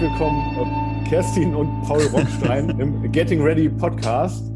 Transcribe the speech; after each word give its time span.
willkommen, 0.00 1.04
äh, 1.04 1.08
Kerstin 1.08 1.54
und 1.54 1.82
Paul 1.82 2.00
Rockstein 2.06 2.70
im 2.80 3.12
Getting 3.12 3.42
Ready 3.42 3.68
Podcast. 3.68 4.49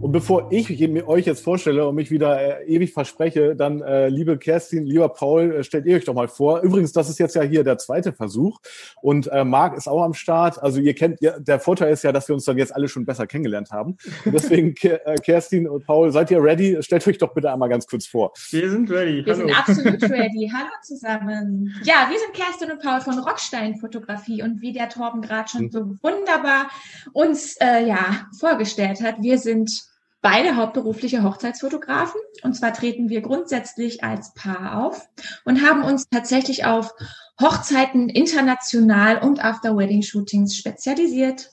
Und 0.00 0.12
bevor 0.12 0.50
ich 0.50 0.70
euch 1.06 1.26
jetzt 1.26 1.44
vorstelle 1.44 1.86
und 1.86 1.94
mich 1.94 2.10
wieder 2.10 2.60
äh, 2.60 2.64
ewig 2.64 2.94
verspreche, 2.94 3.54
dann, 3.54 3.82
äh, 3.82 4.08
liebe 4.08 4.38
Kerstin, 4.38 4.86
lieber 4.86 5.10
Paul, 5.10 5.56
äh, 5.56 5.62
stellt 5.62 5.84
ihr 5.84 5.96
euch 5.96 6.06
doch 6.06 6.14
mal 6.14 6.28
vor. 6.28 6.62
Übrigens, 6.62 6.92
das 6.92 7.10
ist 7.10 7.18
jetzt 7.18 7.34
ja 7.34 7.42
hier 7.42 7.64
der 7.64 7.76
zweite 7.76 8.14
Versuch 8.14 8.60
und 9.02 9.26
äh, 9.26 9.44
Marc 9.44 9.76
ist 9.76 9.88
auch 9.88 10.02
am 10.02 10.14
Start. 10.14 10.62
Also 10.62 10.80
ihr 10.80 10.94
kennt, 10.94 11.20
ja, 11.20 11.38
der 11.38 11.60
Vorteil 11.60 11.92
ist 11.92 12.02
ja, 12.02 12.12
dass 12.12 12.28
wir 12.28 12.34
uns 12.34 12.46
dann 12.46 12.56
jetzt 12.56 12.74
alle 12.74 12.88
schon 12.88 13.04
besser 13.04 13.26
kennengelernt 13.26 13.72
haben. 13.72 13.98
Und 14.24 14.32
deswegen, 14.32 14.74
äh, 14.82 15.16
Kerstin 15.16 15.68
und 15.68 15.84
Paul, 15.84 16.10
seid 16.12 16.30
ihr 16.30 16.42
ready? 16.42 16.78
Stellt 16.80 17.06
euch 17.06 17.18
doch 17.18 17.34
bitte 17.34 17.52
einmal 17.52 17.68
ganz 17.68 17.86
kurz 17.86 18.06
vor. 18.06 18.32
Wir 18.50 18.70
sind 18.70 18.90
ready. 18.90 19.26
Wir 19.26 19.34
Hallo. 19.34 19.48
sind 19.48 19.58
absolut 19.58 20.02
ready. 20.10 20.50
Hallo 20.50 20.70
zusammen. 20.82 21.74
Ja, 21.84 22.08
wir 22.08 22.18
sind 22.18 22.32
Kerstin 22.32 22.70
und 22.70 22.80
Paul 22.80 23.02
von 23.02 23.18
Rockstein 23.18 23.76
Fotografie 23.76 24.42
und 24.42 24.62
wie 24.62 24.72
der 24.72 24.88
Torben 24.88 25.20
gerade 25.20 25.50
schon 25.50 25.70
so 25.70 25.80
wunderbar 26.02 26.70
uns 27.12 27.56
äh, 27.60 27.86
ja 27.86 28.26
vorgestellt 28.38 29.02
hat, 29.02 29.16
wir 29.20 29.36
sind 29.36 29.89
beide 30.22 30.56
hauptberufliche 30.56 31.22
Hochzeitsfotografen. 31.22 32.20
Und 32.42 32.54
zwar 32.54 32.72
treten 32.72 33.08
wir 33.08 33.20
grundsätzlich 33.20 34.04
als 34.04 34.34
Paar 34.34 34.84
auf 34.84 35.08
und 35.44 35.62
haben 35.62 35.82
uns 35.82 36.08
tatsächlich 36.08 36.64
auf 36.64 36.92
Hochzeiten 37.40 38.08
international 38.08 39.18
und 39.18 39.42
After-Wedding-Shootings 39.42 40.56
spezialisiert. 40.56 41.50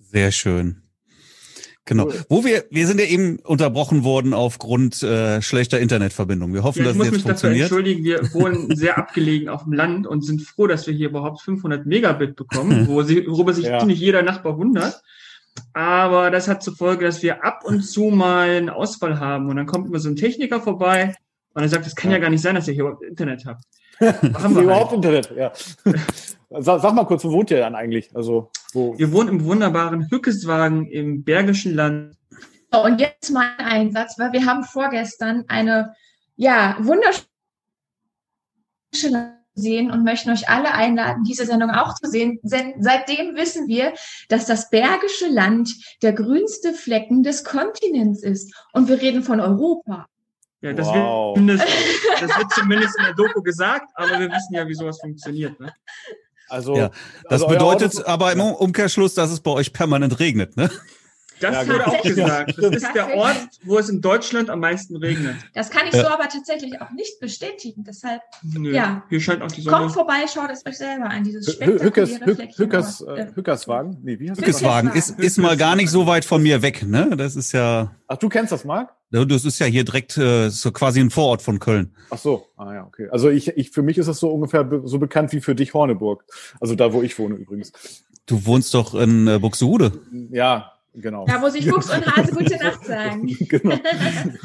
Sehr 0.00 0.32
schön. 0.32 0.84
Genau. 1.86 2.10
Wo 2.30 2.46
wir, 2.46 2.64
wir 2.70 2.86
sind 2.86 2.98
ja 2.98 3.06
eben 3.06 3.38
unterbrochen 3.40 4.04
worden 4.04 4.32
aufgrund 4.32 5.02
äh, 5.02 5.42
schlechter 5.42 5.80
Internetverbindung. 5.80 6.54
Wir 6.54 6.62
hoffen, 6.62 6.78
ja, 6.78 6.86
dass 6.86 6.96
es 6.96 7.12
jetzt 7.12 7.22
funktioniert. 7.22 7.66
Ich 7.66 7.72
muss 7.72 7.82
mich 7.82 7.98
dafür 8.00 8.12
entschuldigen, 8.22 8.32
wir 8.32 8.34
wohnen 8.66 8.76
sehr 8.76 8.96
abgelegen 8.96 9.50
auf 9.50 9.64
dem 9.64 9.74
Land 9.74 10.06
und 10.06 10.24
sind 10.24 10.40
froh, 10.40 10.66
dass 10.66 10.86
wir 10.86 10.94
hier 10.94 11.10
überhaupt 11.10 11.42
500 11.42 11.84
Megabit 11.84 12.36
bekommen, 12.36 12.88
wo 12.88 13.02
sie, 13.02 13.26
worüber 13.26 13.52
sich 13.52 13.66
ja. 13.66 13.80
ziemlich 13.80 14.00
jeder 14.00 14.22
Nachbar 14.22 14.56
wundert. 14.56 15.02
Aber 15.72 16.30
das 16.30 16.48
hat 16.48 16.62
zur 16.62 16.76
Folge, 16.76 17.04
dass 17.04 17.22
wir 17.22 17.44
ab 17.44 17.62
und 17.64 17.82
zu 17.82 18.04
mal 18.04 18.48
einen 18.48 18.70
Ausfall 18.70 19.18
haben. 19.18 19.48
Und 19.48 19.56
dann 19.56 19.66
kommt 19.66 19.88
immer 19.88 19.98
so 19.98 20.08
ein 20.08 20.16
Techniker 20.16 20.60
vorbei 20.60 21.14
und 21.54 21.62
er 21.62 21.68
sagt, 21.68 21.86
das 21.86 21.94
kann 21.94 22.10
ja, 22.10 22.16
ja 22.16 22.22
gar 22.22 22.30
nicht 22.30 22.42
sein, 22.42 22.54
dass 22.54 22.68
ihr 22.68 22.74
hier 22.74 22.84
überhaupt 22.84 23.04
Internet 23.04 23.44
habt. 23.46 23.64
haben 24.00 24.56
wir 24.56 24.62
überhaupt 24.62 24.92
halt. 24.92 25.04
Internet, 25.04 25.30
ja. 25.36 25.52
sag, 26.60 26.80
sag, 26.80 26.94
mal 26.94 27.04
kurz, 27.04 27.24
wo 27.24 27.32
wohnt 27.32 27.50
ihr 27.50 27.58
dann 27.58 27.74
eigentlich? 27.74 28.14
Also, 28.14 28.50
wo? 28.72 28.96
Wir 28.98 29.12
wohnen 29.12 29.28
im 29.28 29.44
wunderbaren 29.44 30.10
Hückeswagen 30.10 30.86
im 30.86 31.24
Bergischen 31.24 31.74
Land. 31.74 32.16
Und 32.72 33.00
jetzt 33.00 33.30
mal 33.30 33.52
ein 33.58 33.66
Einsatz, 33.66 34.18
weil 34.18 34.32
wir 34.32 34.46
haben 34.46 34.64
vorgestern 34.64 35.44
eine, 35.46 35.94
ja, 36.34 36.76
wunderschöne 36.80 37.28
sehen 39.54 39.90
und 39.90 40.04
möchten 40.04 40.30
euch 40.30 40.48
alle 40.48 40.72
einladen, 40.72 41.24
diese 41.24 41.46
Sendung 41.46 41.70
auch 41.70 41.94
zu 41.94 42.10
sehen. 42.10 42.40
Seitdem 42.42 43.36
wissen 43.36 43.68
wir, 43.68 43.94
dass 44.28 44.46
das 44.46 44.70
Bergische 44.70 45.28
Land 45.28 45.70
der 46.02 46.12
grünste 46.12 46.74
Flecken 46.74 47.22
des 47.22 47.44
Kontinents 47.44 48.22
ist. 48.22 48.54
Und 48.72 48.88
wir 48.88 49.00
reden 49.00 49.22
von 49.22 49.40
Europa. 49.40 50.06
Ja, 50.60 50.72
das, 50.72 50.86
wow. 50.86 51.36
wird, 51.38 51.60
das 51.60 52.38
wird 52.38 52.52
zumindest 52.52 52.98
in 52.98 53.04
der 53.04 53.14
Doku 53.14 53.42
gesagt, 53.42 53.90
aber 53.94 54.18
wir 54.18 54.30
wissen 54.30 54.54
ja, 54.54 54.66
wie 54.66 54.74
sowas 54.74 54.98
funktioniert. 54.98 55.60
Ne? 55.60 55.72
Also, 56.48 56.74
ja, 56.76 56.90
das 57.24 57.42
also 57.42 57.48
bedeutet 57.48 58.06
aber 58.06 58.32
im 58.32 58.40
Umkehrschluss, 58.40 59.14
dass 59.14 59.30
es 59.30 59.40
bei 59.40 59.50
euch 59.50 59.72
permanent 59.72 60.18
regnet, 60.20 60.56
ne? 60.56 60.70
Das 61.40 61.66
ja, 61.66 61.72
wurde 61.72 61.86
auch 61.86 62.02
gesagt. 62.02 62.54
Das 62.58 62.76
ist 62.76 62.94
der 62.94 63.14
Ort, 63.16 63.48
wo 63.64 63.78
es 63.78 63.88
in 63.88 64.00
Deutschland 64.00 64.50
am 64.50 64.60
meisten 64.60 64.96
regnet. 64.96 65.36
Das 65.54 65.70
kann 65.70 65.86
ich 65.86 65.92
so 65.92 66.06
aber 66.06 66.28
tatsächlich 66.28 66.80
auch 66.80 66.90
nicht 66.90 67.20
bestätigen. 67.20 67.84
Deshalb, 67.84 68.22
Nö, 68.42 68.72
ja. 68.72 69.02
Hier 69.08 69.20
scheint 69.20 69.42
auch 69.42 69.50
die 69.50 69.62
Sonne. 69.62 69.76
Kommt 69.78 69.92
vorbei, 69.92 70.26
schaut 70.32 70.50
es 70.50 70.64
euch 70.66 70.78
selber 70.78 71.10
an. 71.10 71.24
Dieses 71.24 71.52
spektakuläre 71.52 72.48
Hückers, 72.56 73.00
äh, 73.00 73.26
Hückerswagen? 73.34 73.98
Nee, 74.02 74.18
wie 74.18 74.30
heißt 74.30 74.40
Hückeswagen 74.40 74.92
ist, 74.92 75.18
ist 75.18 75.38
mal 75.38 75.56
gar 75.56 75.76
nicht 75.76 75.90
so 75.90 76.06
weit 76.06 76.24
von 76.24 76.42
mir 76.42 76.62
weg, 76.62 76.86
ne? 76.86 77.14
Das 77.16 77.36
ist 77.36 77.52
ja. 77.52 77.94
Ach, 78.06 78.16
du 78.16 78.28
kennst 78.28 78.52
das, 78.52 78.64
Marc? 78.64 78.94
Das 79.10 79.44
ist 79.44 79.60
ja 79.60 79.66
hier 79.66 79.84
direkt 79.84 80.16
äh, 80.18 80.48
so 80.48 80.72
quasi 80.72 81.00
ein 81.00 81.10
Vorort 81.10 81.40
von 81.40 81.60
Köln. 81.60 81.94
Ach 82.10 82.18
so, 82.18 82.48
ah 82.56 82.74
ja, 82.74 82.84
okay. 82.84 83.08
Also 83.12 83.30
ich, 83.30 83.48
ich 83.48 83.70
für 83.70 83.82
mich 83.82 83.96
ist 83.96 84.08
das 84.08 84.18
so 84.18 84.28
ungefähr 84.30 84.64
be 84.64 84.82
so 84.84 84.98
bekannt 84.98 85.32
wie 85.32 85.40
für 85.40 85.54
dich 85.54 85.72
Horneburg. 85.72 86.24
Also 86.60 86.74
da, 86.74 86.92
wo 86.92 87.02
ich 87.02 87.16
wohne 87.18 87.36
übrigens. 87.36 87.72
Du 88.26 88.44
wohnst 88.46 88.74
doch 88.74 88.94
in 88.94 89.28
äh, 89.28 89.38
Buxtehude. 89.38 89.92
Ja, 90.30 90.72
Genau. 90.94 91.26
Da 91.26 91.38
muss 91.38 91.54
ich 91.54 91.68
Fuchs 91.68 91.90
und 91.90 92.06
Hase 92.16 92.32
gute 92.32 92.56
Nacht 92.56 92.84
sagen. 92.84 93.26
genau. 93.48 93.76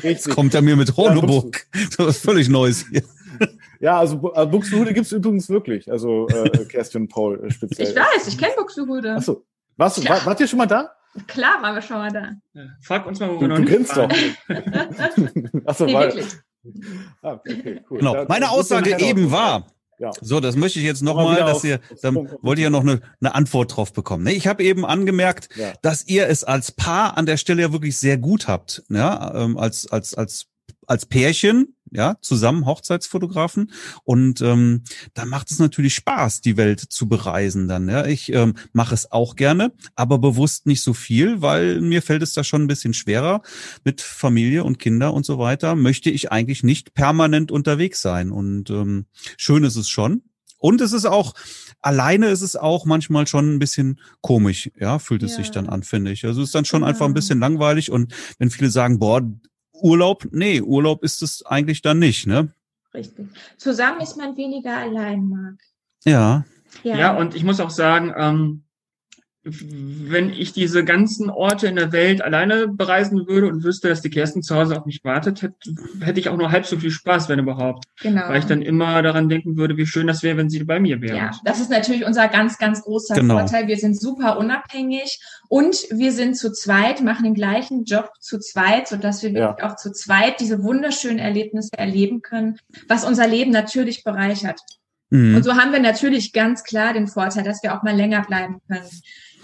Jetzt 0.02 0.30
kommt 0.30 0.54
er 0.56 0.62
mir 0.62 0.76
mit 0.76 0.96
Horneburg. 0.98 1.68
Ja, 1.76 2.08
was 2.08 2.18
völlig 2.18 2.50
Neues 2.50 2.86
hier. 2.90 3.04
Ja, 3.82 3.98
also 3.98 4.34
äh, 4.36 4.46
Buxtehude 4.46 4.94
gibt 4.94 5.06
es 5.06 5.14
übrigens 5.14 5.48
wirklich. 5.48 5.90
Also 5.90 6.28
äh, 6.28 6.66
Kerstin 6.66 7.08
Paul 7.08 7.46
äh, 7.46 7.50
speziell. 7.50 7.88
Ich 7.88 7.96
weiß, 7.96 8.28
ich 8.28 8.38
kenne 8.38 8.52
Buxtehude. 8.58 9.14
Achso. 9.14 9.46
Warst, 9.78 10.10
war, 10.10 10.26
wart 10.26 10.38
ihr 10.42 10.48
schon 10.48 10.58
mal 10.58 10.66
da? 10.66 10.92
Klar 11.26 11.62
waren 11.62 11.76
wir 11.76 11.82
schon 11.82 11.96
mal 11.96 12.12
da. 12.12 12.32
Ja, 12.52 12.68
frag 12.82 13.06
uns 13.06 13.22
mal, 13.22 13.30
wo 13.30 13.36
du, 13.36 13.42
wir 13.42 13.48
noch 13.48 13.56
du 13.56 13.62
nicht 13.62 13.72
kennst 13.72 13.96
doch. 13.96 14.10
Achso, 15.66 15.86
nee, 15.86 15.94
weil, 15.94 16.14
wirklich. 16.14 16.28
Ah, 17.22 17.34
okay, 17.36 17.82
cool. 17.90 18.00
Genau. 18.00 18.26
Meine 18.28 18.50
Aussage 18.50 19.00
eben 19.00 19.32
war, 19.32 19.66
ja. 20.00 20.12
So, 20.22 20.40
das 20.40 20.56
möchte 20.56 20.80
ich 20.80 20.86
jetzt 20.86 21.02
nochmal, 21.02 21.40
dass 21.40 21.64
ihr, 21.64 21.80
dann 22.02 22.30
wollt 22.42 22.58
ihr 22.58 22.66
ja 22.66 22.70
noch 22.70 22.82
eine, 22.82 23.02
eine 23.20 23.36
Antwort 23.36 23.76
drauf 23.76 23.92
bekommen. 23.92 24.24
Ne? 24.24 24.34
Ich 24.34 24.48
habe 24.48 24.64
eben 24.64 24.86
angemerkt, 24.86 25.50
ja. 25.56 25.74
dass 25.82 26.08
ihr 26.08 26.28
es 26.28 26.44
als 26.44 26.72
Paar 26.72 27.18
an 27.18 27.26
der 27.26 27.38
Stelle 27.38 27.62
ja 27.62 27.74
wirklich 27.74 27.98
sehr 27.98 28.18
gut 28.18 28.48
habt, 28.48 28.84
ja, 28.90 29.34
ähm, 29.36 29.58
als 29.58 29.92
als 29.92 30.14
als 30.14 30.48
als 30.88 31.06
Pärchen, 31.06 31.76
ja, 31.92 32.18
zusammen 32.22 32.66
Hochzeitsfotografen. 32.66 33.72
Und 34.04 34.42
ähm, 34.42 34.84
da 35.14 35.26
macht 35.26 35.52
es 35.52 35.60
natürlich 35.60 35.96
Spaß, 35.96 36.42
die 36.42 36.58
Welt 36.58 36.80
zu 36.80 37.08
bereisen 37.08 37.68
dann. 37.68 37.90
Ja. 37.90 38.06
Ich 38.06 38.32
ähm, 38.34 38.56
mache 38.74 38.94
es 38.94 39.12
auch 39.12 39.36
gerne, 39.36 39.74
aber 39.96 40.20
bewusst 40.20 40.66
nicht 40.66 40.82
so 40.82 40.94
viel, 40.94 41.42
weil 41.42 41.82
mir 41.82 42.02
fällt 42.02 42.24
es 42.24 42.34
da 42.34 42.44
schon 42.44 42.64
ein 42.64 42.68
bisschen 42.68 42.94
schwerer 42.94 43.42
mit 43.84 44.02
Familie 44.02 44.64
und 44.64 44.80
Kinder 44.80 45.14
und 45.14 45.26
so 45.26 45.40
weiter. 45.40 45.76
Möchte 45.76 46.10
ich 46.10 46.32
eigentlich 46.32 46.64
nicht 46.64 46.94
permanent 46.94 47.52
unterwegs 47.52 48.02
sein. 48.02 48.32
Und 48.32 48.70
ähm, 48.70 49.06
schön 49.38 49.64
ist 49.64 49.76
es 49.76 49.90
schon. 49.90 50.24
Und 50.60 50.82
es 50.82 50.92
ist 50.92 51.06
auch, 51.06 51.34
alleine 51.82 52.28
ist 52.28 52.42
es 52.42 52.58
auch 52.58 52.86
manchmal 52.86 53.26
schon 53.28 53.56
ein 53.56 53.60
bisschen 53.60 54.00
komisch, 54.22 54.70
ja, 54.78 55.00
fühlt 55.00 55.24
es 55.24 55.32
ja. 55.32 55.38
sich 55.38 55.52
dann 55.52 55.70
an, 55.70 55.84
finde 55.84 56.12
ich. 56.12 56.26
Also 56.26 56.42
es 56.42 56.50
ist 56.50 56.56
dann 56.56 56.66
schon 56.66 56.82
genau. 56.82 56.90
einfach 56.90 57.06
ein 57.06 57.14
bisschen 57.14 57.40
langweilig 57.40 57.92
und 57.92 58.14
wenn 58.38 58.52
viele 58.52 58.70
sagen, 58.70 59.00
boah, 59.00 59.22
Urlaub, 59.82 60.28
nee, 60.32 60.62
Urlaub 60.62 61.04
ist 61.04 61.22
es 61.22 61.46
eigentlich 61.46 61.82
dann 61.82 62.00
nicht, 62.00 62.28
ne? 62.28 62.54
Richtig. 62.94 63.28
Zusammen 63.58 64.02
ist 64.02 64.18
man 64.18 64.36
weniger 64.36 64.78
allein, 64.78 65.28
Marc. 65.28 65.60
Ja. 66.06 66.46
ja. 66.84 66.98
Ja, 66.98 67.18
und 67.18 67.36
ich 67.36 67.44
muss 67.44 67.60
auch 67.60 67.70
sagen, 67.70 68.14
ähm, 68.18 68.64
wenn 69.44 70.34
ich 70.34 70.52
diese 70.52 70.84
ganzen 70.84 71.30
Orte 71.30 71.68
in 71.68 71.78
der 71.78 71.94
Welt 71.94 72.22
alleine 72.22 72.68
bereisen 72.68 73.26
würde 73.26 73.48
und 73.48 73.64
wüsste, 73.64 73.88
dass 73.88 74.02
die 74.02 74.10
Kerstin 74.10 74.44
zu 74.44 74.56
Hause 74.56 74.78
auf 74.78 74.86
mich 74.86 75.04
wartet, 75.06 75.42
hätte, 75.42 75.56
hätte 76.02 76.20
ich 76.20 76.28
auch 76.28 76.36
nur 76.36 76.52
halb 76.52 76.66
so 76.66 76.78
viel 76.78 76.92
Spaß, 76.92 77.30
wenn 77.30 77.40
überhaupt. 77.40 77.86
Genau. 78.02 78.28
Weil 78.28 78.40
ich 78.40 78.46
dann 78.46 78.62
immer 78.62 79.02
daran 79.02 79.30
denken 79.30 79.56
würde, 79.56 79.78
wie 79.78 79.86
schön 79.86 80.08
das 80.08 80.24
wäre, 80.24 80.36
wenn 80.36 80.50
sie 80.50 80.62
bei 80.66 80.82
mir 80.82 81.02
wäre. 81.02 81.16
Ja, 81.16 81.32
das 81.46 81.62
ist 81.62 81.72
natürlich 81.72 82.06
unser 82.06 82.28
ganz, 82.28 82.58
ganz 82.58 82.82
großer 82.82 83.16
genau. 83.16 83.38
Vorteil. 83.38 83.68
Wir 83.68 83.78
sind 83.78 83.98
super 83.98 84.38
unabhängig 84.38 85.20
und 85.48 85.86
wir 85.90 86.12
sind 86.12 86.36
zu 86.36 86.52
zweit, 86.52 87.02
machen 87.02 87.24
den 87.24 87.34
gleichen 87.34 87.86
Job 87.86 88.12
zu 88.20 88.40
zweit, 88.40 88.90
sodass 88.90 89.24
wir 89.24 89.32
ja. 89.32 89.40
wirklich 89.50 89.66
auch 89.66 89.78
zu 89.78 89.94
zweit 89.94 90.42
diese 90.42 90.64
wunderschönen 90.64 91.20
Erlebnisse 91.20 91.78
erleben 91.78 92.22
können, 92.22 92.60
was 92.90 93.06
unser 93.06 93.28
Leben 93.28 93.52
natürlich 93.52 94.04
bereichert. 94.04 94.60
Mhm. 95.10 95.38
Und 95.38 95.44
so 95.44 95.56
haben 95.56 95.72
wir 95.72 95.80
natürlich 95.80 96.34
ganz 96.34 96.64
klar 96.64 96.94
den 96.94 97.08
Vorteil, 97.08 97.44
dass 97.44 97.64
wir 97.64 97.76
auch 97.76 97.84
mal 97.84 97.96
länger 97.96 98.24
bleiben 98.24 98.62
können. 98.68 98.88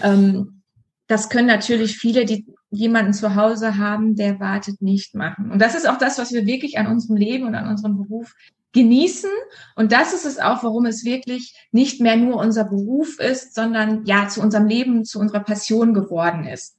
Ähm, 0.01 0.62
das 1.07 1.30
können 1.30 1.47
natürlich 1.47 1.97
viele, 1.97 2.25
die 2.25 2.45
jemanden 2.71 3.13
zu 3.13 3.36
Hause 3.36 3.77
haben, 3.77 4.15
der 4.15 4.39
wartet, 4.39 4.81
nicht 4.81 5.15
machen. 5.15 5.51
Und 5.51 5.59
das 5.59 5.75
ist 5.75 5.88
auch 5.88 5.97
das, 5.97 6.18
was 6.18 6.33
wir 6.33 6.45
wirklich 6.45 6.77
an 6.77 6.88
unserem 6.88 7.15
Leben 7.15 7.45
und 7.45 7.56
an 7.56 7.69
unserem 7.69 7.97
Beruf 7.97 8.33
genießen. 8.74 9.30
Und 9.75 9.92
das 9.92 10.13
ist 10.13 10.25
es 10.25 10.38
auch, 10.38 10.63
warum 10.63 10.86
es 10.86 11.06
wirklich 11.06 11.56
nicht 11.71 12.01
mehr 12.01 12.18
nur 12.18 12.38
unser 12.38 12.65
Beruf 12.65 13.19
ist, 13.19 13.56
sondern 13.56 14.06
ja 14.06 14.27
zu 14.27 14.42
unserem 14.42 14.68
Leben, 14.68 15.06
zu 15.06 15.19
unserer 15.19 15.39
Passion 15.39 15.94
geworden 15.94 16.45
ist. 16.45 16.75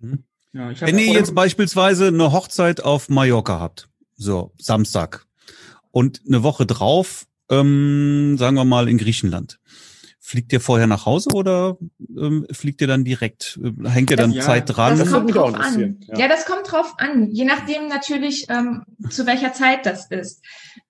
Mhm. 0.00 0.24
Ja, 0.52 0.70
Wenn 0.80 0.98
ihr 0.98 1.12
jetzt 1.12 1.34
beispielsweise 1.34 2.08
eine 2.08 2.32
Hochzeit 2.32 2.82
auf 2.82 3.08
Mallorca 3.10 3.60
habt, 3.60 3.88
so 4.16 4.52
Samstag, 4.58 5.26
und 5.90 6.22
eine 6.26 6.42
Woche 6.42 6.66
drauf, 6.66 7.26
ähm, 7.50 8.36
sagen 8.38 8.56
wir 8.56 8.64
mal 8.64 8.88
in 8.88 8.98
Griechenland, 8.98 9.58
Fliegt 10.28 10.52
ihr 10.52 10.60
vorher 10.60 10.88
nach 10.88 11.06
Hause 11.06 11.28
oder 11.34 11.78
ähm, 12.00 12.48
fliegt 12.50 12.80
ihr 12.80 12.88
dann 12.88 13.04
direkt? 13.04 13.60
Äh, 13.62 13.88
hängt 13.88 14.10
ihr 14.10 14.16
dann 14.16 14.32
ja, 14.32 14.42
Zeit 14.42 14.64
dran? 14.66 14.98
Das 14.98 15.12
kommt 15.12 15.32
drauf 15.32 15.54
an. 15.54 15.98
Ja. 16.00 16.18
ja. 16.18 16.28
das 16.28 16.46
kommt 16.46 16.68
drauf 16.68 16.94
an. 16.98 17.30
Je 17.30 17.44
nachdem 17.44 17.86
natürlich, 17.86 18.46
ähm, 18.48 18.82
zu 19.08 19.24
welcher 19.24 19.52
Zeit 19.52 19.86
das 19.86 20.10
ist. 20.10 20.42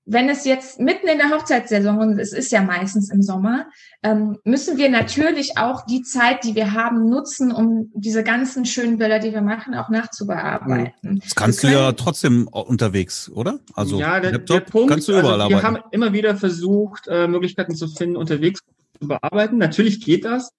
Wenn 0.07 0.31
es 0.31 0.47
jetzt 0.47 0.81
mitten 0.81 1.07
in 1.07 1.19
der 1.19 1.29
Hochzeitssaison, 1.29 1.99
und 1.99 2.19
es 2.19 2.33
ist 2.33 2.51
ja 2.51 2.63
meistens 2.63 3.11
im 3.11 3.21
Sommer, 3.21 3.67
ähm, 4.03 4.39
müssen 4.45 4.79
wir 4.79 4.89
natürlich 4.89 5.59
auch 5.59 5.85
die 5.85 6.01
Zeit, 6.01 6.43
die 6.45 6.55
wir 6.55 6.73
haben, 6.73 7.07
nutzen, 7.11 7.53
um 7.53 7.91
diese 7.93 8.25
ganzen 8.25 8.65
schönen 8.65 8.97
Bilder, 8.97 9.19
die 9.19 9.35
wir 9.35 9.43
machen, 9.43 9.75
auch 9.75 9.91
nachzubearbeiten. 9.91 11.21
Das 11.23 11.35
kannst 11.35 11.63
du 11.63 11.67
ja 11.67 11.93
trotzdem 11.93 12.49
unterwegs, 12.49 13.29
oder? 13.29 13.59
Also 13.75 14.01
ja, 14.01 14.19
der, 14.19 14.33
Laptop 14.33 14.65
der 14.65 14.71
Punkt, 14.73 14.91
kannst 14.93 15.09
du 15.09 15.13
überall 15.13 15.43
also 15.43 15.51
wir 15.51 15.59
arbeiten. 15.59 15.75
Wir 15.75 15.83
haben 15.83 15.91
immer 15.91 16.15
wieder 16.15 16.37
versucht, 16.37 17.07
äh, 17.09 17.29
Möglichkeiten 17.29 17.75
zu 17.75 17.87
finden, 17.87 18.17
unterwegs 18.17 18.63
zu 18.99 19.09
bearbeiten. 19.09 19.59
Natürlich 19.59 20.05
geht 20.05 20.25
das, 20.25 20.53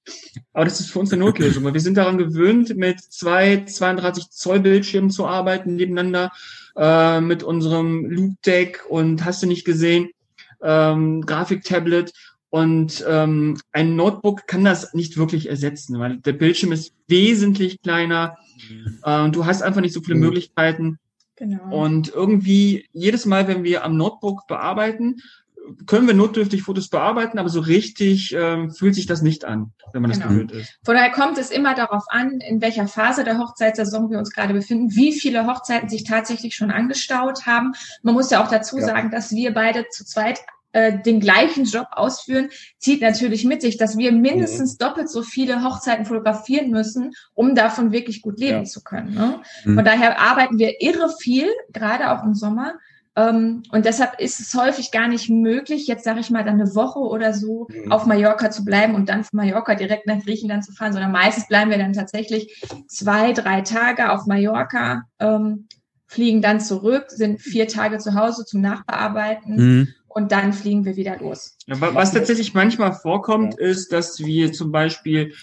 aber 0.54 0.66
das 0.66 0.80
ist 0.80 0.92
für 0.92 1.00
uns 1.00 1.12
eine 1.12 1.24
Notlösung, 1.24 1.64
weil 1.64 1.74
wir 1.74 1.82
sind 1.82 1.98
daran 1.98 2.18
gewöhnt, 2.18 2.76
mit 2.76 3.02
zwei 3.02 3.64
32 3.66 4.30
Zoll 4.30 4.60
Bildschirmen 4.60 5.10
zu 5.10 5.26
arbeiten 5.26 5.76
nebeneinander, 5.76 6.32
äh, 6.76 7.22
mit 7.22 7.44
unserem 7.44 8.06
Loop 8.06 8.42
Deck 8.46 8.84
und 8.90 9.26
hast 9.26 9.44
du 9.44 9.48
nicht 9.48 9.66
gesehen, 9.66 10.10
ähm, 10.62 11.22
Grafiktablet 11.22 12.14
und 12.50 13.06
ähm, 13.08 13.60
ein 13.72 13.96
Notebook 13.96 14.48
kann 14.48 14.64
das 14.64 14.94
nicht 14.94 15.18
wirklich 15.18 15.50
ersetzen, 15.50 16.00
weil 16.00 16.18
der 16.18 16.34
Bildschirm 16.34 16.72
ist 16.72 16.94
wesentlich 17.08 17.82
kleiner. 17.82 18.38
Mhm. 18.70 19.00
Äh, 19.04 19.30
du 19.32 19.46
hast 19.46 19.62
einfach 19.62 19.82
nicht 19.82 19.94
so 19.94 20.02
viele 20.02 20.16
mhm. 20.16 20.22
Möglichkeiten. 20.22 21.00
Genau. 21.36 21.84
Und 21.84 22.10
irgendwie 22.10 22.88
jedes 22.94 23.26
Mal, 23.26 23.48
wenn 23.48 23.64
wir 23.64 23.84
am 23.84 23.96
Notebook 23.96 24.48
bearbeiten, 24.48 25.18
können 25.86 26.08
wir 26.08 26.14
notdürftig 26.14 26.64
Fotos 26.64 26.90
bearbeiten, 26.90 27.40
aber 27.40 27.50
so 27.50 27.60
richtig 27.60 28.34
ähm, 28.38 28.72
fühlt 28.72 28.96
sich 28.96 29.06
das 29.06 29.22
nicht 29.22 29.46
an, 29.46 29.74
wenn 29.94 30.02
man 30.02 30.12
genau. 30.12 30.24
das 30.24 30.34
gewöhnt 30.34 30.52
ist. 30.52 30.80
Von 30.84 30.96
daher 30.96 31.12
kommt 31.12 31.38
es 31.38 31.52
immer 31.52 31.76
darauf 31.76 32.04
an, 32.10 32.40
in 32.40 32.62
welcher 32.62 32.88
Phase 32.88 33.24
der 33.24 33.38
Hochzeitssaison 33.38 34.10
wir 34.10 34.20
uns 34.20 34.32
gerade 34.32 34.54
befinden, 34.54 34.96
wie 34.96 35.14
viele 35.14 35.48
Hochzeiten 35.48 35.90
sich 35.90 36.04
tatsächlich 36.04 36.56
schon 36.56 36.72
angestaut 36.72 37.46
haben. 37.46 37.74
Man 38.04 38.14
muss 38.14 38.30
ja 38.30 38.44
auch 38.44 38.50
dazu 38.50 38.78
ja. 38.78 38.86
sagen, 38.86 39.12
dass 39.12 39.32
wir 39.32 39.54
beide 39.54 39.88
zu 39.90 40.06
zweit 40.06 40.40
äh, 40.74 41.02
den 41.02 41.20
gleichen 41.20 41.64
Job 41.64 41.88
ausführen, 41.92 42.50
zieht 42.78 43.02
natürlich 43.02 43.46
mit 43.46 43.62
sich, 43.62 43.78
dass 43.78 43.98
wir 43.98 44.12
mindestens 44.12 44.74
mhm. 44.74 44.78
doppelt 44.80 45.10
so 45.10 45.24
viele 45.24 45.64
Hochzeiten 45.64 46.06
fotografieren 46.06 46.70
müssen, 46.70 47.14
um 47.34 47.56
davon 47.56 47.92
wirklich 47.92 48.22
gut 48.22 48.38
leben 48.40 48.60
ja. 48.60 48.64
zu 48.66 48.84
können. 48.84 49.16
Ne? 49.16 49.42
Mhm. 49.64 49.76
Von 49.76 49.86
daher 49.86 50.20
arbeiten 50.20 50.60
wir 50.60 50.82
irre 50.82 51.10
viel, 51.20 51.48
gerade 51.72 52.12
auch 52.12 52.24
im 52.24 52.34
Sommer. 52.34 52.76
Ähm, 53.18 53.64
und 53.72 53.86
deshalb 53.86 54.20
ist 54.20 54.40
es 54.40 54.54
häufig 54.54 54.92
gar 54.92 55.08
nicht 55.08 55.28
möglich, 55.30 55.88
jetzt 55.88 56.04
sage 56.04 56.20
ich 56.20 56.30
mal, 56.30 56.44
dann 56.44 56.62
eine 56.62 56.76
Woche 56.76 57.00
oder 57.00 57.34
so 57.34 57.68
mhm. 57.70 57.92
auf 57.92 58.06
Mallorca 58.06 58.52
zu 58.52 58.64
bleiben 58.64 58.94
und 58.94 59.10
dann 59.10 59.24
von 59.24 59.38
Mallorca 59.38 59.76
direkt 59.76 60.06
nach 60.06 60.24
Griechenland 60.24 60.64
zu 60.64 60.72
fahren, 60.72 60.94
sondern 60.94 61.12
meistens 61.12 61.48
bleiben 61.48 61.72
wir 61.72 61.80
dann 61.80 61.94
tatsächlich 61.94 62.64
zwei, 62.88 63.34
drei 63.34 63.62
Tage 63.62 64.12
auf 64.12 64.28
Mallorca, 64.28 65.04
ähm, 65.20 65.68
fliegen 66.06 66.42
dann 66.42 66.62
zurück, 66.62 67.06
sind 67.10 67.42
vier 67.42 67.68
Tage 67.68 67.98
zu 67.98 68.14
Hause 68.14 68.46
zum 68.46 68.62
Nachbearbeiten 68.62 69.56
mhm 69.56 69.88
und 70.18 70.32
dann 70.32 70.52
fliegen 70.52 70.84
wir 70.84 70.96
wieder 70.96 71.16
los. 71.20 71.56
was 71.68 72.12
tatsächlich 72.12 72.56
manchmal 72.56 72.92
vorkommt, 72.92 73.60
ist, 73.60 73.92
dass 73.92 74.18
wir 74.18 74.52
zum 74.52 74.72
Beispiel 74.72 75.34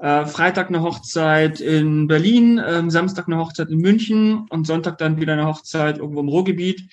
äh, 0.00 0.24
Freitag 0.26 0.68
eine 0.68 0.82
Hochzeit 0.82 1.60
in 1.60 2.06
Berlin, 2.06 2.58
äh, 2.58 2.90
Samstag 2.90 3.26
eine 3.26 3.38
Hochzeit 3.38 3.68
in 3.68 3.78
München 3.78 4.46
und 4.48 4.66
Sonntag 4.66 4.98
dann 4.98 5.20
wieder 5.20 5.34
eine 5.34 5.46
Hochzeit 5.46 5.98
irgendwo 5.98 6.20
im 6.20 6.28
Ruhrgebiet. 6.28 6.88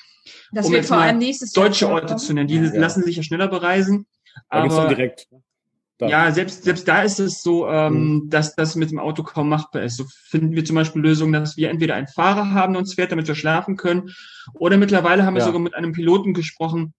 Das 0.51 0.68
um 0.68 0.74
wird 0.74 0.86
vor 0.86 0.98
allem 0.98 1.18
nächstes 1.18 1.56
Jahr 1.56 1.65
deutsche 1.65 1.89
Orte 1.89 2.18
zu 2.18 2.33
nennen. 2.33 2.50
Die 2.50 2.56
ja, 2.56 2.71
lassen 2.75 3.04
sich 3.04 3.15
ja 3.15 3.24
schneller 3.24 3.48
bereisen. 3.48 4.06
Da 4.50 4.63
aber 4.63 4.88
direkt. 4.89 5.31
Ne? 5.31 5.42
Da. 6.00 6.07
Ja, 6.09 6.31
selbst, 6.31 6.63
selbst 6.63 6.88
da 6.88 7.01
ist 7.01 7.19
es 7.19 7.42
so, 7.42 7.68
ähm, 7.68 7.94
mhm. 7.94 8.30
dass 8.30 8.56
das 8.56 8.75
mit 8.75 8.92
dem 8.92 9.00
Auto 9.00 9.24
kaum 9.24 9.50
machbar 9.50 9.81
ist. 9.81 9.98
So 9.98 10.06
finden 10.25 10.51
wir 10.51 10.63
zum 10.63 10.75
Beispiel 10.75 11.01
Lösungen, 11.01 11.33
dass 11.33 11.57
wir 11.57 11.69
entweder 11.69 11.95
einen 11.95 12.07
Fahrer 12.07 12.51
haben, 12.51 12.74
der 12.74 12.81
uns 12.81 12.94
fährt, 12.94 13.12
damit 13.12 13.27
wir 13.27 13.33
schlafen 13.33 13.77
können, 13.77 14.12
oder 14.53 14.77
mittlerweile 14.77 15.25
haben 15.25 15.33
wir 15.33 15.42
sogar 15.42 15.60
mit 15.60 15.74
einem 15.74 15.94
Piloten 15.94 16.36
gesprochen, 16.36 16.94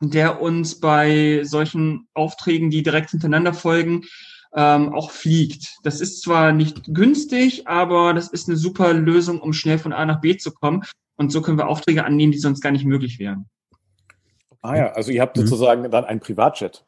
der 0.00 0.42
uns 0.42 0.80
bei 0.80 1.42
solchen 1.44 2.08
Aufträgen, 2.12 2.70
die 2.70 2.82
direkt 2.82 3.10
hintereinander 3.10 3.54
folgen, 3.54 4.02
ähm, 4.54 4.92
auch 4.92 5.10
fliegt. 5.10 5.76
Das 5.82 6.00
ist 6.00 6.22
zwar 6.22 6.52
nicht 6.52 6.82
günstig, 6.92 7.68
aber 7.68 8.14
das 8.14 8.28
ist 8.28 8.48
eine 8.48 8.56
super 8.56 8.92
Lösung, 8.92 9.40
um 9.40 9.52
schnell 9.52 9.78
von 9.78 9.92
A 9.92 10.04
nach 10.04 10.20
B 10.20 10.36
zu 10.36 10.52
kommen. 10.52 10.82
Und 11.16 11.30
so 11.30 11.42
können 11.42 11.58
wir 11.58 11.68
Aufträge 11.68 12.04
annehmen, 12.04 12.32
die 12.32 12.38
sonst 12.38 12.60
gar 12.60 12.72
nicht 12.72 12.84
möglich 12.84 13.18
wären. 13.18 13.48
Ah 14.62 14.76
ja, 14.76 14.92
also 14.92 15.10
ihr 15.10 15.22
habt 15.22 15.36
mhm. 15.36 15.42
sozusagen 15.42 15.90
dann 15.90 16.04
ein 16.04 16.20
Privatjet. 16.20 16.84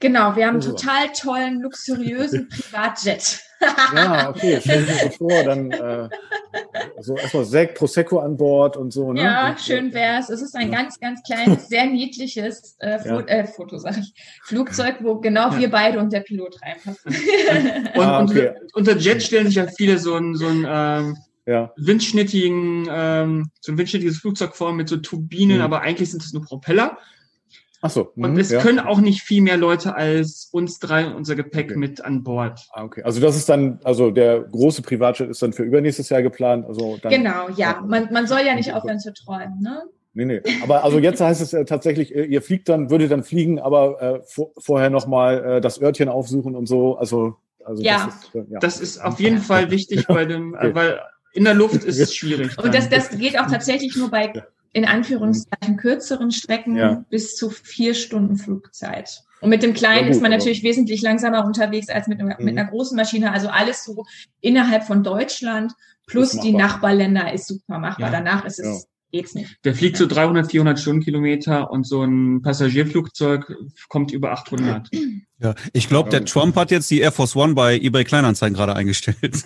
Genau, 0.00 0.36
wir 0.36 0.46
haben 0.46 0.54
einen 0.54 0.62
total 0.62 1.08
tollen, 1.12 1.60
luxuriösen 1.60 2.48
Privatjet. 2.50 3.40
ja, 3.94 4.30
okay, 4.30 4.58
stell 4.60 4.84
dir 4.84 4.94
so 4.94 5.10
vor, 5.10 5.42
dann 5.42 5.70
äh, 5.72 6.08
so 7.00 7.16
erstmal 7.16 7.44
Sekt, 7.44 7.76
Prosecco 7.76 8.20
an 8.20 8.36
Bord 8.36 8.76
und 8.76 8.92
so. 8.92 9.12
Ne? 9.12 9.22
Ja, 9.22 9.50
und, 9.50 9.60
schön 9.60 9.92
wär's. 9.92 10.30
Es 10.30 10.40
ist 10.40 10.54
ein 10.54 10.70
ja. 10.70 10.78
ganz, 10.78 11.00
ganz 11.00 11.22
kleines, 11.22 11.68
sehr 11.68 11.86
niedliches 11.86 12.76
äh, 12.78 12.98
Fo 13.00 13.20
ja. 13.20 13.26
äh, 13.26 13.46
Foto, 13.46 13.78
sag 13.78 13.98
ich, 13.98 14.14
Flugzeug, 14.44 14.96
wo 15.00 15.16
genau 15.16 15.56
wir 15.56 15.70
beide 15.70 15.98
und 15.98 16.12
der 16.12 16.20
Pilot 16.20 16.60
reinpassen. 16.62 17.12
und, 17.94 18.00
ah, 18.00 18.22
okay. 18.22 18.52
unter 18.74 18.96
Jet 18.96 19.22
stellen 19.22 19.46
sich 19.46 19.56
ja 19.56 19.66
viele 19.66 19.98
so 19.98 20.14
ein, 20.14 20.36
so 20.36 20.46
ein 20.46 20.64
ähm, 20.68 21.16
ja. 21.48 21.72
windschnittigen, 21.76 22.86
ähm, 22.90 23.50
so 23.60 23.72
ein 23.72 23.78
windschnittiges 23.78 24.18
Flugzeug 24.18 24.54
vor 24.54 24.72
mit 24.72 24.88
so 24.88 24.98
Turbinen, 24.98 25.56
mhm. 25.56 25.62
aber 25.62 25.80
eigentlich 25.80 26.10
sind 26.10 26.22
es 26.22 26.32
nur 26.32 26.44
Propeller. 26.44 26.98
Ach 27.80 27.90
so. 27.90 28.12
Und 28.16 28.32
mhm, 28.32 28.38
es 28.38 28.50
ja. 28.50 28.60
können 28.60 28.80
auch 28.80 29.00
nicht 29.00 29.22
viel 29.22 29.40
mehr 29.40 29.56
Leute 29.56 29.94
als 29.94 30.48
uns 30.50 30.80
drei 30.80 31.06
und 31.06 31.14
unser 31.14 31.36
Gepäck 31.36 31.70
okay. 31.70 31.78
mit 31.78 32.04
an 32.04 32.24
Bord. 32.24 32.66
Ah, 32.72 32.84
okay. 32.84 33.02
Also 33.04 33.20
das 33.20 33.36
ist 33.36 33.48
dann, 33.48 33.78
also 33.84 34.10
der 34.10 34.40
große 34.40 34.82
Privatjet 34.82 35.30
ist 35.30 35.42
dann 35.42 35.52
für 35.52 35.62
übernächstes 35.62 36.08
Jahr 36.08 36.22
geplant. 36.22 36.66
Also 36.66 36.98
dann, 37.00 37.12
genau, 37.12 37.48
ja. 37.54 37.80
Man, 37.86 38.12
man 38.12 38.26
soll 38.26 38.40
ja 38.44 38.54
nicht 38.54 38.72
aufhören 38.72 38.98
zu 38.98 39.12
träumen, 39.12 39.60
ne? 39.60 39.82
Nee, 40.14 40.24
nee. 40.24 40.42
Aber 40.64 40.82
also 40.82 40.98
jetzt 40.98 41.20
heißt 41.20 41.40
es 41.40 41.52
äh, 41.52 41.64
tatsächlich, 41.64 42.12
äh, 42.12 42.24
ihr 42.24 42.42
fliegt 42.42 42.68
dann, 42.68 42.90
würdet 42.90 43.12
dann 43.12 43.22
fliegen, 43.22 43.60
aber 43.60 44.02
äh, 44.02 44.20
vor, 44.24 44.50
vorher 44.58 44.90
nochmal 44.90 45.44
äh, 45.44 45.60
das 45.60 45.80
Örtchen 45.80 46.08
aufsuchen 46.08 46.56
und 46.56 46.66
so. 46.66 46.96
Also, 46.98 47.36
also 47.64 47.80
ja. 47.80 48.06
Das 48.06 48.16
ist, 48.16 48.34
äh, 48.34 48.44
ja. 48.50 48.58
das 48.58 48.80
ist 48.80 49.04
auf 49.04 49.20
jeden 49.20 49.38
Fall 49.38 49.70
wichtig 49.70 50.06
bei 50.08 50.24
dem, 50.24 50.54
okay. 50.54 50.74
weil 50.74 51.00
in 51.32 51.44
der 51.44 51.54
Luft 51.54 51.84
ist 51.84 52.00
es 52.00 52.14
schwierig. 52.16 52.58
Und 52.58 52.74
das, 52.74 52.88
das 52.88 53.10
geht 53.10 53.38
auch 53.38 53.46
tatsächlich 53.46 53.96
nur 53.96 54.10
bei 54.10 54.32
in 54.72 54.84
Anführungszeichen 54.84 55.76
kürzeren 55.76 56.30
Strecken 56.30 56.76
ja. 56.76 57.04
bis 57.10 57.36
zu 57.36 57.50
vier 57.50 57.94
Stunden 57.94 58.36
Flugzeit. 58.36 59.22
Und 59.40 59.50
mit 59.50 59.62
dem 59.62 59.74
Kleinen 59.74 60.06
gut, 60.06 60.16
ist 60.16 60.22
man 60.22 60.30
natürlich 60.30 60.62
wesentlich 60.62 61.02
langsamer 61.02 61.44
unterwegs 61.44 61.88
als 61.88 62.08
mit, 62.08 62.20
mit 62.20 62.58
einer 62.58 62.68
großen 62.68 62.96
Maschine. 62.96 63.32
Also 63.32 63.48
alles 63.48 63.84
so 63.84 64.04
innerhalb 64.40 64.84
von 64.84 65.02
Deutschland 65.02 65.72
plus 66.06 66.32
die 66.32 66.52
Nachbarländer 66.52 67.32
ist 67.32 67.46
super 67.46 67.78
machbar. 67.78 68.10
Ja. 68.10 68.18
Danach 68.18 68.44
ist 68.44 68.58
es 68.58 68.66
ja. 68.66 68.88
geht's 69.12 69.34
nicht. 69.34 69.56
Der 69.64 69.74
fliegt 69.74 69.96
so 69.96 70.06
300, 70.06 70.50
400 70.50 70.78
Stundenkilometer 70.80 71.70
und 71.70 71.86
so 71.86 72.02
ein 72.02 72.42
Passagierflugzeug 72.42 73.54
kommt 73.88 74.10
über 74.10 74.32
800. 74.32 74.88
Ja, 75.40 75.54
ich 75.72 75.88
glaube, 75.88 76.10
der 76.10 76.24
Trump 76.24 76.56
hat 76.56 76.72
jetzt 76.72 76.90
die 76.90 76.98
Air 76.98 77.12
Force 77.12 77.36
One 77.36 77.54
bei 77.54 77.76
eBay 77.76 78.02
Kleinanzeigen 78.04 78.56
gerade 78.56 78.74
eingestellt. 78.74 79.44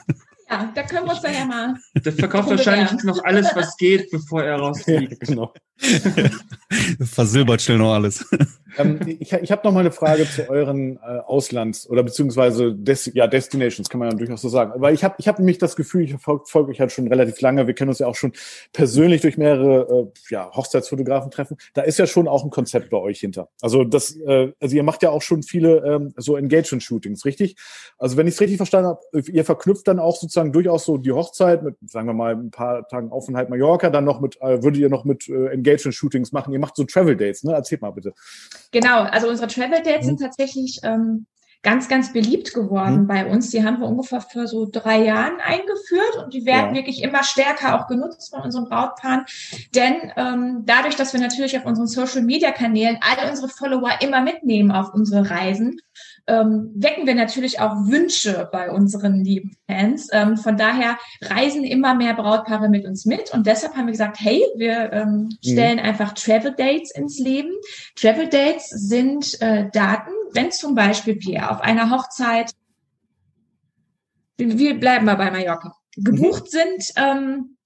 Ja, 0.51 0.71
da 0.75 0.83
können 0.83 1.07
wir 1.07 1.13
uns 1.13 1.23
dann 1.23 1.35
ja 1.35 1.45
mal. 1.45 1.75
Der 1.95 2.13
verkauft 2.13 2.51
wahrscheinlich 2.51 3.03
noch 3.05 3.23
alles, 3.25 3.49
was 3.55 3.77
geht, 3.77 4.11
bevor 4.11 4.43
er 4.43 4.57
rausfliegt. 4.61 5.13
Ja, 5.13 5.19
genau. 5.21 5.53
Versilbert 7.01 7.63
schnell 7.63 7.79
noch 7.79 7.95
alles. 7.95 8.25
Ähm, 8.79 9.01
ich 9.07 9.33
ich 9.33 9.53
habe 9.53 9.63
noch 9.65 9.73
mal 9.73 9.81
eine 9.81 9.93
Frage 9.93 10.29
zu 10.29 10.49
euren 10.49 10.97
äh, 10.97 11.19
Auslands- 11.27 11.89
oder 11.89 12.03
beziehungsweise 12.03 12.75
Des 12.75 13.11
ja, 13.15 13.27
Destinations, 13.27 13.89
kann 13.89 13.99
man 13.99 14.11
ja 14.11 14.17
durchaus 14.17 14.43
so 14.43 14.49
sagen. 14.49 14.73
Weil 14.77 14.95
ich 14.95 15.05
habe 15.05 15.15
ich 15.19 15.29
hab 15.29 15.39
nämlich 15.39 15.59
das 15.59 15.77
Gefühl, 15.77 16.03
ich 16.03 16.15
folge 16.17 16.45
folg 16.47 16.69
euch 16.69 16.81
halt 16.81 16.93
schon 16.93 17.09
relativ 17.09 17.41
lange. 17.41 17.67
Wir 17.67 17.75
kennen 17.75 17.91
uns 17.91 17.99
ja 17.99 18.07
auch 18.07 18.15
schon 18.15 18.33
persönlich 18.73 19.21
durch 19.21 19.37
mehrere 19.37 20.11
äh, 20.13 20.33
ja, 20.33 20.51
Hochzeitsfotografen 20.55 21.31
treffen. 21.31 21.57
Da 21.75 21.83
ist 21.83 21.99
ja 21.99 22.07
schon 22.07 22.29
auch 22.29 22.45
ein 22.45 22.51
Konzept 22.51 22.91
bei 22.91 22.99
euch 22.99 23.21
hinter. 23.21 23.49
Also 23.61 23.85
das, 23.85 24.17
äh, 24.17 24.53
also 24.61 24.77
ihr 24.77 24.83
macht 24.83 25.03
ja 25.03 25.11
auch 25.11 25.23
schon 25.23 25.43
viele 25.43 25.85
ähm, 25.85 26.15
so 26.17 26.37
Engagement-Shootings, 26.37 27.25
richtig? 27.25 27.57
Also 27.99 28.17
wenn 28.17 28.27
ich 28.27 28.35
es 28.35 28.41
richtig 28.41 28.57
verstanden 28.57 28.89
habe, 28.89 29.01
ihr 29.31 29.45
verknüpft 29.45 29.89
dann 29.89 29.99
auch 29.99 30.17
sozusagen 30.17 30.53
durchaus 30.53 30.85
so 30.85 30.97
die 30.97 31.13
Hochzeit 31.13 31.63
mit, 31.63 31.77
sagen 31.87 32.07
wir 32.07 32.15
mal, 32.15 32.35
ein 32.35 32.51
paar 32.51 32.87
Tagen 32.89 33.11
Aufenthalt 33.11 33.51
Mallorca, 33.51 33.91
dann 33.91 34.05
noch 34.05 34.21
mit, 34.21 34.41
äh, 34.41 34.63
würdet 34.63 34.81
ihr 34.81 34.89
noch 34.89 35.05
mit 35.05 35.29
äh, 35.29 35.49
Engagement-Shootings 35.49 36.33
machen? 36.33 36.53
Ihr 36.53 36.59
macht 36.59 36.77
so 36.77 36.85
Travel 36.85 37.17
Dates, 37.17 37.45
ne? 37.45 37.53
Erzählt 37.53 37.83
mal 37.83 37.91
bitte. 37.91 38.15
Genau, 38.73 39.03
also 39.03 39.29
unsere 39.29 39.49
Travel 39.49 39.83
Dates 39.83 40.03
mhm. 40.03 40.07
sind 40.07 40.21
tatsächlich 40.21 40.81
ähm, 40.83 41.27
ganz, 41.63 41.89
ganz 41.89 42.13
beliebt 42.13 42.53
geworden 42.55 43.03
mhm. 43.03 43.07
bei 43.07 43.27
uns. 43.27 43.51
Die 43.51 43.65
haben 43.65 43.79
wir 43.79 43.87
ungefähr 43.87 44.21
vor 44.21 44.47
so 44.47 44.69
drei 44.71 45.05
Jahren 45.05 45.39
eingeführt 45.41 46.25
und 46.25 46.35
die 46.35 46.45
werden 46.45 46.71
ja. 46.71 46.81
wirklich 46.81 47.03
immer 47.03 47.23
stärker 47.23 47.79
auch 47.81 47.87
genutzt 47.87 48.35
von 48.35 48.43
unseren 48.43 48.69
Brautpaaren. 48.69 49.25
Denn 49.75 50.13
ähm, 50.17 50.63
dadurch, 50.65 50.97
dass 50.97 51.13
wir 51.13 51.21
natürlich 51.21 51.57
auf 51.57 51.65
unseren 51.65 51.87
Social-Media-Kanälen 51.87 52.99
alle 53.01 53.31
unsere 53.31 53.49
Follower 53.49 53.91
immer 54.01 54.23
mitnehmen 54.23 54.73
auf 54.73 54.93
unsere 54.93 55.31
Reisen, 55.31 55.81
ähm, 56.27 56.71
wecken 56.75 57.07
wir 57.07 57.15
natürlich 57.15 57.61
auch 57.61 57.75
Wünsche 57.89 58.49
bei 58.53 58.71
unseren 58.71 59.25
lieben 59.25 59.57
Fans. 59.67 60.09
Ähm, 60.13 60.37
von 60.37 60.57
daher 60.57 60.99
reisen 61.21 61.65
immer 61.65 61.95
mehr 61.95 62.15
Brautpaare 62.15 62.69
mit 62.69 62.85
uns 62.85 63.07
mit 63.07 63.33
und 63.33 63.47
deshalb 63.47 63.75
haben 63.75 63.87
wir 63.87 63.93
gesagt, 63.93 64.19
hey, 64.21 64.43
wir 64.57 64.93
ähm, 64.93 65.11
mhm. 65.11 65.39
stellen 65.43 65.79
mhm. 65.79 65.85
einfach 65.85 66.13
Travel 66.13 66.55
Dates 66.57 66.93
ins 66.93 67.19
Leben. 67.19 67.51
Travel 67.97 68.29
Dates 68.29 68.69
sind 68.69 69.41
äh, 69.41 69.69
Daten, 69.71 70.11
wenn 70.33 70.53
zum 70.53 70.75
Beispiel 70.75 71.17
wir 71.21 71.51
auf 71.51 71.61
einer 71.61 71.91
Hochzeit, 71.91 72.53
wir 74.37 74.79
bleiben 74.79 75.07
mal 75.07 75.17
bei 75.17 75.31
Mallorca, 75.31 75.75
gebucht 75.97 76.45
mhm. 76.45 76.49
sind, 76.49 76.93
ähm, 76.97 77.57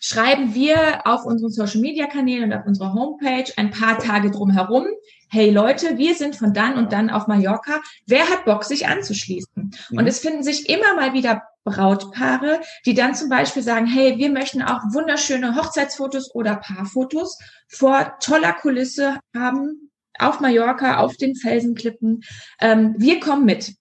schreiben 0.00 0.54
wir 0.54 1.06
auf 1.06 1.24
unseren 1.24 1.50
Social 1.50 1.80
Media 1.80 2.06
Kanälen 2.06 2.44
und 2.44 2.52
auf 2.52 2.66
unserer 2.66 2.92
Homepage 2.92 3.50
ein 3.56 3.70
paar 3.70 3.98
Tage 3.98 4.30
drumherum, 4.30 4.86
hey 5.34 5.50
Leute, 5.50 5.98
wir 5.98 6.14
sind 6.14 6.36
von 6.36 6.54
dann 6.54 6.78
und 6.78 6.92
dann 6.92 7.10
auf 7.10 7.26
Mallorca. 7.26 7.82
Wer 8.06 8.30
hat 8.30 8.44
Bock, 8.44 8.62
sich 8.62 8.86
anzuschließen? 8.86 9.74
Mhm. 9.90 9.98
Und 9.98 10.06
es 10.06 10.20
finden 10.20 10.44
sich 10.44 10.68
immer 10.68 10.94
mal 10.94 11.12
wieder 11.12 11.42
Brautpaare, 11.64 12.60
die 12.86 12.94
dann 12.94 13.16
zum 13.16 13.28
Beispiel 13.28 13.62
sagen, 13.62 13.86
hey, 13.86 14.16
wir 14.16 14.30
möchten 14.30 14.62
auch 14.62 14.80
wunderschöne 14.92 15.56
Hochzeitsfotos 15.56 16.32
oder 16.34 16.56
Paarfotos 16.56 17.38
vor 17.66 18.16
toller 18.20 18.52
Kulisse 18.52 19.18
haben 19.34 19.90
auf 20.18 20.38
Mallorca, 20.38 20.98
auf 20.98 21.16
den 21.16 21.34
Felsenklippen. 21.34 22.22
Ähm, 22.60 22.94
wir 22.96 23.18
kommen 23.18 23.44
mit. 23.44 23.74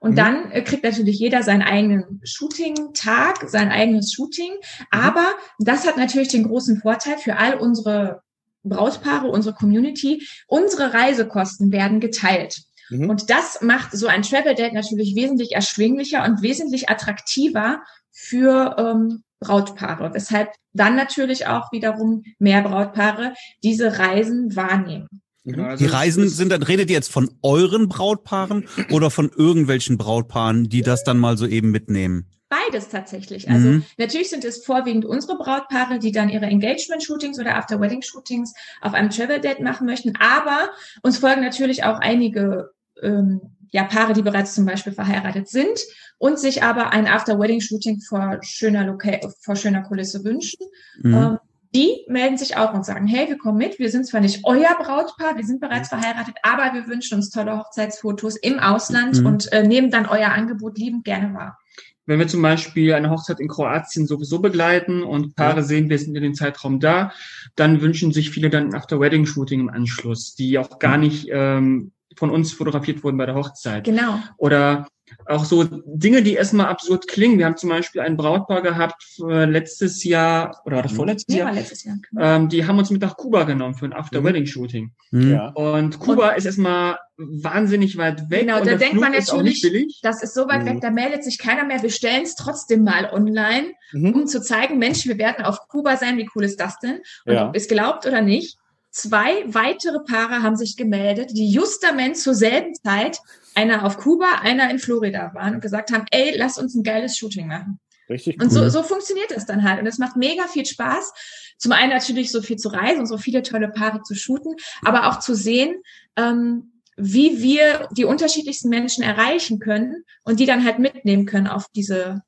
Und 0.00 0.12
mhm. 0.12 0.16
dann 0.16 0.50
äh, 0.52 0.62
kriegt 0.62 0.84
natürlich 0.84 1.18
jeder 1.18 1.42
seinen 1.42 1.62
eigenen 1.62 2.22
Shooting-Tag, 2.24 3.50
sein 3.50 3.70
eigenes 3.70 4.12
Shooting. 4.14 4.52
Mhm. 4.52 4.86
Aber 4.90 5.26
das 5.58 5.86
hat 5.86 5.98
natürlich 5.98 6.28
den 6.28 6.44
großen 6.44 6.80
Vorteil 6.80 7.18
für 7.18 7.36
all 7.36 7.56
unsere 7.56 8.22
Brautpaare, 8.64 9.28
unsere 9.28 9.54
Community. 9.54 10.26
Unsere 10.46 10.92
Reisekosten 10.92 11.70
werden 11.70 12.00
geteilt. 12.00 12.62
Mhm. 12.90 13.10
Und 13.10 13.30
das 13.30 13.60
macht 13.62 13.92
so 13.92 14.06
ein 14.06 14.22
Travel 14.22 14.54
Date 14.54 14.72
natürlich 14.72 15.14
wesentlich 15.14 15.52
erschwinglicher 15.52 16.24
und 16.24 16.42
wesentlich 16.42 16.88
attraktiver 16.88 17.82
für 18.10 18.76
ähm, 18.78 19.22
Brautpaare, 19.40 20.14
weshalb 20.14 20.50
dann 20.72 20.96
natürlich 20.96 21.46
auch 21.46 21.70
wiederum 21.72 22.24
mehr 22.38 22.62
Brautpaare 22.62 23.34
diese 23.62 23.98
Reisen 23.98 24.56
wahrnehmen. 24.56 25.08
Genau, 25.44 25.64
also 25.64 25.84
die 25.84 25.90
Reisen 25.90 26.28
sind 26.28 26.50
dann, 26.50 26.62
redet 26.62 26.88
ihr 26.88 26.96
jetzt 26.96 27.12
von 27.12 27.30
euren 27.42 27.88
Brautpaaren 27.88 28.66
oder 28.90 29.10
von 29.10 29.30
irgendwelchen 29.36 29.98
Brautpaaren, 29.98 30.68
die 30.68 30.82
das 30.82 31.04
dann 31.04 31.18
mal 31.18 31.36
so 31.36 31.46
eben 31.46 31.70
mitnehmen? 31.70 32.30
Beides 32.48 32.88
tatsächlich. 32.88 33.48
Also 33.50 33.68
mhm. 33.68 33.84
natürlich 33.96 34.30
sind 34.30 34.44
es 34.44 34.64
vorwiegend 34.64 35.04
unsere 35.04 35.36
Brautpaare, 35.36 35.98
die 35.98 36.12
dann 36.12 36.28
ihre 36.28 36.46
Engagement-Shootings 36.46 37.38
oder 37.38 37.56
After-Wedding-Shootings 37.56 38.54
auf 38.80 38.94
einem 38.94 39.10
Travel-Date 39.10 39.60
machen 39.60 39.86
möchten. 39.86 40.14
Aber 40.20 40.70
uns 41.02 41.18
folgen 41.18 41.40
natürlich 41.40 41.84
auch 41.84 41.98
einige 42.00 42.70
ähm, 43.02 43.40
ja, 43.72 43.84
Paare, 43.84 44.12
die 44.12 44.22
bereits 44.22 44.54
zum 44.54 44.66
Beispiel 44.66 44.92
verheiratet 44.92 45.48
sind 45.48 45.80
und 46.18 46.38
sich 46.38 46.62
aber 46.62 46.92
ein 46.92 47.08
After-Wedding-Shooting 47.08 48.02
vor 48.02 48.38
schöner, 48.42 48.84
Loca 48.84 49.18
vor 49.40 49.56
schöner 49.56 49.82
Kulisse 49.82 50.22
wünschen. 50.22 50.64
Mhm. 51.02 51.14
Ähm, 51.14 51.38
die 51.74 52.04
melden 52.06 52.38
sich 52.38 52.56
auch 52.56 52.72
und 52.72 52.86
sagen, 52.86 53.08
hey, 53.08 53.28
wir 53.28 53.36
kommen 53.36 53.58
mit, 53.58 53.80
wir 53.80 53.90
sind 53.90 54.06
zwar 54.06 54.20
nicht 54.20 54.44
euer 54.44 54.76
Brautpaar, 54.78 55.36
wir 55.36 55.44
sind 55.44 55.60
bereits 55.60 55.88
verheiratet, 55.88 56.36
aber 56.44 56.72
wir 56.72 56.86
wünschen 56.86 57.16
uns 57.16 57.30
tolle 57.30 57.58
Hochzeitsfotos 57.58 58.36
im 58.36 58.60
Ausland 58.60 59.20
mhm. 59.20 59.26
und 59.26 59.52
äh, 59.52 59.66
nehmen 59.66 59.90
dann 59.90 60.06
euer 60.06 60.28
Angebot 60.28 60.78
liebend 60.78 61.04
gerne 61.04 61.34
wahr. 61.34 61.58
Wenn 62.06 62.18
wir 62.18 62.28
zum 62.28 62.42
Beispiel 62.42 62.92
eine 62.92 63.10
Hochzeit 63.10 63.40
in 63.40 63.48
Kroatien 63.48 64.06
sowieso 64.06 64.40
begleiten 64.40 65.02
und 65.02 65.36
Paare 65.36 65.58
ja. 65.58 65.62
sehen, 65.62 65.88
wir 65.88 65.98
sind 65.98 66.14
in 66.16 66.22
den 66.22 66.34
Zeitraum 66.34 66.80
da, 66.80 67.12
dann 67.56 67.80
wünschen 67.80 68.12
sich 68.12 68.30
viele 68.30 68.50
dann 68.50 68.68
ein 68.68 68.74
After-Wedding-Shooting 68.74 69.60
im 69.60 69.70
Anschluss, 69.70 70.34
die 70.34 70.58
auch 70.58 70.78
gar 70.78 70.98
nicht 70.98 71.28
ähm, 71.30 71.92
von 72.16 72.30
uns 72.30 72.52
fotografiert 72.52 73.02
wurden 73.02 73.16
bei 73.16 73.26
der 73.26 73.34
Hochzeit. 73.34 73.84
Genau. 73.84 74.18
Oder 74.36 74.86
auch 75.26 75.44
so 75.44 75.64
Dinge, 75.64 76.22
die 76.22 76.34
erstmal 76.34 76.66
absurd 76.66 77.08
klingen. 77.08 77.38
Wir 77.38 77.46
haben 77.46 77.56
zum 77.56 77.70
Beispiel 77.70 78.00
ein 78.00 78.16
Brautpaar 78.16 78.62
gehabt 78.62 79.02
äh, 79.28 79.44
letztes 79.44 80.04
Jahr 80.04 80.60
oder 80.64 80.82
das 80.82 80.92
mhm. 80.92 80.96
vorletztes 80.96 81.34
ja, 81.34 81.44
Jahr. 81.44 81.54
Letztes 81.54 81.84
Jahr. 81.84 81.96
Genau. 82.10 82.24
Ähm, 82.24 82.48
die 82.48 82.66
haben 82.66 82.78
uns 82.78 82.90
mit 82.90 83.02
nach 83.02 83.16
Kuba 83.16 83.44
genommen 83.44 83.74
für 83.74 83.86
ein 83.86 83.92
After-Wedding-Shooting. 83.92 84.92
Mhm. 85.10 85.30
Ja. 85.30 85.48
Und 85.48 85.98
Kuba 85.98 86.30
und 86.30 86.38
ist 86.38 86.46
erstmal 86.46 86.98
wahnsinnig 87.16 87.96
weit 87.96 88.28
weg. 88.30 88.40
Genau, 88.40 88.58
da 88.58 88.74
denkt 88.74 88.90
Flug 88.90 89.00
man 89.00 89.12
natürlich, 89.12 90.00
das 90.02 90.22
ist 90.22 90.34
so 90.34 90.48
weit 90.48 90.62
mhm. 90.62 90.66
weg, 90.66 90.80
da 90.80 90.90
meldet 90.90 91.22
sich 91.22 91.38
keiner 91.38 91.64
mehr. 91.64 91.82
Wir 91.82 91.90
stellen 91.90 92.22
es 92.22 92.34
trotzdem 92.34 92.82
mal 92.82 93.08
online, 93.12 93.72
mhm. 93.92 94.14
um 94.14 94.26
zu 94.26 94.42
zeigen, 94.42 94.78
Mensch, 94.78 95.06
wir 95.06 95.18
werden 95.18 95.44
auf 95.44 95.68
Kuba 95.68 95.96
sein, 95.96 96.18
wie 96.18 96.28
cool 96.34 96.44
ist 96.44 96.58
das 96.58 96.78
denn? 96.80 97.00
Und 97.24 97.34
ja. 97.34 97.48
ob 97.48 97.56
es 97.56 97.68
glaubt 97.68 98.06
oder 98.06 98.20
nicht, 98.20 98.58
Zwei 98.94 99.42
weitere 99.52 99.98
Paare 100.04 100.44
haben 100.44 100.56
sich 100.56 100.76
gemeldet, 100.76 101.32
die 101.32 101.50
justament 101.50 102.16
zur 102.16 102.32
selben 102.32 102.76
Zeit, 102.76 103.18
einer 103.56 103.84
auf 103.84 103.98
Kuba, 103.98 104.38
einer 104.40 104.70
in 104.70 104.78
Florida 104.78 105.32
waren 105.34 105.56
und 105.56 105.60
gesagt 105.60 105.92
haben, 105.92 106.04
ey, 106.12 106.36
lass 106.36 106.58
uns 106.58 106.76
ein 106.76 106.84
geiles 106.84 107.18
Shooting 107.18 107.48
machen. 107.48 107.80
Richtig 108.08 108.36
cool. 108.36 108.44
Und 108.44 108.50
so, 108.50 108.68
so 108.68 108.84
funktioniert 108.84 109.32
das 109.32 109.46
dann 109.46 109.68
halt. 109.68 109.80
Und 109.80 109.88
es 109.88 109.98
macht 109.98 110.16
mega 110.16 110.46
viel 110.46 110.64
Spaß. 110.64 111.12
Zum 111.58 111.72
einen 111.72 111.90
natürlich 111.90 112.30
so 112.30 112.40
viel 112.40 112.56
zu 112.56 112.68
reisen 112.68 113.00
und 113.00 113.06
so 113.06 113.18
viele 113.18 113.42
tolle 113.42 113.68
Paare 113.68 114.02
zu 114.02 114.14
shooten, 114.14 114.54
aber 114.82 115.08
auch 115.08 115.18
zu 115.18 115.34
sehen, 115.34 115.82
ähm, 116.14 116.80
wie 116.96 117.42
wir 117.42 117.88
die 117.96 118.04
unterschiedlichsten 118.04 118.68
Menschen 118.68 119.02
erreichen 119.02 119.58
können 119.58 120.04
und 120.22 120.38
die 120.38 120.46
dann 120.46 120.64
halt 120.64 120.78
mitnehmen 120.78 121.26
können 121.26 121.48
auf 121.48 121.66
diese 121.74 122.22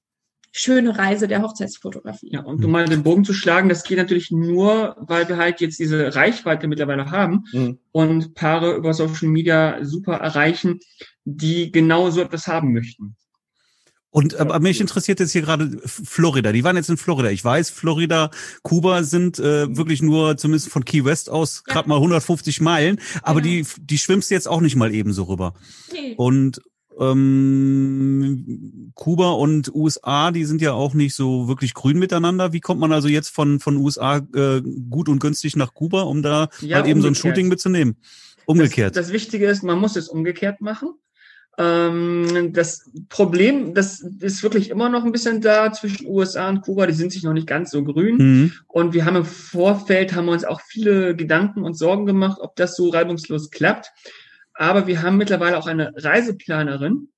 schöne 0.57 0.97
Reise 0.97 1.29
der 1.29 1.43
Hochzeitsfotografie. 1.43 2.31
Ja, 2.33 2.41
und 2.41 2.65
um 2.65 2.71
mal 2.71 2.87
den 2.87 3.03
Bogen 3.03 3.25
zu 3.25 3.35
schlagen, 3.35 3.69
das 3.69 3.85
geht 3.85 3.99
natürlich 3.99 4.31
nur, 4.31 4.97
weil 5.01 5.29
wir 5.29 5.37
halt 5.37 5.61
jetzt 5.61 5.79
diese 5.79 6.15
Reichweite 6.15 6.67
mittlerweile 6.67 7.11
haben 7.11 7.45
mhm. 7.53 7.79
und 7.93 8.35
Paare 8.35 8.75
über 8.75 8.95
Social 8.95 9.29
Media 9.29 9.85
super 9.85 10.15
erreichen, 10.15 10.81
die 11.25 11.71
genau 11.71 12.11
so 12.11 12.23
etwas 12.23 12.47
haben 12.47 12.73
möchten. 12.73 13.17
Und 14.09 14.37
aber 14.37 14.61
mich 14.61 14.81
interessiert 14.81 15.21
jetzt 15.21 15.33
hier 15.33 15.43
gerade 15.43 15.79
Florida. 15.85 16.51
Die 16.51 16.65
waren 16.65 16.77
jetzt 16.77 16.89
in 16.89 16.97
Florida. 16.97 17.29
Ich 17.29 17.45
weiß, 17.45 17.69
Florida, 17.69 18.31
Kuba 18.63 19.03
sind 19.03 19.39
äh, 19.39 19.77
wirklich 19.77 20.01
nur 20.01 20.39
zumindest 20.39 20.71
von 20.71 20.87
Key 20.87 21.05
West 21.05 21.29
aus 21.29 21.65
ja. 21.67 21.75
gerade 21.75 21.89
mal 21.91 21.97
150 21.97 22.63
Meilen. 22.63 22.99
Aber 23.21 23.43
genau. 23.43 23.63
die 23.63 23.67
die 23.79 23.99
schwimmst 23.99 24.31
jetzt 24.31 24.49
auch 24.49 24.63
nicht 24.63 24.75
mal 24.75 24.95
ebenso 24.95 25.25
rüber. 25.25 25.53
Nee. 25.93 26.15
Und 26.17 26.63
ähm, 26.99 28.93
Kuba 28.95 29.31
und 29.31 29.75
USA, 29.75 30.31
die 30.31 30.45
sind 30.45 30.63
ja 30.63 30.73
auch 30.73 30.95
nicht 30.95 31.15
so 31.15 31.49
wirklich 31.49 31.75
grün 31.75 31.99
miteinander. 31.99 32.53
Wie 32.53 32.61
kommt 32.61 32.81
man 32.81 32.93
also 32.93 33.09
jetzt 33.09 33.29
von, 33.29 33.61
von 33.61 33.77
USA 33.77 34.19
äh, 34.35 34.63
gut 34.91 35.09
und 35.09 35.19
günstig 35.19 35.57
nach 35.57 35.75
Kuba, 35.75 36.03
um 36.03 36.23
da 36.23 36.49
ja, 36.61 36.77
halt 36.77 36.87
eben 36.87 37.03
so 37.03 37.09
ein 37.09 37.15
Shooting 37.15 37.49
mitzunehmen? 37.49 37.97
Umgekehrt. 38.47 38.97
Das, 38.97 39.07
das 39.07 39.13
Wichtige 39.13 39.47
ist, 39.47 39.63
man 39.63 39.79
muss 39.79 39.97
es 39.97 40.09
umgekehrt 40.09 40.61
machen. 40.61 40.95
Ähm, 41.59 42.53
das 42.53 42.91
Problem, 43.09 43.73
das 43.75 44.01
ist 44.01 44.43
wirklich 44.43 44.69
immer 44.69 44.89
noch 44.89 45.05
ein 45.05 45.13
bisschen 45.13 45.41
da 45.41 45.73
zwischen 45.73 46.07
USA 46.07 46.49
und 46.49 46.61
Kuba. 46.61 46.87
Die 46.87 46.93
sind 46.93 47.13
sich 47.13 47.23
noch 47.23 47.33
nicht 47.33 47.47
ganz 47.47 47.71
so 47.71 47.83
grün. 47.83 48.17
Mhm. 48.17 48.53
Und 48.69 48.95
wir 48.95 49.05
haben 49.05 49.17
im 49.17 49.25
Vorfeld, 49.25 50.15
haben 50.15 50.27
wir 50.27 50.33
uns 50.33 50.45
auch 50.45 50.61
viele 50.61 51.17
Gedanken 51.17 51.63
und 51.63 51.77
Sorgen 51.77 52.07
gemacht, 52.07 52.39
ob 52.41 52.57
das 52.57 52.77
so 52.77 52.91
reibungslos 52.91 53.51
klappt. 53.51 53.93
Aber 54.57 54.87
wir 54.87 55.03
haben 55.03 55.17
mittlerweile 55.17 55.59
auch 55.59 55.67
eine 55.67 55.93
Reiseplanerin, 55.97 57.09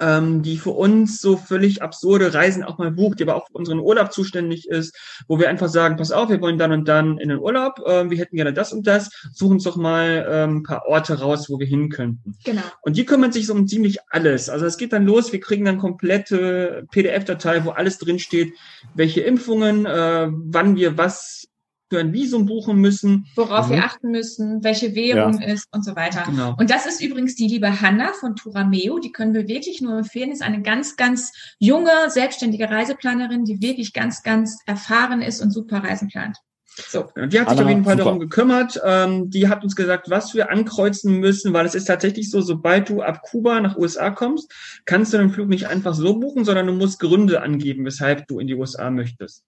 ähm, 0.00 0.42
die 0.42 0.58
für 0.58 0.70
uns 0.70 1.20
so 1.20 1.36
völlig 1.36 1.82
absurde 1.82 2.32
Reisen 2.32 2.64
auch 2.64 2.78
mal 2.78 2.90
bucht, 2.90 3.18
die 3.18 3.24
aber 3.24 3.36
auch 3.36 3.46
für 3.46 3.58
unseren 3.58 3.78
Urlaub 3.78 4.12
zuständig 4.12 4.68
ist, 4.68 4.96
wo 5.28 5.38
wir 5.38 5.48
einfach 5.48 5.68
sagen, 5.68 5.96
pass 5.96 6.12
auf, 6.12 6.30
wir 6.30 6.40
wollen 6.40 6.58
dann 6.58 6.72
und 6.72 6.88
dann 6.88 7.18
in 7.18 7.28
den 7.28 7.38
Urlaub, 7.38 7.78
äh, 7.86 8.08
wir 8.08 8.18
hätten 8.18 8.36
gerne 8.36 8.52
das 8.52 8.72
und 8.72 8.86
das, 8.86 9.10
suchen 9.32 9.54
uns 9.54 9.64
doch 9.64 9.76
mal 9.76 10.26
ähm, 10.28 10.56
ein 10.58 10.62
paar 10.62 10.86
Orte 10.86 11.20
raus, 11.20 11.48
wo 11.50 11.58
wir 11.58 11.66
hin 11.66 11.90
könnten. 11.90 12.34
Genau. 12.44 12.62
Und 12.82 12.96
die 12.96 13.04
kümmern 13.04 13.32
sich 13.32 13.46
so 13.46 13.54
um 13.54 13.68
ziemlich 13.68 13.98
alles. 14.08 14.48
Also 14.48 14.66
es 14.66 14.78
geht 14.78 14.92
dann 14.92 15.06
los, 15.06 15.32
wir 15.32 15.40
kriegen 15.40 15.64
dann 15.64 15.78
komplette 15.78 16.84
PDF-Datei, 16.90 17.64
wo 17.64 17.70
alles 17.70 17.98
drinsteht, 17.98 18.54
welche 18.94 19.20
Impfungen, 19.20 19.86
äh, 19.86 20.28
wann 20.30 20.76
wir 20.76 20.96
was 20.96 21.51
für 21.92 22.00
ein 22.00 22.14
Visum 22.14 22.46
buchen 22.46 22.78
müssen. 22.78 23.26
Worauf 23.36 23.68
mhm. 23.68 23.74
wir 23.74 23.84
achten 23.84 24.10
müssen, 24.12 24.64
welche 24.64 24.94
Währung 24.94 25.38
ja. 25.42 25.48
ist 25.48 25.68
und 25.72 25.84
so 25.84 25.94
weiter. 25.94 26.22
Genau. 26.24 26.56
Und 26.58 26.70
das 26.70 26.86
ist 26.86 27.02
übrigens 27.02 27.34
die 27.34 27.46
liebe 27.46 27.82
Hanna 27.82 28.14
von 28.18 28.34
Turameo. 28.34 28.98
Die 28.98 29.12
können 29.12 29.34
wir 29.34 29.46
wirklich 29.46 29.82
nur 29.82 29.98
empfehlen. 29.98 30.32
Ist 30.32 30.40
eine 30.40 30.62
ganz, 30.62 30.96
ganz 30.96 31.32
junge, 31.58 31.90
selbstständige 32.08 32.70
Reiseplanerin, 32.70 33.44
die 33.44 33.60
wirklich 33.60 33.92
ganz, 33.92 34.22
ganz 34.22 34.60
erfahren 34.64 35.20
ist 35.20 35.42
und 35.42 35.50
super 35.50 35.84
Reisen 35.84 36.08
plant. 36.08 36.38
So, 36.64 37.10
die 37.14 37.38
hat 37.38 37.50
sich 37.50 37.58
Anna, 37.58 37.62
auf 37.64 37.68
jeden 37.68 37.84
Fall 37.84 37.98
super. 37.98 38.04
darum 38.04 38.20
gekümmert. 38.20 38.80
Ähm, 38.82 39.28
die 39.28 39.48
hat 39.48 39.62
uns 39.62 39.76
gesagt, 39.76 40.08
was 40.08 40.34
wir 40.34 40.50
ankreuzen 40.50 41.20
müssen, 41.20 41.52
weil 41.52 41.66
es 41.66 41.74
ist 41.74 41.84
tatsächlich 41.84 42.30
so, 42.30 42.40
sobald 42.40 42.88
du 42.88 43.02
ab 43.02 43.20
Kuba 43.20 43.60
nach 43.60 43.76
USA 43.76 44.08
kommst, 44.08 44.50
kannst 44.86 45.12
du 45.12 45.18
den 45.18 45.28
Flug 45.28 45.50
nicht 45.50 45.68
einfach 45.68 45.92
so 45.92 46.18
buchen, 46.18 46.46
sondern 46.46 46.68
du 46.68 46.72
musst 46.72 47.00
Gründe 47.00 47.42
angeben, 47.42 47.84
weshalb 47.84 48.26
du 48.28 48.38
in 48.38 48.46
die 48.46 48.54
USA 48.54 48.90
möchtest. 48.90 49.44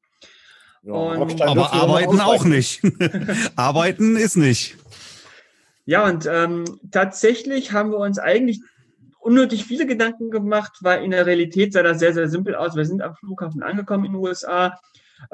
Und, 0.84 1.40
aber 1.40 1.72
arbeiten 1.72 2.20
auch 2.20 2.44
nicht. 2.44 2.82
arbeiten 3.56 4.16
ist 4.16 4.36
nicht. 4.36 4.76
Ja, 5.86 6.06
und 6.06 6.26
ähm, 6.30 6.64
tatsächlich 6.90 7.72
haben 7.72 7.90
wir 7.90 7.98
uns 7.98 8.18
eigentlich 8.18 8.60
unnötig 9.18 9.64
viele 9.64 9.86
Gedanken 9.86 10.30
gemacht, 10.30 10.78
weil 10.80 11.02
in 11.02 11.10
der 11.10 11.26
Realität 11.26 11.72
sah 11.72 11.82
das 11.82 11.98
sehr, 11.98 12.12
sehr 12.12 12.28
simpel 12.28 12.54
aus. 12.54 12.76
Wir 12.76 12.84
sind 12.84 13.02
am 13.02 13.14
Flughafen 13.14 13.62
angekommen 13.62 14.04
in 14.04 14.12
den 14.12 14.20
USA, 14.20 14.78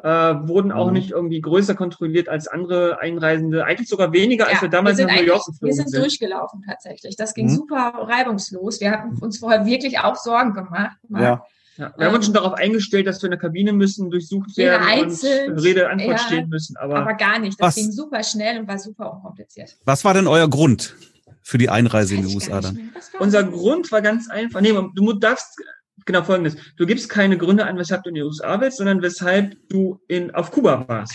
äh, 0.02 0.08
wurden 0.08 0.70
auch 0.70 0.88
mhm. 0.88 0.92
nicht 0.92 1.10
irgendwie 1.10 1.40
größer 1.40 1.74
kontrolliert 1.74 2.28
als 2.28 2.46
andere 2.46 3.00
Einreisende, 3.00 3.64
eigentlich 3.64 3.88
sogar 3.88 4.12
weniger, 4.12 4.46
ja, 4.46 4.52
als 4.52 4.62
wir 4.62 4.68
damals 4.68 4.98
wir 4.98 5.06
nach 5.06 5.16
New 5.16 5.22
York 5.22 5.44
geflogen 5.44 5.74
sind. 5.74 5.86
Wir 5.86 5.90
sind 5.90 6.02
durchgelaufen 6.02 6.64
tatsächlich. 6.66 7.16
Das 7.16 7.34
ging 7.34 7.46
mhm. 7.46 7.56
super 7.56 7.92
reibungslos. 8.08 8.80
Wir 8.80 8.92
hatten 8.92 9.18
uns 9.18 9.38
vorher 9.38 9.66
wirklich 9.66 9.98
auch 9.98 10.16
Sorgen 10.16 10.54
gemacht. 10.54 10.96
Ja. 11.08 11.44
Ja, 11.76 11.94
wir 11.96 12.06
haben 12.06 12.14
uns 12.14 12.24
schon 12.26 12.34
darauf 12.34 12.54
eingestellt, 12.54 13.06
dass 13.06 13.22
wir 13.22 13.26
in 13.26 13.32
der 13.32 13.40
Kabine 13.40 13.72
müssen, 13.72 14.10
durchsucht 14.10 14.56
werden 14.56 14.82
einzeln, 14.82 15.52
und 15.52 15.58
Rede 15.60 15.88
Antwort 15.88 16.18
ja, 16.18 16.18
stehen 16.18 16.48
müssen. 16.48 16.76
Aber, 16.76 16.96
aber 16.96 17.14
gar 17.14 17.38
nicht. 17.38 17.60
Das 17.60 17.68
was, 17.68 17.74
ging 17.76 17.92
super 17.92 18.22
schnell 18.22 18.58
und 18.58 18.68
war 18.68 18.78
super 18.78 19.12
unkompliziert. 19.12 19.76
Was 19.84 20.04
war 20.04 20.14
denn 20.14 20.26
euer 20.26 20.48
Grund 20.48 20.96
für 21.42 21.58
die 21.58 21.70
Einreise 21.70 22.16
in 22.16 22.26
die 22.26 22.34
USA 22.34 22.60
dann? 22.60 22.90
Unser 23.18 23.44
Grund 23.44 23.90
war 23.92 24.02
ganz 24.02 24.28
einfach. 24.28 24.60
Nee, 24.60 24.74
du 24.94 25.12
darfst 25.14 25.56
genau 26.04 26.22
folgendes. 26.22 26.56
Du 26.76 26.86
gibst 26.86 27.08
keine 27.08 27.38
Gründe 27.38 27.64
an, 27.66 27.76
weshalb 27.76 28.02
du 28.02 28.10
in 28.10 28.16
die 28.16 28.22
USA 28.22 28.60
willst, 28.60 28.78
sondern 28.78 29.02
weshalb 29.02 29.56
du 29.68 30.00
in, 30.08 30.34
auf 30.34 30.50
Kuba 30.50 30.86
warst. 30.88 31.14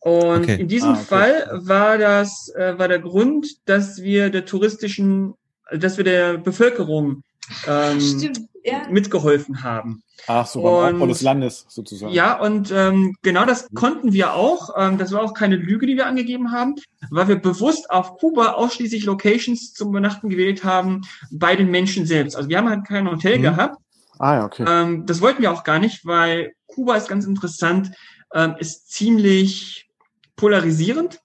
Und 0.00 0.44
okay. 0.44 0.60
in 0.60 0.68
diesem 0.68 0.90
ah, 0.90 0.92
okay. 0.92 1.04
Fall 1.04 1.48
war 1.52 1.98
das, 1.98 2.52
äh, 2.54 2.78
war 2.78 2.86
der 2.88 3.00
Grund, 3.00 3.46
dass 3.64 4.02
wir 4.02 4.30
der 4.30 4.44
touristischen, 4.44 5.34
dass 5.72 5.96
wir 5.96 6.04
der 6.04 6.38
Bevölkerung 6.38 7.22
ähm, 7.66 8.00
Stimmt, 8.00 8.40
ja. 8.64 8.82
mitgeholfen 8.90 9.62
haben. 9.62 10.02
Ach 10.26 10.46
so, 10.46 10.62
beim 10.62 10.94
Aufbau 10.94 11.06
des 11.06 11.22
Landes 11.22 11.66
sozusagen. 11.68 12.12
Ja, 12.12 12.38
und 12.40 12.72
ähm, 12.72 13.14
genau 13.22 13.44
das 13.44 13.68
konnten 13.74 14.12
wir 14.12 14.34
auch. 14.34 14.70
Ähm, 14.76 14.98
das 14.98 15.12
war 15.12 15.22
auch 15.22 15.34
keine 15.34 15.56
Lüge, 15.56 15.86
die 15.86 15.96
wir 15.96 16.06
angegeben 16.06 16.52
haben, 16.52 16.74
weil 17.10 17.28
wir 17.28 17.36
bewusst 17.36 17.90
auf 17.90 18.18
Kuba 18.18 18.52
ausschließlich 18.52 19.04
Locations 19.04 19.72
zum 19.72 19.90
Übernachten 19.90 20.28
gewählt 20.28 20.64
haben 20.64 21.02
bei 21.30 21.54
den 21.54 21.70
Menschen 21.70 22.06
selbst. 22.06 22.36
Also 22.36 22.48
wir 22.48 22.58
haben 22.58 22.68
halt 22.68 22.86
kein 22.86 23.08
Hotel 23.08 23.38
mhm. 23.38 23.42
gehabt. 23.42 23.76
Ah 24.18 24.34
ja, 24.34 24.44
okay. 24.46 24.64
Ähm, 24.66 25.06
das 25.06 25.20
wollten 25.20 25.42
wir 25.42 25.52
auch 25.52 25.62
gar 25.62 25.78
nicht, 25.78 26.06
weil 26.06 26.52
Kuba 26.66 26.96
ist 26.96 27.08
ganz 27.08 27.26
interessant, 27.26 27.92
ähm, 28.34 28.56
ist 28.58 28.90
ziemlich 28.90 29.88
polarisierend. 30.36 31.20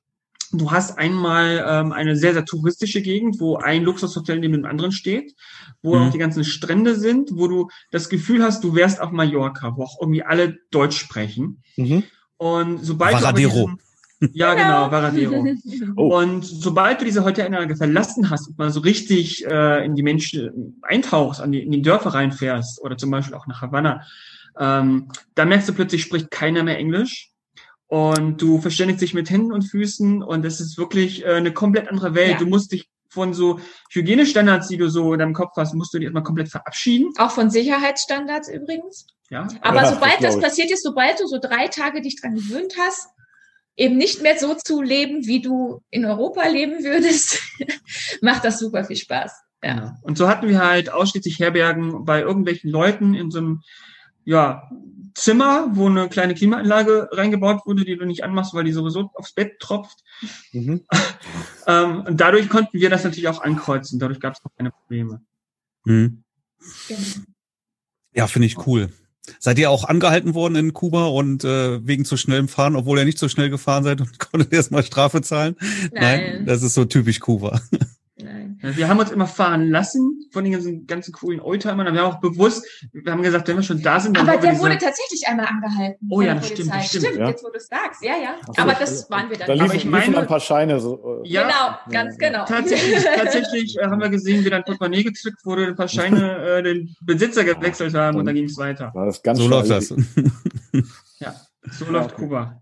Du 0.54 0.72
hast 0.72 0.98
einmal 0.98 1.66
ähm, 1.68 1.92
eine 1.94 2.16
sehr, 2.16 2.34
sehr 2.34 2.46
touristische 2.46 3.02
Gegend, 3.02 3.40
wo 3.40 3.58
ein 3.58 3.84
Luxushotel 3.84 4.40
neben 4.40 4.54
dem 4.54 4.66
anderen 4.66 4.92
steht, 4.92 5.34
wo 5.82 5.96
mhm. 5.96 6.02
auch 6.02 6.12
die 6.12 6.18
ganzen 6.18 6.44
Strände 6.44 6.96
sind, 6.96 7.32
wo 7.34 7.48
du 7.48 7.70
das 7.92 8.10
Gefühl 8.10 8.44
hast, 8.44 8.64
du 8.64 8.76
wärst 8.76 9.00
auf 9.00 9.12
Mallorca, 9.12 9.76
wo 9.78 9.84
auch 9.84 9.98
irgendwie 10.02 10.24
alle 10.24 10.58
Deutsch 10.72 10.98
sprechen. 10.98 11.64
Mhm. 11.78 12.04
Und 12.38 12.84
sobald 12.84 13.14
Varadero. 13.14 13.50
du 13.50 13.78
diesen, 14.22 14.34
ja, 14.34 14.54
genau, 14.54 14.92
Varadero. 14.92 15.46
Oh. 15.96 16.18
Und 16.18 16.46
sobald 16.46 17.02
du 17.02 17.06
diese 17.06 17.26
Hotelanlage 17.26 17.76
verlassen 17.76 18.30
hast 18.30 18.48
und 18.48 18.58
mal 18.58 18.72
so 18.72 18.82
richtig 18.82 19.46
äh, 19.46 19.86
in 19.86 19.96
die 19.96 20.04
Menschen 20.04 20.80
eintauchst, 20.82 21.42
an 21.42 21.52
die, 21.52 21.62
in 21.62 21.72
die 21.72 21.82
Dörfer 21.82 22.14
reinfährst 22.14 22.82
oder 22.82 22.98
zum 22.98 23.10
Beispiel 23.10 23.36
auch 23.36 23.48
nach 23.48 23.62
Havanna, 23.62 24.02
ähm, 24.60 25.08
da 25.36 25.46
merkst 25.46 25.70
du 25.70 25.74
plötzlich, 25.74 26.04
spricht 26.04 26.30
keiner 26.30 26.64
mehr 26.64 26.78
Englisch 26.78 27.31
und 27.92 28.42
du 28.42 28.62
verständigst 28.62 29.02
dich 29.02 29.14
mit 29.14 29.30
Händen 29.30 29.52
und 29.52 29.64
Füßen 29.64 30.24
und 30.24 30.46
es 30.46 30.62
ist 30.62 30.78
wirklich 30.78 31.26
äh, 31.26 31.34
eine 31.34 31.52
komplett 31.52 31.90
andere 31.90 32.16
Welt. 32.16 32.32
Ja. 32.32 32.38
Du 32.38 32.46
musst 32.46 32.72
dich 32.72 32.90
von 33.10 33.34
so 33.34 33.60
Hygienestandards, 33.92 34.70
die 34.70 34.78
du 34.78 34.90
so 34.90 35.12
in 35.12 35.20
deinem 35.20 35.34
Kopf 35.34 35.58
hast, 35.58 35.74
musst 35.74 35.94
du 35.94 35.98
dich 35.98 36.06
erstmal 36.06 36.24
komplett 36.24 36.48
verabschieden. 36.48 37.12
Auch 37.18 37.32
von 37.32 37.50
Sicherheitsstandards 37.50 38.48
übrigens. 38.48 39.08
Ja. 39.30 39.46
Aber 39.60 39.84
ja, 39.84 39.94
sobald 39.94 40.24
das, 40.24 40.36
das 40.36 40.40
passiert 40.40 40.72
ist, 40.72 40.84
sobald 40.84 41.20
du 41.20 41.28
so 41.28 41.38
drei 41.38 41.68
Tage 41.68 42.02
dich 42.02 42.16
dran 42.16 42.36
gewöhnt 42.36 42.76
hast, 42.80 43.10
eben 43.76 43.98
nicht 43.98 44.22
mehr 44.22 44.40
so 44.40 44.54
zu 44.54 44.82
leben, 44.82 45.28
wie 45.28 45.42
du 45.42 45.82
in 45.90 46.06
Europa 46.06 46.48
leben 46.48 46.86
würdest, 46.86 47.42
macht 48.22 48.46
das 48.46 48.60
super 48.60 48.86
viel 48.86 48.96
Spaß. 48.96 49.34
Ja. 49.66 49.74
Genau. 49.74 49.92
Und 50.04 50.18
so 50.18 50.30
hatten 50.30 50.48
wir 50.48 50.66
halt 50.66 50.94
ausschließlich 50.94 51.40
Herbergen 51.40 52.06
bei 52.06 52.22
irgendwelchen 52.22 52.72
Leuten 52.72 53.16
in 53.16 53.32
so 53.32 53.40
einem 53.40 53.64
ja, 54.24 54.70
Zimmer, 55.16 55.70
wo 55.74 55.88
eine 55.88 56.10
kleine 56.10 56.34
Klimaanlage 56.34 57.10
reingebaut 57.12 57.66
wurde, 57.66 57.86
die 57.86 57.98
du 57.98 58.06
nicht 58.06 58.24
anmachst, 58.24 58.54
weil 58.54 58.64
die 58.64 58.72
sowieso 58.72 59.12
aufs 59.14 59.34
Bett 59.34 59.60
tropft. 59.60 60.04
Mhm. 60.52 60.82
ähm, 61.68 62.02
und 62.02 62.22
dadurch 62.22 62.50
konnten 62.50 62.80
wir 62.80 62.90
das 62.90 63.04
natürlich 63.04 63.28
auch 63.28 63.42
ankreuzen. 63.42 64.00
Dadurch 64.00 64.20
gab 64.20 64.34
es 64.36 64.46
auch 64.46 64.52
keine 64.58 64.72
Probleme. 64.72 65.22
Mhm. 65.86 66.24
Ja, 68.14 68.28
finde 68.28 68.48
ich 68.48 68.66
cool. 68.68 68.90
Seid 69.40 69.60
ihr 69.60 69.70
auch 69.70 69.84
angehalten 69.84 70.34
worden 70.34 70.56
in 70.56 70.74
Kuba 70.74 71.06
und 71.06 71.44
äh, 71.44 71.86
wegen 71.86 72.06
zu 72.06 72.18
schnellem 72.18 72.48
Fahren, 72.48 72.76
obwohl 72.76 72.98
ihr 72.98 73.06
nicht 73.06 73.20
so 73.20 73.30
schnell 73.30 73.50
gefahren 73.50 73.84
seid 73.84 74.02
und 74.02 74.20
konntet 74.32 74.52
erstmal 74.52 74.84
Strafe 74.84 75.22
zahlen? 75.22 75.56
Nein. 75.92 76.22
Nein, 76.34 76.46
das 76.46 76.64
ist 76.64 76.74
so 76.74 76.86
typisch 76.86 77.20
Kuba. 77.20 77.62
Wir 78.62 78.88
haben 78.88 79.00
uns 79.00 79.12
immer 79.12 79.28
fahren 79.28 79.70
lassen 79.70 80.30
von 80.32 80.44
den 80.44 80.54
ganzen, 80.54 80.86
ganzen 80.86 81.12
coolen 81.14 81.40
Oldtimern. 81.40 81.94
Wir 81.94 82.02
haben 82.02 82.14
auch 82.14 82.20
bewusst, 82.20 82.66
wir 82.92 83.12
haben 83.12 83.24
gesagt, 83.24 83.48
wenn 83.48 83.56
wir 83.56 83.64
schon 83.64 83.82
da 83.82 84.00
sind, 84.00 84.16
dann 84.16 84.30
Aber 84.30 84.40
der 84.40 84.60
wurde 84.60 84.78
tatsächlich 84.78 85.28
einmal 85.28 85.48
angehalten. 85.48 86.08
Oh 86.10 86.22
ja, 86.22 86.36
das 86.36 86.48
stimmt, 86.48 86.74
das 86.74 86.88
stimmt. 86.88 87.06
Stimmt, 87.06 87.20
ja. 87.20 87.30
jetzt 87.30 87.44
wo 87.44 87.50
du 87.50 87.58
es 87.58 87.68
sagst. 87.68 88.04
Ja, 88.04 88.14
ja. 88.22 88.36
So, 88.46 88.62
Aber 88.62 88.74
das 88.74 89.10
waren 89.10 89.30
wir 89.30 89.38
dann. 89.38 89.48
Da 89.48 89.54
liefen, 89.54 89.76
ich 89.76 89.86
meine, 89.86 90.18
ein 90.20 90.28
paar 90.28 90.40
Scheine. 90.40 90.80
So, 90.80 91.22
äh, 91.24 91.28
ja, 91.28 91.44
genau, 91.44 92.02
ganz 92.02 92.18
genau. 92.18 92.46
Tatsächlich, 92.46 93.04
tatsächlich 93.16 93.78
äh, 93.78 93.86
haben 93.86 94.00
wir 94.00 94.10
gesehen, 94.10 94.46
wie 94.46 94.50
dann 94.50 94.64
Portemonnaie 94.64 95.04
gezückt 95.04 95.46
wurde, 95.46 95.68
ein 95.68 95.76
paar 95.76 95.88
Scheine 95.88 96.38
äh, 96.38 96.64
den 96.64 96.96
Besitzer 97.02 97.44
gewechselt 97.44 97.96
haben 97.96 98.16
und, 98.16 98.22
und 98.22 98.26
dann 98.28 98.36
ging 98.36 98.46
es 98.46 98.58
weiter. 98.58 98.92
Das 98.94 99.24
ganz 99.24 99.40
so 99.40 99.48
läuft 99.48 99.72
das. 99.72 99.90
ja, 101.20 101.36
so 101.72 101.86
läuft 101.86 102.16
Kuba. 102.16 102.62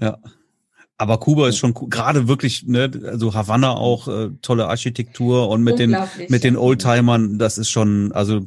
Ja. 0.00 0.18
Aber 1.04 1.18
Kuba 1.18 1.48
ist 1.48 1.58
schon 1.58 1.74
gerade 1.74 2.28
wirklich, 2.28 2.66
ne, 2.66 2.90
also 3.04 3.34
Havanna 3.34 3.72
auch 3.72 4.08
äh, 4.08 4.30
tolle 4.40 4.68
Architektur 4.68 5.50
und 5.50 5.62
mit 5.62 5.78
den 5.78 5.94
mit 6.30 6.44
den 6.44 6.56
Oldtimern, 6.56 7.38
das 7.38 7.58
ist 7.58 7.68
schon, 7.68 8.10
also 8.12 8.46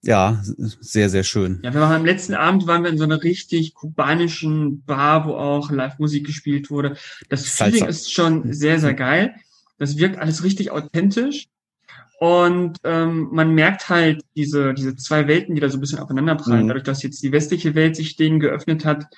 ja, 0.00 0.42
sehr 0.42 1.10
sehr 1.10 1.22
schön. 1.22 1.60
Ja, 1.62 1.74
wir 1.74 1.82
waren 1.82 1.96
am 1.96 2.06
letzten 2.06 2.32
Abend 2.32 2.66
waren 2.66 2.82
wir 2.82 2.88
in 2.88 2.96
so 2.96 3.04
einer 3.04 3.22
richtig 3.22 3.74
kubanischen 3.74 4.84
Bar, 4.84 5.26
wo 5.26 5.34
auch 5.34 5.70
Live-Musik 5.70 6.24
gespielt 6.24 6.70
wurde. 6.70 6.96
Das 7.28 7.46
Feeling 7.46 7.84
ist 7.84 8.10
schon 8.10 8.50
sehr 8.54 8.80
sehr 8.80 8.94
geil. 8.94 9.34
Das 9.76 9.98
wirkt 9.98 10.18
alles 10.18 10.44
richtig 10.44 10.70
authentisch. 10.70 11.48
Und 12.20 12.78
ähm, 12.84 13.28
man 13.32 13.54
merkt 13.54 13.90
halt 13.90 14.24
diese, 14.34 14.72
diese 14.72 14.96
zwei 14.96 15.28
Welten, 15.28 15.54
die 15.54 15.60
da 15.60 15.68
so 15.68 15.76
ein 15.76 15.80
bisschen 15.82 15.98
aufeinanderprallen. 15.98 16.62
Mhm. 16.62 16.68
Dadurch, 16.68 16.84
dass 16.84 17.02
jetzt 17.02 17.22
die 17.22 17.32
westliche 17.32 17.74
Welt 17.74 17.96
sich 17.96 18.16
denen 18.16 18.40
geöffnet 18.40 18.86
hat, 18.86 19.08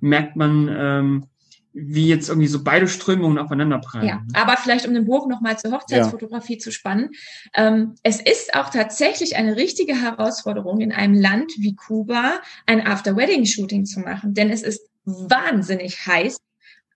merkt 0.00 0.36
man, 0.36 0.70
ähm, 0.72 1.26
wie 1.76 2.06
jetzt 2.06 2.28
irgendwie 2.28 2.46
so 2.46 2.62
beide 2.62 2.86
Strömungen 2.86 3.36
aufeinanderprallen. 3.36 4.06
Ja, 4.06 4.22
aber 4.32 4.56
vielleicht 4.56 4.86
um 4.86 4.94
den 4.94 5.06
Bogen 5.06 5.28
nochmal 5.28 5.58
zur 5.58 5.72
Hochzeitsfotografie 5.72 6.54
ja. 6.54 6.58
zu 6.60 6.70
spannen. 6.70 7.10
Ähm, 7.52 7.96
es 8.04 8.20
ist 8.20 8.54
auch 8.54 8.70
tatsächlich 8.70 9.36
eine 9.36 9.56
richtige 9.56 10.00
Herausforderung 10.00 10.80
in 10.80 10.92
einem 10.92 11.14
Land 11.14 11.52
wie 11.58 11.74
Kuba 11.74 12.40
ein 12.66 12.86
After-Wedding-Shooting 12.86 13.86
zu 13.86 14.00
machen, 14.00 14.34
denn 14.34 14.50
es 14.50 14.62
ist 14.62 14.88
wahnsinnig 15.04 16.06
heiß. 16.06 16.38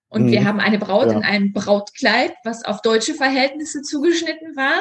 Und 0.09 0.27
mhm. 0.27 0.31
wir 0.31 0.45
haben 0.45 0.61
eine 0.61 0.79
Braut 0.79 1.09
ja. 1.09 1.13
in 1.13 1.25
einem 1.25 1.53
Brautkleid, 1.53 2.33
was 2.45 2.65
auf 2.65 2.81
deutsche 2.81 3.15
Verhältnisse 3.15 3.83
zugeschnitten 3.83 4.57
war. 4.57 4.81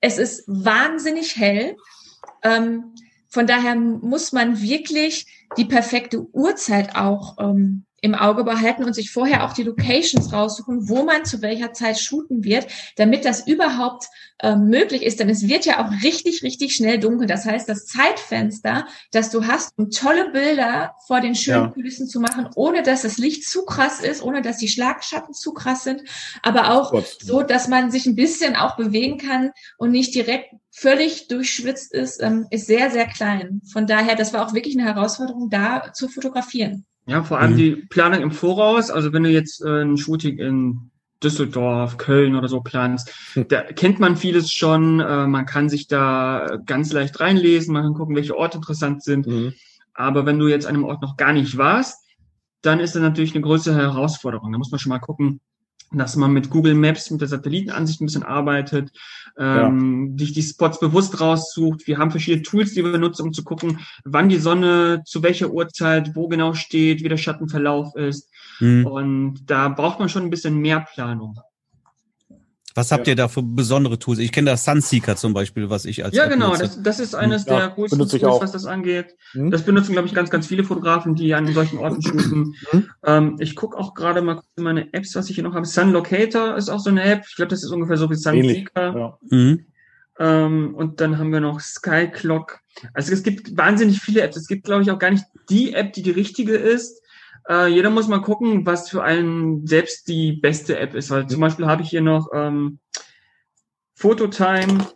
Es 0.00 0.18
ist 0.18 0.42
wahnsinnig 0.48 1.36
hell. 1.36 1.76
Ähm, 2.42 2.94
von 3.28 3.46
daher 3.46 3.76
muss 3.76 4.32
man 4.32 4.60
wirklich 4.60 5.26
die 5.56 5.64
perfekte 5.64 6.26
Uhrzeit 6.32 6.96
auch 6.96 7.36
ähm, 7.38 7.84
im 8.02 8.14
Auge 8.14 8.44
behalten 8.44 8.84
und 8.84 8.94
sich 8.94 9.10
vorher 9.10 9.44
auch 9.44 9.52
die 9.52 9.62
Locations 9.62 10.32
raussuchen, 10.32 10.88
wo 10.88 11.04
man 11.04 11.24
zu 11.24 11.40
welcher 11.40 11.72
Zeit 11.72 11.98
shooten 11.98 12.44
wird, 12.44 12.66
damit 12.96 13.24
das 13.24 13.46
überhaupt 13.46 14.06
äh, 14.38 14.54
möglich 14.54 15.02
ist. 15.02 15.18
Denn 15.18 15.30
es 15.30 15.48
wird 15.48 15.64
ja 15.64 15.84
auch 15.84 15.90
richtig, 16.02 16.42
richtig 16.42 16.74
schnell 16.74 16.98
dunkel. 16.98 17.26
Das 17.26 17.46
heißt, 17.46 17.68
das 17.68 17.86
Zeitfenster, 17.86 18.86
das 19.12 19.30
du 19.30 19.46
hast, 19.46 19.72
um 19.78 19.90
tolle 19.90 20.30
Bilder 20.30 20.94
vor 21.06 21.20
den 21.20 21.34
schönen 21.34 21.64
ja. 21.64 21.68
Kulissen 21.68 22.06
zu 22.06 22.20
machen, 22.20 22.48
ohne 22.54 22.82
dass 22.82 23.02
das 23.02 23.16
Licht 23.16 23.44
zu 23.48 23.64
krass 23.64 24.00
ist, 24.00 24.22
ohne 24.22 24.42
dass 24.42 24.58
die 24.58 24.68
Schlagschatten 24.68 25.32
zu 25.32 25.54
krass 25.54 25.84
sind, 25.84 26.02
aber 26.42 26.72
auch 26.72 26.90
Gott. 26.90 27.16
so, 27.20 27.42
dass 27.42 27.68
man 27.68 27.90
sich 27.90 28.06
ein 28.06 28.16
bisschen 28.16 28.56
auch 28.56 28.76
bewegen 28.76 29.18
kann 29.18 29.52
und 29.78 29.90
nicht 29.90 30.14
direkt 30.14 30.52
völlig 30.70 31.28
durchschwitzt 31.28 31.92
ist, 31.94 32.22
ähm, 32.22 32.46
ist 32.50 32.66
sehr, 32.66 32.90
sehr 32.90 33.06
klein. 33.06 33.62
Von 33.72 33.86
daher, 33.86 34.14
das 34.14 34.34
war 34.34 34.46
auch 34.46 34.52
wirklich 34.52 34.78
eine 34.78 34.86
Herausforderung, 34.86 35.48
da 35.48 35.92
zu 35.94 36.08
fotografieren. 36.08 36.84
Ja, 37.06 37.22
vor 37.22 37.38
allem 37.38 37.52
mhm. 37.52 37.56
die 37.56 37.76
Planung 37.88 38.20
im 38.20 38.30
Voraus. 38.32 38.90
Also 38.90 39.12
wenn 39.12 39.22
du 39.22 39.30
jetzt 39.30 39.64
äh, 39.64 39.82
ein 39.82 39.96
Shooting 39.96 40.38
in 40.38 40.90
Düsseldorf, 41.22 41.96
Köln 41.98 42.34
oder 42.34 42.48
so 42.48 42.60
planst, 42.60 43.12
hm. 43.34 43.48
da 43.48 43.62
kennt 43.62 44.00
man 44.00 44.16
vieles 44.16 44.52
schon. 44.52 45.00
Äh, 45.00 45.26
man 45.26 45.46
kann 45.46 45.68
sich 45.68 45.88
da 45.88 46.58
ganz 46.66 46.92
leicht 46.92 47.20
reinlesen, 47.20 47.72
man 47.72 47.84
kann 47.84 47.94
gucken, 47.94 48.16
welche 48.16 48.36
Orte 48.36 48.58
interessant 48.58 49.02
sind. 49.02 49.26
Mhm. 49.26 49.54
Aber 49.94 50.26
wenn 50.26 50.38
du 50.38 50.48
jetzt 50.48 50.66
an 50.66 50.74
einem 50.74 50.84
Ort 50.84 51.00
noch 51.00 51.16
gar 51.16 51.32
nicht 51.32 51.56
warst, 51.56 52.04
dann 52.60 52.80
ist 52.80 52.94
das 52.94 53.02
natürlich 53.02 53.34
eine 53.34 53.42
größere 53.42 53.76
Herausforderung. 53.76 54.52
Da 54.52 54.58
muss 54.58 54.70
man 54.70 54.80
schon 54.80 54.90
mal 54.90 54.98
gucken, 54.98 55.40
dass 55.92 56.16
man 56.16 56.32
mit 56.32 56.50
Google 56.50 56.74
Maps, 56.74 57.10
mit 57.10 57.20
der 57.20 57.28
Satellitenansicht 57.28 58.00
ein 58.00 58.06
bisschen 58.06 58.22
arbeitet, 58.22 58.90
ähm, 59.38 60.08
ja. 60.10 60.16
dich 60.16 60.32
die 60.32 60.42
Spots 60.42 60.80
bewusst 60.80 61.20
raussucht. 61.20 61.86
Wir 61.86 61.98
haben 61.98 62.10
verschiedene 62.10 62.42
Tools, 62.42 62.74
die 62.74 62.84
wir 62.84 62.98
nutzen, 62.98 63.22
um 63.22 63.32
zu 63.32 63.44
gucken, 63.44 63.80
wann 64.04 64.28
die 64.28 64.38
Sonne 64.38 65.02
zu 65.04 65.22
welcher 65.22 65.50
Uhrzeit, 65.50 66.16
wo 66.16 66.28
genau 66.28 66.54
steht, 66.54 67.02
wie 67.02 67.08
der 67.08 67.16
Schattenverlauf 67.16 67.94
ist. 67.94 68.30
Mhm. 68.60 68.86
Und 68.86 69.40
da 69.46 69.68
braucht 69.68 69.98
man 69.98 70.08
schon 70.08 70.24
ein 70.24 70.30
bisschen 70.30 70.58
mehr 70.58 70.80
Planung. 70.92 71.38
Was 72.76 72.92
habt 72.92 73.06
ja. 73.06 73.12
ihr 73.12 73.16
da 73.16 73.28
für 73.28 73.42
besondere 73.42 73.98
Tools? 73.98 74.18
Ich 74.18 74.32
kenne 74.32 74.50
das 74.50 74.64
Sunseeker 74.66 75.16
zum 75.16 75.32
Beispiel, 75.32 75.70
was 75.70 75.86
ich 75.86 76.04
als 76.04 76.14
Ja, 76.14 76.24
App 76.24 76.32
genau, 76.32 76.54
das, 76.54 76.82
das 76.82 77.00
ist 77.00 77.14
eines 77.14 77.46
ja, 77.46 77.58
der 77.58 77.68
coolsten 77.70 77.98
Tools, 77.98 78.22
auch. 78.24 78.42
was 78.42 78.52
das 78.52 78.66
angeht. 78.66 79.16
Mhm. 79.32 79.50
Das 79.50 79.62
benutzen, 79.62 79.92
glaube 79.92 80.06
ich, 80.08 80.14
ganz, 80.14 80.28
ganz 80.28 80.46
viele 80.46 80.62
Fotografen, 80.62 81.14
die 81.14 81.34
an 81.34 81.50
solchen 81.54 81.78
Orten 81.78 82.02
shooten. 82.02 82.54
Mhm. 82.72 82.90
Ähm, 83.02 83.36
ich 83.38 83.56
gucke 83.56 83.78
auch 83.78 83.94
gerade 83.94 84.20
mal 84.20 84.42
meine 84.56 84.92
Apps, 84.92 85.14
was 85.14 85.30
ich 85.30 85.36
hier 85.36 85.44
noch 85.44 85.54
habe. 85.54 85.64
Sun 85.64 85.92
Locator 85.92 86.54
ist 86.56 86.68
auch 86.68 86.80
so 86.80 86.90
eine 86.90 87.02
App. 87.02 87.24
Ich 87.26 87.36
glaube, 87.36 87.48
das 87.48 87.64
ist 87.64 87.70
ungefähr 87.70 87.96
so 87.96 88.10
wie 88.10 88.14
Sunseeker. 88.14 88.94
Ja. 88.94 89.18
Mhm. 89.30 89.64
Ähm, 90.18 90.74
und 90.74 91.00
dann 91.00 91.16
haben 91.16 91.32
wir 91.32 91.40
noch 91.40 91.60
Skyclock. 91.60 92.60
Also 92.92 93.10
es 93.10 93.22
gibt 93.22 93.56
wahnsinnig 93.56 94.00
viele 94.00 94.20
Apps. 94.20 94.36
Es 94.36 94.48
gibt, 94.48 94.64
glaube 94.64 94.82
ich, 94.82 94.90
auch 94.90 94.98
gar 94.98 95.10
nicht 95.10 95.24
die 95.48 95.72
App, 95.72 95.94
die 95.94 96.02
die 96.02 96.10
richtige 96.10 96.56
ist. 96.56 97.00
Äh, 97.48 97.68
jeder 97.68 97.90
muss 97.90 98.08
mal 98.08 98.22
gucken, 98.22 98.66
was 98.66 98.88
für 98.90 99.02
einen 99.02 99.66
selbst 99.66 100.08
die 100.08 100.32
beste 100.32 100.78
App 100.78 100.94
ist. 100.94 101.10
Weil 101.10 101.26
zum 101.26 101.40
Beispiel 101.40 101.66
habe 101.66 101.82
ich 101.82 101.90
hier 101.90 102.02
noch 102.02 102.28
ähm, 102.34 102.78
Phototime. 103.94 104.86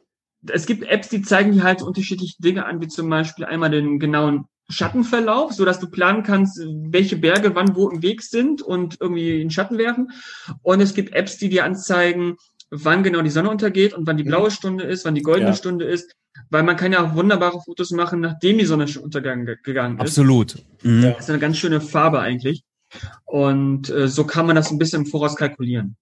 Es 0.48 0.66
gibt 0.66 0.84
Apps, 0.84 1.08
die 1.08 1.22
zeigen 1.22 1.52
dir 1.52 1.62
halt 1.62 1.82
unterschiedliche 1.82 2.40
Dinge 2.40 2.66
an, 2.66 2.80
wie 2.80 2.88
zum 2.88 3.08
Beispiel 3.08 3.44
einmal 3.44 3.70
den 3.70 3.98
genauen 3.98 4.46
Schattenverlauf, 4.70 5.52
so 5.52 5.64
dass 5.64 5.80
du 5.80 5.90
planen 5.90 6.22
kannst, 6.22 6.58
welche 6.60 7.16
Berge 7.16 7.54
wann 7.54 7.74
wo 7.74 7.88
im 7.88 8.02
Weg 8.02 8.22
sind 8.22 8.62
und 8.62 8.96
irgendwie 9.00 9.42
in 9.42 9.50
Schatten 9.50 9.78
werfen. 9.78 10.10
Und 10.62 10.80
es 10.80 10.94
gibt 10.94 11.12
Apps, 11.12 11.38
die 11.38 11.48
dir 11.48 11.64
anzeigen, 11.64 12.36
wann 12.70 13.02
genau 13.02 13.22
die 13.22 13.30
Sonne 13.30 13.50
untergeht 13.50 13.94
und 13.94 14.06
wann 14.06 14.16
die 14.16 14.24
mhm. 14.24 14.28
blaue 14.28 14.50
Stunde 14.50 14.84
ist, 14.84 15.04
wann 15.04 15.14
die 15.14 15.22
goldene 15.22 15.50
ja. 15.50 15.56
Stunde 15.56 15.84
ist, 15.84 16.14
weil 16.50 16.62
man 16.62 16.76
kann 16.76 16.92
ja 16.92 17.04
auch 17.04 17.14
wunderbare 17.14 17.60
Fotos 17.60 17.90
machen, 17.90 18.20
nachdem 18.20 18.58
die 18.58 18.64
Sonne 18.64 18.88
schon 18.88 19.02
untergegangen 19.02 19.96
ist. 19.98 20.00
Absolut. 20.00 20.56
Mhm. 20.82 21.02
Das 21.02 21.20
ist 21.20 21.30
eine 21.30 21.38
ganz 21.38 21.58
schöne 21.58 21.80
Farbe 21.80 22.20
eigentlich. 22.20 22.62
Und 23.24 23.90
äh, 23.90 24.08
so 24.08 24.24
kann 24.24 24.46
man 24.46 24.56
das 24.56 24.70
ein 24.70 24.78
bisschen 24.78 25.02
im 25.02 25.06
Voraus 25.06 25.36
kalkulieren. 25.36 25.96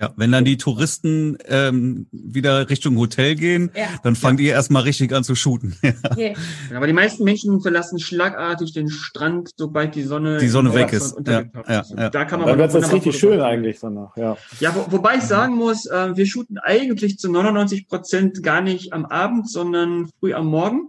Ja, 0.00 0.12
wenn 0.16 0.32
dann 0.32 0.44
die 0.44 0.56
Touristen 0.56 1.36
ähm, 1.46 2.06
wieder 2.10 2.70
Richtung 2.70 2.96
Hotel 2.96 3.36
gehen, 3.36 3.70
ja. 3.76 3.86
dann 4.02 4.16
fangt 4.16 4.40
ja. 4.40 4.46
ihr 4.46 4.52
erstmal 4.52 4.82
richtig 4.82 5.12
an 5.12 5.22
zu 5.22 5.34
shooten. 5.34 5.76
ja. 6.16 6.32
Aber 6.74 6.86
die 6.86 6.94
meisten 6.94 7.24
Menschen 7.24 7.60
verlassen 7.60 7.98
schlagartig 7.98 8.72
den 8.72 8.88
Strand, 8.88 9.50
sobald 9.56 9.94
die 9.94 10.02
Sonne 10.02 10.38
die 10.38 10.48
Sonne 10.48 10.74
weg 10.74 10.92
ist. 10.92 11.16
Ja, 11.26 11.44
ja, 11.68 11.84
ja. 11.96 12.10
Da 12.10 12.24
kann 12.24 12.40
man 12.40 12.48
dann 12.48 12.58
wird 12.58 12.74
das 12.74 12.92
richtig 12.92 13.18
schön 13.18 13.40
eigentlich 13.40 13.78
danach. 13.80 14.16
Ja, 14.16 14.36
ja 14.60 14.74
wo, 14.74 14.90
wobei 14.90 15.16
ich 15.16 15.22
sagen 15.22 15.56
muss, 15.56 15.86
äh, 15.86 16.16
wir 16.16 16.26
shooten 16.26 16.58
eigentlich 16.58 17.18
zu 17.18 17.30
99 17.30 17.86
Prozent 17.86 18.42
gar 18.42 18.62
nicht 18.62 18.94
am 18.94 19.04
Abend, 19.04 19.50
sondern 19.50 20.08
früh 20.18 20.32
am 20.32 20.46
Morgen, 20.46 20.88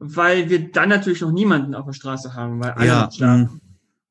weil 0.00 0.50
wir 0.50 0.72
dann 0.72 0.88
natürlich 0.88 1.20
noch 1.20 1.32
niemanden 1.32 1.74
auf 1.76 1.86
der 1.86 1.92
Straße 1.92 2.34
haben, 2.34 2.60
weil 2.60 2.72
alle 2.72 2.86
ja, 2.86 3.10
schlafen. 3.10 3.60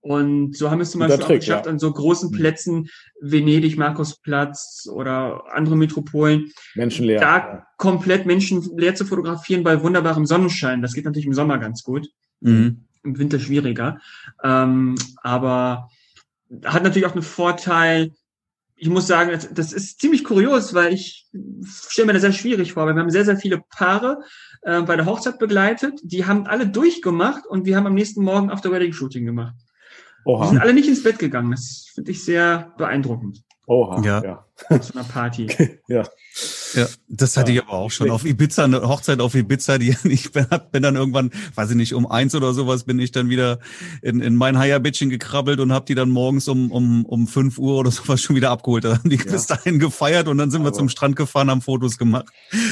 Und 0.06 0.56
so 0.56 0.70
haben 0.70 0.78
wir 0.78 0.84
es 0.84 0.92
zum 0.92 1.00
Beispiel 1.00 1.18
Trick, 1.18 1.38
auch 1.38 1.40
geschafft, 1.40 1.66
ja. 1.66 1.72
an 1.72 1.80
so 1.80 1.92
großen 1.92 2.30
mhm. 2.30 2.36
Plätzen, 2.36 2.90
Venedig, 3.22 3.76
Markusplatz 3.76 4.88
oder 4.92 5.46
andere 5.52 5.76
Metropolen, 5.76 6.52
menschenleer, 6.76 7.20
da 7.20 7.38
ja. 7.38 7.68
komplett 7.78 8.28
menschenleer 8.28 8.94
zu 8.94 9.06
fotografieren 9.06 9.64
bei 9.64 9.82
wunderbarem 9.82 10.28
Sonnenschein. 10.28 10.84
Das 10.84 10.94
geht 10.94 11.06
natürlich 11.06 11.26
im 11.26 11.34
Sommer 11.34 11.58
ganz 11.58 11.82
gut, 11.82 12.08
mhm. 12.40 12.86
im 13.04 13.18
Winter 13.18 13.40
schwieriger. 13.40 14.00
Ähm, 14.44 14.94
aber 15.24 15.90
hat 16.64 16.84
natürlich 16.84 17.08
auch 17.08 17.14
einen 17.14 17.24
Vorteil, 17.24 18.12
ich 18.76 18.90
muss 18.90 19.08
sagen, 19.08 19.36
das 19.56 19.74
ist 19.74 20.00
ziemlich 20.00 20.24
kurios, 20.24 20.76
weil 20.76 20.94
ich 20.94 21.26
stelle 21.64 22.06
mir 22.06 22.14
das 22.14 22.22
sehr 22.22 22.32
schwierig 22.32 22.74
vor, 22.74 22.86
weil 22.86 22.94
wir 22.94 23.02
haben 23.02 23.10
sehr, 23.10 23.26
sehr 23.26 23.38
viele 23.38 23.64
Paare 23.76 24.20
äh, 24.62 24.84
bei 24.84 24.98
der 24.98 25.08
Hochzeit 25.08 25.40
begleitet, 25.40 26.00
die 26.04 26.28
haben 26.28 26.46
alle 26.46 26.68
durchgemacht 26.68 27.48
und 27.48 27.66
wir 27.66 27.76
haben 27.76 27.88
am 27.88 27.96
nächsten 27.96 28.24
Morgen 28.24 28.52
auf 28.52 28.62
der 28.62 28.72
Wedding 28.72 28.94
Shooting 28.94 29.26
gemacht. 29.26 29.56
Oha. 30.26 30.44
Die 30.44 30.50
sind 30.50 30.60
alle 30.60 30.74
nicht 30.74 30.88
ins 30.88 31.04
Bett 31.04 31.20
gegangen. 31.20 31.52
Das 31.52 31.92
finde 31.94 32.12
ich 32.12 32.24
sehr 32.24 32.74
beeindruckend. 32.78 33.44
Oha, 33.68 34.02
ja. 34.04 34.24
ja. 34.24 34.80
Zu 34.80 34.94
einer 34.94 35.04
Party. 35.04 35.48
ja. 35.88 36.04
Ja, 36.76 36.88
das 37.08 37.38
hatte 37.38 37.52
ja. 37.52 37.62
ich 37.62 37.68
aber 37.68 37.78
auch 37.78 37.92
schon 37.92 38.12
auf 38.12 38.26
Ibiza, 38.26 38.66
eine 38.66 38.82
Hochzeit 38.88 39.22
auf 39.22 39.34
Ibiza, 39.34 39.78
die 39.78 39.96
ich 40.04 40.32
bin, 40.32 40.46
bin 40.72 40.84
dann 40.84 40.96
irgendwann, 40.96 41.32
weiß 41.56 41.72
ich 41.72 41.76
nicht, 41.76 41.94
um 41.94 42.06
eins 42.10 42.36
oder 42.36 42.54
sowas 42.54 42.84
bin 42.84 43.00
ich 43.00 43.12
dann 43.12 43.30
wieder 43.30 43.60
in, 44.02 44.22
in 44.22 44.36
mein 44.36 44.60
Higher-Bettchen 44.60 45.10
gekrabbelt 45.10 45.60
und 45.60 45.72
habe 45.72 45.86
die 45.86 45.96
dann 45.96 46.10
morgens 46.10 46.48
um, 46.48 46.72
um, 46.72 47.06
um 47.06 47.28
fünf 47.28 47.58
Uhr 47.58 47.78
oder 47.78 47.92
sowas 47.92 48.22
schon 48.22 48.36
wieder 48.36 48.52
abgeholt. 48.52 48.84
Da 48.84 48.98
haben 48.98 49.10
die 49.10 49.16
ja. 49.16 49.24
bis 49.24 49.48
dahin 49.48 49.80
gefeiert 49.80 50.28
und 50.28 50.38
dann 50.38 50.52
sind 50.52 50.62
aber 50.62 50.72
wir 50.72 50.74
zum 50.74 50.90
Strand 50.90 51.16
gefahren, 51.16 51.50
haben 51.50 51.62
Fotos 51.62 51.98
gemacht. 51.98 52.28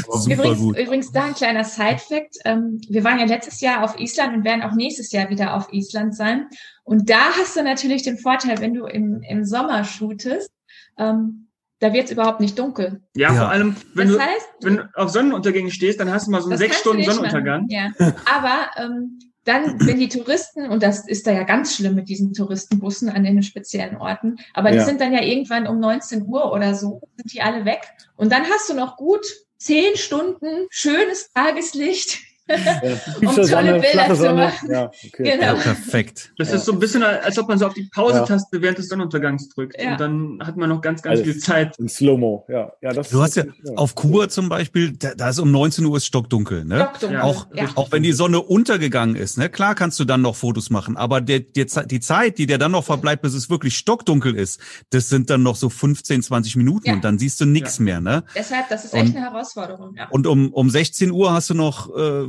Super 0.10 0.34
übrigens, 0.36 0.60
gut. 0.60 0.78
Übrigens 0.78 1.12
da 1.12 1.26
ein 1.26 1.34
kleiner 1.34 1.64
Side-Fact. 1.64 2.38
Ähm, 2.46 2.82
wir 2.90 3.04
waren 3.04 3.20
ja 3.20 3.26
letztes 3.26 3.62
Jahr 3.62 3.84
auf 3.84 4.00
Island 4.00 4.38
und 4.38 4.44
werden 4.44 4.62
auch 4.62 4.74
nächstes 4.74 5.12
Jahr 5.12 5.30
wieder 5.30 5.56
auf 5.56 5.72
Island 5.72 6.16
sein. 6.16 6.48
Und 6.84 7.10
da 7.10 7.32
hast 7.38 7.56
du 7.56 7.64
natürlich 7.64 8.04
den 8.04 8.18
Vorteil, 8.18 8.60
wenn 8.60 8.74
du 8.74 8.86
im, 8.86 9.22
im 9.22 9.46
Sommer 9.46 9.84
shootest, 9.84 10.52
ähm, 10.98 11.48
da 11.80 11.92
wird 11.92 12.06
es 12.06 12.12
überhaupt 12.12 12.40
nicht 12.40 12.58
dunkel. 12.58 13.02
Ja, 13.16 13.34
ja, 13.34 13.36
vor 13.36 13.50
allem, 13.50 13.76
wenn, 13.94 14.08
das 14.08 14.18
du, 14.18 14.24
heißt, 14.24 14.48
wenn 14.62 14.78
du 14.78 14.90
auf 14.96 15.10
Sonnenuntergänge 15.10 15.72
stehst, 15.72 16.00
dann 16.00 16.12
hast 16.12 16.28
du 16.28 16.32
mal 16.32 16.42
so 16.42 16.50
einen 16.50 16.58
sechs 16.58 16.80
Stunden 16.80 17.04
Sonnenuntergang. 17.04 17.68
Ja. 17.70 17.92
Aber 18.26 18.70
ähm, 18.78 19.20
dann, 19.44 19.86
wenn 19.86 20.00
die 20.00 20.08
Touristen, 20.08 20.70
und 20.70 20.82
das 20.82 21.08
ist 21.08 21.28
da 21.28 21.32
ja 21.32 21.44
ganz 21.44 21.76
schlimm 21.76 21.96
mit 21.96 22.08
diesen 22.08 22.34
Touristenbussen 22.34 23.10
an 23.10 23.24
den 23.24 23.44
speziellen 23.44 23.98
Orten, 23.98 24.38
aber 24.54 24.72
die 24.72 24.78
ja. 24.78 24.86
sind 24.86 25.02
dann 25.02 25.14
ja 25.14 25.22
irgendwann 25.22 25.68
um 25.68 25.80
19 25.80 26.26
Uhr 26.26 26.54
oder 26.54 26.76
so, 26.76 27.02
sind 27.18 27.34
die 27.34 27.42
alle 27.42 27.66
weg. 27.66 27.82
Und 28.16 28.32
dann 28.32 28.44
hast 28.44 28.70
du 28.70 28.74
noch 28.74 28.96
gut 28.96 29.26
zehn 29.58 29.98
Stunden 29.98 30.68
schönes 30.70 31.32
Tageslicht 31.34 32.20
ja, 32.48 32.58
um 33.22 33.28
tolle 33.28 33.46
Sonne, 33.46 33.80
Bilder 33.80 34.16
zu 34.16 34.34
machen. 34.34 34.72
Ja, 34.72 34.86
okay. 34.86 35.10
genau. 35.24 35.42
ja, 35.42 35.54
perfekt. 35.54 36.34
Das 36.38 36.50
ja. 36.50 36.56
ist 36.56 36.66
so 36.66 36.74
ein 36.74 36.80
bisschen, 36.80 37.04
als 37.04 37.38
ob 37.38 37.48
man 37.48 37.58
so 37.58 37.68
auf 37.68 37.74
die 37.74 37.90
Pause-Taste 37.94 38.62
während 38.62 38.78
des 38.78 38.90
Sonnenuntergangs 38.90 39.50
drückt. 39.50 39.82
Und 39.82 40.00
dann 40.00 40.40
hat 40.42 40.58
man 40.58 40.70
noch 40.70 40.82
ganz, 40.82 41.02
ganz 41.02 41.20
Alles 41.20 41.32
viel 41.32 41.38
Zeit. 41.42 41.78
In 41.80 41.88
Slow-Mo, 41.88 42.46
ja. 42.50 42.74
ja 42.82 42.94
das 42.94 43.10
du 43.10 43.22
hast 43.22 43.36
ja, 43.36 43.44
auf 43.76 43.96
Kuba 43.96 44.30
zum 44.30 44.50
Beispiel, 44.50 44.94
da, 44.94 45.14
da, 45.16 45.30
ist 45.30 45.40
um 45.40 45.52
19 45.52 45.86
Uhr 45.86 45.98
ist 45.98 46.06
stockdunkel. 46.06 46.66
Ne? 46.66 46.78
Stockdunkel. 46.78 47.22
Auch, 47.22 47.48
auch 47.76 47.92
wenn 47.92 48.04
die 48.04 48.14
Sonne 48.14 48.42
untergegangen 48.42 49.16
ist, 49.16 49.38
ne? 49.38 49.50
klar 49.50 49.76
kannst 49.76 50.00
du 50.00 50.06
dann 50.06 50.22
noch 50.22 50.36
Fotos 50.36 50.70
machen, 50.70 50.98
aber 50.98 51.22
der, 51.22 51.40
der, 51.40 51.66
die 51.66 52.00
Zeit, 52.00 52.38
die 52.38 52.46
dir 52.46 52.58
dann 52.58 52.72
noch 52.72 52.84
verbleibt, 52.84 53.22
bis 53.22 53.34
es 53.34 53.50
wirklich 53.50 53.78
stockdunkel 53.78 54.36
ist, 54.36 54.60
das 54.90 55.10
sind 55.10 55.30
dann 55.30 55.44
noch 55.44 55.56
so 55.56 55.70
15, 55.70 56.24
20 56.24 56.56
Minuten 56.58 56.92
und 56.92 57.04
dann 57.04 57.18
siehst 57.18 57.40
du 57.40 57.46
nichts 57.46 57.80
mehr. 57.80 58.02
Ne? 58.02 58.24
Deshalb, 58.36 58.70
das 58.70 58.86
ist 58.86 58.94
echt 58.94 59.10
und, 59.10 59.16
eine 59.16 59.26
Herausforderung. 59.26 59.96
Und 60.10 60.28
um, 60.28 60.52
um 60.54 60.70
16 60.70 61.12
Uhr 61.12 61.34
hast 61.34 61.50
du 61.50 61.54
noch 61.54 61.90
äh, 61.96 62.26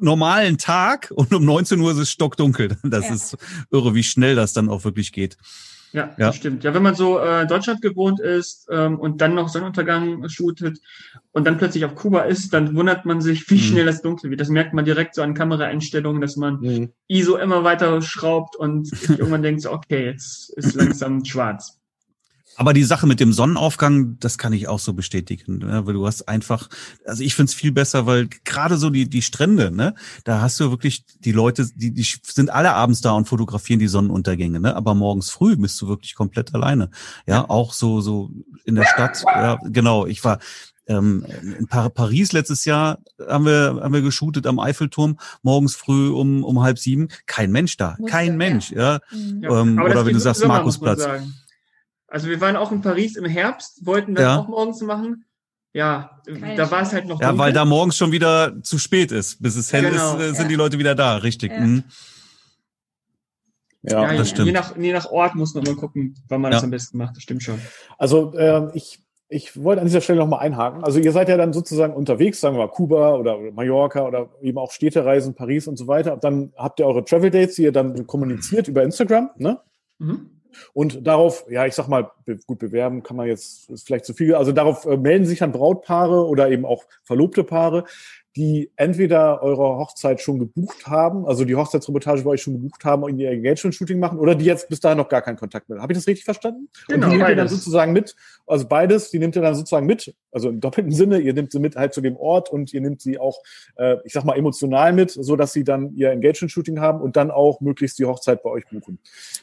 normalen 0.00 0.58
Tag 0.58 1.12
und 1.14 1.32
um 1.34 1.44
19 1.44 1.80
Uhr 1.80 1.92
ist 1.92 1.98
es 1.98 2.10
stockdunkel. 2.10 2.76
Das 2.82 3.08
ja. 3.08 3.14
ist 3.14 3.36
irre, 3.70 3.94
wie 3.94 4.02
schnell 4.02 4.34
das 4.34 4.52
dann 4.52 4.68
auch 4.68 4.84
wirklich 4.84 5.12
geht. 5.12 5.36
Ja, 5.92 6.06
ja. 6.16 6.26
das 6.28 6.36
stimmt. 6.36 6.64
Ja, 6.64 6.72
wenn 6.72 6.82
man 6.82 6.94
so 6.94 7.18
äh, 7.18 7.46
Deutschland 7.46 7.82
gewohnt 7.82 8.18
ist 8.18 8.66
ähm, 8.70 8.98
und 8.98 9.20
dann 9.20 9.34
noch 9.34 9.48
Sonnenuntergang 9.48 10.26
shootet 10.28 10.78
und 11.32 11.46
dann 11.46 11.58
plötzlich 11.58 11.84
auf 11.84 11.94
Kuba 11.94 12.22
ist, 12.22 12.54
dann 12.54 12.74
wundert 12.74 13.04
man 13.04 13.20
sich, 13.20 13.48
wie 13.50 13.56
mhm. 13.56 13.60
schnell 13.60 13.86
das 13.86 14.00
dunkel 14.00 14.30
wird. 14.30 14.40
Das 14.40 14.48
merkt 14.48 14.72
man 14.72 14.86
direkt 14.86 15.14
so 15.14 15.22
an 15.22 15.34
Kameraeinstellungen, 15.34 16.22
dass 16.22 16.36
man 16.36 16.60
mhm. 16.60 16.92
ISO 17.08 17.36
immer 17.36 17.62
weiter 17.62 18.00
schraubt 18.00 18.56
und 18.56 18.90
irgendwann 19.08 19.42
denkt 19.42 19.60
so, 19.60 19.70
okay, 19.70 20.06
jetzt 20.06 20.50
ist 20.56 20.74
langsam 20.74 21.24
schwarz. 21.24 21.81
Aber 22.56 22.72
die 22.72 22.84
Sache 22.84 23.06
mit 23.06 23.18
dem 23.20 23.32
Sonnenaufgang, 23.32 24.18
das 24.20 24.36
kann 24.36 24.52
ich 24.52 24.68
auch 24.68 24.78
so 24.78 24.92
bestätigen, 24.92 25.58
ne? 25.58 25.86
weil 25.86 25.94
du 25.94 26.06
hast 26.06 26.28
einfach, 26.28 26.68
also 27.06 27.22
ich 27.22 27.34
find's 27.34 27.54
viel 27.54 27.72
besser, 27.72 28.06
weil 28.06 28.28
gerade 28.44 28.76
so 28.76 28.90
die 28.90 29.08
die 29.08 29.22
Strände, 29.22 29.70
ne, 29.70 29.94
da 30.24 30.40
hast 30.40 30.60
du 30.60 30.70
wirklich 30.70 31.04
die 31.20 31.32
Leute, 31.32 31.66
die 31.74 31.92
die 31.92 32.06
sind 32.24 32.50
alle 32.50 32.74
abends 32.74 33.00
da 33.00 33.12
und 33.12 33.26
fotografieren 33.26 33.80
die 33.80 33.88
Sonnenuntergänge, 33.88 34.60
ne, 34.60 34.76
aber 34.76 34.94
morgens 34.94 35.30
früh 35.30 35.56
bist 35.56 35.80
du 35.80 35.88
wirklich 35.88 36.14
komplett 36.14 36.54
alleine. 36.54 36.90
Ja, 37.26 37.48
auch 37.48 37.72
so 37.72 38.00
so 38.00 38.30
in 38.64 38.74
der 38.74 38.84
Stadt. 38.84 39.22
Ja, 39.24 39.58
genau. 39.64 40.06
Ich 40.06 40.22
war 40.24 40.38
ähm, 40.86 41.24
in 41.58 41.68
Paris 41.68 42.32
letztes 42.32 42.64
Jahr 42.64 42.98
haben 43.26 43.46
wir 43.46 43.80
haben 43.82 43.94
wir 43.94 44.02
geshootet 44.02 44.46
am 44.46 44.58
Eiffelturm 44.58 45.18
morgens 45.42 45.74
früh 45.74 46.10
um 46.10 46.44
um 46.44 46.60
halb 46.62 46.78
sieben, 46.78 47.08
kein 47.26 47.50
Mensch 47.50 47.76
da, 47.76 47.96
kein 48.06 48.36
Mensch, 48.36 48.72
ja. 48.72 49.00
ja. 49.40 49.60
Ähm, 49.60 49.80
oder 49.80 50.04
wenn 50.04 50.14
du 50.14 50.20
sagst 50.20 50.46
Markusplatz. 50.46 51.06
Also 52.12 52.28
wir 52.28 52.42
waren 52.42 52.56
auch 52.56 52.70
in 52.70 52.82
Paris 52.82 53.16
im 53.16 53.24
Herbst, 53.24 53.86
wollten 53.86 54.14
das 54.14 54.22
ja. 54.22 54.38
auch 54.38 54.46
morgens 54.46 54.82
machen. 54.82 55.24
Ja, 55.72 56.20
Keine 56.26 56.56
da 56.56 56.70
war 56.70 56.82
es 56.82 56.92
halt 56.92 57.06
noch. 57.06 57.18
Ja, 57.18 57.28
dunkel. 57.28 57.46
weil 57.46 57.52
da 57.54 57.64
morgens 57.64 57.96
schon 57.96 58.12
wieder 58.12 58.62
zu 58.62 58.78
spät 58.78 59.10
ist. 59.10 59.42
Bis 59.42 59.56
es 59.56 59.72
hell 59.72 59.90
genau. 59.90 60.18
ist, 60.18 60.22
äh, 60.22 60.34
sind 60.34 60.42
ja. 60.42 60.48
die 60.48 60.54
Leute 60.54 60.78
wieder 60.78 60.94
da, 60.94 61.16
richtig. 61.16 61.50
Ja, 61.52 61.60
mhm. 61.60 61.84
ja, 63.84 64.14
das 64.14 64.28
stimmt. 64.28 64.48
Je 64.48 64.52
nach, 64.52 64.76
je 64.76 64.92
nach 64.92 65.06
Ort 65.06 65.36
muss 65.36 65.54
man 65.54 65.64
mal 65.64 65.74
gucken, 65.74 66.14
wann 66.28 66.42
man 66.42 66.52
das 66.52 66.62
am 66.62 66.70
besten 66.70 66.98
macht. 66.98 67.16
Das 67.16 67.22
stimmt 67.22 67.42
schon. 67.42 67.58
Also 67.96 68.34
äh, 68.34 68.68
ich, 68.74 69.00
ich 69.30 69.62
wollte 69.62 69.80
an 69.80 69.86
dieser 69.86 70.02
Stelle 70.02 70.18
nochmal 70.18 70.40
einhaken. 70.40 70.84
Also 70.84 70.98
ihr 70.98 71.12
seid 71.12 71.30
ja 71.30 71.38
dann 71.38 71.54
sozusagen 71.54 71.94
unterwegs, 71.94 72.42
sagen 72.42 72.56
wir 72.56 72.66
mal 72.66 72.70
Kuba 72.70 73.14
oder 73.14 73.38
Mallorca 73.52 74.06
oder 74.06 74.28
eben 74.42 74.58
auch 74.58 74.70
Städtereisen, 74.70 75.34
Paris 75.34 75.66
und 75.66 75.78
so 75.78 75.86
weiter. 75.86 76.18
Dann 76.18 76.52
habt 76.58 76.78
ihr 76.78 76.86
eure 76.86 77.06
Travel 77.06 77.30
Dates, 77.30 77.54
die 77.54 77.62
ihr 77.62 77.72
dann 77.72 78.06
kommuniziert 78.06 78.68
über 78.68 78.82
Instagram, 78.82 79.30
ne? 79.38 79.58
Mhm. 79.98 80.41
Und 80.72 81.06
darauf, 81.06 81.44
ja, 81.50 81.66
ich 81.66 81.74
sag 81.74 81.88
mal, 81.88 82.10
gut 82.46 82.58
bewerben 82.58 83.02
kann 83.02 83.16
man 83.16 83.26
jetzt, 83.26 83.70
ist 83.70 83.86
vielleicht 83.86 84.04
zu 84.04 84.14
viel. 84.14 84.34
Also 84.34 84.52
darauf 84.52 84.86
äh, 84.86 84.96
melden 84.96 85.26
sich 85.26 85.40
dann 85.40 85.52
Brautpaare 85.52 86.26
oder 86.26 86.50
eben 86.50 86.64
auch 86.64 86.84
verlobte 87.04 87.44
Paare, 87.44 87.84
die 88.36 88.70
entweder 88.76 89.42
eure 89.42 89.76
Hochzeit 89.76 90.20
schon 90.20 90.38
gebucht 90.38 90.86
haben, 90.86 91.26
also 91.26 91.44
die 91.44 91.54
Hochzeitsreportage 91.54 92.22
bei 92.22 92.30
euch 92.30 92.42
schon 92.42 92.54
gebucht 92.54 92.84
haben 92.84 93.02
und 93.02 93.18
ihr 93.18 93.30
Engagement-Shooting 93.30 93.98
machen, 93.98 94.18
oder 94.18 94.34
die 94.34 94.46
jetzt 94.46 94.68
bis 94.70 94.80
dahin 94.80 94.96
noch 94.96 95.10
gar 95.10 95.20
keinen 95.20 95.36
Kontakt 95.36 95.68
mehr 95.68 95.76
haben. 95.76 95.82
Habe 95.82 95.92
ich 95.92 95.98
das 95.98 96.06
richtig 96.06 96.24
verstanden? 96.24 96.68
Genau, 96.88 97.06
und 97.06 97.12
die 97.12 97.18
nehmt 97.18 97.28
ihr 97.28 97.36
dann 97.36 97.48
sozusagen 97.48 97.92
mit, 97.92 98.16
also 98.46 98.66
beides, 98.66 99.10
die 99.10 99.18
nehmt 99.18 99.36
ihr 99.36 99.42
dann 99.42 99.54
sozusagen 99.54 99.86
mit, 99.86 100.14
also 100.30 100.48
im 100.48 100.60
doppelten 100.60 100.92
Sinne, 100.92 101.18
ihr 101.18 101.34
nehmt 101.34 101.52
sie 101.52 101.58
mit 101.58 101.76
halt 101.76 101.92
zu 101.92 102.00
dem 102.00 102.16
Ort 102.16 102.50
und 102.50 102.72
ihr 102.72 102.80
nehmt 102.80 103.02
sie 103.02 103.18
auch, 103.18 103.42
äh, 103.76 103.96
ich 104.04 104.14
sag 104.14 104.24
mal, 104.24 104.36
emotional 104.36 104.94
mit, 104.94 105.10
so 105.10 105.36
dass 105.36 105.52
sie 105.52 105.64
dann 105.64 105.94
ihr 105.94 106.10
Engagement-Shooting 106.10 106.80
haben 106.80 107.02
und 107.02 107.16
dann 107.16 107.30
auch 107.30 107.60
möglichst 107.60 107.98
die 107.98 108.06
Hochzeit 108.06 108.42
bei 108.42 108.48
euch 108.48 108.64
buchen. 108.70 108.98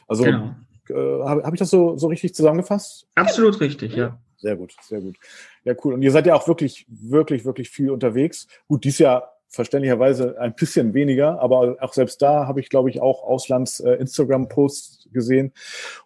Also 0.08 0.24
genau. 0.24 0.56
Äh, 0.90 1.22
Habe 1.24 1.42
hab 1.44 1.54
ich 1.54 1.58
das 1.58 1.70
so, 1.70 1.96
so 1.96 2.08
richtig 2.08 2.34
zusammengefasst? 2.34 3.06
Absolut 3.14 3.60
richtig, 3.60 3.94
ja. 3.94 4.18
Sehr 4.38 4.56
gut, 4.56 4.74
sehr 4.82 5.00
gut. 5.00 5.16
Ja, 5.64 5.74
cool. 5.84 5.94
Und 5.94 6.02
ihr 6.02 6.10
seid 6.10 6.26
ja 6.26 6.34
auch 6.34 6.48
wirklich, 6.48 6.86
wirklich, 6.88 7.44
wirklich 7.44 7.68
viel 7.68 7.90
unterwegs. 7.90 8.46
Gut, 8.68 8.84
dies 8.84 8.98
Jahr 8.98 9.36
verständlicherweise 9.50 10.40
ein 10.40 10.54
bisschen 10.54 10.94
weniger, 10.94 11.40
aber 11.40 11.76
auch 11.80 11.92
selbst 11.92 12.22
da 12.22 12.46
habe 12.46 12.60
ich, 12.60 12.70
glaube 12.70 12.88
ich, 12.88 13.02
auch 13.02 13.24
Auslands-Instagram-Posts 13.24 15.06
äh, 15.06 15.10
gesehen. 15.10 15.52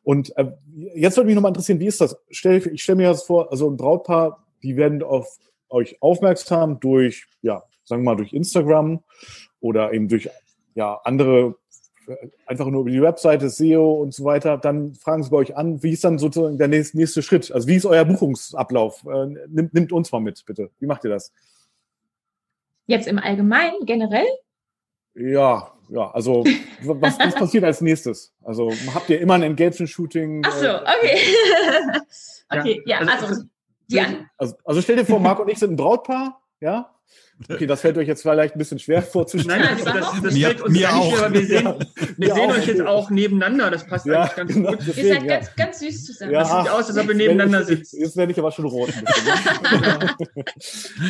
Und 0.02 0.36
äh, 0.36 0.50
jetzt 0.94 1.16
würde 1.16 1.26
mich 1.26 1.34
nochmal 1.34 1.50
interessieren, 1.50 1.78
wie 1.78 1.86
ist 1.86 2.00
das? 2.00 2.16
Stell, 2.30 2.66
ich 2.66 2.82
stelle 2.82 2.96
mir 2.96 3.08
das 3.08 3.24
vor, 3.24 3.52
also 3.52 3.68
ein 3.68 3.76
Brautpaar, 3.76 4.44
die 4.62 4.76
werden 4.76 5.02
auf 5.02 5.38
euch 5.68 6.00
aufmerksam 6.00 6.80
durch, 6.80 7.26
ja, 7.42 7.62
sagen 7.84 8.02
wir 8.02 8.12
mal, 8.12 8.16
durch 8.16 8.32
Instagram 8.32 9.04
oder 9.60 9.92
eben 9.92 10.08
durch 10.08 10.30
ja, 10.74 10.98
andere 11.04 11.56
einfach 12.46 12.66
nur 12.66 12.82
über 12.82 12.90
die 12.90 13.02
Webseite, 13.02 13.48
SEO 13.48 13.92
und 13.94 14.14
so 14.14 14.24
weiter, 14.24 14.58
dann 14.58 14.94
fragen 14.94 15.22
sie 15.22 15.30
bei 15.30 15.38
euch 15.38 15.56
an, 15.56 15.82
wie 15.82 15.90
ist 15.92 16.04
dann 16.04 16.18
sozusagen 16.18 16.58
der 16.58 16.68
nächste, 16.68 17.22
Schritt? 17.22 17.50
Also 17.52 17.68
wie 17.68 17.76
ist 17.76 17.86
euer 17.86 18.04
Buchungsablauf? 18.04 19.04
Äh, 19.06 19.26
nimmt, 19.48 19.74
nimmt 19.74 19.92
uns 19.92 20.12
mal 20.12 20.20
mit, 20.20 20.44
bitte. 20.44 20.70
Wie 20.80 20.86
macht 20.86 21.04
ihr 21.04 21.10
das? 21.10 21.32
Jetzt 22.86 23.06
im 23.06 23.18
Allgemeinen, 23.18 23.86
generell? 23.86 24.26
Ja, 25.14 25.72
ja, 25.88 26.10
also 26.10 26.44
was, 26.82 27.18
was 27.18 27.34
passiert 27.34 27.64
als 27.64 27.80
nächstes? 27.80 28.32
Also 28.42 28.72
habt 28.94 29.08
ihr 29.10 29.20
immer 29.20 29.34
ein 29.34 29.42
Engagement-Shooting? 29.42 30.42
Ach 30.44 30.52
so, 30.52 30.74
okay. 30.76 31.18
okay, 32.50 32.82
ja, 32.86 33.02
ja 33.02 33.12
also, 33.12 33.26
also, 33.26 33.44
also, 34.36 34.54
also 34.64 34.82
stell 34.82 34.96
dir 34.96 35.04
vor, 35.04 35.20
Marc 35.20 35.38
und 35.38 35.48
ich 35.48 35.58
sind 35.58 35.72
ein 35.72 35.76
Brautpaar, 35.76 36.42
ja, 36.60 36.94
Okay, 37.48 37.66
das 37.66 37.80
fällt 37.80 37.98
euch 37.98 38.08
jetzt 38.08 38.22
vielleicht 38.22 38.54
ein 38.54 38.58
bisschen 38.58 38.78
schwer 38.78 39.02
vorzustellen. 39.02 39.60
Nein, 39.60 39.78
das, 39.84 39.92
das, 39.92 40.22
das 40.22 40.34
mir, 40.34 40.46
fällt 40.46 40.62
uns 40.62 40.72
mir 40.72 40.94
auch. 40.94 41.04
Nicht, 41.04 41.18
aber 41.22 41.34
wir 41.34 41.46
sehen, 41.46 41.74
wir 42.16 42.34
sehen 42.34 42.50
euch 42.50 42.66
jetzt 42.66 42.82
auch 42.82 43.10
nebeneinander. 43.10 43.70
Das 43.70 43.86
passt 43.86 44.06
ja, 44.06 44.22
eigentlich 44.22 44.36
ganz 44.36 44.54
genau, 44.54 44.70
gut. 44.70 44.78
Deswegen, 44.86 45.06
Ihr 45.06 45.14
seid 45.14 45.22
ja. 45.22 45.36
ganz, 45.36 45.56
ganz 45.56 45.78
süß 45.80 46.04
zusammen. 46.06 46.32
Ja, 46.32 46.40
das 46.40 46.48
sieht 46.50 46.70
aus, 46.70 46.88
als 46.88 46.98
ob 46.98 47.08
wir 47.08 47.14
nebeneinander 47.14 47.60
ich, 47.60 47.66
sitzen. 47.66 48.00
Jetzt 48.00 48.16
werde 48.16 48.32
ich 48.32 48.38
aber 48.38 48.52
schon 48.52 48.64
rot. 48.66 48.88
Ne? 48.88 50.16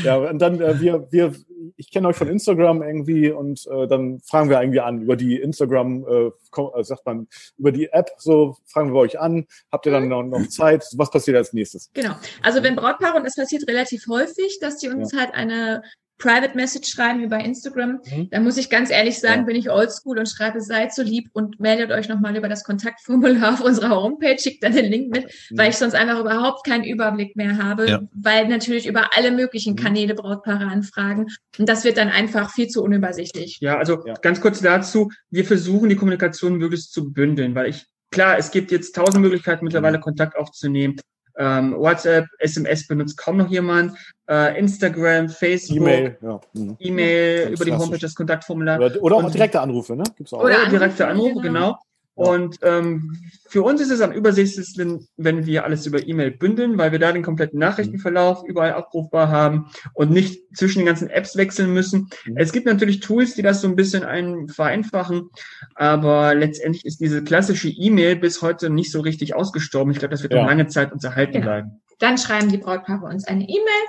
ja, 0.04 0.16
und 0.16 0.38
dann, 0.38 0.60
äh, 0.60 0.80
wir, 0.80 1.06
wir, 1.10 1.34
ich 1.76 1.90
kenne 1.90 2.08
euch 2.08 2.16
von 2.16 2.28
Instagram 2.28 2.82
irgendwie 2.82 3.30
und 3.30 3.66
äh, 3.66 3.86
dann 3.86 4.20
fragen 4.20 4.50
wir 4.50 4.60
irgendwie 4.60 4.80
an 4.80 5.02
über 5.02 5.16
die 5.16 5.36
Instagram, 5.36 6.04
äh, 6.08 6.26
äh, 6.26 6.84
sagt 6.84 7.06
man, 7.06 7.28
über 7.58 7.72
die 7.72 7.86
App, 7.92 8.10
so 8.18 8.56
fragen 8.66 8.92
wir 8.92 9.00
euch 9.00 9.18
an. 9.18 9.46
Habt 9.70 9.86
ihr 9.86 9.92
dann 9.92 10.08
noch, 10.08 10.22
noch 10.22 10.48
Zeit? 10.48 10.84
Was 10.94 11.10
passiert 11.10 11.36
als 11.36 11.52
nächstes? 11.52 11.90
Genau. 11.94 12.14
Also 12.42 12.62
wenn 12.62 12.76
Brautpaare, 12.76 13.16
und 13.16 13.24
das 13.24 13.36
passiert 13.36 13.68
relativ 13.68 14.06
häufig, 14.08 14.58
dass 14.60 14.78
die 14.78 14.88
uns 14.88 15.12
ja. 15.12 15.20
halt 15.20 15.34
eine 15.34 15.82
Private 16.18 16.56
Message 16.56 16.88
schreiben 16.90 17.22
über 17.22 17.38
Instagram, 17.38 18.00
mhm. 18.04 18.28
da 18.30 18.40
muss 18.40 18.56
ich 18.56 18.70
ganz 18.70 18.90
ehrlich 18.90 19.18
sagen, 19.18 19.40
ja. 19.40 19.46
bin 19.46 19.56
ich 19.56 19.70
oldschool 19.70 20.18
und 20.18 20.28
schreibe, 20.28 20.60
seid 20.60 20.94
so 20.94 21.02
lieb 21.02 21.28
und 21.32 21.60
meldet 21.60 21.90
euch 21.90 22.08
nochmal 22.08 22.36
über 22.36 22.48
das 22.48 22.64
Kontaktformular 22.64 23.54
auf 23.54 23.60
unserer 23.60 23.90
Homepage, 23.90 24.36
schickt 24.38 24.62
dann 24.62 24.72
den 24.74 24.86
Link 24.86 25.10
mit, 25.10 25.24
mhm. 25.24 25.58
weil 25.58 25.70
ich 25.70 25.76
sonst 25.76 25.94
einfach 25.94 26.20
überhaupt 26.20 26.64
keinen 26.64 26.84
Überblick 26.84 27.36
mehr 27.36 27.58
habe, 27.58 27.88
ja. 27.88 28.00
weil 28.12 28.48
natürlich 28.48 28.86
über 28.86 29.16
alle 29.16 29.32
möglichen 29.32 29.72
mhm. 29.72 29.78
Kanäle 29.78 30.14
Brautpaare 30.14 30.66
anfragen 30.66 31.26
und 31.58 31.68
das 31.68 31.84
wird 31.84 31.96
dann 31.96 32.08
einfach 32.08 32.52
viel 32.52 32.68
zu 32.68 32.82
unübersichtlich. 32.82 33.58
Ja, 33.60 33.76
also 33.76 34.04
ja. 34.06 34.14
ganz 34.14 34.40
kurz 34.40 34.60
dazu, 34.60 35.10
wir 35.30 35.44
versuchen 35.44 35.88
die 35.88 35.96
Kommunikation 35.96 36.56
möglichst 36.56 36.92
zu 36.92 37.12
bündeln, 37.12 37.54
weil 37.54 37.70
ich 37.70 37.86
Klar, 38.14 38.38
es 38.38 38.52
gibt 38.52 38.70
jetzt 38.70 38.94
tausend 38.94 39.22
Möglichkeiten 39.22 39.64
mittlerweile 39.64 39.98
Kontakt 39.98 40.36
aufzunehmen. 40.36 41.00
Ähm, 41.36 41.74
WhatsApp, 41.76 42.26
SMS 42.38 42.86
benutzt 42.86 43.16
kaum 43.16 43.36
noch 43.36 43.48
jemand. 43.48 43.96
Äh, 44.28 44.58
Instagram, 44.58 45.28
Facebook, 45.28 45.78
E-Mail, 45.78 46.18
ja. 46.22 46.40
mhm. 46.54 46.76
E-Mail 46.78 47.50
über 47.50 47.64
die 47.64 47.72
Homepage, 47.72 47.98
das 47.98 48.14
Kontaktformular. 48.14 48.78
Oder, 48.78 49.02
oder 49.02 49.16
auch 49.16 49.30
direkte 49.30 49.60
Anrufe, 49.60 49.96
ne? 49.96 50.04
Gibt's 50.16 50.32
auch. 50.32 50.42
Oder 50.42 50.68
direkte 50.68 51.06
Anrufe, 51.06 51.40
genau. 51.40 51.78
Und 52.14 52.58
ähm, 52.62 53.20
für 53.48 53.62
uns 53.62 53.80
ist 53.80 53.90
es 53.90 54.00
am 54.00 54.12
übersichtlichsten, 54.12 55.08
wenn 55.16 55.46
wir 55.46 55.64
alles 55.64 55.84
über 55.84 56.06
E-Mail 56.06 56.30
bündeln, 56.30 56.78
weil 56.78 56.92
wir 56.92 57.00
da 57.00 57.10
den 57.10 57.24
kompletten 57.24 57.58
Nachrichtenverlauf 57.58 58.44
überall 58.46 58.74
abrufbar 58.74 59.28
haben 59.28 59.66
und 59.94 60.12
nicht 60.12 60.56
zwischen 60.56 60.78
den 60.78 60.86
ganzen 60.86 61.10
Apps 61.10 61.36
wechseln 61.36 61.74
müssen. 61.74 62.08
Mhm. 62.24 62.36
Es 62.36 62.52
gibt 62.52 62.66
natürlich 62.66 63.00
Tools, 63.00 63.34
die 63.34 63.42
das 63.42 63.60
so 63.60 63.68
ein 63.68 63.74
bisschen 63.74 64.04
ein 64.04 64.48
vereinfachen, 64.48 65.28
aber 65.74 66.36
letztendlich 66.36 66.84
ist 66.84 67.00
diese 67.00 67.24
klassische 67.24 67.68
E-Mail 67.68 68.14
bis 68.14 68.42
heute 68.42 68.70
nicht 68.70 68.92
so 68.92 69.00
richtig 69.00 69.34
ausgestorben. 69.34 69.90
Ich 69.90 69.98
glaube, 69.98 70.12
das 70.12 70.22
wird 70.22 70.34
ja. 70.34 70.42
noch 70.42 70.48
lange 70.48 70.68
Zeit 70.68 70.92
uns 70.92 71.02
erhalten 71.02 71.32
genau. 71.32 71.46
bleiben. 71.46 71.82
Dann 71.98 72.16
schreiben 72.16 72.48
die 72.48 72.58
Brautpaare 72.58 73.06
uns 73.06 73.26
eine 73.26 73.42
E-Mail 73.42 73.84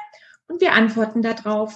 und 0.48 0.62
wir 0.62 0.74
antworten 0.74 1.22
darauf. 1.22 1.76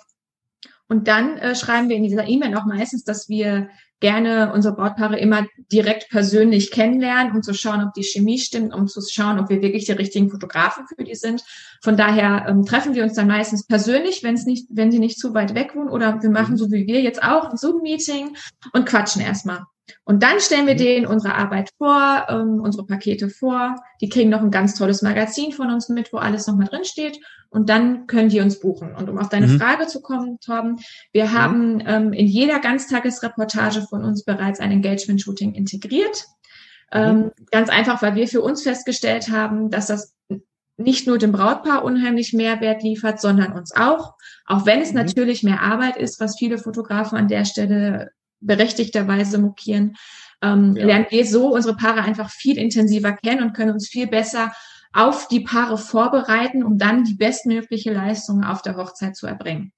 Und 0.87 1.07
dann 1.07 1.37
äh, 1.37 1.53
schreiben 1.53 1.89
wir 1.89 1.95
in 1.95 2.03
dieser 2.03 2.27
E-Mail 2.27 2.55
auch 2.55 2.65
meistens, 2.65 3.03
dass 3.03 3.29
wir 3.29 3.69
gerne 3.99 4.53
unsere 4.53 4.75
Brautpaare 4.75 5.19
immer 5.19 5.45
direkt 5.71 6.09
persönlich 6.09 6.71
kennenlernen, 6.71 7.35
um 7.35 7.43
zu 7.43 7.53
schauen, 7.53 7.83
ob 7.83 7.93
die 7.93 8.03
Chemie 8.03 8.39
stimmt, 8.39 8.73
um 8.73 8.87
zu 8.87 9.01
schauen, 9.01 9.39
ob 9.39 9.49
wir 9.49 9.61
wirklich 9.61 9.85
die 9.85 9.91
richtigen 9.91 10.29
Fotografen 10.29 10.85
für 10.87 11.03
die 11.03 11.15
sind. 11.15 11.43
Von 11.81 11.97
daher 11.97 12.45
ähm, 12.47 12.65
treffen 12.65 12.95
wir 12.95 13.03
uns 13.03 13.13
dann 13.13 13.27
meistens 13.27 13.65
persönlich, 13.65 14.23
wenn 14.23 14.35
es 14.35 14.45
nicht, 14.45 14.67
wenn 14.71 14.91
sie 14.91 14.99
nicht 14.99 15.19
zu 15.19 15.33
weit 15.33 15.55
weg 15.55 15.75
wohnen, 15.75 15.89
oder 15.89 16.21
wir 16.21 16.29
machen 16.29 16.57
so 16.57 16.71
wie 16.71 16.87
wir 16.87 17.01
jetzt 17.01 17.23
auch 17.23 17.49
ein 17.49 17.57
Zoom-Meeting 17.57 18.35
und 18.73 18.85
quatschen 18.85 19.21
erstmal. 19.21 19.63
Und 20.03 20.23
dann 20.23 20.39
stellen 20.39 20.67
wir 20.67 20.73
mhm. 20.75 20.79
denen 20.79 21.05
unsere 21.05 21.35
Arbeit 21.35 21.71
vor, 21.77 22.25
ähm, 22.29 22.61
unsere 22.61 22.85
Pakete 22.85 23.29
vor. 23.29 23.75
Die 24.01 24.09
kriegen 24.09 24.29
noch 24.29 24.41
ein 24.41 24.51
ganz 24.51 24.75
tolles 24.75 25.01
Magazin 25.01 25.51
von 25.51 25.71
uns 25.71 25.89
mit, 25.89 26.13
wo 26.13 26.17
alles 26.17 26.47
nochmal 26.47 26.67
drin 26.67 26.85
steht. 26.85 27.19
Und 27.49 27.69
dann 27.69 28.05
können 28.07 28.29
die 28.29 28.41
uns 28.41 28.59
buchen. 28.59 28.95
Und 28.95 29.09
um 29.09 29.17
auf 29.17 29.29
deine 29.29 29.47
mhm. 29.47 29.59
Frage 29.59 29.87
zu 29.87 30.01
kommen, 30.01 30.39
Torben, 30.39 30.77
wir 31.11 31.25
mhm. 31.25 31.33
haben 31.33 31.83
ähm, 31.85 32.13
in 32.13 32.27
jeder 32.27 32.59
Ganztagesreportage 32.59 33.81
von 33.83 34.03
uns 34.03 34.23
bereits 34.23 34.59
ein 34.59 34.71
Engagement-Shooting 34.71 35.53
integriert. 35.53 36.25
Mhm. 36.93 36.99
Ähm, 36.99 37.31
ganz 37.51 37.69
einfach, 37.69 38.01
weil 38.01 38.15
wir 38.15 38.27
für 38.27 38.41
uns 38.41 38.63
festgestellt 38.63 39.29
haben, 39.29 39.69
dass 39.69 39.87
das 39.87 40.15
nicht 40.79 41.07
nur 41.07 41.17
dem 41.17 41.33
Brautpaar 41.33 41.83
unheimlich 41.83 42.33
Mehrwert 42.33 42.83
liefert, 42.83 43.19
sondern 43.19 43.51
uns 43.51 43.75
auch. 43.75 44.13
Auch 44.45 44.65
wenn 44.65 44.81
es 44.81 44.91
mhm. 44.91 44.99
natürlich 44.99 45.43
mehr 45.43 45.61
Arbeit 45.61 45.97
ist, 45.97 46.19
was 46.19 46.37
viele 46.37 46.57
Fotografen 46.57 47.17
an 47.17 47.27
der 47.27 47.45
Stelle 47.45 48.11
berechtigterweise 48.41 49.37
mokieren, 49.37 49.95
ähm, 50.41 50.75
ja. 50.75 50.85
lernen 50.85 51.07
wir 51.09 51.25
so 51.25 51.53
unsere 51.53 51.75
Paare 51.75 52.01
einfach 52.01 52.29
viel 52.29 52.57
intensiver 52.57 53.13
kennen 53.13 53.43
und 53.43 53.53
können 53.53 53.73
uns 53.73 53.87
viel 53.87 54.07
besser 54.07 54.53
auf 54.93 55.27
die 55.27 55.41
Paare 55.41 55.77
vorbereiten, 55.77 56.63
um 56.63 56.77
dann 56.77 57.03
die 57.03 57.13
bestmögliche 57.13 57.93
Leistung 57.93 58.43
auf 58.43 58.61
der 58.61 58.75
Hochzeit 58.77 59.15
zu 59.15 59.27
erbringen. 59.27 59.71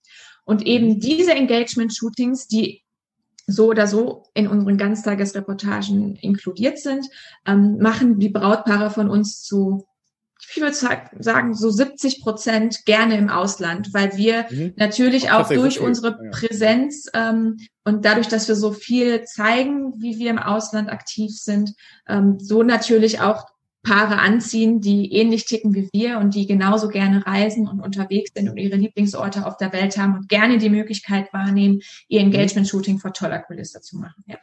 Und 0.45 0.65
eben 0.65 0.95
mhm. 0.95 0.99
diese 0.99 1.33
Engagement-Shootings, 1.33 2.47
die 2.47 2.83
so 3.47 3.67
oder 3.67 3.87
so 3.87 4.23
in 4.33 4.47
unseren 4.47 4.77
Ganztagesreportagen 4.77 6.15
inkludiert 6.15 6.79
sind, 6.79 7.05
ähm, 7.45 7.77
machen 7.79 8.19
die 8.19 8.29
Brautpaare 8.29 8.89
von 8.89 9.09
uns 9.09 9.43
zu 9.43 9.85
ich 10.53 10.61
würde 10.61 10.75
sagen, 11.19 11.53
so 11.53 11.69
70 11.69 12.21
Prozent 12.21 12.85
gerne 12.85 13.17
im 13.17 13.29
Ausland, 13.29 13.93
weil 13.93 14.17
wir 14.17 14.45
mhm. 14.49 14.73
natürlich 14.75 15.31
auch 15.31 15.49
durch 15.49 15.79
unsere 15.79 16.17
Präsenz 16.31 17.07
ähm, 17.13 17.57
und 17.85 18.05
dadurch, 18.05 18.27
dass 18.27 18.47
wir 18.47 18.55
so 18.55 18.71
viel 18.71 19.23
zeigen, 19.23 19.93
wie 20.01 20.19
wir 20.19 20.29
im 20.29 20.39
Ausland 20.39 20.89
aktiv 20.89 21.31
sind, 21.31 21.73
ähm, 22.07 22.37
so 22.39 22.63
natürlich 22.63 23.21
auch 23.21 23.45
Paare 23.83 24.19
anziehen, 24.19 24.79
die 24.79 25.11
ähnlich 25.11 25.45
ticken 25.45 25.73
wie 25.73 25.89
wir 25.91 26.19
und 26.19 26.35
die 26.35 26.45
genauso 26.45 26.87
gerne 26.87 27.25
reisen 27.25 27.67
und 27.67 27.79
unterwegs 27.79 28.29
sind 28.35 28.47
und 28.47 28.57
ihre 28.57 28.75
Lieblingsorte 28.75 29.45
auf 29.45 29.57
der 29.57 29.73
Welt 29.73 29.97
haben 29.97 30.15
und 30.15 30.29
gerne 30.29 30.59
die 30.59 30.69
Möglichkeit 30.69 31.33
wahrnehmen, 31.33 31.81
ihr 32.07 32.19
mhm. 32.19 32.27
Engagement-Shooting 32.27 32.99
vor 32.99 33.13
toller 33.13 33.39
Kulisse 33.39 33.81
zu 33.81 33.97
machen. 33.97 34.23
Ja. 34.27 34.37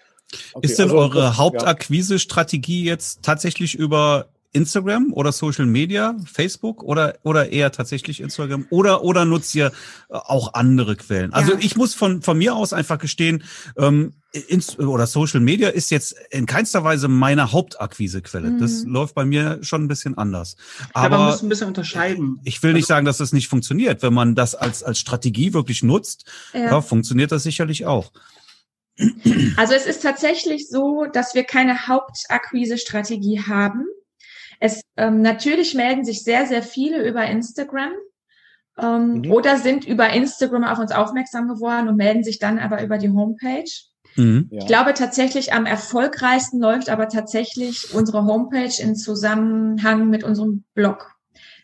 Okay, 0.55 0.67
ist 0.67 0.79
denn 0.79 0.87
also, 0.87 0.99
eure 0.99 1.37
Hauptakquise-Strategie 1.37 2.85
jetzt 2.85 3.23
tatsächlich 3.23 3.77
über 3.77 4.29
Instagram 4.53 5.13
oder 5.13 5.33
Social 5.33 5.67
Media, 5.67 6.17
Facebook 6.25 6.83
oder, 6.83 7.19
oder 7.23 7.51
eher 7.53 7.71
tatsächlich 7.71 8.21
Instagram 8.21 8.67
oder, 8.71 9.05
oder 9.05 9.25
nutzt 9.25 9.55
ihr 9.55 9.67
äh, 9.67 9.71
auch 10.11 10.55
andere 10.55 10.97
Quellen? 10.97 11.33
Also 11.33 11.53
ja. 11.53 11.59
ich 11.61 11.77
muss 11.77 11.95
von, 11.95 12.23
von 12.23 12.39
mir 12.39 12.55
aus 12.55 12.73
einfach 12.73 12.99
gestehen, 12.99 13.45
ähm, 13.77 14.15
Inst 14.33 14.79
oder 14.79 15.07
Social 15.07 15.41
Media 15.41 15.71
ist 15.71 15.91
jetzt 15.91 16.15
in 16.31 16.45
keinster 16.45 16.85
Weise 16.85 17.09
meine 17.09 17.53
Hauptakquisequelle. 17.53 18.51
Mhm. 18.51 18.59
Das 18.59 18.85
läuft 18.85 19.15
bei 19.15 19.25
mir 19.25 19.59
schon 19.63 19.85
ein 19.85 19.89
bisschen 19.89 20.19
anders. 20.19 20.57
Aber 20.93 21.17
ja, 21.17 21.19
man 21.19 21.31
muss 21.31 21.43
ein 21.43 21.49
bisschen 21.49 21.69
unterscheiden. 21.69 22.39
Ich 22.45 22.63
will 22.63 22.75
nicht 22.75 22.85
also 22.85 22.95
sagen, 22.95 23.07
dass 23.07 23.19
das 23.19 23.33
nicht 23.33 23.49
funktioniert. 23.49 24.03
Wenn 24.03 24.13
man 24.13 24.35
das 24.35 24.55
als, 24.55 24.83
als 24.83 24.99
Strategie 24.99 25.55
wirklich 25.55 25.83
nutzt, 25.83 26.25
ja. 26.53 26.61
ja 26.61 26.81
funktioniert 26.83 27.33
das 27.33 27.43
sicherlich 27.43 27.87
auch. 27.87 28.13
Also 29.57 29.75
es 29.75 29.87
ist 29.87 30.03
tatsächlich 30.03 30.69
so, 30.69 31.07
dass 31.13 31.35
wir 31.35 31.45
keine 31.45 31.87
Hauptakquise-Strategie 31.87 33.41
haben. 33.47 33.87
Es 34.59 34.83
ähm, 34.97 35.23
natürlich 35.23 35.75
melden 35.75 36.05
sich 36.05 36.25
sehr, 36.25 36.47
sehr 36.47 36.63
viele 36.63 37.07
über 37.07 37.25
Instagram 37.25 37.93
ähm, 38.79 39.23
mhm. 39.23 39.33
oder 39.33 39.59
sind 39.59 39.87
über 39.87 40.11
Instagram 40.11 40.65
auf 40.65 40.79
uns 40.79 40.93
aufmerksam 40.93 41.49
geworden 41.49 41.89
und 41.89 41.97
melden 41.97 42.25
sich 42.25 42.39
dann 42.39 42.59
aber 42.59 42.83
über 42.83 42.99
die 42.99 43.11
Homepage. 43.11 43.71
Mhm. 44.17 44.49
Ich 44.51 44.67
glaube 44.67 44.95
tatsächlich 44.95 45.53
am 45.53 45.67
erfolgreichsten 45.67 46.61
läuft 46.61 46.89
aber 46.89 47.09
tatsächlich 47.09 47.95
unsere 47.95 48.25
Homepage 48.25 48.83
in 48.83 48.97
Zusammenhang 48.97 50.09
mit 50.09 50.25
unserem 50.25 50.65
Blog, 50.75 51.13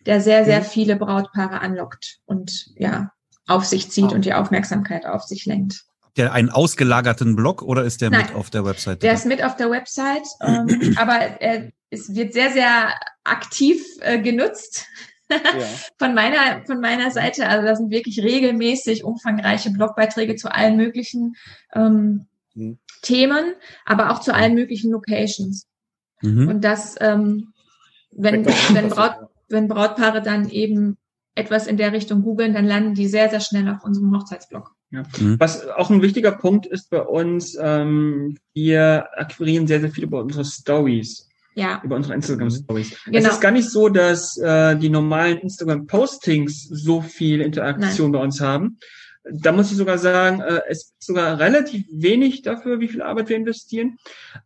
der 0.07 0.20
sehr, 0.20 0.44
sehr 0.44 0.61
mhm. 0.61 0.64
viele 0.64 0.96
Brautpaare 0.96 1.61
anlockt 1.61 2.18
und 2.26 2.68
ja, 2.76 3.11
auf 3.46 3.64
sich 3.64 3.90
zieht 3.90 4.12
oh. 4.12 4.14
und 4.14 4.24
die 4.24 4.35
Aufmerksamkeit 4.35 5.07
auf 5.07 5.24
sich 5.24 5.46
lenkt. 5.46 5.85
Der 6.16 6.33
einen 6.33 6.50
ausgelagerten 6.50 7.35
Blog 7.35 7.62
oder 7.62 7.83
ist 7.83 8.00
der 8.00 8.11
Nein, 8.11 8.26
mit 8.26 8.35
auf 8.37 8.48
der 8.48 8.64
Website? 8.64 9.02
Der 9.02 9.14
ist 9.14 9.26
mit 9.26 9.42
auf 9.42 9.57
der 9.57 9.70
Website, 9.70 10.26
ähm, 10.40 10.94
aber 10.96 11.14
er 11.40 11.70
es 11.94 12.14
wird 12.14 12.33
sehr, 12.33 12.50
sehr 12.50 12.94
aktiv 13.24 13.83
äh, 14.00 14.20
genutzt. 14.20 14.87
Ja. 15.30 15.38
von 15.98 16.14
meiner 16.14 16.64
von 16.66 16.80
meiner 16.80 17.11
Seite. 17.11 17.48
Also 17.48 17.66
da 17.66 17.74
sind 17.74 17.90
wirklich 17.90 18.22
regelmäßig 18.22 19.04
umfangreiche 19.04 19.70
Blogbeiträge 19.70 20.37
zu 20.37 20.52
allen 20.52 20.76
möglichen 20.76 21.35
ähm, 21.74 22.26
mhm. 22.54 22.78
Themen, 23.00 23.54
aber 23.87 24.11
auch 24.11 24.20
zu 24.20 24.35
allen 24.35 24.54
möglichen 24.54 24.90
Locations. 24.90 25.66
Mhm. 26.20 26.48
Und 26.48 26.61
das, 26.62 26.96
ähm, 27.00 27.52
wenn, 28.12 28.44
wenn, 28.46 28.88
Braut, 28.88 29.14
wenn 29.48 29.68
Brautpaare 29.68 30.22
dann 30.22 30.48
eben 30.50 30.96
etwas 31.35 31.66
in 31.66 31.76
der 31.76 31.92
Richtung 31.92 32.22
googeln, 32.22 32.54
dann 32.54 32.66
landen 32.66 32.94
die 32.94 33.09
sehr, 33.09 33.28
sehr 33.28 33.40
schnell 33.40 33.68
auf 33.68 33.85
unserem 33.85 34.14
Hochzeitsblog. 34.16 34.70
Ja. 34.90 35.02
Mhm. 35.18 35.40
Was 35.40 35.66
auch 35.68 35.90
ein 35.90 36.02
wichtiger 36.02 36.33
Punkt 36.33 36.66
ist 36.66 36.90
bei 36.90 37.02
uns, 37.02 37.57
ähm, 37.61 38.38
wir 38.52 39.09
akquirieren 39.16 39.66
sehr, 39.66 39.80
sehr 39.80 39.90
viel 39.90 40.04
über 40.04 40.22
unsere 40.22 40.44
Stories. 40.44 41.28
Ja. 41.55 41.81
Über 41.85 41.97
unsere 41.97 42.14
Instagram-Stories. 42.14 43.05
Genau. 43.05 43.19
Es 43.19 43.27
ist 43.27 43.40
gar 43.40 43.53
nicht 43.53 43.71
so, 43.71 43.88
dass 43.88 44.37
äh, 44.38 44.77
die 44.77 44.90
normalen 44.90 45.38
Instagram-Postings 45.38 46.69
so 46.69 47.01
viel 47.01 47.40
Interaktion 47.40 48.11
Nein. 48.11 48.21
bei 48.21 48.25
uns 48.25 48.40
haben. 48.40 48.79
Da 49.33 49.53
muss 49.53 49.71
ich 49.71 49.79
sogar 49.79 49.97
sagen, 49.97 50.40
äh, 50.40 50.61
es 50.69 50.79
ist 50.79 50.95
sogar 50.99 51.38
relativ 51.38 51.87
wenig 51.90 52.43
dafür, 52.43 52.81
wie 52.81 52.88
viel 52.88 53.03
Arbeit 53.03 53.29
wir 53.29 53.37
investieren. 53.37 53.97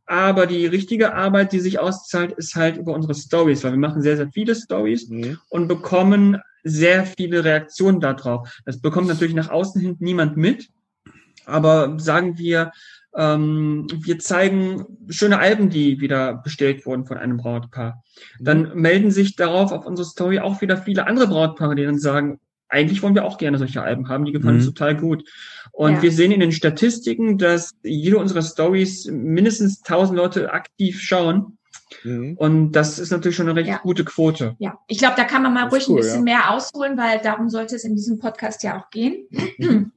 Aber 0.07 0.47
die 0.47 0.67
richtige 0.67 1.15
Arbeit, 1.15 1.53
die 1.53 1.61
sich 1.61 1.79
auszahlt, 1.79 2.33
ist 2.33 2.55
halt 2.55 2.77
über 2.77 2.95
unsere 2.95 3.15
Stories, 3.15 3.65
weil 3.65 3.73
wir 3.73 3.79
machen 3.79 4.03
sehr, 4.03 4.17
sehr 4.17 4.31
viele 4.33 4.55
Stories 4.55 5.09
mhm. 5.09 5.39
und 5.49 5.67
bekommen 5.67 6.39
sehr 6.63 7.07
viele 7.07 7.45
Reaktionen 7.45 8.01
darauf. 8.01 8.61
Das 8.67 8.81
bekommt 8.81 9.09
natürlich 9.09 9.35
nach 9.35 9.51
außen 9.51 9.81
hin 9.81 9.97
niemand 9.99 10.37
mit. 10.37 10.69
Aber 11.47 11.99
sagen 11.99 12.37
wir, 12.37 12.73
wir 13.15 14.19
zeigen 14.19 14.87
schöne 15.09 15.39
Alben, 15.39 15.71
die 15.71 16.01
wieder 16.01 16.35
bestellt 16.35 16.87
wurden 16.87 17.07
von 17.07 17.19
einem 17.19 17.39
Brautpaar. 17.39 18.03
Dann 18.39 18.75
mhm. 18.75 18.81
melden 18.81 19.11
sich 19.11 19.35
darauf 19.35 19.73
auf 19.73 19.87
unsere 19.87 20.07
Story 20.07 20.39
auch 20.41 20.61
wieder 20.61 20.77
viele 20.77 21.07
andere 21.07 21.27
Brautpaare, 21.27 21.75
die 21.75 21.85
dann 21.85 21.99
sagen, 21.99 22.39
eigentlich 22.69 23.03
wollen 23.03 23.15
wir 23.15 23.25
auch 23.25 23.39
gerne 23.39 23.59
solche 23.59 23.83
Alben 23.83 24.09
haben, 24.09 24.25
die 24.25 24.33
gefallen 24.33 24.57
mhm. 24.57 24.61
uns 24.61 24.67
total 24.67 24.97
gut. 24.97 25.25
Und 25.73 25.95
ja. 25.95 26.03
wir 26.03 26.13
sehen 26.13 26.33
in 26.33 26.41
den 26.41 26.53
Statistiken, 26.53 27.39
dass 27.39 27.75
jede 27.83 28.19
unserer 28.19 28.43
Stories 28.43 29.07
mindestens 29.07 29.83
1000 29.83 30.17
Leute 30.17 30.53
aktiv 30.53 31.01
schauen. 31.01 31.59
Mhm. 32.05 32.35
Und 32.37 32.73
das 32.73 32.99
ist 32.99 33.11
natürlich 33.11 33.37
schon 33.37 33.49
eine 33.49 33.59
recht 33.59 33.69
ja. 33.69 33.79
gute 33.79 34.05
Quote. 34.05 34.55
Ja, 34.59 34.79
ich 34.87 34.99
glaube, 34.99 35.15
da 35.17 35.25
kann 35.25 35.43
man 35.43 35.55
mal 35.55 35.69
ruhig 35.69 35.89
cool, 35.89 35.97
ein 35.97 36.03
bisschen 36.03 36.27
ja. 36.27 36.37
mehr 36.37 36.51
ausholen, 36.51 36.99
weil 36.99 37.21
darum 37.23 37.49
sollte 37.49 37.77
es 37.77 37.85
in 37.85 37.97
diesem 37.97 38.19
Podcast 38.19 38.63
ja 38.63 38.79
auch 38.79 38.91
gehen. 38.91 39.27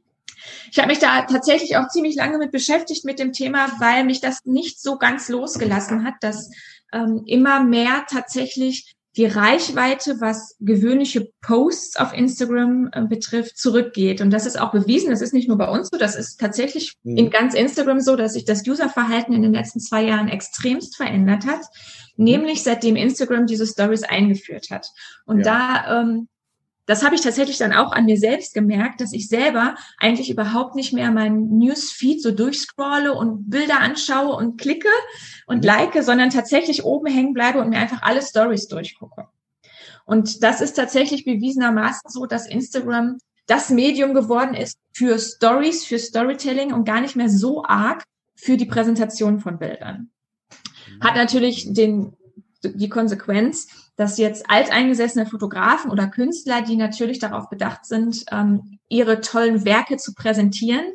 Ich 0.71 0.77
habe 0.77 0.87
mich 0.87 0.99
da 0.99 1.23
tatsächlich 1.23 1.77
auch 1.77 1.87
ziemlich 1.89 2.15
lange 2.15 2.37
mit 2.37 2.51
beschäftigt 2.51 3.05
mit 3.05 3.19
dem 3.19 3.33
Thema, 3.33 3.67
weil 3.79 4.03
mich 4.03 4.21
das 4.21 4.39
nicht 4.45 4.81
so 4.81 4.97
ganz 4.97 5.29
losgelassen 5.29 6.05
hat, 6.05 6.15
dass 6.21 6.49
ähm, 6.93 7.23
immer 7.25 7.63
mehr 7.63 8.05
tatsächlich 8.09 8.95
die 9.17 9.25
Reichweite, 9.25 10.21
was 10.21 10.55
gewöhnliche 10.59 11.29
Posts 11.41 11.97
auf 11.97 12.13
Instagram 12.13 12.89
äh, 12.93 13.01
betrifft, 13.01 13.57
zurückgeht. 13.57 14.21
Und 14.21 14.31
das 14.31 14.45
ist 14.45 14.59
auch 14.59 14.71
bewiesen. 14.71 15.09
Das 15.09 15.21
ist 15.21 15.33
nicht 15.33 15.49
nur 15.49 15.57
bei 15.57 15.69
uns 15.69 15.89
so, 15.91 15.97
das 15.97 16.15
ist 16.15 16.39
tatsächlich 16.39 16.93
mhm. 17.03 17.17
in 17.17 17.29
ganz 17.29 17.53
Instagram 17.53 17.99
so, 17.99 18.15
dass 18.15 18.33
sich 18.33 18.45
das 18.45 18.65
Userverhalten 18.65 19.33
in 19.35 19.41
den 19.41 19.53
letzten 19.53 19.81
zwei 19.81 20.03
Jahren 20.03 20.29
extremst 20.29 20.95
verändert 20.95 21.45
hat. 21.45 21.61
Nämlich 22.15 22.63
seitdem 22.63 22.95
Instagram 22.95 23.47
diese 23.47 23.67
Stories 23.67 24.03
eingeführt 24.03 24.69
hat. 24.69 24.87
Und 25.25 25.39
ja. 25.39 25.83
da 25.85 26.01
ähm, 26.01 26.29
das 26.91 27.05
habe 27.05 27.15
ich 27.15 27.21
tatsächlich 27.21 27.57
dann 27.57 27.71
auch 27.71 27.93
an 27.93 28.03
mir 28.03 28.17
selbst 28.17 28.53
gemerkt, 28.53 28.99
dass 28.99 29.13
ich 29.13 29.29
selber 29.29 29.75
eigentlich 29.97 30.29
überhaupt 30.29 30.75
nicht 30.75 30.91
mehr 30.91 31.09
meinen 31.09 31.57
Newsfeed 31.57 32.21
so 32.21 32.31
durchscrolle 32.31 33.13
und 33.13 33.49
Bilder 33.49 33.79
anschaue 33.79 34.35
und 34.35 34.59
klicke 34.59 34.89
und 35.47 35.59
mhm. 35.59 35.63
like, 35.63 36.03
sondern 36.03 36.31
tatsächlich 36.31 36.83
oben 36.83 37.07
hängen 37.07 37.33
bleibe 37.33 37.59
und 37.59 37.69
mir 37.69 37.77
einfach 37.77 38.01
alle 38.01 38.21
Stories 38.21 38.67
durchgucke. 38.67 39.29
Und 40.03 40.43
das 40.43 40.59
ist 40.59 40.73
tatsächlich 40.73 41.23
bewiesenermaßen 41.23 42.09
so, 42.09 42.25
dass 42.25 42.45
Instagram 42.45 43.19
das 43.47 43.69
Medium 43.69 44.13
geworden 44.13 44.53
ist 44.53 44.77
für 44.91 45.17
Stories, 45.17 45.85
für 45.85 45.97
Storytelling 45.97 46.73
und 46.73 46.83
gar 46.83 46.99
nicht 46.99 47.15
mehr 47.15 47.29
so 47.29 47.63
arg 47.63 48.03
für 48.35 48.57
die 48.57 48.65
Präsentation 48.65 49.39
von 49.39 49.59
Bildern. 49.59 50.09
Hat 50.99 51.15
natürlich 51.15 51.71
den, 51.71 52.17
die 52.63 52.89
Konsequenz, 52.89 53.67
dass 53.95 54.17
jetzt 54.17 54.49
alteingesessene 54.49 55.25
Fotografen 55.25 55.91
oder 55.91 56.07
Künstler, 56.07 56.61
die 56.61 56.75
natürlich 56.75 57.19
darauf 57.19 57.49
bedacht 57.49 57.85
sind, 57.85 58.23
ähm, 58.31 58.79
ihre 58.89 59.21
tollen 59.21 59.65
Werke 59.65 59.97
zu 59.97 60.13
präsentieren, 60.13 60.85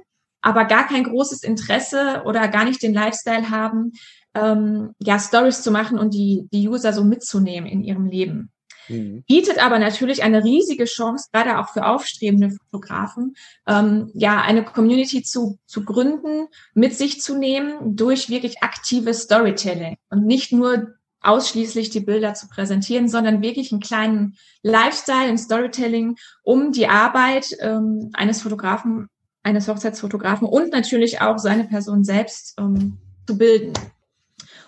aber 0.43 0.65
gar 0.65 0.87
kein 0.87 1.05
großes 1.05 1.43
Interesse 1.43 2.23
oder 2.25 2.49
gar 2.49 2.65
nicht 2.65 2.83
den 2.83 2.95
Lifestyle 2.95 3.51
haben, 3.51 3.93
ähm, 4.35 4.93
ja, 4.99 5.19
Stories 5.19 5.63
zu 5.63 5.71
machen 5.71 5.99
und 5.99 6.15
die, 6.15 6.47
die 6.53 6.69
User 6.69 6.93
so 6.93 7.05
mitzunehmen 7.05 7.69
in 7.69 7.83
ihrem 7.83 8.07
Leben. 8.07 8.53
Mhm. 8.89 9.25
Bietet 9.27 9.59
aber 9.59 9.79
natürlich 9.79 10.23
eine 10.23 10.45
riesige 10.45 10.85
Chance, 10.85 11.29
gerade 11.33 11.59
auch 11.59 11.71
für 11.71 11.87
aufstrebende 11.87 12.51
Fotografen, 12.51 13.35
ähm, 13.67 14.11
ja, 14.15 14.41
eine 14.41 14.65
Community 14.65 15.23
zu, 15.23 15.59
zu 15.67 15.85
gründen, 15.85 16.47
mit 16.75 16.95
sich 16.95 17.21
zu 17.21 17.37
nehmen 17.37 17.97
durch 17.97 18.31
wirklich 18.31 18.63
aktives 18.63 19.23
Storytelling 19.23 19.97
und 20.11 20.27
nicht 20.27 20.53
nur 20.53 20.96
ausschließlich 21.27 21.91
die 21.91 22.01
Bilder 22.01 22.35
zu 22.35 22.49
präsentieren, 22.49 23.09
sondern 23.09 23.43
wirklich 23.43 23.73
einen 23.73 23.81
kleinen 23.81 24.37
Lifestyle, 24.63 25.29
ein 25.29 25.39
Storytelling, 25.39 26.17
um 26.43 26.73
die 26.73 26.89
Arbeit 26.89 27.49
ähm, 27.61 28.11
eines 28.15 28.43
Fotografen, 28.43 29.09
eines 29.43 29.69
Hochzeitsfotografen 29.69 30.47
und 30.47 30.73
natürlich 30.73 31.21
auch 31.21 31.39
seine 31.39 31.65
Person 31.65 32.05
selbst 32.05 32.55
ähm, 32.59 32.99
zu 33.27 33.37
bilden. 33.37 33.73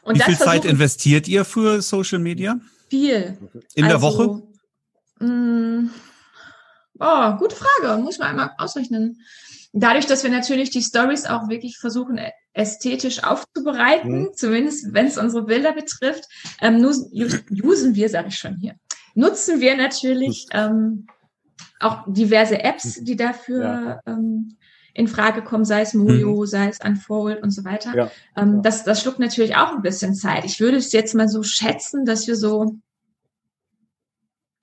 Und 0.02 0.16
Wie 0.16 0.22
viel 0.22 0.38
Zeit 0.38 0.64
investiert 0.64 1.28
ihr 1.28 1.44
für 1.44 1.82
Social 1.82 2.18
Media? 2.18 2.58
Viel. 2.88 3.36
In 3.74 3.84
also, 3.84 3.96
der 3.96 4.02
Woche? 4.02 4.42
Mh, 5.20 5.26
mm, 5.26 5.90
oh, 6.98 7.36
gute 7.36 7.56
Frage. 7.56 8.00
Muss 8.02 8.18
man 8.18 8.28
einmal 8.28 8.50
ausrechnen. 8.58 9.20
Dadurch, 9.72 10.06
dass 10.06 10.24
wir 10.24 10.30
natürlich 10.30 10.70
die 10.70 10.82
Stories 10.82 11.26
auch 11.26 11.48
wirklich 11.48 11.78
versuchen, 11.78 12.18
ästhetisch 12.52 13.22
aufzubereiten, 13.22 14.22
mhm. 14.22 14.30
zumindest 14.34 14.92
wenn 14.92 15.06
es 15.06 15.18
unsere 15.18 15.44
Bilder 15.44 15.72
betrifft, 15.72 16.24
ähm, 16.60 16.84
usen 16.84 17.94
wir, 17.94 18.08
sage 18.08 18.28
ich 18.28 18.36
schon 18.36 18.56
hier, 18.56 18.74
nutzen 19.14 19.60
wir 19.60 19.76
natürlich 19.76 20.46
ähm, 20.52 21.06
auch 21.80 22.04
diverse 22.06 22.62
Apps, 22.62 22.98
die 23.02 23.16
dafür 23.16 23.62
ja. 23.62 24.00
ähm, 24.06 24.56
in 24.94 25.06
Frage 25.06 25.42
kommen, 25.42 25.64
sei 25.64 25.82
es 25.82 25.94
Mojo, 25.94 26.40
mhm. 26.40 26.46
sei 26.46 26.68
es 26.68 26.80
Unfold 26.84 27.42
und 27.42 27.50
so 27.50 27.64
weiter. 27.64 27.94
Ja. 27.94 28.10
Ähm, 28.36 28.62
das, 28.62 28.84
das 28.84 29.00
schluckt 29.00 29.20
natürlich 29.20 29.54
auch 29.54 29.72
ein 29.72 29.82
bisschen 29.82 30.14
Zeit. 30.14 30.44
Ich 30.44 30.58
würde 30.58 30.78
es 30.78 30.92
jetzt 30.92 31.14
mal 31.14 31.28
so 31.28 31.42
schätzen, 31.42 32.04
dass 32.04 32.26
wir 32.26 32.34
so 32.34 32.78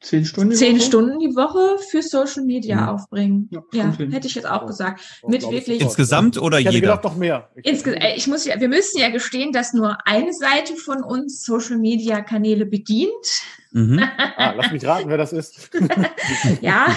Zehn 0.05 0.23
Stunden 0.23 0.51
die 0.51 0.55
Zehn 0.55 0.75
Woche? 0.75 0.85
Stunden 0.85 1.19
die 1.19 1.35
Woche 1.35 1.79
für 1.89 2.03
Social 2.03 2.43
Media 2.43 2.81
mhm. 2.81 2.89
aufbringen. 2.89 3.49
Ja, 3.49 3.63
ja 3.73 3.91
hätte 4.11 4.27
ich 4.27 4.35
jetzt 4.35 4.45
auch 4.45 4.67
gesagt. 4.67 5.01
Oh, 5.23 5.29
Mit 5.29 5.41
wirklich. 5.49 5.81
Insgesamt 5.81 6.39
oder 6.39 6.59
ich 6.59 6.65
jeder? 6.65 6.79
Gedacht, 6.79 7.03
noch 7.03 7.15
mehr. 7.15 7.49
Ich, 7.55 7.65
Insge 7.65 7.99
äh, 7.99 8.15
ich 8.15 8.27
muss 8.27 8.45
ja, 8.45 8.59
wir 8.59 8.67
müssen 8.69 8.99
ja 8.99 9.09
gestehen, 9.09 9.51
dass 9.51 9.73
nur 9.73 9.97
eine 10.05 10.31
Seite 10.31 10.75
von 10.75 11.03
uns 11.03 11.43
Social 11.43 11.79
Media 11.79 12.21
Kanäle 12.21 12.67
bedient. 12.67 13.11
Mhm. 13.71 13.99
ah, 14.37 14.53
lass 14.55 14.71
mich 14.71 14.85
raten, 14.85 15.09
wer 15.09 15.17
das 15.17 15.33
ist. 15.33 15.71
ja, 16.61 16.95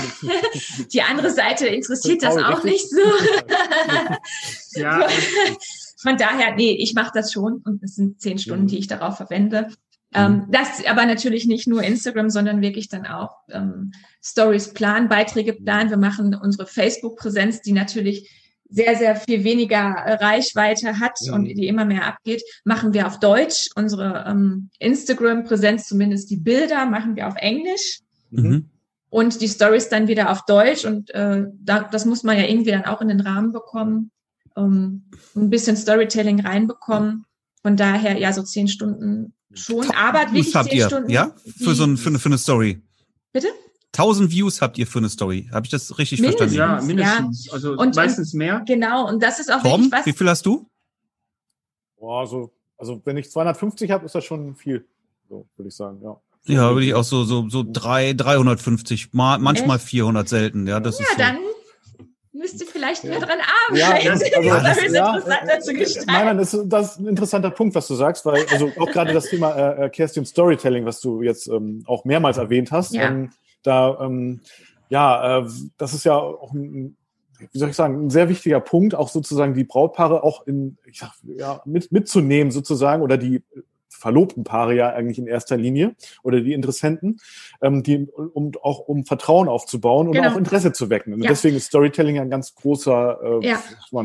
die 0.93 1.01
andere 1.01 1.31
Seite 1.31 1.67
interessiert 1.67 2.23
das, 2.23 2.35
das 2.35 2.45
auch 2.45 2.63
richtig. 2.63 2.73
nicht 2.73 2.91
so. 2.91 4.81
ja. 4.81 5.09
Von 6.01 6.17
daher, 6.17 6.55
nee, 6.55 6.77
ich 6.79 6.95
mache 6.95 7.11
das 7.13 7.33
schon 7.33 7.63
und 7.65 7.83
es 7.83 7.97
sind 7.97 8.21
zehn 8.21 8.39
Stunden, 8.39 8.65
mhm. 8.65 8.69
die 8.69 8.79
ich 8.79 8.87
darauf 8.87 9.17
verwende. 9.17 9.69
Ähm, 10.15 10.33
mhm. 10.33 10.51
das 10.51 10.85
aber 10.87 11.05
natürlich 11.05 11.47
nicht 11.47 11.69
nur 11.69 11.83
Instagram, 11.83 12.31
sondern 12.31 12.63
wirklich 12.63 12.89
dann 12.89 13.07
auch 13.07 13.37
ähm, 13.51 13.93
Stories 14.23 14.73
planen, 14.73 15.09
Beiträge 15.09 15.53
planen. 15.53 15.91
Wir 15.91 15.99
machen 15.99 16.35
unsere 16.35 16.67
Facebook-Präsenz, 16.67 17.61
die 17.61 17.73
natürlich 17.73 18.31
sehr, 18.71 18.97
sehr 18.97 19.17
viel 19.17 19.45
weniger 19.45 19.95
Reichweite 20.21 20.99
hat 20.99 21.19
mhm. 21.27 21.33
und 21.35 21.45
die 21.45 21.69
immer 21.69 21.85
mehr 21.85 22.07
abgeht, 22.07 22.43
machen 22.65 22.93
wir 22.95 23.07
auf 23.07 23.19
Deutsch. 23.19 23.69
Unsere 23.75 24.25
ähm, 24.29 24.71
Instagram-Präsenz, 24.79 25.87
zumindest 25.87 26.31
die 26.31 26.37
Bilder, 26.37 26.87
machen 26.87 27.17
wir 27.17 27.29
auf 27.29 27.37
Englisch. 27.37 28.01
Mhm. 28.31 28.71
Und 29.11 29.41
die 29.41 29.49
Stories 29.49 29.89
dann 29.89 30.07
wieder 30.07 30.31
auf 30.31 30.45
Deutsch. 30.45 30.85
Und 30.85 31.11
äh, 31.15 31.47
da, 31.61 31.89
das 31.91 32.05
muss 32.05 32.25
man 32.25 32.37
ja 32.37 32.45
irgendwie 32.45 32.73
dann 32.73 32.85
auch 32.85 33.01
in 33.01 33.09
den 33.09 33.21
Rahmen 33.21 33.53
bekommen, 33.53 34.11
um 34.55 35.09
ein 35.35 35.49
bisschen 35.49 35.77
Storytelling 35.77 36.41
reinbekommen. 36.41 37.25
Von 37.63 37.77
daher, 37.77 38.19
ja, 38.19 38.33
so 38.35 38.43
zehn 38.43 38.69
Stunden 38.69 39.33
schon, 39.55 39.91
aber 39.93 40.21
wirklich 40.33 40.55
habt 40.55 40.73
ihr, 40.73 40.87
Stunden. 40.87 41.11
Ja, 41.11 41.35
für 41.63 41.75
so 41.75 41.85
ein, 41.85 41.97
für 41.97 42.11
eine, 42.11 42.19
für 42.19 42.29
eine 42.29 42.39
Story. 42.39 42.81
Bitte? 43.33 43.49
1000 43.93 44.31
Views 44.31 44.61
habt 44.61 44.79
ihr 44.79 44.87
für 44.87 44.99
eine 44.99 45.09
Story. 45.09 45.49
Habe 45.53 45.67
ich 45.67 45.71
das 45.71 45.99
richtig 45.99 46.21
mindestens, 46.21 46.55
verstanden? 46.55 46.81
Ja, 46.81 46.87
mindestens. 46.87 47.47
Ja. 47.47 47.53
Also 47.53 47.73
und, 47.73 47.97
meistens 47.97 48.35
mehr. 48.35 48.63
Genau, 48.67 49.09
und 49.09 49.23
das 49.23 49.41
ist 49.41 49.53
auch 49.53 49.63
Tom, 49.63 49.91
was. 49.91 50.07
Wie 50.07 50.13
viel 50.13 50.29
hast 50.29 50.45
du? 50.47 50.69
Boah, 51.99 52.27
so, 52.27 52.53
also 52.77 53.01
wenn 53.05 53.17
ich 53.17 53.31
250 53.31 53.91
habe, 53.91 54.05
ist 54.07 54.15
das 54.15 54.25
schon 54.25 54.55
viel. 54.55 54.87
So, 55.29 55.47
würde 55.57 55.69
ich 55.69 55.75
sagen, 55.75 56.01
ja. 56.03 56.21
Ja, 56.45 56.73
würde 56.73 56.87
ich 56.87 56.95
auch 56.95 57.05
so, 57.05 57.25
so, 57.25 57.49
so 57.49 57.65
drei, 57.67 58.15
350, 58.15 59.13
mal, 59.13 59.39
manchmal 59.39 59.77
Echt? 59.77 59.89
400 59.89 60.29
selten. 60.29 60.67
Ja, 60.67 60.81
das 60.81 60.99
ja, 60.99 61.05
ist 61.05 61.13
so. 61.13 61.19
dann 61.19 61.39
müsst 62.39 62.61
ihr 62.61 62.67
vielleicht 62.67 63.05
mehr 63.05 63.19
dran 63.19 63.39
arbeiten, 63.69 63.77
ja, 63.77 64.11
das, 64.13 64.23
also, 64.23 64.51
das, 64.51 64.77
das 64.77 64.93
ja, 64.93 65.17
interessanter 65.17 65.61
zu 65.61 65.75
gestalten. 65.75 66.13
Nein, 66.13 66.27
nein, 66.27 66.39
das, 66.39 66.59
das 66.65 66.93
ist 66.93 67.01
ein 67.01 67.07
interessanter 67.07 67.51
Punkt, 67.51 67.75
was 67.75 67.87
du 67.89 67.95
sagst, 67.95 68.25
weil 68.25 68.47
also 68.51 68.71
auch 68.79 68.91
gerade 68.91 69.13
das 69.13 69.27
Thema 69.27 69.55
äh, 69.55 69.87
äh, 69.87 69.89
Kerstin 69.91 70.25
Storytelling, 70.25 70.85
was 70.85 71.01
du 71.01 71.23
jetzt 71.23 71.49
ähm, 71.49 71.83
auch 71.87 72.05
mehrmals 72.05 72.39
erwähnt 72.39 72.71
hast, 72.71 72.95
ja. 72.95 73.09
ähm, 73.09 73.31
da 73.63 73.99
ähm, 74.01 74.41
ja, 74.89 75.41
äh, 75.41 75.49
das 75.77 75.95
ist 75.95 76.05
ja 76.05 76.17
auch 76.17 76.53
ein, 76.53 76.97
wie 77.39 77.59
soll 77.59 77.71
ich 77.71 77.77
sagen, 77.77 78.07
ein 78.07 78.11
sehr 78.11 78.29
wichtiger 78.29 78.61
Punkt, 78.61 78.95
auch 78.95 79.09
sozusagen 79.09 79.55
die 79.55 79.65
Brautpaare 79.65 80.23
auch 80.23 80.47
in, 80.47 80.79
ich 80.87 80.99
sag, 80.99 81.13
ja, 81.25 81.61
mit, 81.65 81.93
mitzunehmen 81.93 82.51
sozusagen 82.51 83.03
oder 83.03 83.17
die 83.17 83.43
verlobten 83.99 84.45
Paare 84.45 84.75
ja 84.75 84.91
eigentlich 84.91 85.19
in 85.19 85.27
erster 85.27 85.57
Linie 85.57 85.95
oder 86.23 86.41
die 86.41 86.53
Interessenten, 86.53 87.19
ähm, 87.61 87.83
die, 87.83 88.07
um 88.07 88.53
auch 88.63 88.81
um 88.81 89.05
Vertrauen 89.05 89.49
aufzubauen 89.49 90.09
und 90.09 90.15
genau. 90.15 90.31
auch 90.31 90.37
Interesse 90.37 90.73
zu 90.73 90.89
wecken. 90.91 91.13
Und 91.13 91.23
ja. 91.23 91.29
deswegen 91.29 91.57
ist 91.57 91.67
Storytelling 91.67 92.19
ein 92.19 92.31
ganz 92.31 92.55
großer 92.55 93.41
äh, 93.43 93.47
ja. 93.47 93.63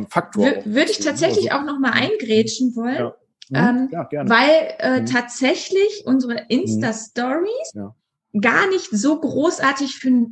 Faktor. 0.09 0.47
Würde 0.65 0.91
ich 0.91 0.99
tatsächlich 0.99 1.51
also, 1.51 1.63
auch 1.63 1.73
noch 1.73 1.79
mal 1.79 1.91
eingrätschen 1.91 2.75
wollen. 2.75 2.95
Ja. 2.95 3.15
Mhm. 3.49 3.89
Ähm, 3.91 4.07
ja. 4.11 4.29
Weil 4.29 4.75
äh, 4.79 5.01
mhm. 5.01 5.05
tatsächlich 5.05 6.03
unsere 6.05 6.45
Insta-Stories 6.49 7.73
ja. 7.73 7.95
gar 8.39 8.67
nicht 8.69 8.89
so 8.91 9.19
großartig 9.19 9.95
für, 9.95 10.27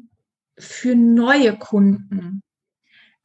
für 0.58 0.96
neue 0.96 1.58
Kunden 1.58 2.42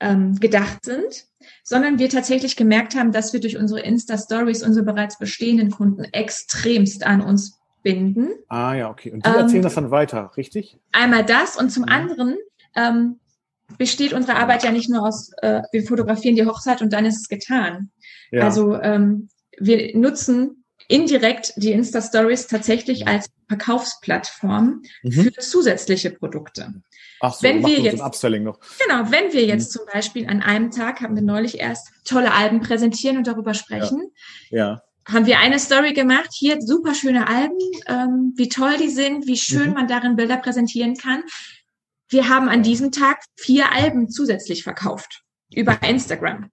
ähm, 0.01 0.39
gedacht 0.39 0.85
sind, 0.85 1.27
sondern 1.63 1.99
wir 1.99 2.09
tatsächlich 2.09 2.57
gemerkt 2.57 2.97
haben, 2.97 3.13
dass 3.13 3.33
wir 3.33 3.41
durch 3.41 3.57
unsere 3.57 3.81
Insta-Stories 3.81 4.63
unsere 4.63 4.85
bereits 4.85 5.19
bestehenden 5.19 5.71
Kunden 5.71 6.05
extremst 6.05 7.07
an 7.07 7.21
uns 7.21 7.59
binden. 7.83 8.31
Ah 8.49 8.75
ja, 8.75 8.91
okay. 8.91 9.13
Und 9.13 9.25
die 9.25 9.31
ähm, 9.31 9.37
erzählen 9.37 9.63
das 9.63 9.75
dann 9.75 9.91
weiter, 9.91 10.33
richtig? 10.37 10.79
Einmal 10.93 11.25
das 11.25 11.57
und 11.57 11.71
zum 11.71 11.85
mhm. 11.85 11.89
anderen 11.89 12.37
ähm, 12.75 13.21
besteht 13.79 14.13
unsere 14.13 14.37
Arbeit 14.39 14.65
ja 14.65 14.73
nicht 14.73 14.91
nur 14.91 15.07
aus, 15.07 15.31
äh, 15.43 15.63
wir 15.73 15.85
fotografieren 15.85 16.37
die 16.37 16.47
Hochzeit 16.47 16.83
und 16.83 16.93
dann 16.93 17.05
ist 17.05 17.17
es 17.17 17.29
getan. 17.29 17.91
Ja. 18.31 18.43
Also 18.43 18.81
ähm, 18.81 19.29
wir 19.59 19.97
nutzen 19.97 20.65
indirekt 20.89 21.53
die 21.57 21.73
Insta-Stories 21.73 22.47
tatsächlich 22.47 23.07
als 23.09 23.29
Verkaufsplattform 23.49 24.83
mhm. 25.03 25.11
für 25.11 25.33
zusätzliche 25.33 26.11
Produkte. 26.11 26.75
Ach 27.21 27.33
so, 27.33 27.43
wenn 27.43 27.65
wir 27.65 27.81
jetzt, 27.81 28.01
Upselling 28.01 28.43
noch. 28.43 28.59
Genau, 28.79 29.11
wenn 29.11 29.33
wir 29.33 29.45
jetzt 29.45 29.75
mhm. 29.75 29.79
zum 29.79 29.87
Beispiel 29.93 30.27
an 30.29 30.43
einem 30.43 30.71
Tag, 30.71 31.01
haben 31.01 31.15
wir 31.15 31.23
neulich 31.23 31.59
erst 31.59 31.89
tolle 32.05 32.33
Alben 32.33 32.61
präsentieren 32.61 33.17
und 33.17 33.27
darüber 33.27 33.55
sprechen. 33.55 34.13
Ja. 34.51 34.59
ja. 34.59 34.83
Haben 35.09 35.27
wir 35.27 35.39
eine 35.39 35.59
Story 35.61 35.93
gemacht, 35.93 36.31
hier 36.33 36.61
super 36.61 36.95
schöne 36.95 37.29
Alben, 37.29 37.59
ähm, 37.87 38.35
wie 38.37 38.49
toll 38.49 38.77
die 38.77 38.89
sind, 38.89 39.27
wie 39.27 39.37
schön 39.37 39.69
mhm. 39.69 39.75
man 39.75 39.89
darin 39.89 40.17
Bilder 40.17 40.37
präsentieren 40.37 40.97
kann. 40.97 41.23
Wir 42.09 42.29
haben 42.29 42.49
an 42.49 42.63
diesem 42.63 42.93
Tag 42.93 43.23
vier 43.37 43.73
Alben 43.73 44.11
zusätzlich 44.11 44.63
verkauft 44.63 45.23
über 45.55 45.81
Instagram. 45.83 46.51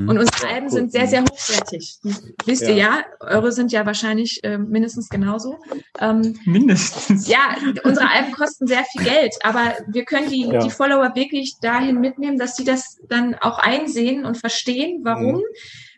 Mhm. 0.00 0.08
Und 0.08 0.18
unsere 0.18 0.48
Alben 0.48 0.66
cool. 0.66 0.72
sind 0.72 0.92
sehr, 0.92 1.06
sehr 1.06 1.22
hochwertig. 1.22 1.98
Wisst 2.46 2.62
ihr 2.62 2.74
ja, 2.74 3.04
eure 3.20 3.52
sind 3.52 3.70
ja 3.70 3.84
wahrscheinlich 3.84 4.40
äh, 4.42 4.56
mindestens 4.56 5.10
genauso. 5.10 5.58
Ähm, 6.00 6.38
mindestens. 6.46 7.28
Ja, 7.28 7.54
unsere 7.84 8.10
Alben 8.10 8.32
kosten 8.32 8.66
sehr 8.66 8.84
viel 8.84 9.04
Geld, 9.04 9.34
aber 9.42 9.74
wir 9.88 10.04
können 10.06 10.30
die, 10.30 10.46
ja. 10.46 10.58
die 10.58 10.70
Follower 10.70 11.14
wirklich 11.14 11.56
dahin 11.60 12.00
mitnehmen, 12.00 12.38
dass 12.38 12.56
sie 12.56 12.64
das 12.64 12.98
dann 13.08 13.34
auch 13.34 13.58
einsehen 13.58 14.24
und 14.24 14.38
verstehen, 14.38 15.00
warum. 15.02 15.36
Mhm 15.36 15.44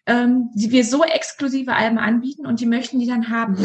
ähm, 0.06 0.50
die 0.54 0.72
wir 0.72 0.84
so 0.84 1.04
exklusive 1.04 1.74
Alben 1.74 1.98
anbieten 1.98 2.44
und 2.46 2.60
die 2.60 2.66
möchten 2.66 2.98
die 2.98 3.06
dann 3.06 3.30
haben. 3.30 3.56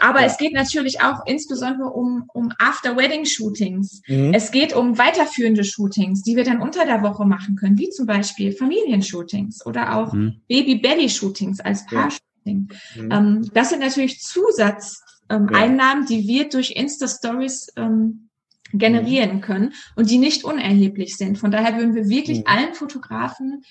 Aber 0.00 0.20
ja. 0.20 0.26
es 0.26 0.36
geht 0.36 0.52
natürlich 0.52 1.00
auch 1.00 1.24
insbesondere 1.24 1.88
um, 1.88 2.28
um 2.34 2.52
After-Wedding-Shootings. 2.58 4.02
Mhm. 4.06 4.34
Es 4.34 4.50
geht 4.50 4.74
um 4.74 4.98
weiterführende 4.98 5.64
Shootings, 5.64 6.22
die 6.22 6.36
wir 6.36 6.44
dann 6.44 6.60
unter 6.60 6.84
der 6.84 7.02
Woche 7.02 7.24
machen 7.24 7.56
können, 7.56 7.78
wie 7.78 7.88
zum 7.88 8.06
Beispiel 8.06 8.52
Familienshootings 8.52 9.64
oder 9.64 9.96
auch 9.96 10.12
mhm. 10.12 10.42
Baby-Belly-Shootings 10.48 11.60
als 11.60 11.86
Paar-Shooting. 11.86 12.68
Mhm. 12.96 13.10
Ähm, 13.10 13.50
das 13.54 13.70
sind 13.70 13.80
natürlich 13.80 14.20
Zusatzeinnahmen, 14.20 15.50
ähm, 15.60 15.78
ja. 15.78 16.04
die 16.06 16.28
wir 16.28 16.48
durch 16.50 16.72
Insta-Stories 16.72 17.68
ähm, 17.76 18.28
generieren 18.72 19.36
mhm. 19.36 19.40
können 19.40 19.72
und 19.94 20.10
die 20.10 20.18
nicht 20.18 20.44
unerheblich 20.44 21.16
sind. 21.16 21.38
Von 21.38 21.50
daher 21.50 21.78
würden 21.78 21.94
wir 21.94 22.08
wirklich 22.10 22.40
mhm. 22.40 22.46
allen 22.46 22.74
Fotografen 22.74 23.62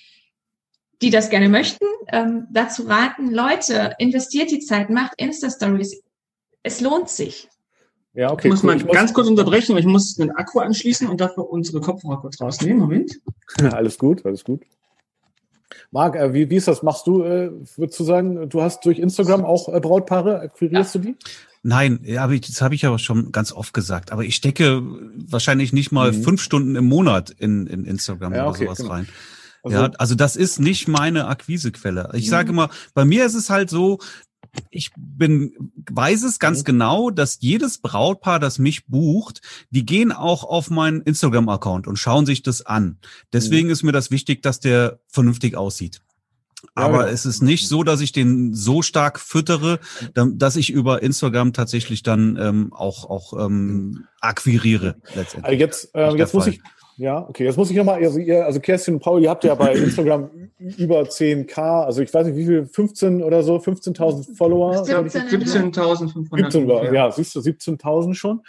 die 1.02 1.10
das 1.10 1.30
gerne 1.30 1.48
möchten, 1.48 1.84
ähm, 2.12 2.46
dazu 2.50 2.84
raten, 2.84 3.30
Leute, 3.32 3.94
investiert 3.98 4.50
die 4.50 4.60
Zeit, 4.60 4.90
macht 4.90 5.12
Insta-Stories. 5.16 6.02
Es 6.62 6.80
lohnt 6.80 7.08
sich. 7.08 7.48
Ja, 8.14 8.32
okay. 8.32 8.48
Ich 8.48 8.52
muss 8.52 8.62
cool. 8.62 8.76
mal 8.76 8.80
ich 8.80 8.88
ganz 8.88 9.12
kurz 9.12 9.28
unterbrechen, 9.28 9.74
weil 9.74 9.80
ich 9.80 9.86
muss 9.86 10.14
den 10.14 10.30
Akku 10.30 10.60
anschließen 10.60 11.06
und 11.06 11.20
dafür 11.20 11.50
unsere 11.50 11.80
Kopfhörer 11.80 12.20
kurz 12.20 12.40
rausnehmen. 12.40 12.78
Moment. 12.78 13.20
alles 13.72 13.98
gut, 13.98 14.24
alles 14.24 14.42
gut. 14.42 14.62
Marc, 15.90 16.16
äh, 16.16 16.32
wie, 16.32 16.48
wie 16.48 16.56
ist 16.56 16.68
das? 16.68 16.82
Machst 16.82 17.06
du, 17.06 17.22
äh, 17.22 17.50
würdest 17.76 18.00
du 18.00 18.04
sagen, 18.04 18.48
du 18.48 18.62
hast 18.62 18.84
durch 18.86 18.98
Instagram 18.98 19.44
auch 19.44 19.68
äh, 19.68 19.80
Brautpaare, 19.80 20.40
akquirierst 20.40 20.94
ja. 20.94 21.00
du 21.00 21.08
die? 21.08 21.16
Nein, 21.62 22.00
ja, 22.04 22.26
das 22.26 22.62
habe 22.62 22.74
ich 22.74 22.86
aber 22.86 22.98
schon 22.98 23.32
ganz 23.32 23.52
oft 23.52 23.74
gesagt. 23.74 24.12
Aber 24.12 24.24
ich 24.24 24.36
stecke 24.36 24.82
wahrscheinlich 25.28 25.72
nicht 25.72 25.90
mal 25.90 26.12
mhm. 26.12 26.22
fünf 26.22 26.40
Stunden 26.40 26.76
im 26.76 26.86
Monat 26.86 27.30
in, 27.30 27.66
in 27.66 27.84
Instagram 27.84 28.34
ja, 28.34 28.46
okay, 28.46 28.62
oder 28.62 28.66
sowas 28.66 28.78
genau. 28.78 28.90
rein. 28.92 29.08
Also, 29.66 29.78
ja, 29.78 29.90
also 29.98 30.14
das 30.14 30.36
ist 30.36 30.60
nicht 30.60 30.86
meine 30.86 31.26
Akquisequelle. 31.26 32.10
Ich 32.14 32.30
sage 32.30 32.50
immer, 32.50 32.70
bei 32.94 33.04
mir 33.04 33.26
ist 33.26 33.34
es 33.34 33.50
halt 33.50 33.68
so, 33.68 33.98
ich 34.70 34.92
bin, 34.96 35.72
weiß 35.90 36.22
es 36.22 36.38
ganz 36.38 36.60
mhm. 36.60 36.64
genau, 36.64 37.10
dass 37.10 37.38
jedes 37.40 37.78
Brautpaar, 37.78 38.38
das 38.38 38.60
mich 38.60 38.86
bucht, 38.86 39.40
die 39.70 39.84
gehen 39.84 40.12
auch 40.12 40.44
auf 40.44 40.70
meinen 40.70 41.02
Instagram-Account 41.02 41.88
und 41.88 41.96
schauen 41.96 42.26
sich 42.26 42.42
das 42.42 42.64
an. 42.64 42.98
Deswegen 43.32 43.66
mhm. 43.66 43.72
ist 43.72 43.82
mir 43.82 43.92
das 43.92 44.12
wichtig, 44.12 44.42
dass 44.42 44.60
der 44.60 45.00
vernünftig 45.08 45.56
aussieht. 45.56 46.00
Aber 46.74 46.98
ja, 46.98 47.02
genau. 47.02 47.12
es 47.12 47.26
ist 47.26 47.42
nicht 47.42 47.68
so, 47.68 47.82
dass 47.82 48.00
ich 48.00 48.12
den 48.12 48.54
so 48.54 48.82
stark 48.82 49.18
füttere, 49.18 49.80
dass 50.14 50.56
ich 50.56 50.70
über 50.70 51.02
Instagram 51.02 51.52
tatsächlich 51.52 52.02
dann 52.02 52.38
ähm, 52.40 52.72
auch, 52.72 53.08
auch 53.10 53.32
ähm, 53.44 54.06
akquiriere 54.20 54.96
letztendlich. 55.14 55.44
Also 55.44 55.58
jetzt, 55.58 55.94
äh, 55.94 56.16
jetzt 56.16 56.34
muss 56.34 56.46
ich 56.46 56.60
ja, 56.96 57.28
okay. 57.28 57.44
Jetzt 57.44 57.56
muss 57.56 57.70
ich 57.70 57.76
nochmal, 57.76 58.02
also, 58.02 58.18
ihr, 58.18 58.44
also 58.44 58.60
Kerstin 58.60 58.94
und 58.94 59.00
Paul, 59.00 59.22
ihr 59.22 59.30
habt 59.30 59.44
ja 59.44 59.54
bei 59.54 59.74
Instagram 59.74 60.30
über 60.58 61.02
10k, 61.02 61.84
also 61.84 62.02
ich 62.02 62.12
weiß 62.12 62.26
nicht, 62.26 62.36
wie 62.36 62.46
viel, 62.46 62.66
15 62.66 63.22
oder 63.22 63.42
so, 63.42 63.56
15.000 63.56 64.36
Follower? 64.36 64.82
17.500. 64.82 66.92
ja, 66.92 67.10
siehst 67.10 67.34
du, 67.34 67.40
17.000 67.40 68.14
schon. 68.14 68.42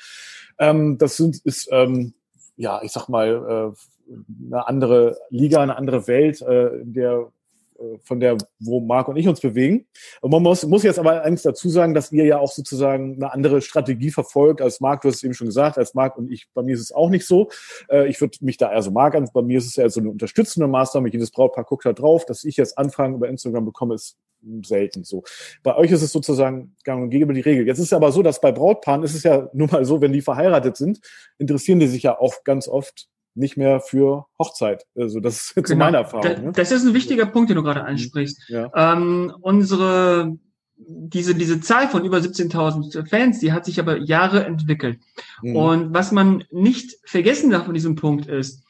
Ähm, 0.59 0.97
das 0.97 1.17
sind, 1.17 1.37
ist, 1.43 1.69
ähm, 1.71 2.13
ja, 2.55 2.81
ich 2.81 2.91
sag 2.91 3.09
mal, 3.09 3.69
äh, 3.69 4.15
eine 4.47 4.67
andere 4.67 5.17
Liga, 5.29 5.61
eine 5.61 5.77
andere 5.77 6.07
Welt, 6.07 6.41
äh, 6.41 6.81
in 6.81 6.93
der 6.93 7.27
von 8.03 8.19
der, 8.19 8.37
wo 8.59 8.79
Marc 8.79 9.07
und 9.07 9.17
ich 9.17 9.27
uns 9.27 9.39
bewegen. 9.39 9.87
Und 10.21 10.31
man 10.31 10.41
muss, 10.41 10.65
muss 10.65 10.83
jetzt 10.83 10.99
aber 10.99 11.23
eins 11.23 11.41
dazu 11.41 11.69
sagen, 11.69 11.93
dass 11.93 12.11
ihr 12.11 12.25
ja 12.25 12.39
auch 12.39 12.51
sozusagen 12.51 13.15
eine 13.15 13.31
andere 13.31 13.61
Strategie 13.61 14.11
verfolgt 14.11 14.61
als 14.61 14.79
Marc, 14.79 15.01
du 15.01 15.09
hast 15.09 15.17
es 15.17 15.23
eben 15.23 15.33
schon 15.33 15.47
gesagt, 15.47 15.77
als 15.77 15.93
Marc 15.93 16.17
und 16.17 16.31
ich, 16.31 16.47
bei 16.53 16.63
mir 16.63 16.73
ist 16.75 16.81
es 16.81 16.91
auch 16.91 17.09
nicht 17.09 17.25
so. 17.25 17.49
Äh, 17.89 18.07
ich 18.07 18.19
würde 18.21 18.37
mich 18.41 18.57
da 18.57 18.71
eher 18.71 18.81
so 18.81 18.91
Marc 18.91 19.15
an, 19.15 19.29
bei 19.33 19.41
mir 19.41 19.57
ist 19.57 19.67
es 19.67 19.75
ja 19.75 19.87
so 19.89 19.99
eine 19.99 20.09
unterstützende 20.09 20.67
Maßnahme, 20.67 21.09
jedes 21.09 21.31
Brautpaar 21.31 21.63
guckt 21.63 21.85
da 21.85 21.93
drauf, 21.93 22.25
dass 22.25 22.43
ich 22.43 22.57
jetzt 22.57 22.77
Anfragen 22.77 23.15
über 23.15 23.29
Instagram 23.29 23.65
bekomme, 23.65 23.95
ist 23.95 24.17
selten 24.63 25.03
so. 25.03 25.23
Bei 25.63 25.75
euch 25.75 25.91
ist 25.91 26.01
es 26.01 26.11
sozusagen 26.11 26.75
gang 26.83 27.03
und 27.03 27.09
gäbe 27.09 27.33
die 27.33 27.41
Regel. 27.41 27.65
Jetzt 27.65 27.79
ist 27.79 27.85
es 27.85 27.93
aber 27.93 28.11
so, 28.11 28.21
dass 28.21 28.39
bei 28.39 28.51
Brautpaaren 28.51 29.03
ist 29.03 29.15
es 29.15 29.23
ja 29.23 29.49
nun 29.53 29.69
mal 29.71 29.85
so, 29.85 30.01
wenn 30.01 30.13
die 30.13 30.21
verheiratet 30.21 30.77
sind, 30.77 30.99
interessieren 31.37 31.79
die 31.79 31.87
sich 31.87 32.03
ja 32.03 32.17
auch 32.19 32.43
ganz 32.43 32.67
oft 32.67 33.07
nicht 33.37 33.57
mehr 33.57 33.79
für 33.79 34.25
Hochzeit. 34.39 34.85
Also 34.95 35.19
das 35.19 35.51
ist 35.55 35.67
genau. 35.67 35.85
meine 35.85 35.97
Erfahrung. 35.97 36.23
Da, 36.23 36.39
ne? 36.39 36.51
Das 36.53 36.71
ist 36.71 36.85
ein 36.85 36.93
wichtiger 36.93 37.25
Punkt, 37.25 37.49
den 37.49 37.57
du 37.57 37.63
gerade 37.63 37.83
ansprichst. 37.83 38.49
Ja. 38.49 38.71
Ähm, 38.75 39.33
unsere 39.41 40.37
diese, 40.77 41.33
diese 41.33 41.59
Zahl 41.59 41.87
von 41.87 42.05
über 42.05 42.17
17.000 42.17 43.09
Fans, 43.09 43.39
die 43.39 43.51
hat 43.51 43.65
sich 43.65 43.79
aber 43.79 43.97
Jahre 43.97 44.45
entwickelt. 44.45 44.99
Mhm. 45.41 45.55
Und 45.55 45.93
was 45.93 46.11
man 46.11 46.43
nicht 46.51 46.97
vergessen 47.03 47.49
darf 47.49 47.65
von 47.65 47.73
diesem 47.73 47.95
Punkt 47.95 48.27
ist, 48.27 48.63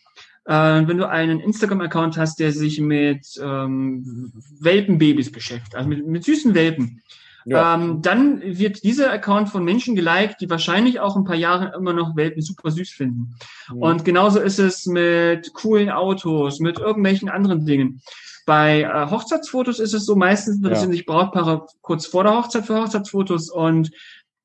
äh, 0.46 0.54
wenn 0.54 0.98
du 0.98 1.10
einen 1.10 1.42
Instagram-Account 1.42 2.18
hast, 2.18 2.40
der 2.40 2.54
sich 2.54 2.80
mit 2.80 3.28
ähm, 3.42 4.32
Welpenbabys 4.60 5.32
beschäftigt, 5.32 5.76
also 5.76 5.90
mit, 5.90 6.08
mit 6.08 6.24
süßen 6.24 6.56
Welpen, 6.56 7.02
ja. 7.48 7.76
Ähm, 7.76 8.02
dann 8.02 8.42
wird 8.42 8.84
dieser 8.84 9.10
Account 9.10 9.48
von 9.48 9.64
Menschen 9.64 9.96
geliked, 9.96 10.42
die 10.42 10.50
wahrscheinlich 10.50 11.00
auch 11.00 11.16
ein 11.16 11.24
paar 11.24 11.36
Jahre 11.36 11.74
immer 11.78 11.94
noch 11.94 12.18
Welpen 12.18 12.42
super 12.42 12.72
süß 12.72 12.90
finden. 12.90 13.36
Mhm. 13.72 13.82
Und 13.82 14.06
genauso 14.06 14.40
ist 14.40 14.60
es 14.60 14.86
mit 14.86 15.54
coolen 15.54 15.90
Autos, 15.90 16.60
mit 16.60 16.78
irgendwelchen 16.78 17.30
anderen 17.30 17.66
Dingen. 17.66 18.02
Bei 18.46 18.82
äh, 18.82 19.10
Hochzeitsfotos 19.10 19.80
ist 19.80 19.94
es 19.94 20.06
so, 20.06 20.18
meistens 20.18 20.58
interessieren 20.58 20.90
ja. 20.90 20.98
sich 20.98 21.06
Brautpaare 21.06 21.68
kurz 21.82 22.06
vor 22.06 22.26
der 22.26 22.36
Hochzeit 22.36 22.66
für 22.66 22.82
Hochzeitsfotos 22.82 23.50
und 23.50 23.92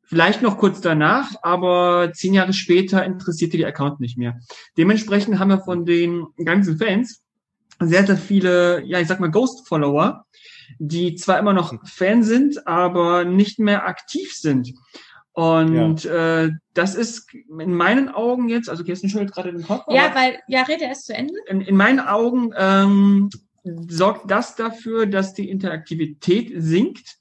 vielleicht 0.05 0.42
noch 0.42 0.59
kurz 0.59 0.80
danach, 0.80 1.30
aber 1.42 2.12
zehn 2.12 2.34
Jahre 2.34 2.53
später 2.53 3.05
interessiert 3.05 3.53
die 3.53 3.66
Account 3.66 3.98
nicht 3.98 4.16
mehr. 4.16 4.38
Dementsprechend 4.76 5.40
haben 5.40 5.48
wir 5.48 5.61
von 5.61 5.84
den 5.86 6.26
ganzen 6.44 6.78
Fans 6.78 7.22
sehr, 7.80 8.07
sehr 8.07 8.16
viele, 8.16 8.84
ja, 8.84 9.00
ich 9.00 9.09
sag 9.09 9.18
mal 9.18 9.30
Ghost-Follower, 9.30 10.24
die 10.79 11.14
zwar 11.14 11.39
immer 11.39 11.53
noch 11.53 11.75
Fan 11.87 12.23
sind, 12.23 12.66
aber 12.66 13.25
nicht 13.25 13.59
mehr 13.59 13.87
aktiv 13.87 14.33
sind. 14.35 14.73
Und 15.35 16.05
ja. 16.05 16.45
äh, 16.45 16.51
das 16.75 16.95
ist 16.95 17.33
in 17.33 17.75
meinen 17.75 18.11
Augen 18.11 18.49
jetzt, 18.49 18.68
also 18.68 18.85
Kirsten 18.85 19.09
schüttelt 19.09 19.33
gerade 19.33 19.53
den 19.53 19.64
Kopf. 19.64 19.85
Ja, 19.89 20.14
weil, 20.14 20.39
ja, 20.47 20.62
rede 20.62 20.85
erst 20.85 21.07
zu 21.07 21.14
Ende. 21.14 21.35
In, 21.47 21.62
in 21.62 21.77
meinen 21.77 22.01
Augen 22.01 22.53
ähm, 22.57 23.31
sorgt 23.64 24.31
das 24.31 24.57
dafür, 24.57 25.07
dass 25.07 25.33
die 25.33 25.49
Interaktivität 25.49 26.53
sinkt. 26.57 27.16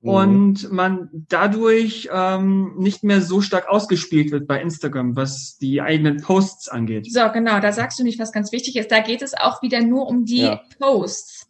mhm. 0.00 0.08
und 0.08 0.72
man 0.72 1.10
dadurch 1.12 2.08
ähm, 2.10 2.74
nicht 2.78 3.04
mehr 3.04 3.20
so 3.20 3.40
stark 3.42 3.68
ausgespielt 3.68 4.30
wird 4.30 4.46
bei 4.46 4.60
Instagram, 4.62 5.16
was 5.16 5.58
die 5.58 5.82
eigenen 5.82 6.22
Posts 6.22 6.68
angeht. 6.68 7.12
So, 7.12 7.30
genau, 7.32 7.60
da 7.60 7.72
sagst 7.72 7.98
du 7.98 8.04
nicht, 8.04 8.18
was 8.18 8.32
ganz 8.32 8.52
wichtig 8.52 8.76
ist. 8.76 8.90
Da 8.90 9.00
geht 9.00 9.20
es 9.22 9.34
auch 9.34 9.60
wieder 9.60 9.82
nur 9.82 10.06
um 10.06 10.24
die 10.24 10.42
ja. 10.42 10.62
Posts. 10.78 11.41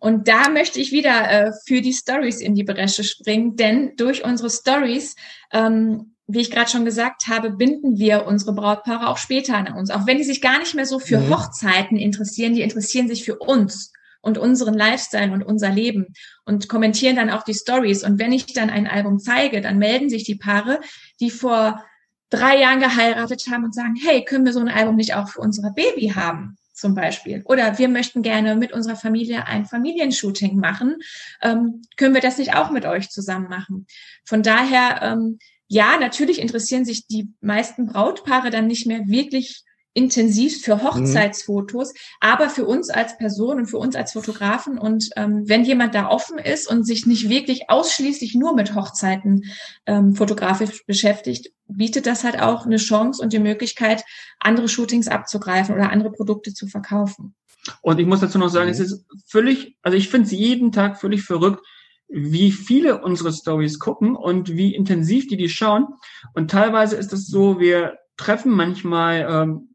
Und 0.00 0.28
da 0.28 0.48
möchte 0.48 0.80
ich 0.80 0.92
wieder 0.92 1.30
äh, 1.30 1.52
für 1.66 1.80
die 1.80 1.92
Stories 1.92 2.40
in 2.40 2.54
die 2.54 2.64
Bresche 2.64 3.04
springen, 3.04 3.56
denn 3.56 3.96
durch 3.96 4.24
unsere 4.24 4.50
Stories 4.50 5.16
ähm, 5.52 6.14
wie 6.28 6.40
ich 6.40 6.50
gerade 6.50 6.70
schon 6.70 6.84
gesagt 6.84 7.26
habe, 7.26 7.50
binden 7.50 7.98
wir 7.98 8.26
unsere 8.26 8.52
Brautpaare 8.52 9.08
auch 9.08 9.16
später 9.16 9.56
an 9.56 9.72
uns. 9.72 9.90
Auch 9.90 10.06
wenn 10.06 10.18
die 10.18 10.24
sich 10.24 10.42
gar 10.42 10.58
nicht 10.58 10.74
mehr 10.74 10.84
so 10.84 10.98
für 10.98 11.18
mhm. 11.18 11.30
Hochzeiten 11.30 11.96
interessieren, 11.96 12.54
die 12.54 12.60
interessieren 12.60 13.08
sich 13.08 13.24
für 13.24 13.38
uns 13.38 13.92
und 14.20 14.36
unseren 14.36 14.74
Lifestyle 14.74 15.32
und 15.32 15.42
unser 15.42 15.70
Leben 15.70 16.08
und 16.44 16.68
kommentieren 16.68 17.16
dann 17.16 17.30
auch 17.30 17.44
die 17.44 17.54
Stories. 17.54 18.04
Und 18.04 18.18
wenn 18.18 18.32
ich 18.32 18.46
dann 18.52 18.68
ein 18.68 18.86
Album 18.86 19.18
zeige, 19.18 19.62
dann 19.62 19.78
melden 19.78 20.10
sich 20.10 20.24
die 20.24 20.34
Paare, 20.34 20.80
die 21.18 21.30
vor 21.30 21.82
drei 22.28 22.60
Jahren 22.60 22.80
geheiratet 22.80 23.46
haben 23.50 23.64
und 23.64 23.74
sagen, 23.74 23.94
hey, 23.98 24.22
können 24.22 24.44
wir 24.44 24.52
so 24.52 24.60
ein 24.60 24.68
Album 24.68 24.96
nicht 24.96 25.14
auch 25.14 25.30
für 25.30 25.40
unser 25.40 25.70
Baby 25.70 26.08
haben? 26.08 26.57
Zum 26.78 26.94
Beispiel. 26.94 27.42
Oder 27.44 27.76
wir 27.78 27.88
möchten 27.88 28.22
gerne 28.22 28.54
mit 28.54 28.70
unserer 28.70 28.94
Familie 28.94 29.48
ein 29.48 29.66
Familienshooting 29.66 30.60
machen. 30.60 30.98
Ähm, 31.42 31.82
können 31.96 32.14
wir 32.14 32.20
das 32.20 32.38
nicht 32.38 32.54
auch 32.54 32.70
mit 32.70 32.86
euch 32.86 33.10
zusammen 33.10 33.48
machen? 33.48 33.88
Von 34.24 34.44
daher, 34.44 35.02
ähm, 35.02 35.40
ja, 35.66 35.98
natürlich 35.98 36.40
interessieren 36.40 36.84
sich 36.84 37.08
die 37.08 37.30
meisten 37.40 37.86
Brautpaare 37.86 38.50
dann 38.50 38.68
nicht 38.68 38.86
mehr 38.86 39.08
wirklich 39.08 39.64
intensiv 39.94 40.62
für 40.62 40.76
mhm. 40.76 40.82
Hochzeitsfotos, 40.82 41.92
mhm. 41.92 41.98
aber 42.20 42.50
für 42.50 42.66
uns 42.66 42.90
als 42.90 43.16
Person 43.18 43.58
und 43.58 43.66
für 43.66 43.78
uns 43.78 43.96
als 43.96 44.12
Fotografen 44.12 44.78
und 44.78 45.10
ähm, 45.16 45.42
wenn 45.46 45.64
jemand 45.64 45.94
da 45.94 46.08
offen 46.08 46.38
ist 46.38 46.70
und 46.70 46.84
sich 46.84 47.06
nicht 47.06 47.28
wirklich 47.28 47.68
ausschließlich 47.68 48.34
nur 48.34 48.54
mit 48.54 48.74
Hochzeiten 48.74 49.44
ähm, 49.86 50.14
fotografisch 50.14 50.84
beschäftigt, 50.86 51.52
bietet 51.66 52.06
das 52.06 52.24
halt 52.24 52.40
auch 52.40 52.66
eine 52.66 52.76
Chance 52.76 53.22
und 53.22 53.32
die 53.32 53.38
Möglichkeit, 53.38 54.04
andere 54.40 54.68
Shootings 54.68 55.08
abzugreifen 55.08 55.74
oder 55.74 55.90
andere 55.90 56.12
Produkte 56.12 56.54
zu 56.54 56.66
verkaufen. 56.66 57.34
Und 57.82 57.98
ich 57.98 58.06
muss 58.06 58.20
dazu 58.20 58.38
noch 58.38 58.48
sagen, 58.48 58.66
mhm. 58.66 58.72
es 58.72 58.80
ist 58.80 59.04
völlig, 59.26 59.76
also 59.82 59.96
ich 59.96 60.08
finde 60.08 60.26
es 60.26 60.32
jeden 60.32 60.72
Tag 60.72 61.00
völlig 61.00 61.22
verrückt, 61.22 61.64
wie 62.08 62.52
viele 62.52 63.02
unsere 63.02 63.32
Stories 63.32 63.78
gucken 63.78 64.16
und 64.16 64.56
wie 64.56 64.74
intensiv 64.74 65.28
die 65.28 65.36
die 65.36 65.50
schauen. 65.50 65.86
Und 66.34 66.50
teilweise 66.50 66.96
ist 66.96 67.12
es 67.12 67.26
so, 67.26 67.60
wir 67.60 67.98
treffen 68.16 68.52
manchmal, 68.52 69.26
ähm, 69.30 69.67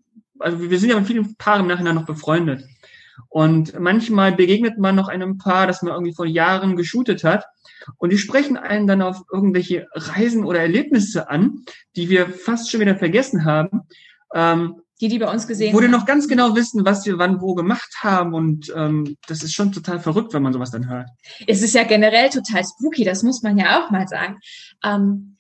also 0.44 0.70
wir 0.70 0.80
sind 0.80 0.90
ja 0.90 0.98
mit 0.98 1.08
vielen 1.08 1.36
Paaren 1.36 1.62
im 1.62 1.68
Nachhinein 1.68 1.96
noch 1.96 2.06
befreundet. 2.06 2.64
Und 3.30 3.80
manchmal 3.80 4.32
begegnet 4.34 4.78
man 4.78 4.96
noch 4.96 5.08
einem 5.08 5.38
Paar, 5.38 5.68
das 5.68 5.82
man 5.82 5.94
irgendwie 5.94 6.14
vor 6.14 6.26
Jahren 6.26 6.76
geshootet 6.76 7.24
hat. 7.24 7.46
Und 7.98 8.12
die 8.12 8.18
sprechen 8.18 8.58
einen 8.58 8.88
dann 8.88 9.02
auf 9.02 9.22
irgendwelche 9.32 9.88
Reisen 9.94 10.46
oder 10.46 10.60
Erlebnisse 10.60 11.30
an, 11.30 11.66
die 11.96 12.10
wir 12.10 12.28
fast 12.30 12.70
schon 12.70 12.80
wieder 12.80 12.96
vergessen 12.96 13.46
haben. 13.46 13.82
Ähm, 14.34 14.82
die, 15.02 15.10
die 15.10 15.20
bei 15.20 15.30
uns 15.30 15.48
gesehen 15.48 15.74
Wo 15.74 15.82
die 15.82 15.88
noch 15.88 16.06
ganz 16.06 16.28
genau 16.28 16.56
wissen, 16.56 16.86
was 16.86 17.06
wir 17.06 17.18
wann 17.18 17.42
wo 17.42 17.56
gemacht 17.56 17.96
haben. 18.02 18.34
Und 18.34 18.72
ähm, 18.76 19.18
das 19.28 19.44
ist 19.44 19.54
schon 19.54 19.72
total 19.72 20.00
verrückt, 20.00 20.34
wenn 20.34 20.44
man 20.44 20.54
sowas 20.54 20.72
dann 20.72 20.88
hört. 20.88 21.10
Es 21.48 21.62
ist 21.62 21.74
ja 21.74 21.84
generell 21.84 22.30
total 22.30 22.64
spooky, 22.64 23.04
das 23.04 23.24
muss 23.24 23.42
man 23.42 23.58
ja 23.58 23.84
auch 23.84 23.92
mal 23.92 24.08
sagen. 24.08 24.40
Ähm, 24.84 25.38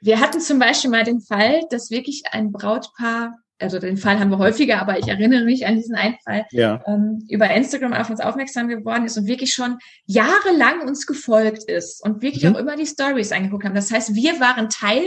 wir 0.00 0.20
hatten 0.20 0.40
zum 0.40 0.58
Beispiel 0.58 0.90
mal 0.90 1.04
den 1.04 1.22
Fall, 1.22 1.62
dass 1.70 1.90
wirklich 1.90 2.24
ein 2.30 2.52
Brautpaar, 2.52 3.38
also 3.60 3.78
den 3.78 3.96
Fall 3.96 4.18
haben 4.18 4.30
wir 4.30 4.38
häufiger, 4.38 4.80
aber 4.80 4.98
ich 4.98 5.08
erinnere 5.08 5.44
mich 5.44 5.66
an 5.66 5.76
diesen 5.76 5.94
einen 5.94 6.16
Fall, 6.24 6.44
ja. 6.50 6.82
ähm, 6.86 7.24
über 7.28 7.50
Instagram 7.50 7.92
auf 7.92 8.10
uns 8.10 8.20
aufmerksam 8.20 8.68
geworden 8.68 9.04
ist 9.04 9.16
und 9.16 9.26
wirklich 9.26 9.54
schon 9.54 9.78
jahrelang 10.06 10.86
uns 10.86 11.06
gefolgt 11.06 11.64
ist 11.64 12.04
und 12.04 12.22
wirklich 12.22 12.44
mhm. 12.44 12.56
auch 12.56 12.58
immer 12.58 12.76
die 12.76 12.86
Stories 12.86 13.32
angeguckt 13.32 13.64
haben. 13.64 13.74
Das 13.74 13.90
heißt, 13.90 14.14
wir 14.14 14.40
waren 14.40 14.68
Teil 14.68 15.04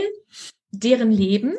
deren 0.70 1.10
Leben 1.10 1.54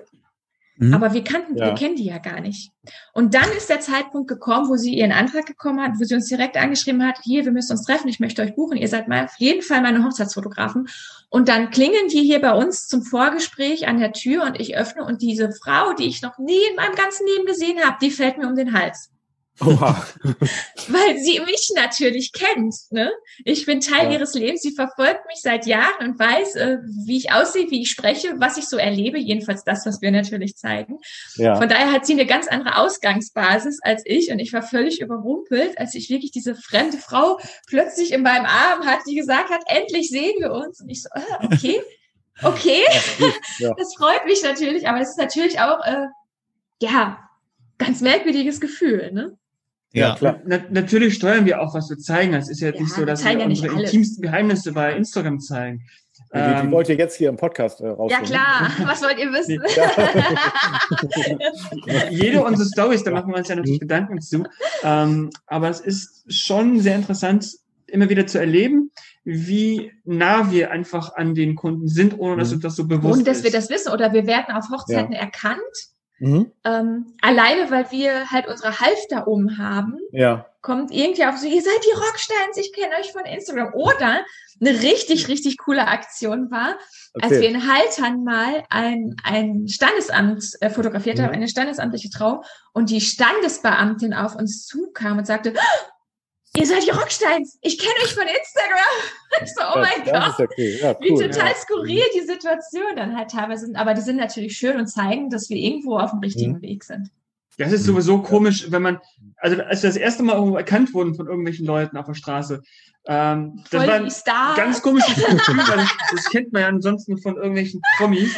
Mhm. 0.80 0.93
Aber 0.93 1.13
wir 1.13 1.25
kannten, 1.25 1.57
ja. 1.57 1.67
wir 1.67 1.73
kennen 1.75 1.97
die 1.97 2.05
ja 2.05 2.19
gar 2.19 2.39
nicht. 2.39 2.71
Und 3.13 3.34
dann 3.34 3.51
ist 3.57 3.69
der 3.69 3.82
Zeitpunkt 3.82 4.30
gekommen, 4.30 4.69
wo 4.69 4.77
sie 4.77 4.97
ihren 4.97 5.11
Antrag 5.11 5.45
gekommen 5.45 5.82
hat, 5.82 5.99
wo 5.99 6.05
sie 6.05 6.15
uns 6.15 6.27
direkt 6.27 6.55
angeschrieben 6.55 7.05
hat, 7.05 7.19
hier, 7.21 7.43
wir 7.43 7.51
müssen 7.51 7.73
uns 7.73 7.84
treffen, 7.84 8.07
ich 8.07 8.21
möchte 8.21 8.41
euch 8.41 8.55
buchen, 8.55 8.77
ihr 8.77 8.88
seid 8.88 9.09
mal 9.09 9.25
auf 9.25 9.36
jeden 9.39 9.61
Fall 9.61 9.82
meine 9.82 10.05
Hochzeitsfotografen. 10.05 10.88
Und 11.30 11.49
dann 11.49 11.69
klingen 11.69 12.07
die 12.09 12.23
hier 12.23 12.39
bei 12.39 12.53
uns 12.53 12.88
zum 12.88 13.03
Vorgespräch 13.03 13.89
an 13.89 13.99
der 13.99 14.13
Tür 14.13 14.45
und 14.45 14.59
ich 14.59 14.77
öffne 14.77 15.03
und 15.03 15.21
diese 15.21 15.51
Frau, 15.51 15.93
die 15.93 16.07
ich 16.07 16.21
noch 16.21 16.38
nie 16.38 16.61
in 16.69 16.77
meinem 16.77 16.95
ganzen 16.95 17.27
Leben 17.27 17.45
gesehen 17.45 17.80
habe, 17.84 17.97
die 18.01 18.09
fällt 18.09 18.38
mir 18.38 18.47
um 18.47 18.55
den 18.55 18.73
Hals. 18.73 19.11
Oha. 19.62 20.05
Weil 20.88 21.18
sie 21.18 21.39
mich 21.41 21.72
natürlich 21.76 22.32
kennt. 22.32 22.76
Ne? 22.91 23.12
Ich 23.43 23.66
bin 23.66 23.82
Teil 23.82 24.05
ja. 24.05 24.14
ihres 24.14 24.34
Lebens. 24.34 24.62
Sie 24.62 24.72
verfolgt 24.72 25.26
mich 25.28 25.39
seit 25.41 25.66
Jahren 25.66 26.10
und 26.10 26.20
weiß, 26.20 26.55
äh, 26.55 26.78
wie 27.05 27.18
ich 27.18 27.32
aussehe, 27.32 27.70
wie 27.70 27.82
ich 27.82 27.89
spreche, 27.89 28.36
was 28.38 28.57
ich 28.57 28.66
so 28.66 28.78
erlebe. 28.78 29.18
Jedenfalls 29.18 29.64
das, 29.64 29.86
was 29.86 30.01
wir 30.01 30.12
natürlich 30.12 30.55
zeigen. 30.55 30.99
Ja. 31.36 31.55
Von 31.55 31.68
daher 31.68 31.91
hat 31.91 32.05
sie 32.05 32.14
eine 32.14 32.26
ganz 32.26 32.47
andere 32.47 32.78
Ausgangsbasis 32.78 33.80
als 33.82 34.03
ich. 34.05 34.32
Und 34.32 34.39
ich 34.39 34.53
war 34.53 34.64
völlig 34.64 35.01
überrumpelt, 35.01 35.78
als 35.78 35.93
ich 35.95 36.10
wirklich 36.10 36.32
diese 36.32 36.55
fremde 36.55 36.97
Frau 36.97 37.39
plötzlich 37.68 38.14
in 38.14 38.22
meinem 38.22 38.45
Arm 38.45 38.86
hat, 38.86 38.99
die 39.07 39.16
gesagt 39.16 39.49
hat, 39.49 39.62
endlich 39.68 40.10
sehen 40.10 40.36
wir 40.39 40.51
uns. 40.51 40.80
Und 40.80 40.89
ich 40.89 41.03
so, 41.03 41.10
äh, 41.14 41.45
okay, 41.45 41.82
okay. 42.43 42.84
Ja. 43.60 43.74
Das 43.78 43.93
freut 43.95 44.26
mich 44.26 44.41
natürlich. 44.41 44.88
Aber 44.88 45.01
es 45.01 45.10
ist 45.10 45.18
natürlich 45.18 45.60
auch, 45.60 45.86
äh, 45.86 46.07
ja, 46.82 47.30
ganz 47.78 48.01
merkwürdiges 48.01 48.62
Gefühl. 48.62 49.12
Ne? 49.12 49.38
Ja, 49.92 50.16
klar. 50.16 50.40
Na, 50.46 50.60
natürlich 50.70 51.16
steuern 51.16 51.46
wir 51.46 51.62
auch, 51.62 51.74
was 51.74 51.90
wir 51.90 51.98
zeigen. 51.98 52.34
Es 52.34 52.50
ist 52.50 52.62
ja, 52.62 52.70
ja 52.70 52.80
nicht 52.80 52.94
so, 52.94 53.06
dass 53.06 53.24
wir 53.24 53.32
ja 53.32 53.46
unsere 53.46 53.82
intimsten 53.82 54.22
Geheimnisse 54.22 54.72
bei 54.72 54.94
Instagram 54.94 55.40
zeigen. 55.40 55.84
Die, 56.32 56.38
die, 56.38 56.40
ähm, 56.40 56.72
wollt 56.72 56.90
ihr 56.90 56.96
jetzt 56.96 57.16
hier 57.16 57.30
im 57.30 57.38
Podcast 57.38 57.82
äh, 57.82 57.88
rausfinden. 57.88 58.32
Ja 58.32 58.70
klar, 58.70 58.72
was 58.88 59.02
wollt 59.02 59.18
ihr 59.18 59.32
wissen? 59.32 59.60
Jede 62.12 62.44
unserer 62.44 62.68
Stories, 62.68 63.04
da 63.04 63.10
machen 63.10 63.32
wir 63.32 63.38
uns 63.38 63.48
ja 63.48 63.56
natürlich. 63.56 63.80
Gedanken 63.80 64.22
zu. 64.22 64.44
Ähm, 64.84 65.32
aber 65.48 65.70
es 65.70 65.80
ist 65.80 66.32
schon 66.32 66.82
sehr 66.82 66.96
interessant, 66.96 67.56
immer 67.88 68.10
wieder 68.10 68.28
zu 68.28 68.38
erleben, 68.38 68.92
wie 69.24 69.92
nah 70.04 70.52
wir 70.52 70.70
einfach 70.70 71.16
an 71.16 71.34
den 71.34 71.56
Kunden 71.56 71.88
sind, 71.88 72.20
ohne 72.20 72.38
dass 72.38 72.50
mhm. 72.50 72.56
uns 72.56 72.64
das 72.64 72.76
so 72.76 72.86
bewusst 72.88 73.14
ist. 73.14 73.20
Und 73.20 73.28
dass 73.28 73.38
ist. 73.38 73.44
wir 73.44 73.52
das 73.52 73.70
wissen 73.72 73.92
oder 73.92 74.14
wir 74.14 74.28
werden 74.28 74.54
auf 74.54 74.70
Hochzeiten 74.70 75.14
ja. 75.14 75.22
erkannt 75.22 75.60
Mhm. 76.20 76.51
Ähm, 76.63 77.13
alleine, 77.22 77.72
weil 77.72 77.91
wir 77.91 78.30
halt 78.32 78.47
unsere 78.47 78.80
Halfter 78.80 79.28
um 79.28 79.57
haben, 79.57 79.97
ja. 80.11 80.45
kommt 80.61 80.91
irgendwie 80.91 81.26
auf 81.26 81.38
so, 81.38 81.47
ihr 81.47 81.61
seid 81.61 81.84
die 81.86 81.95
Rocksteins, 81.95 82.57
ich 82.57 82.74
kenne 82.74 82.95
euch 82.99 83.11
von 83.11 83.26
Instagram. 83.26 83.74
Oder 83.74 84.26
eine 84.59 84.82
richtig, 84.82 85.30
richtig 85.30 85.57
coole 85.57 85.88
Aktion 85.88 86.51
war, 86.51 86.78
okay. 87.13 87.24
als 87.24 87.32
wir 87.41 87.49
in 87.49 87.72
Haltern 87.72 88.24
mal 88.24 88.63
ein, 88.70 89.15
ein 89.24 89.67
Standesamt 89.67 90.43
äh, 90.59 90.70
fotografiert 90.70 91.17
mhm. 91.17 91.24
haben, 91.24 91.34
eine 91.34 91.47
standesamtliche 91.47 92.09
Trauung, 92.09 92.43
und 92.74 92.89
die 92.89 93.01
Standesbeamtin 93.01 94.13
auf 94.13 94.36
uns 94.36 94.65
zukam 94.65 95.17
und 95.17 95.26
sagte, 95.26 95.53
ihr 96.58 96.66
seid 96.66 96.86
die 96.86 96.91
Rocksteins, 96.91 97.58
ich 97.62 97.78
kenne 97.78 97.93
euch 98.04 98.14
von 98.14 98.24
Instagram. 98.24 98.80
Ich 99.43 99.54
so, 99.54 99.62
oh 99.62 99.80
mein 99.80 100.04
das, 100.06 100.38
Gott, 100.38 100.50
okay. 100.50 100.80
ja, 100.82 100.89
cool. 100.89 100.97
wie 101.02 101.28
total 101.28 101.56
skurril 101.56 102.04
die 102.16 102.26
Situation 102.26 102.95
dann 102.95 103.16
halt 103.16 103.30
teilweise 103.30 103.68
sind. 103.68 103.76
Aber 103.76 103.93
die 103.93 104.02
sind 104.02 104.18
natürlich 104.18 104.58
schön 104.58 104.78
und 104.78 104.88
zeigen, 104.88 105.30
dass 105.30 105.50
wir 105.50 105.56
irgendwo 105.56 105.97
auf 105.97 106.10
dem 106.10 106.20
richtigen 106.20 106.54
mhm. 106.54 106.62
Weg 106.64 106.84
sind. 106.84 107.12
Das 107.60 107.74
ist 107.74 107.84
sowieso 107.84 108.22
komisch, 108.22 108.72
wenn 108.72 108.82
man, 108.82 108.99
also 109.38 109.62
als 109.62 109.84
wir 109.84 109.89
das 109.89 109.97
erste 109.97 110.24
Mal 110.24 110.36
irgendwo 110.36 110.55
erkannt 110.55 110.93
wurden 110.93 111.14
von 111.14 111.28
irgendwelchen 111.28 111.66
Leuten 111.66 111.97
auf 111.97 112.05
der 112.05 112.14
Straße, 112.14 112.62
ähm, 113.05 113.64
das 113.70 113.86
war 113.86 113.93
ein 113.95 114.10
Star. 114.10 114.55
ganz 114.55 114.82
komisches 114.82 115.16
Gefühl, 115.16 115.57
weil 115.68 115.86
das 116.12 116.26
kennt 116.30 116.53
man 116.53 116.62
ja 116.62 116.68
ansonsten 116.70 117.18
von 117.18 117.36
irgendwelchen 117.36 117.82
Promis. 117.97 118.34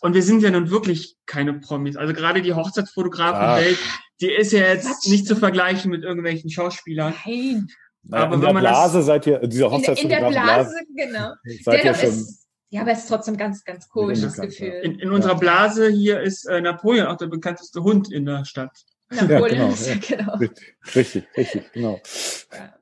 Und 0.00 0.14
wir 0.14 0.22
sind 0.22 0.40
ja 0.42 0.50
nun 0.50 0.70
wirklich 0.70 1.16
keine 1.26 1.54
Promis. 1.54 1.96
Also 1.96 2.12
gerade 2.12 2.42
die 2.42 2.54
Hochzeitsfotografen-Welt, 2.54 3.78
die 4.20 4.30
ist 4.30 4.52
ja 4.52 4.60
jetzt 4.60 5.08
nicht 5.08 5.26
zu 5.26 5.34
vergleichen 5.34 5.90
mit 5.90 6.04
irgendwelchen 6.04 6.48
Schauspielern. 6.48 7.12
Nein. 7.24 7.66
Aber 8.10 8.34
in 8.34 8.40
der 8.40 8.52
Blase 8.52 8.98
das, 8.98 9.06
seid 9.06 9.26
ihr, 9.26 9.38
dieser 9.48 9.70
Hochzeitsfotografen. 9.70 10.26
In 10.26 10.32
der 10.32 10.42
Blase, 10.42 10.76
genau. 10.94 11.32
Seid 11.62 11.84
ihr 11.84 11.94
schon, 11.94 12.08
ist, 12.08 12.43
ja, 12.74 12.80
aber 12.80 12.90
es 12.90 13.04
ist 13.04 13.08
trotzdem 13.08 13.36
ganz, 13.36 13.62
ganz 13.64 13.88
komisches 13.88 14.34
Gefühl. 14.34 14.80
In, 14.82 14.98
in 14.98 15.12
unserer 15.12 15.36
Blase 15.36 15.88
hier 15.88 16.20
ist 16.20 16.44
äh, 16.46 16.60
Napoleon 16.60 17.06
auch 17.06 17.16
der 17.16 17.28
bekannteste 17.28 17.84
Hund 17.84 18.10
in 18.10 18.26
der 18.26 18.44
Stadt. 18.44 18.76
Napoleon 19.10 19.70
ja, 19.70 19.94
genau, 20.08 20.32
ja, 20.32 20.40
genau. 20.40 20.52
Richtig, 20.96 21.24
richtig, 21.36 21.72
genau. 21.72 22.00
Ja. 22.52 22.74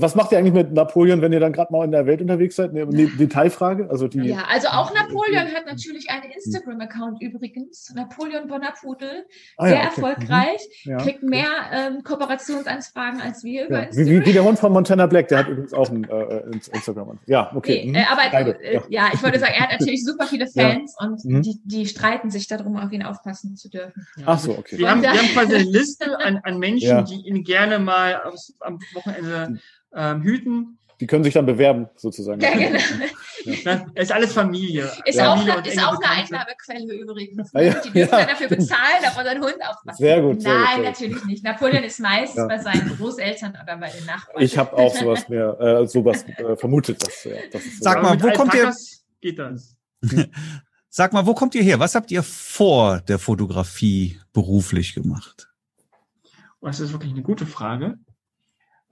Was 0.00 0.14
macht 0.14 0.32
ihr 0.32 0.38
eigentlich 0.38 0.54
mit 0.54 0.72
Napoleon, 0.72 1.22
wenn 1.22 1.32
ihr 1.32 1.40
dann 1.40 1.52
gerade 1.52 1.72
mal 1.72 1.84
in 1.84 1.90
der 1.90 2.06
Welt 2.06 2.20
unterwegs 2.20 2.56
seid? 2.56 2.70
Eine 2.70 2.86
Detailfrage? 2.86 3.88
Also 3.90 4.08
die 4.08 4.20
ja, 4.20 4.44
also 4.48 4.68
auch 4.68 4.92
Napoleon 4.94 5.46
hat 5.54 5.66
natürlich 5.66 6.10
einen 6.10 6.30
Instagram-Account 6.30 7.22
übrigens. 7.22 7.92
Napoleon 7.94 8.48
Bonapudel. 8.48 9.26
Ah, 9.56 9.66
sehr 9.66 9.76
ja, 9.76 9.80
okay. 9.80 9.86
erfolgreich. 9.86 10.68
Mhm. 10.84 10.90
Ja, 10.90 10.96
kriegt 10.98 11.22
mehr 11.22 11.48
ähm, 11.72 12.02
Kooperationsanfragen 12.02 13.20
als 13.20 13.44
wir 13.44 13.66
über 13.66 13.78
ja, 13.78 13.82
Instagram. 13.84 14.10
Wie, 14.10 14.26
wie, 14.26 14.32
der 14.32 14.44
Hund 14.44 14.58
von 14.58 14.72
Montana 14.72 15.06
Black, 15.06 15.28
der 15.28 15.38
hat 15.38 15.48
übrigens 15.48 15.72
auch 15.72 15.88
ein 15.90 16.04
äh, 16.04 16.42
Instagram. 16.72 17.18
Ja, 17.26 17.52
okay. 17.54 17.88
Nee, 17.90 17.98
äh, 17.98 18.04
aber 18.10 18.32
äh, 18.32 18.80
ja. 18.88 19.10
ich 19.12 19.22
wollte 19.22 19.38
sagen, 19.38 19.52
er 19.56 19.62
hat 19.62 19.80
natürlich 19.80 20.04
super 20.04 20.26
viele 20.26 20.46
Fans 20.54 20.94
und 20.98 21.24
mhm. 21.24 21.42
die, 21.42 21.60
die 21.64 21.86
streiten 21.86 22.30
sich 22.30 22.46
darum, 22.46 22.76
auf 22.76 22.92
ihn 22.92 23.02
aufpassen 23.02 23.56
zu 23.56 23.68
dürfen. 23.68 24.06
Ach 24.24 24.38
so, 24.38 24.56
okay. 24.56 24.78
Wir 24.78 24.90
haben, 24.90 25.02
wir 25.02 25.10
haben 25.10 25.28
quasi 25.28 25.54
eine 25.54 25.64
Liste 25.70 26.18
an, 26.18 26.40
an 26.42 26.58
Menschen, 26.58 27.04
die 27.04 27.26
ihn 27.28 27.44
gerne 27.44 27.78
mal 27.78 28.22
aus, 28.22 28.54
am 28.60 28.78
Wochenende 28.94 29.58
ähm, 29.94 30.22
hüten. 30.22 30.78
die 31.00 31.06
können 31.06 31.24
sich 31.24 31.34
dann 31.34 31.46
bewerben, 31.46 31.88
sozusagen. 31.96 32.40
Ja, 32.40 32.50
genau. 32.52 32.78
Ja. 33.46 33.84
Ist 33.94 34.10
alles 34.10 34.32
Familie. 34.32 34.90
Ist 35.04 35.16
ja. 35.16 35.32
auch, 35.32 35.40
eine, 35.40 35.66
ist 35.68 35.78
auch 35.78 36.00
eine 36.00 36.24
Einnahmequelle 36.24 36.94
übrigens. 36.94 37.54
Ah, 37.54 37.60
ja, 37.60 37.74
die 37.74 37.90
dürfen 37.90 38.18
ja. 38.18 38.26
dafür 38.26 38.48
bezahlen, 38.48 39.04
auf 39.06 39.16
unseren 39.16 39.40
Hund 39.40 39.56
aufpassen. 39.64 39.98
Sehr 39.98 40.20
gut. 40.20 40.42
Sehr 40.42 40.52
Nein, 40.52 40.76
gut, 40.76 40.84
natürlich 40.84 41.24
nicht. 41.26 41.44
Napoleon 41.44 41.84
ist 41.84 42.00
meistens 42.00 42.48
bei 42.48 42.58
seinen 42.58 42.96
Großeltern 42.96 43.56
oder 43.62 43.76
bei 43.76 43.90
den 43.90 44.04
Nachbarn. 44.04 44.42
Ich 44.42 44.58
habe 44.58 44.76
auch 44.76 44.94
sowas 44.94 45.28
mehr, 45.28 45.60
äh, 45.60 45.86
sowas 45.86 46.24
äh, 46.24 46.56
vermutet. 46.56 47.06
Dass, 47.06 47.24
ja, 47.24 47.36
das 47.52 47.64
ist 47.64 47.84
Sag 47.84 48.02
mal, 48.02 48.20
wo 48.20 48.30
kommt 48.32 48.54
ihr? 48.54 48.74
Geht 49.20 49.38
das? 49.38 49.76
Sag 50.88 51.12
mal, 51.12 51.26
wo 51.26 51.34
kommt 51.34 51.54
ihr 51.54 51.62
her? 51.62 51.78
Was 51.78 51.94
habt 51.94 52.10
ihr 52.10 52.22
vor 52.22 53.00
der 53.00 53.18
Fotografie 53.18 54.18
beruflich 54.32 54.94
gemacht? 54.94 55.48
Das 56.60 56.80
ist 56.80 56.92
wirklich 56.92 57.12
eine 57.12 57.22
gute 57.22 57.46
Frage. 57.46 57.98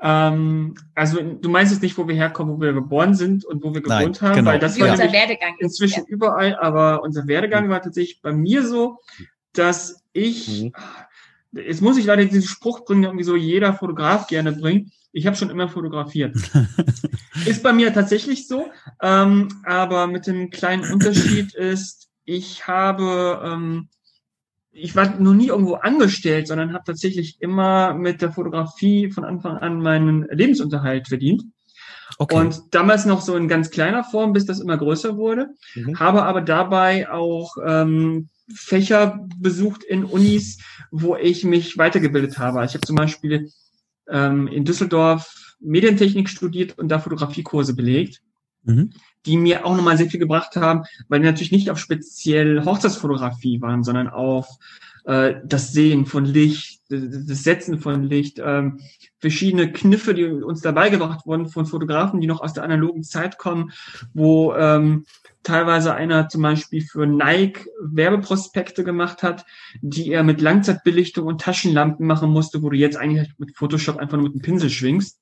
Ähm, 0.01 0.75
also 0.95 1.21
du 1.23 1.49
meinst 1.49 1.73
jetzt 1.73 1.83
nicht, 1.83 1.97
wo 1.97 2.07
wir 2.09 2.15
herkommen, 2.15 2.57
wo 2.57 2.61
wir 2.61 2.73
geboren 2.73 3.15
sind 3.15 3.45
und 3.45 3.63
wo 3.63 3.73
wir 3.75 3.81
gewohnt 3.81 4.21
Nein, 4.21 4.21
haben, 4.21 4.37
genau. 4.37 4.51
weil 4.51 4.59
das 4.59 4.77
Wie 4.77 4.83
war 4.83 4.91
unser 4.91 5.13
Werdegang 5.13 5.55
inzwischen 5.59 6.01
ja. 6.01 6.09
überall, 6.09 6.57
aber 6.57 7.03
unser 7.03 7.27
Werdegang 7.27 7.67
mhm. 7.67 7.71
war 7.71 7.83
tatsächlich 7.83 8.21
bei 8.21 8.33
mir 8.33 8.67
so, 8.67 8.99
dass 9.53 10.03
ich, 10.13 10.65
mhm. 10.65 10.73
jetzt 11.53 11.81
muss 11.81 11.97
ich 11.97 12.07
leider 12.07 12.25
diesen 12.25 12.43
Spruch 12.43 12.85
bringen, 12.85 13.05
irgendwie 13.05 13.25
so 13.25 13.37
jeder 13.37 13.73
Fotograf 13.75 14.27
gerne 14.27 14.53
bringt. 14.53 14.93
Ich 15.13 15.27
habe 15.27 15.37
schon 15.37 15.51
immer 15.51 15.69
fotografiert. 15.69 16.35
ist 17.47 17.63
bei 17.63 17.73
mir 17.73 17.95
tatsächlich 17.95 18.49
so, 18.49 18.67
ähm, 19.01 19.49
aber 19.65 20.09
mit 20.09 20.27
dem 20.27 20.51
kleinen 20.51 20.93
Unterschied 20.93 21.55
ist, 21.55 22.09
ich 22.25 22.67
habe 22.67 23.41
ähm, 23.45 23.89
ich 24.75 24.97
war 24.97 25.19
noch 25.19 25.35
nie 25.35 25.49
irgendwo 25.49 25.75
angestellt, 25.75 26.49
sondern 26.49 26.73
habe 26.73 26.85
tatsächlich 26.85 27.41
immer 27.41 27.95
mit 27.95 28.21
der 28.21 28.33
Fotografie 28.33 29.11
von 29.11 29.25
Anfang 29.25 29.57
an 29.59 29.81
meinen 29.81 30.27
Lebensunterhalt 30.31 31.09
verdient. 31.09 31.45
Okay. 32.19 32.35
Und 32.37 32.63
damals 32.73 33.07
noch 33.07 33.21
so 33.21 33.37
in 33.37 33.49
ganz 33.49 33.71
kleiner 33.71 34.05
Form, 34.05 34.33
bis 34.33 34.47
das 34.47 34.61
immer 34.61 34.77
größer 34.77 35.17
wurde. 35.17 35.51
Mhm. 35.75 35.99
Habe 35.99 36.25
aber 36.25 36.43
dabei 36.43 37.11
auch 37.11 37.57
ähm, 37.65 38.29
Fächer 38.55 39.27
besucht 39.39 39.85
in 39.85 40.05
Unis, 40.05 40.59
wo 40.91 41.17
ich 41.17 41.45
mich 41.45 41.79
weitergebildet 41.79 42.39
habe. 42.39 42.61
Also 42.61 42.73
ich 42.73 42.75
habe 42.75 42.87
zum 42.87 42.97
Beispiel 42.97 43.51
ähm, 44.09 44.49
in 44.49 44.65
Düsseldorf 44.65 45.57
Medientechnik 45.61 46.29
studiert 46.29 46.79
und 46.79 46.89
da 46.89 46.99
Fotografiekurse 46.99 47.75
belegt. 47.75 48.21
Mhm 48.65 48.93
die 49.27 49.37
mir 49.37 49.65
auch 49.65 49.77
nochmal 49.77 49.97
sehr 49.97 50.11
viel 50.11 50.21
gebracht 50.21 50.57
haben, 50.57 50.85
weil 51.09 51.21
die 51.21 51.27
natürlich 51.27 51.53
nicht 51.53 51.71
auf 51.71 51.79
speziell 51.79 52.65
Hochzeitsfotografie 52.65 53.61
waren, 53.61 53.85
sondern 53.85 54.09
auf 54.09 54.47
äh, 55.05 55.35
das 55.45 55.73
Sehen 55.73 56.07
von 56.07 56.25
Licht, 56.25 56.83
das 56.89 57.43
Setzen 57.43 57.81
von 57.81 58.03
Licht, 58.05 58.41
ähm, 58.45 58.81
verschiedene 59.19 59.73
Kniffe, 59.73 60.15
die 60.15 60.25
uns 60.25 60.61
dabei 60.61 60.91
gebracht 60.91 61.27
wurden 61.27 61.49
von 61.49 61.67
Fotografen, 61.67 62.21
die 62.21 62.27
noch 62.27 62.41
aus 62.41 62.53
der 62.53 62.65
analogen 62.65 63.03
Zeit 63.05 63.39
kommen, 63.39 63.73
wo 64.13 64.55
ähm, 64.55 65.05
teilweise 65.43 65.95
einer 65.95 66.29
zum 66.29 66.43
Beispiel 66.43 66.83
für 66.83 67.07
Nike 67.07 67.69
Werbeprospekte 67.81 68.85
gemacht 68.85 69.23
hat, 69.23 69.45
die 69.83 70.11
er 70.11 70.23
mit 70.25 70.41
Langzeitbelichtung 70.41 71.27
und 71.27 71.41
Taschenlampen 71.41 72.07
machen 72.07 72.31
musste, 72.31 72.63
wo 72.63 72.71
du 72.71 72.77
jetzt 72.77 72.97
eigentlich 72.97 73.31
mit 73.39 73.57
Photoshop 73.57 73.99
einfach 73.99 74.17
nur 74.17 74.25
mit 74.25 74.35
dem 74.35 74.43
Pinsel 74.43 74.71
schwingst. 74.71 75.21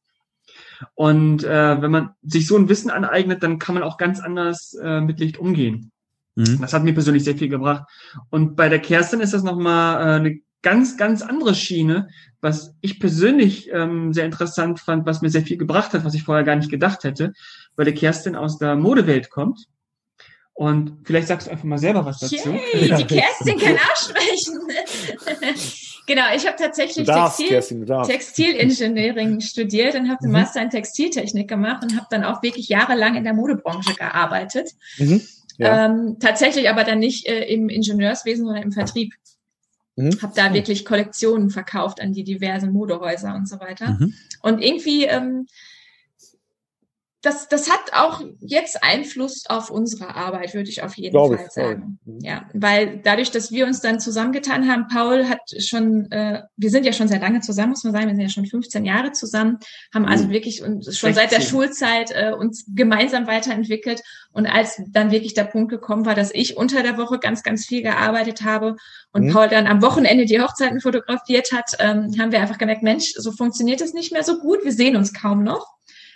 Und 0.95 1.45
äh, 1.45 1.81
wenn 1.83 1.91
man 1.91 2.11
sich 2.23 2.47
so 2.47 2.57
ein 2.57 2.69
Wissen 2.69 2.91
aneignet, 2.91 3.43
dann 3.43 3.59
kann 3.59 3.75
man 3.75 3.85
auch 3.85 3.97
ganz 3.97 4.21
anders 4.21 4.75
äh, 4.75 5.01
mit 5.01 5.21
Licht 5.21 5.39
umgehen. 5.39 5.91
Mhm. 6.35 6.61
Das 6.61 6.73
hat 6.73 6.85
mir 6.85 6.95
persönlich 6.95 7.25
sehr 7.25 7.37
viel 7.37 7.49
gebracht. 7.49 7.85
Und 8.31 8.57
bei 8.57 8.69
der 8.69 8.81
Kerstin 8.81 9.21
ist 9.21 9.35
das 9.35 9.43
nochmal 9.43 10.01
äh, 10.01 10.21
eine 10.21 10.41
ganz, 10.63 10.97
ganz 10.97 11.23
andere 11.23 11.55
Schiene, 11.55 12.09
was 12.41 12.75
ich 12.81 13.01
persönlich 13.01 13.71
ähm, 13.73 14.13
sehr 14.13 14.25
interessant 14.25 14.81
fand, 14.81 15.07
was 15.07 15.23
mir 15.23 15.31
sehr 15.31 15.43
viel 15.43 15.57
gebracht 15.57 15.93
hat, 15.93 16.05
was 16.05 16.15
ich 16.15 16.23
vorher 16.23 16.45
gar 16.45 16.57
nicht 16.57 16.71
gedacht 16.71 17.05
hätte, 17.05 17.33
weil 17.77 17.85
der 17.85 17.95
Kerstin 17.95 18.37
aus 18.37 18.59
der 18.59 18.77
Modewelt 18.77 19.31
kommt. 19.31 19.67
Und 20.55 20.99
vielleicht 21.05 21.29
sagst 21.29 21.47
du 21.47 21.51
einfach 21.51 21.65
mal 21.65 21.79
selber 21.79 22.05
was 22.05 22.21
dazu. 22.21 22.51
Yay, 22.51 22.95
die 22.97 23.07
Kerstin 23.07 23.59
kann 23.59 23.77
auch 23.77 23.97
sprechen. 23.97 24.61
Genau, 26.07 26.23
ich 26.35 26.47
habe 26.47 26.57
tatsächlich 26.59 27.07
darfst, 27.07 27.39
Textil, 27.39 27.85
Kerstin, 27.87 27.87
Textilengineering 27.87 29.41
studiert 29.41 29.95
und 29.95 30.09
habe 30.09 30.19
den 30.21 30.31
mhm. 30.31 30.39
Master 30.39 30.61
in 30.61 30.71
Textiltechnik 30.71 31.49
gemacht 31.49 31.83
und 31.85 31.97
habe 31.97 32.07
dann 32.11 32.25
auch 32.25 32.43
wirklich 32.43 32.69
jahrelang 32.69 33.15
in 33.15 33.25
der 33.25 33.35
Modebranche 33.35 33.95
gearbeitet. 33.95 34.71
Mhm. 34.99 35.23
Ja. 35.59 35.87
Ähm, 35.87 36.17
tatsächlich 36.19 36.69
aber 36.69 36.85
dann 36.85 36.99
nicht 36.99 37.29
äh, 37.29 37.45
im 37.45 37.69
Ingenieurswesen, 37.69 38.45
sondern 38.45 38.65
im 38.65 38.73
Vertrieb. 38.73 39.15
Mhm. 39.97 40.21
Habe 40.23 40.33
da 40.35 40.53
wirklich 40.55 40.85
Kollektionen 40.85 41.51
verkauft 41.51 42.01
an 42.01 42.13
die 42.13 42.25
diversen 42.25 42.73
Modehäuser 42.73 43.35
und 43.35 43.49
so 43.49 43.61
weiter. 43.61 43.91
Mhm. 43.91 44.15
Und 44.43 44.61
irgendwie 44.61 45.05
ähm, 45.05 45.47
das, 47.23 47.49
das 47.49 47.71
hat 47.71 47.93
auch 47.93 48.21
jetzt 48.41 48.83
Einfluss 48.83 49.45
auf 49.47 49.71
unsere 49.71 50.17
Arbeit, 50.17 50.55
würde 50.55 50.69
ich 50.69 50.83
auf 50.83 50.97
jeden 50.97 51.13
Glaube 51.13 51.39
Fall 51.39 51.51
sagen. 51.51 51.99
Voll. 52.05 52.15
Mhm. 52.15 52.21
Ja, 52.21 52.49
weil 52.53 53.01
dadurch, 53.05 53.31
dass 53.31 53.53
wir 53.53 53.65
uns 53.65 53.81
dann 53.81 54.01
zusammengetan 54.01 54.69
haben, 54.69 54.89
Paul 54.89 55.29
hat 55.29 55.41
schon, 55.59 56.11
äh, 56.11 56.43
wir 56.57 56.71
sind 56.71 56.85
ja 56.85 56.93
schon 56.93 57.07
sehr 57.07 57.21
lange 57.21 57.41
zusammen, 57.41 57.71
muss 57.71 57.85
man 57.85 57.93
sagen, 57.93 58.09
wir 58.09 58.17
sind 58.17 58.25
ja 58.25 58.29
schon 58.29 58.47
15 58.47 58.85
Jahre 58.85 59.13
zusammen, 59.13 59.59
haben 59.95 60.05
also 60.05 60.25
mhm. 60.25 60.31
wirklich 60.31 60.63
uns 60.63 60.97
schon 60.99 61.15
16. 61.15 61.15
seit 61.15 61.33
der 61.33 61.47
Schulzeit 61.47 62.11
äh, 62.11 62.33
uns 62.33 62.65
gemeinsam 62.75 63.29
weiterentwickelt. 63.29 64.03
Und 64.33 64.47
als 64.47 64.83
dann 64.89 65.11
wirklich 65.13 65.35
der 65.35 65.45
Punkt 65.45 65.71
gekommen 65.71 66.07
war, 66.07 66.15
dass 66.15 66.35
ich 66.35 66.57
unter 66.57 66.83
der 66.83 66.97
Woche 66.97 67.19
ganz, 67.19 67.43
ganz 67.43 67.67
viel 67.67 67.83
gearbeitet 67.83 68.43
habe 68.43 68.77
und 69.13 69.27
mhm. 69.27 69.33
Paul 69.33 69.49
dann 69.49 69.69
am 69.69 69.81
Wochenende 69.83 70.25
die 70.25 70.41
Hochzeiten 70.41 70.81
fotografiert 70.81 71.53
hat, 71.53 71.77
ähm, 71.79 72.15
haben 72.19 72.33
wir 72.33 72.41
einfach 72.41 72.59
gemerkt, 72.59 72.83
Mensch, 72.83 73.13
so 73.15 73.31
funktioniert 73.31 73.81
es 73.81 73.93
nicht 73.93 74.11
mehr 74.11 74.25
so 74.25 74.41
gut. 74.41 74.65
Wir 74.65 74.73
sehen 74.73 74.97
uns 74.97 75.13
kaum 75.13 75.45
noch 75.45 75.73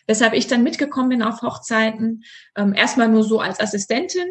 weshalb 0.07 0.35
ich 0.35 0.47
dann 0.47 0.63
mitgekommen 0.63 1.11
bin 1.11 1.23
auf 1.23 1.43
Hochzeiten. 1.43 2.25
Ähm, 2.57 2.75
erstmal 2.75 3.09
nur 3.09 3.25
so 3.25 3.41
als 3.41 3.61
Assistentin. 3.61 4.29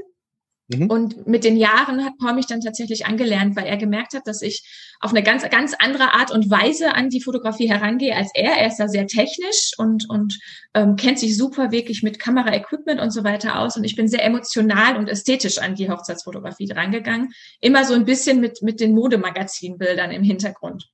Mhm. 0.67 0.89
Und 0.89 1.27
mit 1.27 1.43
den 1.43 1.57
Jahren 1.57 2.03
hat 2.03 2.17
Paul 2.17 2.33
mich 2.33 2.47
dann 2.47 2.61
tatsächlich 2.61 3.05
angelernt, 3.05 3.55
weil 3.55 3.65
er 3.65 3.77
gemerkt 3.77 4.13
hat, 4.13 4.25
dass 4.25 4.41
ich 4.41 4.95
auf 4.99 5.11
eine 5.11 5.21
ganz, 5.21 5.47
ganz 5.49 5.75
andere 5.77 6.13
Art 6.13 6.31
und 6.31 6.49
Weise 6.49 6.95
an 6.95 7.09
die 7.09 7.21
Fotografie 7.21 7.69
herangehe 7.69 8.15
als 8.15 8.31
er. 8.33 8.57
Er 8.57 8.67
ist 8.67 8.77
da 8.77 8.87
sehr 8.87 9.05
technisch 9.05 9.73
und, 9.77 10.09
und 10.09 10.39
ähm, 10.73 10.95
kennt 10.95 11.19
sich 11.19 11.37
super 11.37 11.71
wirklich 11.71 12.01
mit 12.01 12.17
Kameraequipment 12.17 12.99
und 12.99 13.11
so 13.11 13.23
weiter 13.23 13.59
aus. 13.59 13.77
Und 13.77 13.83
ich 13.83 13.95
bin 13.95 14.07
sehr 14.07 14.23
emotional 14.23 14.97
und 14.97 15.07
ästhetisch 15.07 15.59
an 15.59 15.75
die 15.75 15.89
Hochzeitsfotografie 15.89 16.67
drangegangen. 16.67 17.31
Immer 17.61 17.85
so 17.85 17.93
ein 17.93 18.05
bisschen 18.05 18.39
mit, 18.39 18.63
mit 18.63 18.79
den 18.79 18.95
Modemagazinbildern 18.95 20.09
im 20.09 20.23
Hintergrund. 20.23 20.89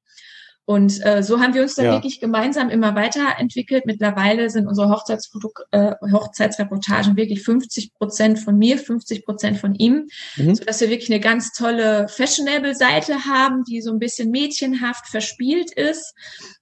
Und 0.65 1.03
äh, 1.05 1.23
so 1.23 1.39
haben 1.39 1.53
wir 1.53 1.63
uns 1.63 1.75
dann 1.75 1.85
ja. 1.85 1.91
wirklich 1.93 2.19
gemeinsam 2.19 2.69
immer 2.69 2.95
weiterentwickelt. 2.95 3.85
Mittlerweile 3.87 4.49
sind 4.49 4.67
unsere 4.67 4.89
Hochzeitsfoto 4.89 5.51
äh, 5.71 5.95
Hochzeitsreportagen 6.11 7.17
wirklich 7.17 7.41
50 7.43 7.95
Prozent 7.95 8.39
von 8.39 8.57
mir, 8.57 8.77
50 8.77 9.25
Prozent 9.25 9.57
von 9.57 9.73
ihm, 9.73 10.07
mhm. 10.37 10.55
so 10.55 10.63
dass 10.63 10.79
wir 10.79 10.89
wirklich 10.89 11.11
eine 11.11 11.19
ganz 11.19 11.51
tolle 11.53 12.07
Fashionable-Seite 12.07 13.25
haben, 13.25 13.63
die 13.63 13.81
so 13.81 13.91
ein 13.91 13.99
bisschen 13.99 14.29
mädchenhaft 14.29 15.07
verspielt 15.07 15.71
ist, 15.73 16.13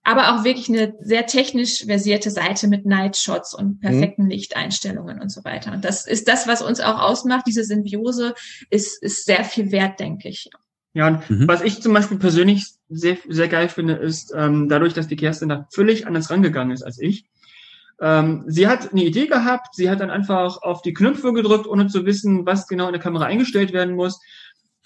aber 0.03 0.33
auch 0.33 0.43
wirklich 0.45 0.69
eine 0.69 0.95
sehr 1.01 1.25
technisch 1.25 1.85
versierte 1.85 2.31
Seite 2.31 2.67
mit 2.67 2.85
Nightshots 2.85 3.53
und 3.53 3.75
mhm. 3.75 3.79
perfekten 3.79 4.23
mhm. 4.23 4.29
Lichteinstellungen 4.29 5.19
und 5.21 5.29
so 5.29 5.43
weiter. 5.43 5.73
Und 5.73 5.83
das 5.83 6.07
ist 6.07 6.27
das, 6.29 6.47
was 6.47 6.61
uns 6.61 6.79
auch 6.79 6.99
ausmacht. 6.99 7.45
Diese 7.47 7.65
Symbiose 7.65 8.33
ist, 8.69 9.03
ist 9.03 9.25
sehr 9.25 9.43
viel 9.43 9.71
wert, 9.71 9.99
denke 9.99 10.29
ich. 10.29 10.49
Ja, 10.93 11.07
und 11.07 11.29
mhm. 11.29 11.47
was 11.47 11.61
ich 11.61 11.81
zum 11.81 11.93
Beispiel 11.93 12.17
persönlich 12.17 12.65
sehr, 12.89 13.17
sehr 13.27 13.47
geil 13.47 13.69
finde, 13.69 13.93
ist 13.93 14.33
ähm, 14.35 14.69
dadurch, 14.69 14.93
dass 14.93 15.07
die 15.07 15.15
Kerstin 15.15 15.49
da 15.49 15.67
völlig 15.71 16.07
anders 16.07 16.29
rangegangen 16.31 16.71
ist 16.71 16.83
als 16.83 16.99
ich. 16.99 17.25
Ähm, 18.01 18.43
sie 18.47 18.67
hat 18.67 18.91
eine 18.91 19.03
Idee 19.03 19.27
gehabt, 19.27 19.75
sie 19.75 19.89
hat 19.89 19.99
dann 19.99 20.09
einfach 20.09 20.61
auf 20.61 20.81
die 20.81 20.93
Knöpfe 20.93 21.33
gedrückt, 21.33 21.67
ohne 21.67 21.87
zu 21.87 22.05
wissen, 22.05 22.45
was 22.45 22.67
genau 22.67 22.87
in 22.87 22.93
der 22.93 23.01
Kamera 23.01 23.25
eingestellt 23.25 23.73
werden 23.73 23.95
muss. 23.95 24.19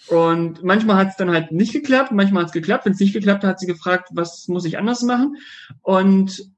Und 0.07 0.63
manchmal 0.63 0.97
hat 0.97 1.09
es 1.09 1.15
dann 1.15 1.31
halt 1.31 1.51
nicht 1.51 1.71
geklappt, 1.71 2.11
manchmal 2.11 2.43
hat 2.43 2.47
es 2.49 2.53
geklappt. 2.53 2.85
Wenn 2.85 2.93
es 2.93 2.99
nicht 2.99 3.13
geklappt 3.13 3.43
hat, 3.43 3.51
hat 3.51 3.59
sie 3.59 3.67
gefragt, 3.67 4.09
was 4.11 4.47
muss 4.49 4.65
ich 4.65 4.77
anders 4.77 5.01
machen. 5.03 5.37
Und 5.81 6.49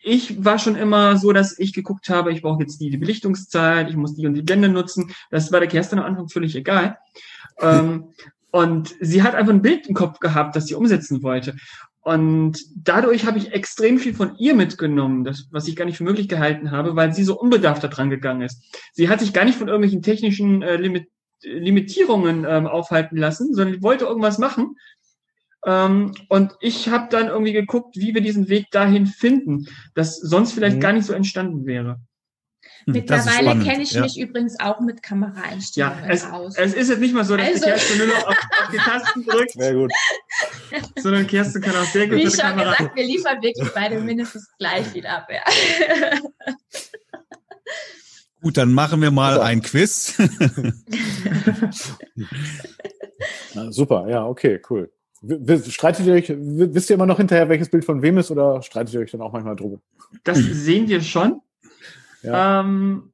ich 0.00 0.42
war 0.42 0.58
schon 0.58 0.76
immer 0.76 1.18
so, 1.18 1.32
dass 1.32 1.58
ich 1.58 1.74
geguckt 1.74 2.08
habe, 2.08 2.32
ich 2.32 2.40
brauche 2.40 2.62
jetzt 2.62 2.80
die, 2.80 2.88
die 2.88 2.96
Belichtungszeit, 2.96 3.90
ich 3.90 3.96
muss 3.96 4.14
die 4.14 4.26
und 4.26 4.34
die 4.34 4.42
Blende 4.42 4.68
nutzen. 4.68 5.12
Das 5.30 5.52
war 5.52 5.60
der 5.60 5.68
Kerstin 5.68 5.98
am 5.98 6.06
Anfang 6.06 6.28
völlig 6.28 6.54
egal. 6.56 6.98
ähm, 7.60 8.14
und 8.50 8.94
sie 9.00 9.22
hat 9.22 9.34
einfach 9.34 9.52
ein 9.52 9.62
Bild 9.62 9.86
im 9.86 9.94
Kopf 9.94 10.20
gehabt, 10.20 10.56
das 10.56 10.66
sie 10.66 10.74
umsetzen 10.74 11.22
wollte. 11.22 11.54
Und 12.00 12.58
dadurch 12.74 13.26
habe 13.26 13.38
ich 13.38 13.52
extrem 13.52 13.98
viel 13.98 14.14
von 14.14 14.36
ihr 14.38 14.54
mitgenommen, 14.54 15.24
das, 15.24 15.48
was 15.50 15.68
ich 15.68 15.76
gar 15.76 15.84
nicht 15.84 15.98
für 15.98 16.04
möglich 16.04 16.28
gehalten 16.28 16.70
habe, 16.70 16.96
weil 16.96 17.12
sie 17.12 17.24
so 17.24 17.38
unbedarft 17.38 17.84
da 17.84 17.88
dran 17.88 18.08
gegangen 18.08 18.42
ist. 18.42 18.64
Sie 18.94 19.08
hat 19.10 19.20
sich 19.20 19.34
gar 19.34 19.44
nicht 19.44 19.58
von 19.58 19.68
irgendwelchen 19.68 20.02
technischen 20.02 20.62
äh, 20.62 20.76
Limit 20.76 21.08
Limitierungen 21.42 22.44
ähm, 22.48 22.66
aufhalten 22.66 23.16
lassen, 23.16 23.54
sondern 23.54 23.80
wollte 23.80 24.06
irgendwas 24.06 24.38
machen. 24.38 24.76
Ähm, 25.64 26.12
und 26.28 26.56
ich 26.60 26.88
habe 26.88 27.08
dann 27.10 27.28
irgendwie 27.28 27.52
geguckt, 27.52 27.96
wie 27.96 28.14
wir 28.14 28.22
diesen 28.22 28.48
Weg 28.48 28.70
dahin 28.72 29.06
finden, 29.06 29.66
das 29.94 30.16
sonst 30.16 30.52
vielleicht 30.52 30.76
mhm. 30.76 30.80
gar 30.80 30.92
nicht 30.92 31.04
so 31.04 31.12
entstanden 31.12 31.66
wäre. 31.66 32.00
Mittlerweile 32.86 33.62
kenne 33.64 33.82
ich 33.82 33.92
ja. 33.92 34.02
mich 34.02 34.18
übrigens 34.18 34.58
auch 34.60 34.80
mit 34.80 35.02
Kameraeinstellungen 35.02 36.04
ja, 36.04 36.10
es, 36.10 36.24
aus. 36.24 36.56
Es 36.56 36.74
ist 36.74 36.88
jetzt 36.88 37.00
nicht 37.00 37.14
mal 37.14 37.24
so, 37.24 37.36
dass 37.36 37.46
also, 37.46 37.58
die 37.58 37.70
Kerstin 37.70 37.98
nur 37.98 38.06
noch 38.06 38.26
auf, 38.26 38.36
auf, 38.36 38.70
die 38.72 38.76
Tasten 38.76 39.24
drückt. 39.24 39.52
Sehr 39.52 39.74
gut. 39.74 39.92
Sondern 40.96 41.26
Kerstin 41.26 41.62
kann 41.62 41.76
auch 41.76 41.84
sehr 41.84 42.06
gut 42.08 42.18
Wie 42.18 42.30
schon 42.30 42.38
Kamera. 42.38 42.72
gesagt, 42.72 42.96
wir 42.96 43.04
liefern 43.04 43.42
wirklich 43.42 43.68
beide 43.74 44.00
mindestens 44.00 44.48
gleich 44.58 44.94
wieder 44.94 45.18
ab. 45.18 45.28
Ja. 45.30 45.42
Gut, 48.40 48.56
dann 48.56 48.72
machen 48.72 49.02
wir 49.02 49.10
mal 49.10 49.34
super. 49.34 49.46
ein 49.46 49.62
Quiz. 49.62 50.16
Na, 53.54 53.72
super, 53.72 54.08
ja, 54.08 54.24
okay, 54.26 54.60
cool. 54.70 54.92
Streitet 55.68 56.06
ihr 56.06 56.14
euch, 56.14 56.32
wisst 56.32 56.90
ihr 56.90 56.94
immer 56.94 57.06
noch 57.06 57.16
hinterher, 57.16 57.48
welches 57.48 57.68
Bild 57.68 57.84
von 57.84 58.00
wem 58.02 58.18
ist 58.18 58.30
oder 58.30 58.62
streitet 58.62 58.94
ihr 58.94 59.00
euch 59.00 59.10
dann 59.10 59.20
auch 59.20 59.32
manchmal 59.32 59.56
drüber? 59.56 59.80
Das 60.22 60.38
sehen 60.38 60.86
wir 60.86 61.00
schon. 61.00 61.40
Ja. 62.22 62.60
Ähm, 62.60 63.12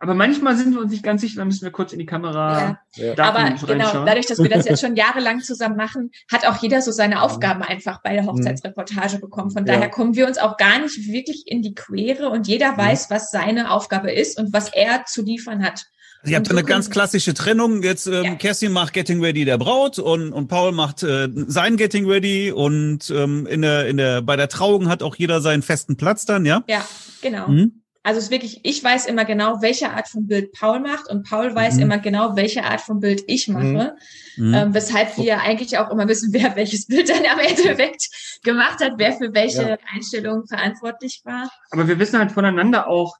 aber 0.00 0.14
manchmal 0.14 0.56
sind 0.56 0.74
wir 0.74 0.80
uns 0.80 0.92
nicht 0.92 1.02
ganz 1.02 1.22
sicher, 1.22 1.38
dann 1.38 1.48
müssen 1.48 1.64
wir 1.64 1.72
kurz 1.72 1.92
in 1.92 1.98
die 1.98 2.06
Kamera. 2.06 2.78
Ja. 2.94 3.14
ja. 3.16 3.24
Aber 3.24 3.50
genau, 3.66 4.04
dadurch, 4.04 4.26
dass 4.26 4.38
wir 4.38 4.48
das 4.48 4.66
jetzt 4.66 4.80
schon 4.84 4.94
jahrelang 4.94 5.40
zusammen 5.40 5.76
machen, 5.76 6.12
hat 6.30 6.46
auch 6.46 6.62
jeder 6.62 6.82
so 6.82 6.92
seine 6.92 7.20
Aufgaben 7.22 7.62
einfach 7.62 8.00
bei 8.02 8.12
der 8.12 8.22
mhm. 8.22 8.28
Hochzeitsreportage 8.28 9.18
bekommen. 9.18 9.50
Von 9.50 9.64
daher 9.64 9.88
kommen 9.88 10.14
wir 10.14 10.28
uns 10.28 10.38
auch 10.38 10.56
gar 10.56 10.78
nicht 10.78 10.96
wirklich 11.10 11.44
in 11.46 11.62
die 11.62 11.74
Quere 11.74 12.30
und 12.30 12.46
jeder 12.46 12.72
mhm. 12.72 12.78
weiß, 12.78 13.10
was 13.10 13.32
seine 13.32 13.72
Aufgabe 13.72 14.12
ist 14.12 14.38
und 14.38 14.52
was 14.52 14.72
er 14.72 15.04
zu 15.04 15.22
liefern 15.22 15.64
hat. 15.64 15.84
Ihr 16.24 16.36
habt 16.36 16.48
so 16.48 16.52
eine 16.52 16.64
ganz 16.64 16.90
klassische 16.90 17.32
Trennung. 17.32 17.82
Jetzt 17.82 18.06
ähm, 18.06 18.24
ja. 18.24 18.34
Kerstin 18.34 18.72
macht 18.72 18.92
Getting 18.92 19.22
Ready 19.22 19.44
der 19.44 19.56
Braut 19.56 19.98
und, 19.98 20.32
und 20.32 20.48
Paul 20.48 20.72
macht 20.72 21.02
äh, 21.02 21.28
sein 21.46 21.76
Getting 21.76 22.06
Ready 22.06 22.52
und 22.52 23.10
ähm, 23.10 23.46
in 23.46 23.62
der, 23.62 23.86
in 23.86 23.96
der, 23.96 24.22
bei 24.22 24.36
der 24.36 24.48
Trauung 24.48 24.88
hat 24.88 25.02
auch 25.02 25.16
jeder 25.16 25.40
seinen 25.40 25.62
festen 25.62 25.96
Platz 25.96 26.24
dann, 26.24 26.44
ja? 26.44 26.64
Ja, 26.68 26.84
genau. 27.22 27.48
Mhm. 27.48 27.82
Also 28.08 28.20
es 28.20 28.24
ist 28.24 28.30
wirklich, 28.30 28.60
ich 28.62 28.82
weiß 28.82 29.04
immer 29.04 29.26
genau, 29.26 29.60
welche 29.60 29.90
Art 29.90 30.08
von 30.08 30.26
Bild 30.26 30.52
Paul 30.52 30.80
macht 30.80 31.10
und 31.10 31.28
Paul 31.28 31.54
weiß 31.54 31.76
mhm. 31.76 31.82
immer 31.82 31.98
genau, 31.98 32.36
welche 32.36 32.64
Art 32.64 32.80
von 32.80 33.00
Bild 33.00 33.22
ich 33.26 33.48
mache. 33.48 33.96
Mhm. 34.38 34.54
Ähm, 34.54 34.72
weshalb 34.72 35.18
wir 35.18 35.42
eigentlich 35.42 35.76
auch 35.76 35.90
immer 35.90 36.08
wissen, 36.08 36.32
wer 36.32 36.56
welches 36.56 36.86
Bild 36.86 37.10
dann 37.10 37.26
am 37.30 37.38
Endeffekt 37.38 38.08
gemacht 38.44 38.80
hat, 38.82 38.92
wer 38.96 39.12
für 39.12 39.34
welche 39.34 39.68
ja. 39.68 39.78
Einstellungen 39.94 40.46
verantwortlich 40.46 41.20
war. 41.24 41.50
Aber 41.70 41.86
wir 41.86 41.98
wissen 41.98 42.18
halt 42.18 42.32
voneinander 42.32 42.88
auch, 42.88 43.14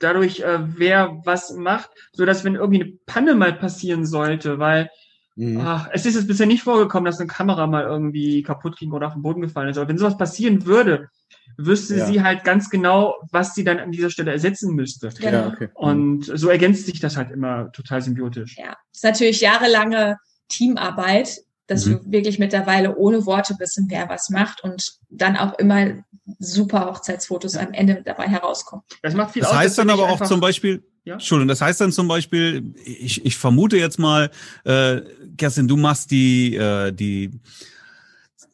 dadurch, 0.00 0.40
äh, 0.40 0.58
wer 0.60 1.22
was 1.24 1.54
macht, 1.54 1.88
so 2.12 2.26
dass 2.26 2.44
wenn 2.44 2.56
irgendwie 2.56 2.82
eine 2.82 2.92
Panne 3.06 3.36
mal 3.36 3.54
passieren 3.54 4.04
sollte, 4.04 4.58
weil 4.58 4.90
mhm. 5.36 5.62
ach, 5.62 5.88
es 5.94 6.04
ist 6.04 6.14
jetzt 6.14 6.28
bisher 6.28 6.44
nicht 6.44 6.62
vorgekommen, 6.62 7.06
dass 7.06 7.20
eine 7.20 7.28
Kamera 7.28 7.66
mal 7.66 7.84
irgendwie 7.84 8.42
kaputt 8.42 8.76
ging 8.76 8.92
oder 8.92 9.06
auf 9.06 9.14
den 9.14 9.22
Boden 9.22 9.40
gefallen 9.40 9.70
ist. 9.70 9.78
Aber 9.78 9.88
wenn 9.88 9.96
sowas 9.96 10.18
passieren 10.18 10.66
würde, 10.66 11.08
wüsste 11.56 11.96
ja. 11.96 12.06
sie 12.06 12.22
halt 12.22 12.44
ganz 12.44 12.70
genau, 12.70 13.14
was 13.30 13.54
sie 13.54 13.64
dann 13.64 13.78
an 13.78 13.92
dieser 13.92 14.10
Stelle 14.10 14.32
ersetzen 14.32 14.74
müsste. 14.74 15.08
Genau. 15.08 15.30
Ja, 15.30 15.48
okay. 15.48 15.68
Und 15.74 16.24
so 16.24 16.48
ergänzt 16.48 16.86
sich 16.86 17.00
das 17.00 17.16
halt 17.16 17.30
immer 17.30 17.72
total 17.72 18.02
symbiotisch. 18.02 18.56
Ja, 18.56 18.76
das 18.92 18.98
ist 18.98 19.04
natürlich 19.04 19.40
jahrelange 19.40 20.16
Teamarbeit, 20.48 21.40
dass 21.66 21.86
mhm. 21.86 21.90
wir 21.90 22.12
wirklich 22.12 22.38
mittlerweile 22.38 22.96
ohne 22.96 23.26
Worte 23.26 23.54
wissen, 23.58 23.86
wer 23.88 24.08
was 24.08 24.30
macht 24.30 24.62
und 24.62 24.92
dann 25.10 25.36
auch 25.36 25.58
immer 25.58 26.04
super 26.38 26.86
Hochzeitsfotos 26.86 27.56
am 27.56 27.72
Ende 27.72 28.02
dabei 28.04 28.28
herauskommen. 28.28 28.84
Das 29.02 29.14
macht 29.14 29.32
viel 29.32 29.42
Das 29.42 29.52
aus, 29.52 29.56
heißt 29.56 29.78
dann 29.78 29.90
aber 29.90 30.08
auch 30.08 30.20
zum 30.22 30.40
Beispiel, 30.40 30.84
ja? 31.04 31.14
Entschuldigung, 31.14 31.48
das 31.48 31.60
heißt 31.60 31.80
dann 31.80 31.92
zum 31.92 32.08
Beispiel, 32.08 32.74
ich, 32.84 33.24
ich 33.24 33.36
vermute 33.36 33.76
jetzt 33.76 33.98
mal, 33.98 34.28
äh, 34.64 35.02
Kerstin, 35.38 35.68
du 35.68 35.76
machst 35.76 36.10
die, 36.10 36.56
äh, 36.56 36.92
die 36.92 37.30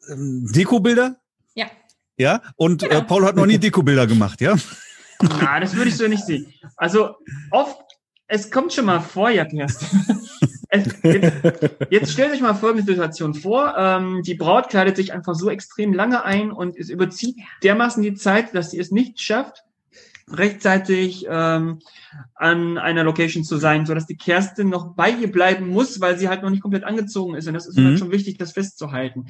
ähm, 0.07 0.45
Deko-Bilder? 0.53 1.17
Ja. 2.17 2.41
Und. 2.55 2.83
Äh, 2.83 3.01
Paul 3.03 3.25
hat 3.25 3.35
noch 3.35 3.45
nie 3.45 3.57
Deko-Bilder 3.57 4.07
gemacht, 4.07 4.41
ja? 4.41 4.55
Na, 5.21 5.59
das 5.59 5.75
würde 5.75 5.89
ich 5.89 5.97
so 5.97 6.07
nicht 6.07 6.25
sehen. 6.25 6.53
Also 6.75 7.15
oft, 7.51 7.79
es 8.27 8.51
kommt 8.51 8.73
schon 8.73 8.85
mal 8.85 8.99
vor, 8.99 9.29
ja, 9.29 9.45
Kerstin. 9.45 10.05
Jetzt, 10.73 10.95
jetzt 11.91 12.11
stellt 12.11 12.33
euch 12.33 12.41
mal 12.41 12.55
folgende 12.55 12.83
Situation 12.91 13.35
vor. 13.35 13.75
Ähm, 13.77 14.23
die 14.25 14.33
Braut 14.33 14.69
kleidet 14.69 14.95
sich 14.95 15.13
einfach 15.13 15.35
so 15.35 15.51
extrem 15.51 15.93
lange 15.93 16.23
ein 16.23 16.51
und 16.51 16.75
es 16.75 16.89
überzieht 16.89 17.35
dermaßen 17.61 18.01
die 18.01 18.15
Zeit, 18.15 18.55
dass 18.55 18.71
sie 18.71 18.79
es 18.79 18.89
nicht 18.89 19.21
schafft, 19.21 19.63
rechtzeitig 20.29 21.25
ähm, 21.29 21.79
an 22.35 22.77
einer 22.77 23.03
Location 23.03 23.43
zu 23.43 23.57
sein, 23.57 23.85
so 23.85 23.93
dass 23.93 24.05
die 24.05 24.17
Kerstin 24.17 24.69
noch 24.69 24.95
bei 24.95 25.11
ihr 25.11 25.31
bleiben 25.31 25.69
muss, 25.69 25.99
weil 25.99 26.17
sie 26.17 26.29
halt 26.29 26.43
noch 26.43 26.49
nicht 26.49 26.61
komplett 26.61 26.83
angezogen 26.83 27.35
ist. 27.35 27.47
Und 27.47 27.53
das 27.53 27.67
ist 27.67 27.77
mhm. 27.77 27.87
halt 27.87 27.99
schon 27.99 28.11
wichtig, 28.11 28.37
das 28.37 28.53
festzuhalten. 28.53 29.25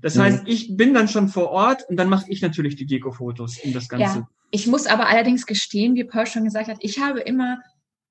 Das 0.00 0.16
mhm. 0.16 0.22
heißt, 0.22 0.42
ich 0.46 0.76
bin 0.76 0.94
dann 0.94 1.08
schon 1.08 1.28
vor 1.28 1.50
Ort 1.50 1.88
und 1.88 1.96
dann 1.96 2.08
mache 2.08 2.26
ich 2.28 2.40
natürlich 2.42 2.76
die 2.76 2.86
Deko-Fotos 2.86 3.58
in 3.58 3.72
das 3.72 3.88
Ganze. 3.88 4.18
Ja. 4.20 4.28
Ich 4.50 4.66
muss 4.66 4.86
aber 4.86 5.08
allerdings 5.08 5.46
gestehen, 5.46 5.94
wie 5.94 6.04
Paul 6.04 6.26
schon 6.26 6.44
gesagt 6.44 6.68
hat, 6.68 6.78
ich 6.80 6.98
habe 6.98 7.20
immer 7.20 7.58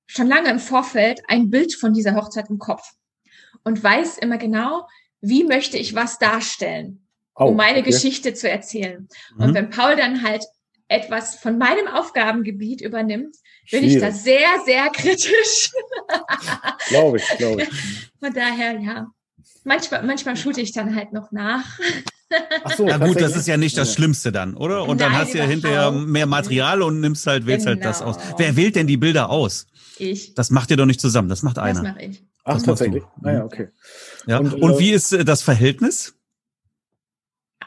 schon 0.06 0.26
lange 0.26 0.50
im 0.50 0.58
Vorfeld 0.58 1.20
ein 1.28 1.50
Bild 1.50 1.74
von 1.74 1.92
dieser 1.92 2.14
Hochzeit 2.14 2.50
im 2.50 2.58
Kopf 2.58 2.82
und 3.64 3.82
weiß 3.82 4.18
immer 4.18 4.38
genau, 4.38 4.86
wie 5.20 5.44
möchte 5.44 5.78
ich 5.78 5.94
was 5.94 6.18
darstellen, 6.18 7.06
oh, 7.36 7.46
um 7.46 7.56
meine 7.56 7.80
okay. 7.80 7.90
Geschichte 7.90 8.34
zu 8.34 8.50
erzählen. 8.50 9.08
Mhm. 9.36 9.42
Und 9.42 9.54
wenn 9.54 9.70
Paul 9.70 9.96
dann 9.96 10.22
halt 10.22 10.44
etwas 10.92 11.36
von 11.36 11.58
meinem 11.58 11.88
Aufgabengebiet 11.88 12.80
übernimmt, 12.80 13.36
bin 13.70 13.80
Schwierig. 13.80 13.94
ich 13.96 14.00
da 14.00 14.10
sehr, 14.12 14.48
sehr 14.64 14.88
kritisch. 14.90 15.72
glaube 16.88 17.18
ich, 17.18 17.38
glaube 17.38 17.62
ich. 17.62 17.68
Von 18.20 18.32
daher, 18.32 18.78
ja. 18.78 19.08
Manchmal, 19.64 20.02
manchmal 20.02 20.36
shoote 20.36 20.60
ich 20.60 20.72
dann 20.72 20.94
halt 20.94 21.12
noch 21.12 21.30
nach. 21.32 21.64
Ach 22.64 22.76
so, 22.76 22.86
ja 22.86 22.98
gut, 22.98 23.20
das 23.20 23.36
ist 23.36 23.46
ja 23.46 23.56
nicht 23.56 23.76
das 23.76 23.94
Schlimmste 23.94 24.32
dann, 24.32 24.54
oder? 24.54 24.82
Und 24.82 25.00
Nein, 25.00 25.10
dann 25.10 25.12
hast 25.12 25.34
du 25.34 25.38
ja 25.38 25.44
hinterher 25.44 25.90
mehr 25.90 26.26
Material 26.26 26.82
und 26.82 27.00
nimmst 27.00 27.26
halt, 27.26 27.46
wählst 27.46 27.66
genau. 27.66 27.76
halt 27.76 27.84
das 27.84 28.02
aus. 28.02 28.16
Genau. 28.16 28.38
Wer 28.38 28.56
wählt 28.56 28.76
denn 28.76 28.86
die 28.86 28.96
Bilder 28.96 29.30
aus? 29.30 29.66
Ich. 29.98 30.34
Das 30.34 30.50
macht 30.50 30.70
ihr 30.70 30.76
doch 30.76 30.86
nicht 30.86 31.00
zusammen, 31.00 31.28
das 31.28 31.42
macht 31.42 31.58
einer. 31.58 31.82
Das 31.82 31.92
mache 31.92 32.04
ich. 32.04 32.24
Ach, 32.44 32.54
das 32.54 32.64
tatsächlich. 32.64 33.04
Naja, 33.20 33.42
ah, 33.42 33.44
okay. 33.44 33.68
Ja. 34.26 34.38
Und, 34.38 34.54
und 34.54 34.72
äh, 34.72 34.78
wie 34.78 34.90
ist 34.90 35.12
äh, 35.12 35.24
das 35.24 35.42
Verhältnis? 35.42 36.14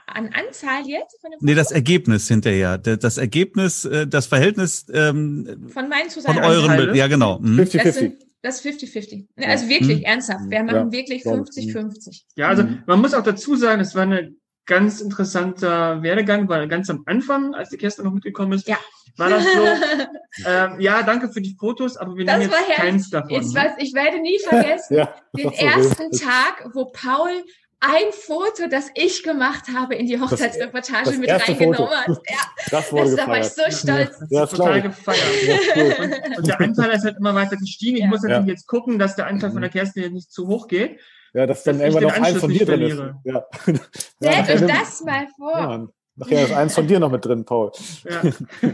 An 0.07 0.29
Anzahl 0.33 0.87
jetzt? 0.87 1.19
Von 1.21 1.31
dem 1.31 1.39
nee, 1.41 1.55
das 1.55 1.71
Ergebnis 1.71 2.27
hinterher. 2.27 2.77
Das 2.77 3.17
Ergebnis, 3.17 3.85
äh, 3.85 4.07
das 4.07 4.27
Verhältnis 4.27 4.85
ähm, 4.93 5.67
von 5.67 5.89
meinen 5.89 6.09
Von 6.09 6.37
euren 6.37 6.69
Anteile. 6.71 6.95
Ja, 6.95 7.07
genau. 7.07 7.39
50-50. 7.39 8.01
Mhm. 8.01 8.13
Das 8.41 8.63
ist 8.63 8.83
50-50. 8.83 9.25
Also 9.43 9.67
wirklich, 9.67 9.99
mhm. 9.99 10.03
ernsthaft. 10.03 10.41
Wir 10.49 10.63
machen 10.63 10.75
ja, 10.75 10.91
wirklich 10.91 11.23
50-50. 11.23 12.25
Ja, 12.35 12.49
also 12.49 12.63
mhm. 12.63 12.83
man 12.85 13.01
muss 13.01 13.15
auch 13.15 13.23
dazu 13.23 13.55
sagen, 13.55 13.81
es 13.81 13.95
war 13.95 14.03
eine 14.03 14.35
ganz 14.65 15.01
interessanter 15.01 16.01
Werdegang, 16.01 16.49
weil 16.49 16.67
ganz 16.67 16.89
am 16.89 17.03
Anfang, 17.05 17.53
als 17.53 17.69
die 17.69 17.77
Kerstin 17.77 18.05
noch 18.05 18.13
mitgekommen 18.13 18.53
ist, 18.53 18.67
ja. 18.67 18.77
war 19.17 19.29
das 19.29 19.43
so, 19.43 20.45
ähm, 20.45 20.79
ja, 20.79 21.03
danke 21.03 21.29
für 21.29 21.41
die 21.41 21.55
Fotos, 21.59 21.97
aber 21.97 22.15
wir 22.15 22.25
das 22.25 22.39
nehmen 22.39 22.51
jetzt 22.51 22.77
keins 22.77 23.09
davon. 23.09 23.29
Jetzt, 23.31 23.53
ne? 23.53 23.61
was, 23.63 23.83
ich 23.83 23.93
werde 23.93 24.19
nie 24.19 24.39
vergessen, 24.47 24.97
ja, 24.97 25.15
den 25.35 25.51
ersten 25.51 26.11
Tag, 26.11 26.69
wo 26.73 26.85
Paul 26.85 27.43
ein 27.85 28.11
Foto, 28.11 28.67
das 28.69 28.89
ich 28.95 29.23
gemacht 29.23 29.65
habe, 29.73 29.95
in 29.95 30.07
die 30.07 30.19
Hochzeitsreportage 30.19 31.05
das, 31.05 31.13
das 31.13 31.17
mit 31.17 31.29
reingenommen 31.29 31.89
hat. 31.89 32.07
Ja, 32.07 32.37
das, 32.71 32.91
wurde 32.91 33.03
das 33.03 33.15
da 33.15 33.27
war 33.27 33.39
ich 33.39 33.47
so 33.47 33.61
stolz. 33.69 34.17
Ja, 34.29 34.41
das 34.41 34.51
total 34.51 34.81
gefeiert. 34.81 35.19
Ja, 35.45 35.83
und, 36.03 36.37
und, 36.37 36.47
der 36.47 36.59
Anteil 36.59 36.91
ist 36.91 37.05
halt 37.05 37.17
immer 37.17 37.35
weiter 37.35 37.57
gestiegen. 37.57 37.97
Ich 37.97 38.03
ja. 38.03 38.07
muss 38.07 38.21
natürlich 38.23 38.47
jetzt 38.47 38.67
gucken, 38.67 38.97
dass 38.97 39.15
der 39.15 39.27
Anteil 39.27 39.51
von 39.51 39.61
der 39.61 39.69
Kerstin 39.69 40.03
jetzt 40.03 40.13
nicht 40.13 40.31
zu 40.31 40.47
hoch 40.47 40.67
geht. 40.67 40.99
Ja, 41.33 41.45
dass 41.45 41.63
dann 41.63 41.79
irgendwann 41.79 42.03
noch 42.03 42.13
eins 42.13 42.39
von 42.39 42.49
dir 42.49 42.65
drin 42.65 42.81
ist. 42.81 43.01
Ja. 43.25 43.45
Stellt 44.23 44.49
euch 44.49 44.67
das 44.67 45.01
mal 45.01 45.27
vor. 45.37 45.59
Ja, 45.59 45.87
nachher 46.15 46.43
ist 46.45 46.53
eins 46.53 46.73
von 46.73 46.87
dir 46.87 46.99
noch 46.99 47.11
mit 47.11 47.25
drin, 47.25 47.43
Paul. 47.43 47.71
Ja. 48.09 48.21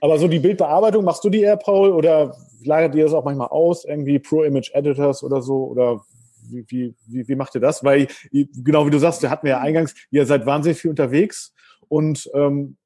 Aber 0.00 0.18
so 0.18 0.28
die 0.28 0.38
Bildbearbeitung, 0.38 1.04
machst 1.04 1.24
du 1.24 1.30
die 1.30 1.40
eher, 1.40 1.56
Paul, 1.56 1.90
oder 1.90 2.36
lagert 2.62 2.94
ihr 2.94 3.04
das 3.04 3.14
auch 3.14 3.24
manchmal 3.24 3.48
aus, 3.48 3.84
irgendwie 3.84 4.18
Pro 4.20 4.44
Image 4.44 4.70
Editors 4.72 5.22
oder 5.24 5.42
so? 5.42 5.64
Oder 5.64 6.00
wie, 6.48 6.64
wie, 6.68 6.94
wie, 7.06 7.28
wie 7.28 7.34
macht 7.36 7.54
ihr 7.54 7.60
das? 7.60 7.84
Weil, 7.84 8.08
genau 8.32 8.86
wie 8.86 8.90
du 8.90 8.98
sagst, 8.98 9.22
wir 9.22 9.30
hatten 9.30 9.46
ja 9.46 9.60
eingangs, 9.60 9.94
ihr 10.10 10.26
seid 10.26 10.46
wahnsinnig 10.46 10.80
viel 10.80 10.90
unterwegs 10.90 11.52
und 11.88 12.30
ähm, 12.34 12.76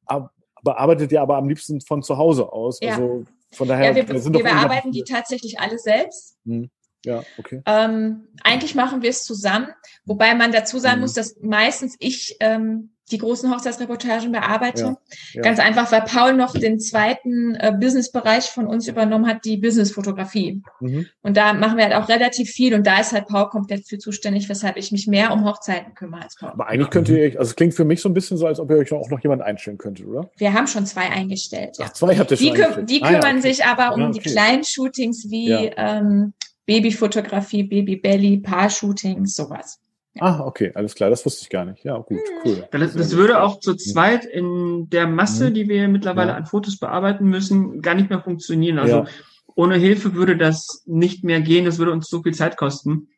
bearbeitet 0.62 1.12
ihr 1.12 1.22
aber 1.22 1.36
am 1.36 1.48
liebsten 1.48 1.80
von 1.80 2.02
zu 2.02 2.16
Hause 2.16 2.52
aus. 2.52 2.78
Ja. 2.80 2.92
Also 2.92 3.24
von 3.52 3.68
daher. 3.68 3.90
Ja, 3.90 3.96
wir, 3.96 4.08
wir, 4.08 4.24
wir 4.24 4.42
bearbeiten 4.42 4.92
die 4.92 5.04
tatsächlich 5.04 5.60
alle 5.60 5.78
selbst. 5.78 6.36
Hm. 6.44 6.70
Ja, 7.04 7.22
okay. 7.38 7.62
Ähm, 7.64 8.28
eigentlich 8.42 8.74
machen 8.74 9.02
wir 9.02 9.10
es 9.10 9.22
zusammen, 9.22 9.68
wobei 10.04 10.34
man 10.34 10.50
dazu 10.50 10.78
sagen 10.78 10.96
mhm. 10.96 11.02
muss, 11.02 11.14
dass 11.14 11.36
meistens 11.40 11.94
ich 12.00 12.36
ähm, 12.40 12.90
die 13.08 13.18
großen 13.18 13.50
Hochzeitsreportagen 13.50 14.32
bearbeite. 14.32 14.82
Ja, 14.82 14.96
ja. 15.34 15.42
Ganz 15.42 15.58
einfach, 15.58 15.90
weil 15.92 16.02
Paul 16.02 16.34
noch 16.34 16.54
den 16.54 16.78
zweiten 16.78 17.54
äh, 17.54 17.72
Businessbereich 17.78 18.44
von 18.44 18.66
uns 18.66 18.88
übernommen 18.88 19.26
hat, 19.26 19.44
die 19.44 19.56
Businessfotografie. 19.56 20.62
Mhm. 20.80 21.06
Und 21.22 21.36
da 21.36 21.52
machen 21.52 21.76
wir 21.76 21.84
halt 21.84 21.94
auch 21.94 22.08
relativ 22.08 22.50
viel 22.50 22.74
und 22.74 22.86
da 22.86 23.00
ist 23.00 23.12
halt 23.12 23.26
Paul 23.26 23.48
komplett 23.48 23.86
für 23.88 23.98
zuständig, 23.98 24.48
weshalb 24.48 24.76
ich 24.76 24.92
mich 24.92 25.06
mehr 25.06 25.32
um 25.32 25.44
Hochzeiten 25.44 25.94
kümmere 25.94 26.22
als 26.22 26.36
Paul. 26.36 26.50
Aber 26.50 26.68
eigentlich 26.68 26.90
könnt 26.90 27.08
ihr 27.08 27.18
euch, 27.18 27.38
also 27.38 27.50
es 27.50 27.56
klingt 27.56 27.74
für 27.74 27.84
mich 27.84 28.00
so 28.00 28.08
ein 28.08 28.14
bisschen 28.14 28.36
so, 28.36 28.46
als 28.46 28.60
ob 28.60 28.70
ihr 28.70 28.76
euch 28.76 28.92
auch 28.92 29.10
noch 29.10 29.20
jemanden 29.20 29.44
einstellen 29.44 29.78
könntet, 29.78 30.06
oder? 30.06 30.30
Wir 30.36 30.52
haben 30.52 30.66
schon 30.66 30.86
zwei 30.86 31.08
eingestellt. 31.08 31.76
Ach, 31.80 31.92
zwei 31.92 32.16
habt 32.16 32.30
ihr 32.30 32.36
schon 32.36 32.46
die, 32.46 32.52
küm 32.52 32.86
die 32.86 33.00
kümmern 33.00 33.24
ah, 33.24 33.28
ja, 33.28 33.38
okay. 33.38 33.40
sich 33.40 33.64
aber 33.64 33.94
um 33.94 34.02
okay. 34.02 34.12
die 34.12 34.30
kleinen 34.30 34.64
Shootings 34.64 35.30
wie 35.30 35.52
ähm, 35.76 36.34
Babyfotografie, 36.66 37.62
Babybelly, 37.62 38.38
Paar-Shootings, 38.38 39.34
sowas. 39.34 39.80
Ah, 40.20 40.40
okay, 40.44 40.72
alles 40.74 40.94
klar, 40.94 41.10
das 41.10 41.24
wusste 41.24 41.42
ich 41.42 41.50
gar 41.50 41.64
nicht. 41.64 41.84
Ja, 41.84 41.98
gut, 41.98 42.18
cool. 42.44 42.66
Das, 42.70 42.94
das 42.94 43.16
würde 43.16 43.42
auch 43.42 43.60
zu 43.60 43.74
zweit 43.74 44.24
in 44.24 44.88
der 44.90 45.06
Masse, 45.06 45.50
mhm. 45.50 45.54
die 45.54 45.68
wir 45.68 45.88
mittlerweile 45.88 46.30
ja. 46.30 46.36
an 46.36 46.46
Fotos 46.46 46.78
bearbeiten 46.78 47.26
müssen, 47.26 47.82
gar 47.82 47.94
nicht 47.94 48.10
mehr 48.10 48.20
funktionieren. 48.20 48.78
Also 48.78 48.96
ja. 48.96 49.06
ohne 49.54 49.76
Hilfe 49.76 50.14
würde 50.14 50.36
das 50.36 50.82
nicht 50.86 51.24
mehr 51.24 51.40
gehen, 51.40 51.64
das 51.64 51.78
würde 51.78 51.92
uns 51.92 52.08
so 52.08 52.22
viel 52.22 52.34
Zeit 52.34 52.56
kosten. 52.56 53.08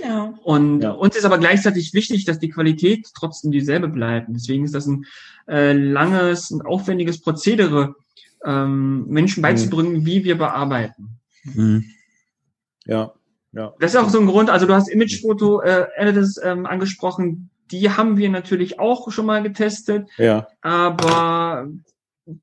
Genau. 0.00 0.34
Und 0.44 0.82
ja. 0.82 0.92
uns 0.92 1.16
ist 1.16 1.24
aber 1.24 1.38
gleichzeitig 1.38 1.92
wichtig, 1.94 2.24
dass 2.24 2.38
die 2.38 2.50
Qualität 2.50 3.08
trotzdem 3.14 3.50
dieselbe 3.50 3.88
bleibt. 3.88 4.28
Deswegen 4.30 4.64
ist 4.64 4.74
das 4.74 4.86
ein 4.86 5.04
äh, 5.48 5.72
langes 5.72 6.50
und 6.50 6.64
aufwendiges 6.64 7.20
Prozedere, 7.20 7.96
ähm, 8.44 9.06
Menschen 9.08 9.40
mhm. 9.40 9.42
beizubringen, 9.42 9.92
mhm. 9.94 10.06
wie 10.06 10.24
wir 10.24 10.38
bearbeiten. 10.38 11.18
Mhm. 11.44 11.84
Ja, 12.86 13.12
ja. 13.52 13.74
Das 13.80 13.94
ist 13.94 14.00
auch 14.00 14.08
so 14.08 14.20
ein 14.20 14.26
Grund, 14.26 14.50
also 14.50 14.66
du 14.66 14.74
hast 14.74 14.88
Imagefoto 14.88 15.60
äh, 15.60 15.86
Editors 15.96 16.40
ähm, 16.42 16.66
angesprochen, 16.66 17.50
die 17.70 17.90
haben 17.90 18.16
wir 18.16 18.28
natürlich 18.28 18.80
auch 18.80 19.10
schon 19.10 19.26
mal 19.26 19.42
getestet. 19.42 20.08
Ja. 20.18 20.48
Aber 20.60 21.68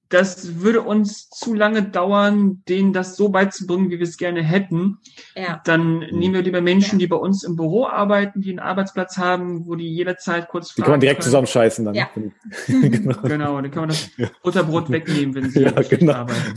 das 0.10 0.62
würde 0.62 0.82
uns 0.82 1.30
zu 1.30 1.54
lange 1.54 1.84
dauern, 1.84 2.64
denen 2.68 2.94
das 2.94 3.16
so 3.16 3.30
beizubringen, 3.30 3.90
wie 3.90 4.00
wir 4.00 4.08
es 4.08 4.18
gerne 4.18 4.44
hätten. 4.44 4.98
Ja. 5.36 5.62
Dann 5.66 6.00
nehmen 6.00 6.34
wir 6.34 6.42
lieber 6.42 6.62
Menschen, 6.62 7.00
ja. 7.00 7.06
die 7.06 7.08
bei 7.08 7.18
uns 7.18 7.44
im 7.44 7.56
Büro 7.56 7.86
arbeiten, 7.86 8.42
die 8.42 8.50
einen 8.50 8.60
Arbeitsplatz 8.60 9.18
haben, 9.18 9.66
wo 9.68 9.76
die 9.76 9.88
jederzeit 9.94 10.48
kurz 10.50 10.74
Die 10.74 10.82
kann 10.82 10.92
man 10.92 11.00
direkt 11.00 11.22
können. 11.22 11.26
zusammenscheißen 11.26 11.86
dann. 11.86 11.96
Ja. 11.96 12.10
genau. 12.68 13.22
genau, 13.22 13.62
dann 13.62 13.72
kann 13.72 13.82
man 13.82 13.90
das 13.90 14.10
Butterbrot 14.44 14.90
wegnehmen, 14.90 15.36
wenn 15.36 15.50
sie 15.50 15.64
ja, 15.64 15.72
genau. 15.72 16.14
arbeiten. 16.14 16.54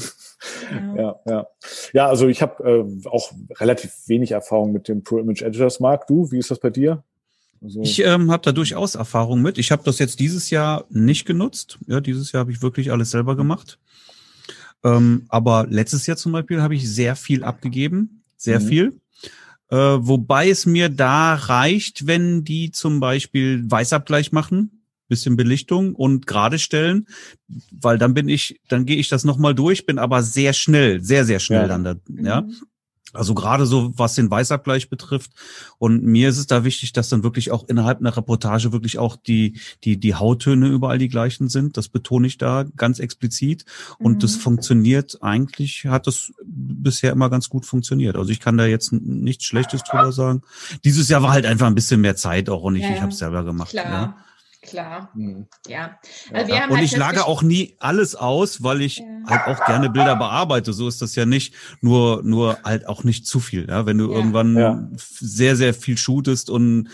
Ja, 0.97 1.21
ja. 1.27 1.47
Ja, 1.93 2.07
also 2.09 2.29
ich 2.29 2.43
habe 2.43 2.65
äh, 2.65 3.09
auch 3.09 3.33
relativ 3.59 3.93
wenig 4.07 4.33
Erfahrung 4.33 4.73
mit 4.73 4.89
dem 4.89 5.03
Pro 5.03 5.19
Image 5.19 5.43
Editors 5.43 5.81
Mark. 5.81 6.07
Du, 6.07 6.31
wie 6.31 6.39
ist 6.39 6.51
das 6.51 6.61
bei 6.61 6.71
dir? 6.71 7.05
Also 7.63 7.83
ich 7.83 8.01
ähm, 8.01 8.31
habe 8.31 8.43
da 8.43 8.53
durchaus 8.53 8.95
Erfahrung 8.95 9.43
mit. 9.43 9.59
Ich 9.59 9.71
habe 9.71 9.83
das 9.85 9.99
jetzt 9.99 10.21
dieses 10.21 10.51
Jahr 10.51 10.87
nicht 10.89 11.27
genutzt. 11.27 11.79
Ja, 11.87 12.01
dieses 12.01 12.33
Jahr 12.33 12.41
habe 12.41 12.53
ich 12.53 12.63
wirklich 12.63 12.91
alles 12.91 13.11
selber 13.11 13.37
gemacht. 13.37 13.79
Ähm, 14.83 15.27
aber 15.29 15.67
letztes 15.69 16.07
Jahr 16.07 16.17
zum 16.17 16.33
Beispiel 16.33 16.63
habe 16.63 16.75
ich 16.75 16.89
sehr 16.89 17.17
viel 17.17 17.45
abgegeben, 17.45 18.23
sehr 18.37 18.61
mhm. 18.61 18.67
viel. 18.67 19.01
Äh, 19.69 19.77
wobei 19.77 20.49
es 20.49 20.67
mir 20.67 20.89
da 20.89 21.35
reicht, 21.35 22.07
wenn 22.07 22.45
die 22.45 22.71
zum 22.71 22.99
Beispiel 22.99 23.71
Weißabgleich 23.71 24.33
machen, 24.33 24.81
bisschen 25.09 25.37
Belichtung 25.37 25.95
und 25.95 26.27
gerade 26.27 26.59
stellen, 26.59 27.07
weil 27.71 27.99
dann 27.99 28.15
bin 28.15 28.29
ich, 28.29 28.61
dann 28.69 28.87
gehe 28.87 28.97
ich 28.97 29.09
das 29.09 29.25
nochmal 29.25 29.55
durch, 29.55 29.85
bin 29.85 29.99
aber 29.99 30.23
sehr 30.23 30.55
schnell, 30.55 31.03
sehr, 31.03 31.25
sehr 31.27 31.41
schnell 31.41 31.63
ja. 31.63 31.69
dann 31.69 31.85
da, 31.85 31.97
ja. 32.09 32.41
Mhm. 32.43 32.55
Also 33.13 33.35
gerade 33.35 33.67
so, 33.67 33.93
was 33.97 34.15
den 34.15 34.31
Weißabgleich 34.31 34.89
betrifft. 34.89 35.33
Und 35.79 36.03
mir 36.05 36.29
ist 36.29 36.39
es 36.39 36.47
da 36.47 36.65
wichtig, 36.65 36.93
dass 36.93 37.09
dann 37.09 37.23
wirklich 37.23 37.51
auch 37.51 37.69
innerhalb 37.69 38.01
einer 38.01 38.17
Reportage 38.17 38.73
wirklich 38.73 38.99
auch 38.99 39.17
die, 39.17 39.59
die, 39.85 39.99
die 39.99 40.15
Hauttöne 40.15 40.69
überall 40.69 40.99
die 40.99 41.09
gleichen 41.09 41.49
sind. 41.49 41.77
Das 41.77 41.89
betone 41.89 42.27
ich 42.27 42.39
da 42.39 42.65
ganz 42.77 42.99
explizit. 42.99 43.65
Und 43.99 44.15
mhm. 44.15 44.19
das 44.21 44.37
funktioniert 44.37 45.19
eigentlich, 45.23 45.87
hat 45.87 46.07
das 46.07 46.33
bisher 46.45 47.13
immer 47.13 47.31
ganz 47.31 47.49
gut 47.49 47.67
funktioniert. 47.67 48.17
Also 48.17 48.31
ich 48.31 48.41
kann 48.41 48.57
da 48.57 48.67
jetzt 48.67 48.93
nichts 48.93 49.45
Schlechtes 49.45 49.83
drüber 49.83 50.13
sagen. 50.13 50.43
Dieses 50.85 51.09
Jahr 51.09 51.23
war 51.23 51.33
halt 51.33 51.47
einfach 51.47 51.67
ein 51.67 51.75
bisschen 51.75 52.01
mehr 52.01 52.17
Zeit 52.17 52.49
auch 52.49 52.63
und 52.63 52.77
ich, 52.77 52.83
ja, 52.83 52.95
ich 52.95 53.01
habe 53.01 53.13
es 53.13 53.19
selber 53.19 53.45
gemacht. 53.45 53.71
Klar. 53.71 53.85
Ja. 53.85 54.17
Klar, 54.63 55.11
mhm. 55.15 55.47
ja. 55.69 55.99
Also 56.35 56.53
ja. 56.53 56.65
und 56.67 56.77
halt 56.77 56.85
ich 56.85 56.95
lage 56.95 57.25
auch 57.25 57.43
nie 57.43 57.77
alles 57.79 58.15
aus, 58.15 58.63
weil 58.63 58.83
ich 58.83 58.99
ja. 58.99 59.05
halt 59.27 59.47
auch 59.47 59.65
gerne 59.65 59.89
Bilder 59.89 60.17
bearbeite. 60.17 60.75
So 60.75 60.87
ist 60.87 61.01
das 61.01 61.15
ja 61.15 61.25
nicht. 61.25 61.55
Nur, 61.81 62.23
nur 62.23 62.59
halt 62.63 62.87
auch 62.87 63.03
nicht 63.03 63.27
zu 63.27 63.41
viel. 63.41 63.67
Ja, 63.69 63.87
wenn 63.87 63.97
du 63.97 64.11
ja. 64.11 64.17
irgendwann 64.17 64.57
ja. 64.57 64.89
sehr, 64.97 65.57
sehr 65.57 65.73
viel 65.73 65.97
shootest 65.97 66.51
und 66.51 66.89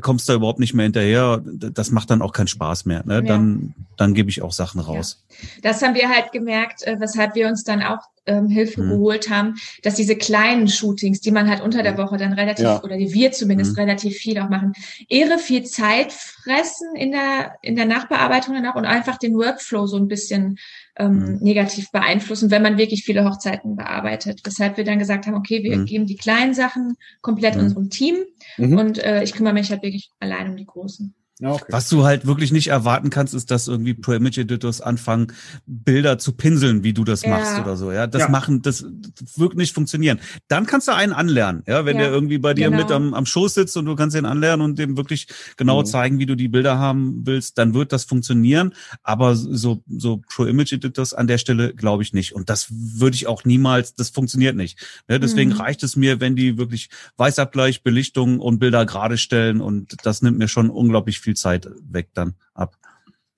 kommst 0.00 0.30
da 0.30 0.34
überhaupt 0.34 0.60
nicht 0.60 0.72
mehr 0.72 0.84
hinterher, 0.84 1.42
das 1.44 1.90
macht 1.90 2.10
dann 2.10 2.22
auch 2.22 2.32
keinen 2.32 2.48
Spaß 2.48 2.86
mehr. 2.86 3.04
Ne? 3.04 3.22
Dann, 3.22 3.74
dann 3.98 4.14
gebe 4.14 4.30
ich 4.30 4.40
auch 4.40 4.52
Sachen 4.52 4.80
raus. 4.80 5.26
Das 5.62 5.82
haben 5.82 5.94
wir 5.94 6.08
halt 6.08 6.32
gemerkt, 6.32 6.84
äh, 6.84 6.96
weshalb 7.00 7.34
wir 7.34 7.48
uns 7.48 7.64
dann 7.64 7.82
auch 7.82 8.00
ähm, 8.26 8.48
Hilfe 8.48 8.82
mhm. 8.82 8.90
geholt 8.90 9.30
haben, 9.30 9.54
dass 9.82 9.94
diese 9.94 10.16
kleinen 10.16 10.68
Shootings, 10.68 11.20
die 11.20 11.30
man 11.30 11.48
halt 11.48 11.62
unter 11.62 11.82
der 11.82 11.96
Woche 11.98 12.16
dann 12.16 12.32
relativ, 12.32 12.64
ja. 12.64 12.82
oder 12.82 12.96
die 12.96 13.12
wir 13.12 13.32
zumindest 13.32 13.72
mhm. 13.72 13.80
relativ 13.80 14.16
viel 14.16 14.38
auch 14.38 14.48
machen, 14.48 14.72
irre 15.08 15.38
viel 15.38 15.64
Zeit 15.64 16.12
fressen 16.12 16.94
in 16.94 17.12
der, 17.12 17.54
in 17.62 17.76
der 17.76 17.86
Nachbearbeitung 17.86 18.54
danach 18.54 18.74
und 18.74 18.84
einfach 18.84 19.18
den 19.18 19.34
Workflow 19.34 19.86
so 19.86 19.96
ein 19.96 20.08
bisschen 20.08 20.58
ähm, 20.96 21.18
mhm. 21.18 21.38
negativ 21.40 21.90
beeinflussen, 21.90 22.50
wenn 22.50 22.62
man 22.62 22.78
wirklich 22.78 23.04
viele 23.04 23.24
Hochzeiten 23.24 23.76
bearbeitet. 23.76 24.40
Weshalb 24.44 24.76
wir 24.76 24.84
dann 24.84 24.98
gesagt 24.98 25.26
haben, 25.26 25.34
okay, 25.34 25.62
wir 25.62 25.76
mhm. 25.76 25.86
geben 25.86 26.06
die 26.06 26.16
kleinen 26.16 26.54
Sachen 26.54 26.96
komplett 27.22 27.56
mhm. 27.56 27.62
unserem 27.62 27.90
Team 27.90 28.16
mhm. 28.58 28.78
und 28.78 28.98
äh, 28.98 29.22
ich 29.22 29.32
kümmere 29.32 29.54
mich 29.54 29.70
halt 29.70 29.82
wirklich 29.82 30.10
allein 30.20 30.50
um 30.50 30.56
die 30.56 30.66
großen. 30.66 31.14
Okay. 31.42 31.64
Was 31.70 31.88
du 31.88 32.04
halt 32.04 32.26
wirklich 32.26 32.52
nicht 32.52 32.68
erwarten 32.68 33.08
kannst, 33.08 33.32
ist, 33.32 33.50
dass 33.50 33.66
irgendwie 33.66 33.94
Pro 33.94 34.12
Image 34.12 34.38
Editors 34.38 34.80
anfangen, 34.80 35.32
Bilder 35.66 36.18
zu 36.18 36.32
pinseln, 36.32 36.84
wie 36.84 36.92
du 36.92 37.04
das 37.04 37.22
ja. 37.22 37.30
machst 37.30 37.58
oder 37.58 37.76
so. 37.76 37.92
Ja, 37.92 38.06
das 38.06 38.22
ja. 38.22 38.28
machen, 38.28 38.60
das, 38.62 38.84
das 39.20 39.38
wird 39.38 39.56
nicht 39.56 39.74
funktionieren. 39.74 40.20
Dann 40.48 40.66
kannst 40.66 40.88
du 40.88 40.92
einen 40.94 41.12
anlernen. 41.12 41.62
Ja, 41.66 41.86
wenn 41.86 41.96
ja. 41.96 42.04
der 42.04 42.12
irgendwie 42.12 42.38
bei 42.38 42.52
dir 42.52 42.70
genau. 42.70 42.82
mit 42.82 42.90
am, 42.90 43.14
am 43.14 43.24
Schoß 43.24 43.54
sitzt 43.54 43.76
und 43.76 43.86
du 43.86 43.96
kannst 43.96 44.16
ihn 44.16 44.26
anlernen 44.26 44.64
und 44.64 44.78
dem 44.78 44.96
wirklich 44.96 45.28
genau 45.56 45.80
mhm. 45.80 45.86
zeigen, 45.86 46.18
wie 46.18 46.26
du 46.26 46.36
die 46.36 46.48
Bilder 46.48 46.78
haben 46.78 47.22
willst, 47.24 47.56
dann 47.56 47.72
wird 47.72 47.92
das 47.92 48.04
funktionieren. 48.04 48.74
Aber 49.02 49.34
so, 49.34 49.82
so 49.88 50.20
Pro 50.28 50.44
Image 50.44 50.72
Editors 50.72 51.14
an 51.14 51.26
der 51.26 51.38
Stelle 51.38 51.74
glaube 51.74 52.02
ich 52.02 52.12
nicht. 52.12 52.34
Und 52.34 52.50
das 52.50 52.66
würde 52.70 53.14
ich 53.14 53.26
auch 53.26 53.44
niemals, 53.44 53.94
das 53.94 54.10
funktioniert 54.10 54.56
nicht. 54.56 54.78
Ja, 55.08 55.18
deswegen 55.18 55.50
mhm. 55.50 55.56
reicht 55.56 55.82
es 55.82 55.96
mir, 55.96 56.20
wenn 56.20 56.36
die 56.36 56.58
wirklich 56.58 56.90
Weißabgleich, 57.16 57.82
Belichtung 57.82 58.40
und 58.40 58.58
Bilder 58.58 58.84
gerade 58.84 59.16
stellen 59.16 59.60
und 59.60 59.96
das 60.04 60.22
nimmt 60.22 60.38
mir 60.38 60.48
schon 60.48 60.68
unglaublich 60.68 61.20
viel 61.20 61.29
viel 61.30 61.36
Zeit 61.36 61.68
weg 61.88 62.08
dann 62.14 62.34
ab. 62.54 62.76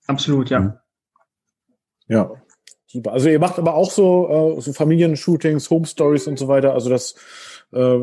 Absolut, 0.07 0.49
ja. 0.49 0.59
Mhm. 0.59 0.73
Ja, 2.07 2.31
super. 2.87 3.13
Also 3.13 3.29
ihr 3.29 3.39
macht 3.39 3.59
aber 3.59 3.75
auch 3.75 3.91
so, 3.91 4.57
äh, 4.57 4.61
so 4.61 4.73
Familienshootings, 4.73 5.69
Home 5.69 5.85
Stories 5.85 6.27
und 6.27 6.37
so 6.39 6.47
weiter. 6.47 6.73
Also 6.73 6.89
das 6.89 7.15
äh, 7.71 7.99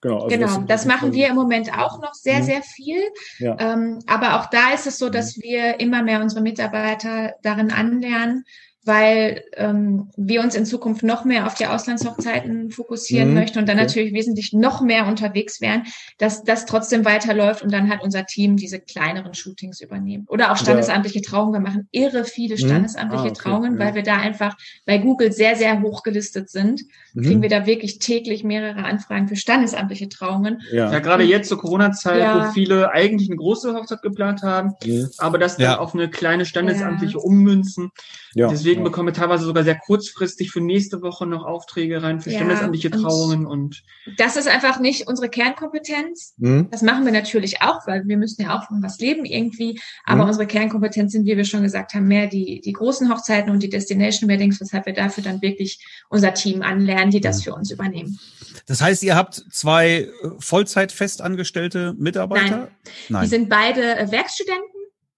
Genau, 0.00 0.16
also 0.24 0.28
genau 0.28 0.46
das, 0.58 0.66
das 0.66 0.84
machen 0.84 1.14
wir 1.14 1.28
im 1.28 1.34
Moment 1.34 1.72
auch 1.72 1.98
noch 1.98 2.12
sehr, 2.12 2.40
mhm. 2.40 2.42
sehr 2.42 2.62
viel. 2.62 3.00
Ja. 3.38 3.56
Ähm, 3.58 4.00
aber 4.06 4.38
auch 4.38 4.50
da 4.50 4.74
ist 4.74 4.86
es 4.86 4.98
so, 4.98 5.08
dass 5.08 5.38
mhm. 5.38 5.42
wir 5.42 5.80
immer 5.80 6.02
mehr 6.02 6.20
unsere 6.20 6.42
Mitarbeiter 6.42 7.32
darin 7.42 7.72
anlernen, 7.72 8.44
weil 8.84 9.44
ähm, 9.54 10.10
wir 10.16 10.42
uns 10.42 10.54
in 10.54 10.66
Zukunft 10.66 11.02
noch 11.02 11.24
mehr 11.24 11.46
auf 11.46 11.54
die 11.54 11.66
Auslandshochzeiten 11.66 12.70
fokussieren 12.70 13.28
mhm. 13.28 13.34
möchten 13.34 13.58
und 13.58 13.68
dann 13.68 13.78
okay. 13.78 13.86
natürlich 13.86 14.12
wesentlich 14.12 14.52
noch 14.52 14.80
mehr 14.80 15.06
unterwegs 15.06 15.60
wären, 15.60 15.84
dass 16.18 16.44
das 16.44 16.66
trotzdem 16.66 17.04
weiterläuft 17.04 17.62
und 17.62 17.72
dann 17.72 17.88
hat 17.88 18.02
unser 18.02 18.26
Team 18.26 18.56
diese 18.56 18.80
kleineren 18.80 19.34
Shootings 19.34 19.80
übernehmen. 19.80 20.26
Oder 20.28 20.52
auch 20.52 20.56
standesamtliche 20.56 21.22
Trauungen. 21.22 21.54
Wir 21.54 21.60
machen 21.60 21.88
irre 21.92 22.24
viele 22.24 22.54
mhm. 22.54 22.58
standesamtliche 22.58 23.24
mhm. 23.24 23.28
ah, 23.28 23.30
okay. 23.30 23.40
Trauungen, 23.40 23.78
weil 23.78 23.94
wir 23.94 24.02
da 24.02 24.16
einfach 24.16 24.56
bei 24.84 24.98
Google 24.98 25.32
sehr, 25.32 25.56
sehr 25.56 25.80
hoch 25.80 26.02
gelistet 26.02 26.50
sind. 26.50 26.82
Mhm. 27.14 27.22
Kriegen 27.22 27.42
wir 27.42 27.48
da 27.48 27.66
wirklich 27.66 28.00
täglich 28.00 28.44
mehrere 28.44 28.84
Anfragen 28.84 29.28
für 29.28 29.36
standesamtliche 29.36 30.08
Trauungen. 30.08 30.60
Ja, 30.72 30.92
ja 30.92 30.98
gerade 30.98 31.24
jetzt 31.24 31.48
zur 31.48 31.58
Corona-Zeit, 31.58 32.20
ja. 32.20 32.48
wo 32.48 32.52
viele 32.52 32.92
eigentlich 32.92 33.28
eine 33.28 33.36
große 33.36 33.72
Hochzeit 33.74 34.02
geplant 34.02 34.42
haben, 34.42 34.72
mhm. 34.84 35.08
aber 35.18 35.38
das 35.38 35.56
dann 35.56 35.64
ja. 35.64 35.78
auf 35.78 35.94
eine 35.94 36.10
kleine 36.10 36.44
standesamtliche 36.44 37.18
ummünzen. 37.18 37.90
Ja. 38.34 38.48
Deswegen 38.48 38.80
ja. 38.80 38.84
bekommen 38.84 39.08
wir 39.08 39.14
teilweise 39.14 39.44
sogar 39.44 39.62
sehr 39.64 39.78
kurzfristig 39.78 40.50
für 40.50 40.60
nächste 40.60 41.02
Woche 41.02 41.24
noch 41.26 41.44
Aufträge 41.44 42.02
rein 42.02 42.20
für 42.20 42.30
ja, 42.30 42.38
standesamtliche 42.38 42.90
Trauungen 42.90 43.46
und 43.46 43.82
das 44.18 44.36
ist 44.36 44.48
einfach 44.48 44.80
nicht 44.80 45.06
unsere 45.06 45.28
Kernkompetenz. 45.28 46.34
Mhm. 46.36 46.68
Das 46.70 46.82
machen 46.82 47.04
wir 47.04 47.12
natürlich 47.12 47.62
auch, 47.62 47.86
weil 47.86 48.06
wir 48.06 48.16
müssen 48.16 48.42
ja 48.42 48.58
auch 48.58 48.64
von 48.64 48.82
was 48.82 48.98
leben 48.98 49.24
irgendwie. 49.24 49.80
Aber 50.04 50.22
mhm. 50.22 50.28
unsere 50.28 50.46
Kernkompetenz 50.46 51.12
sind, 51.12 51.26
wie 51.26 51.36
wir 51.36 51.44
schon 51.44 51.62
gesagt 51.62 51.94
haben, 51.94 52.06
mehr 52.06 52.26
die, 52.26 52.60
die 52.60 52.72
großen 52.72 53.10
Hochzeiten 53.10 53.50
und 53.50 53.62
die 53.62 53.70
Destination 53.70 54.28
Weddings, 54.28 54.60
weshalb 54.60 54.86
wir 54.86 54.92
dafür 54.92 55.24
dann 55.24 55.40
wirklich 55.40 55.84
unser 56.10 56.34
Team 56.34 56.62
anlernen, 56.62 57.03
die 57.10 57.20
das 57.20 57.38
mhm. 57.38 57.42
für 57.42 57.54
uns 57.54 57.70
übernehmen. 57.70 58.18
Das 58.66 58.80
heißt, 58.80 59.02
ihr 59.02 59.14
habt 59.14 59.44
zwei 59.50 59.88
äh, 59.88 60.08
Vollzeit 60.38 60.92
festangestellte 60.92 61.94
Mitarbeiter? 61.98 62.58
Nein. 62.58 62.68
Nein. 63.08 63.22
Die 63.24 63.28
sind 63.28 63.48
beide 63.48 63.96
äh, 63.96 64.10
Werkstudenten 64.10 64.74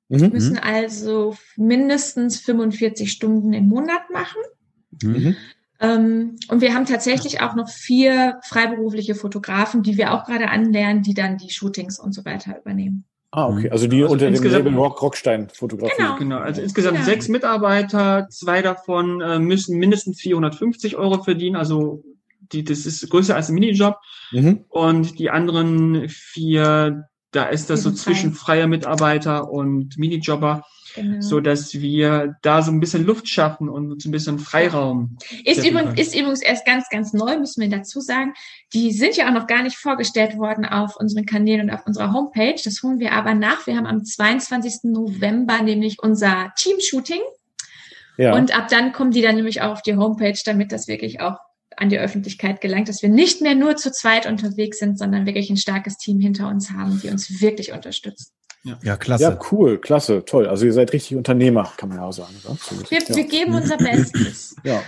Mhm. 0.08 0.30
Müssen 0.30 0.58
also 0.58 1.36
mindestens 1.56 2.38
45 2.40 3.10
Stunden 3.10 3.52
im 3.52 3.68
Monat 3.68 4.10
machen. 4.12 4.40
Mhm. 5.02 5.36
Ähm, 5.80 6.36
und 6.48 6.60
wir 6.60 6.74
haben 6.74 6.86
tatsächlich 6.86 7.40
auch 7.40 7.54
noch 7.54 7.68
vier 7.68 8.40
freiberufliche 8.44 9.14
Fotografen, 9.14 9.82
die 9.82 9.96
wir 9.96 10.12
auch 10.12 10.24
gerade 10.24 10.48
anlernen, 10.48 11.02
die 11.02 11.14
dann 11.14 11.38
die 11.38 11.50
Shootings 11.50 11.98
und 11.98 12.12
so 12.12 12.24
weiter 12.24 12.58
übernehmen. 12.58 13.04
Ah, 13.36 13.48
okay. 13.48 13.68
Also 13.68 13.86
die 13.86 14.02
also 14.02 14.14
unter 14.14 14.30
dem 14.30 14.42
Label 14.42 14.74
Rock, 14.74 15.02
Rockstein 15.02 15.48
fotografieren. 15.50 16.16
Genau. 16.18 16.36
genau. 16.36 16.38
Also 16.38 16.62
insgesamt 16.62 16.98
ja. 16.98 17.04
sechs 17.04 17.28
Mitarbeiter, 17.28 18.28
zwei 18.30 18.62
davon 18.62 19.20
äh, 19.20 19.38
müssen 19.38 19.78
mindestens 19.78 20.20
450 20.22 20.96
Euro 20.96 21.22
verdienen. 21.22 21.54
Also 21.54 22.02
die, 22.52 22.64
das 22.64 22.86
ist 22.86 23.10
größer 23.10 23.36
als 23.36 23.50
ein 23.50 23.54
Minijob. 23.54 23.96
Mhm. 24.32 24.64
Und 24.70 25.18
die 25.18 25.28
anderen 25.28 26.08
vier 26.08 27.04
da 27.36 27.44
ist 27.44 27.68
das 27.68 27.82
so 27.82 27.90
zwischen 27.90 28.32
freier 28.32 28.66
Mitarbeiter 28.66 29.50
und 29.50 29.98
Minijobber. 29.98 30.62
Genau. 30.96 31.20
so 31.20 31.40
dass 31.40 31.74
wir 31.74 32.36
da 32.40 32.62
so 32.62 32.72
ein 32.72 32.80
bisschen 32.80 33.04
Luft 33.04 33.28
schaffen 33.28 33.68
und 33.68 34.00
so 34.00 34.08
ein 34.08 34.12
bisschen 34.12 34.38
Freiraum. 34.38 35.18
Ist 35.44 35.64
übrigens, 35.64 36.00
ist 36.00 36.14
übrigens 36.14 36.42
erst 36.42 36.64
ganz, 36.64 36.88
ganz 36.88 37.12
neu, 37.12 37.38
müssen 37.38 37.60
wir 37.60 37.68
dazu 37.68 38.00
sagen. 38.00 38.32
Die 38.72 38.92
sind 38.92 39.14
ja 39.14 39.28
auch 39.28 39.32
noch 39.32 39.46
gar 39.46 39.62
nicht 39.62 39.76
vorgestellt 39.76 40.38
worden 40.38 40.64
auf 40.64 40.96
unseren 40.96 41.26
Kanälen 41.26 41.68
und 41.68 41.70
auf 41.70 41.86
unserer 41.86 42.14
Homepage. 42.14 42.56
Das 42.64 42.82
holen 42.82 42.98
wir 42.98 43.12
aber 43.12 43.34
nach. 43.34 43.66
Wir 43.66 43.76
haben 43.76 43.86
am 43.86 44.04
22. 44.04 44.84
November 44.84 45.60
nämlich 45.62 45.98
unser 46.02 46.52
Team-Shooting. 46.56 47.20
Ja. 48.16 48.34
Und 48.34 48.56
ab 48.56 48.68
dann 48.68 48.92
kommen 48.92 49.10
die 49.10 49.20
dann 49.20 49.36
nämlich 49.36 49.60
auch 49.60 49.72
auf 49.72 49.82
die 49.82 49.96
Homepage, 49.96 50.38
damit 50.46 50.72
das 50.72 50.88
wirklich 50.88 51.20
auch 51.20 51.36
an 51.76 51.90
die 51.90 51.98
Öffentlichkeit 51.98 52.62
gelangt, 52.62 52.88
dass 52.88 53.02
wir 53.02 53.10
nicht 53.10 53.42
mehr 53.42 53.54
nur 53.54 53.76
zu 53.76 53.92
zweit 53.92 54.24
unterwegs 54.24 54.78
sind, 54.78 54.98
sondern 54.98 55.26
wirklich 55.26 55.50
ein 55.50 55.58
starkes 55.58 55.98
Team 55.98 56.20
hinter 56.20 56.48
uns 56.48 56.70
haben, 56.70 57.00
die 57.02 57.10
uns 57.10 57.42
wirklich 57.42 57.72
unterstützen. 57.72 58.32
Ja. 58.66 58.78
ja, 58.82 58.96
klasse. 58.96 59.22
Ja, 59.22 59.38
cool, 59.52 59.78
klasse, 59.78 60.24
toll. 60.24 60.48
Also 60.48 60.66
ihr 60.66 60.72
seid 60.72 60.92
richtig 60.92 61.16
Unternehmer, 61.16 61.70
kann 61.76 61.88
man 61.88 61.98
ja 61.98 62.04
auch 62.04 62.12
sagen. 62.12 62.34
Wir, 62.88 62.98
ja. 62.98 63.14
wir 63.14 63.24
geben 63.24 63.54
unser 63.62 63.76
Bestes. 63.76 64.56
ja. 64.64 64.82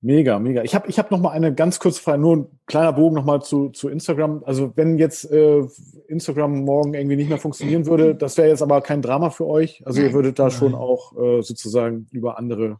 Mega, 0.00 0.38
mega. 0.38 0.62
Ich 0.62 0.74
habe 0.74 0.88
ich 0.88 0.98
hab 0.98 1.10
noch 1.10 1.18
mal 1.18 1.30
eine 1.30 1.52
ganz 1.52 1.80
kurze 1.80 2.00
Frage, 2.00 2.20
nur 2.20 2.36
ein 2.36 2.46
kleiner 2.66 2.92
Bogen 2.92 3.16
noch 3.16 3.24
mal 3.24 3.40
zu, 3.40 3.70
zu 3.70 3.88
Instagram. 3.88 4.44
Also 4.44 4.72
wenn 4.76 4.98
jetzt 4.98 5.28
äh, 5.32 5.66
Instagram 6.06 6.62
morgen 6.64 6.94
irgendwie 6.94 7.16
nicht 7.16 7.30
mehr 7.30 7.38
funktionieren 7.38 7.86
würde, 7.86 8.14
das 8.14 8.36
wäre 8.36 8.48
jetzt 8.48 8.62
aber 8.62 8.82
kein 8.82 9.02
Drama 9.02 9.30
für 9.30 9.46
euch. 9.46 9.82
Also 9.84 10.02
ihr 10.02 10.12
würdet 10.12 10.38
da 10.38 10.50
schon 10.50 10.74
auch 10.74 11.16
äh, 11.16 11.42
sozusagen 11.42 12.06
über 12.12 12.38
andere 12.38 12.78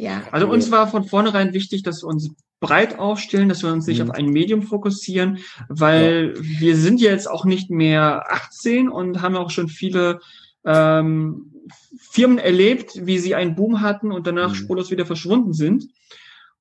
ja. 0.00 0.22
Also 0.30 0.48
uns 0.48 0.70
war 0.70 0.88
von 0.88 1.04
vornherein 1.04 1.52
wichtig, 1.52 1.82
dass 1.82 2.02
wir 2.02 2.08
uns 2.08 2.30
breit 2.58 2.98
aufstellen, 2.98 3.48
dass 3.48 3.62
wir 3.62 3.72
uns 3.72 3.86
nicht 3.86 4.02
mhm. 4.02 4.10
auf 4.10 4.16
ein 4.16 4.26
Medium 4.26 4.62
fokussieren, 4.62 5.38
weil 5.68 6.34
ja. 6.36 6.60
wir 6.60 6.76
sind 6.76 7.00
jetzt 7.00 7.30
auch 7.30 7.44
nicht 7.44 7.70
mehr 7.70 8.24
18 8.30 8.88
und 8.88 9.20
haben 9.20 9.36
auch 9.36 9.50
schon 9.50 9.68
viele 9.68 10.20
ähm, 10.64 11.52
Firmen 11.98 12.38
erlebt, 12.38 13.06
wie 13.06 13.18
sie 13.18 13.34
einen 13.34 13.54
Boom 13.54 13.82
hatten 13.82 14.10
und 14.10 14.26
danach 14.26 14.50
mhm. 14.50 14.54
spurlos 14.54 14.90
wieder 14.90 15.04
verschwunden 15.04 15.52
sind. 15.52 15.88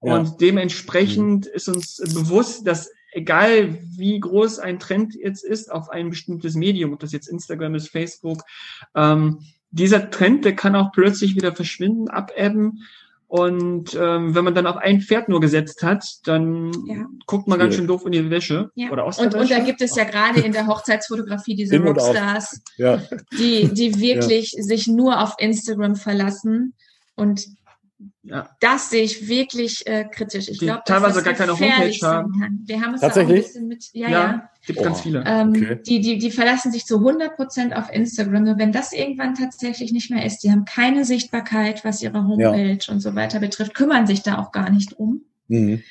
Ja. 0.01 0.15
Und 0.15 0.41
dementsprechend 0.41 1.45
mhm. 1.45 1.51
ist 1.53 1.69
uns 1.69 1.97
bewusst, 1.97 2.67
dass 2.67 2.89
egal 3.11 3.77
wie 3.97 4.19
groß 4.19 4.59
ein 4.59 4.79
Trend 4.79 5.15
jetzt 5.15 5.43
ist 5.43 5.71
auf 5.71 5.89
ein 5.89 6.09
bestimmtes 6.09 6.55
Medium, 6.55 6.93
ob 6.93 6.99
das 6.99 7.13
jetzt 7.13 7.27
Instagram 7.27 7.75
ist, 7.75 7.89
Facebook, 7.89 8.43
ähm, 8.95 9.39
dieser 9.71 10.09
Trend, 10.09 10.45
der 10.45 10.55
kann 10.55 10.75
auch 10.75 10.91
plötzlich 10.91 11.35
wieder 11.35 11.53
verschwinden, 11.53 12.09
abebben. 12.09 12.83
Und 13.30 13.93
ähm, 13.93 14.34
wenn 14.34 14.43
man 14.43 14.55
dann 14.55 14.65
auf 14.65 14.77
ein 14.77 15.01
Pferd 15.01 15.30
nur 15.30 15.39
gesetzt 15.39 15.84
hat, 15.84 16.03
dann 16.23 16.71
ja. 16.88 17.05
guckt 17.27 17.47
man 17.47 17.59
ganz 17.59 17.75
schön 17.75 17.86
doof 17.86 18.03
in 18.07 18.11
die 18.11 18.32
Wäsche. 18.32 18.71
Ja. 18.73 18.89
Oder 18.89 19.03
aus 19.05 19.19
und, 19.19 19.27
Wäsche. 19.27 19.38
und 19.38 19.51
da 19.51 19.59
gibt 19.59 19.82
es 19.82 19.95
ja 19.95 20.03
gerade 20.03 20.39
in 20.39 20.51
der 20.51 20.65
Hochzeitsfotografie 20.65 21.53
diese 21.53 21.75
in 21.75 21.84
Rockstars, 21.84 22.59
ja. 22.77 23.03
die, 23.38 23.71
die 23.71 23.99
wirklich 23.99 24.55
sich 24.57 24.88
nur 24.88 25.21
auf 25.21 25.36
Instagram 25.38 25.95
verlassen 25.95 26.73
und 27.13 27.45
ja. 28.23 28.49
Das 28.59 28.89
sehe 28.89 29.03
ich 29.03 29.27
wirklich 29.27 29.85
äh, 29.85 30.05
kritisch. 30.05 30.47
Ich 30.47 30.59
glaube, 30.59 30.83
teilweise 30.85 31.21
gar 31.21 31.33
keine 31.33 31.51
Homepage 31.51 31.97
haben. 32.01 32.63
Wir 32.65 32.81
haben 32.81 32.93
es 32.93 33.01
Tatsächlich? 33.01 33.39
auch 33.39 33.39
ein 33.39 33.45
bisschen 33.45 33.67
mit, 33.67 33.89
ja, 33.93 34.09
ja, 34.09 34.19
ja. 34.19 34.49
gibt 34.65 34.79
oh. 34.79 34.83
ganz 34.83 35.01
viele. 35.01 35.23
Ähm, 35.25 35.49
okay. 35.49 35.79
die, 35.85 35.99
die, 35.99 36.17
die 36.17 36.31
verlassen 36.31 36.71
sich 36.71 36.85
zu 36.85 36.97
100 36.97 37.35
Prozent 37.35 37.75
auf 37.75 37.91
Instagram. 37.91 38.43
Nur 38.43 38.57
wenn 38.57 38.71
das 38.71 38.93
irgendwann 38.93 39.35
tatsächlich 39.35 39.91
nicht 39.91 40.09
mehr 40.11 40.25
ist, 40.25 40.39
die 40.39 40.51
haben 40.51 40.65
keine 40.65 41.03
Sichtbarkeit, 41.03 41.83
was 41.83 42.01
ihre 42.01 42.25
Homepage 42.25 42.79
ja. 42.79 42.93
und 42.93 43.01
so 43.01 43.15
weiter 43.15 43.39
betrifft, 43.39 43.73
kümmern 43.73 44.07
sich 44.07 44.21
da 44.23 44.37
auch 44.37 44.51
gar 44.51 44.69
nicht 44.69 44.97
drum. 44.97 45.23
Mhm. 45.47 45.83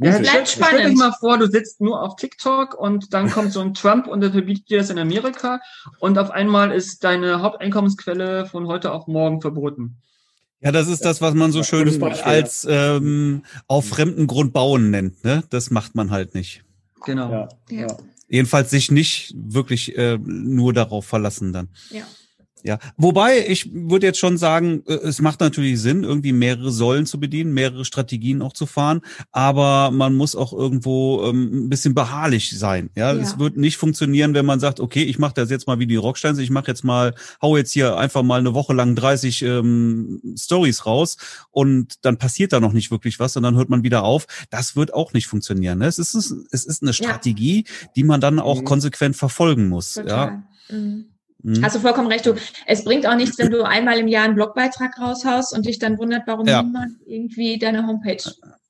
Ja, 0.00 0.18
bleibt 0.18 0.48
spannend. 0.48 0.80
Stell 0.80 0.90
dir 0.90 0.96
mal 0.96 1.12
vor, 1.12 1.38
du 1.38 1.46
sitzt 1.46 1.80
nur 1.80 2.02
auf 2.02 2.16
TikTok 2.16 2.74
und 2.74 3.12
dann 3.14 3.30
kommt 3.30 3.52
so 3.52 3.60
ein 3.60 3.74
Trump 3.74 4.06
und 4.06 4.20
der 4.20 4.32
verbietet 4.32 4.70
dir 4.70 4.78
das 4.78 4.90
in 4.90 4.98
Amerika 4.98 5.60
und 6.00 6.18
auf 6.18 6.30
einmal 6.30 6.72
ist 6.72 7.04
deine 7.04 7.42
Haupteinkommensquelle 7.42 8.46
von 8.46 8.66
heute 8.66 8.92
auf 8.92 9.06
morgen 9.06 9.40
verboten. 9.40 9.98
Ja, 10.60 10.72
das 10.72 10.88
ist 10.88 11.04
das, 11.04 11.20
was 11.20 11.34
man 11.34 11.52
so 11.52 11.62
schön 11.62 12.02
als 12.02 12.66
ähm, 12.68 13.42
auf 13.68 13.86
fremden 13.86 14.26
Grund 14.26 14.52
bauen 14.52 14.90
nennt. 14.90 15.22
Ne? 15.24 15.44
Das 15.50 15.70
macht 15.70 15.94
man 15.94 16.10
halt 16.10 16.34
nicht. 16.34 16.64
Genau. 17.04 17.30
Ja, 17.30 17.48
ja. 17.70 17.96
Jedenfalls 18.28 18.70
sich 18.70 18.90
nicht 18.90 19.34
wirklich 19.36 19.96
äh, 19.96 20.18
nur 20.18 20.72
darauf 20.72 21.06
verlassen 21.06 21.52
dann. 21.52 21.68
Ja. 21.90 22.02
Ja, 22.64 22.78
wobei 22.96 23.46
ich 23.46 23.72
würde 23.72 24.06
jetzt 24.06 24.18
schon 24.18 24.36
sagen, 24.36 24.82
äh, 24.86 24.94
es 24.94 25.20
macht 25.20 25.40
natürlich 25.40 25.80
Sinn, 25.80 26.04
irgendwie 26.04 26.32
mehrere 26.32 26.70
Säulen 26.70 27.06
zu 27.06 27.20
bedienen, 27.20 27.52
mehrere 27.52 27.84
Strategien 27.84 28.42
auch 28.42 28.52
zu 28.52 28.66
fahren, 28.66 29.00
aber 29.32 29.90
man 29.90 30.14
muss 30.14 30.34
auch 30.34 30.52
irgendwo 30.52 31.24
ähm, 31.24 31.66
ein 31.66 31.68
bisschen 31.68 31.94
beharrlich 31.94 32.58
sein. 32.58 32.90
Ja, 32.94 33.12
ja. 33.12 33.20
es 33.20 33.38
wird 33.38 33.56
nicht 33.56 33.76
funktionieren, 33.76 34.34
wenn 34.34 34.46
man 34.46 34.60
sagt, 34.60 34.80
okay, 34.80 35.02
ich 35.02 35.18
mache 35.18 35.34
das 35.34 35.50
jetzt 35.50 35.66
mal 35.66 35.78
wie 35.78 35.86
die 35.86 35.96
Rocksteins, 35.96 36.38
ich 36.38 36.50
mache 36.50 36.68
jetzt 36.68 36.84
mal, 36.84 37.14
hau 37.42 37.56
jetzt 37.56 37.72
hier 37.72 37.96
einfach 37.96 38.22
mal 38.22 38.40
eine 38.40 38.54
Woche 38.54 38.74
lang 38.74 38.94
30 38.94 39.42
ähm, 39.42 40.20
Stories 40.36 40.86
raus 40.86 41.16
und 41.50 42.04
dann 42.04 42.18
passiert 42.18 42.52
da 42.52 42.60
noch 42.60 42.72
nicht 42.72 42.90
wirklich 42.90 43.18
was 43.18 43.36
und 43.36 43.42
dann 43.42 43.56
hört 43.56 43.68
man 43.68 43.82
wieder 43.82 44.02
auf. 44.04 44.26
Das 44.50 44.76
wird 44.76 44.94
auch 44.94 45.12
nicht 45.12 45.26
funktionieren. 45.26 45.78
Ne? 45.78 45.86
Es 45.86 45.98
ist 45.98 46.14
es 46.14 46.64
ist 46.64 46.82
eine 46.82 46.92
Strategie, 46.92 47.64
ja. 47.66 47.88
die 47.96 48.04
man 48.04 48.20
dann 48.20 48.38
auch 48.38 48.60
mhm. 48.60 48.64
konsequent 48.64 49.16
verfolgen 49.16 49.68
muss. 49.68 49.94
Total. 49.94 50.42
Ja. 50.68 50.76
Mhm. 50.76 51.06
Mhm. 51.42 51.64
Hast 51.64 51.76
du 51.76 51.80
vollkommen 51.80 52.08
recht. 52.08 52.26
Du, 52.26 52.34
es 52.66 52.84
bringt 52.84 53.06
auch 53.06 53.14
nichts, 53.14 53.38
wenn 53.38 53.50
du 53.50 53.62
einmal 53.62 53.98
im 53.98 54.08
Jahr 54.08 54.24
einen 54.24 54.34
Blogbeitrag 54.34 54.98
raushaust 54.98 55.56
und 55.56 55.66
dich 55.66 55.78
dann 55.78 55.98
wundert, 55.98 56.22
warum 56.26 56.46
ja. 56.46 56.62
niemand 56.62 56.96
irgendwie 57.06 57.58
deine 57.58 57.86
Homepage 57.86 58.22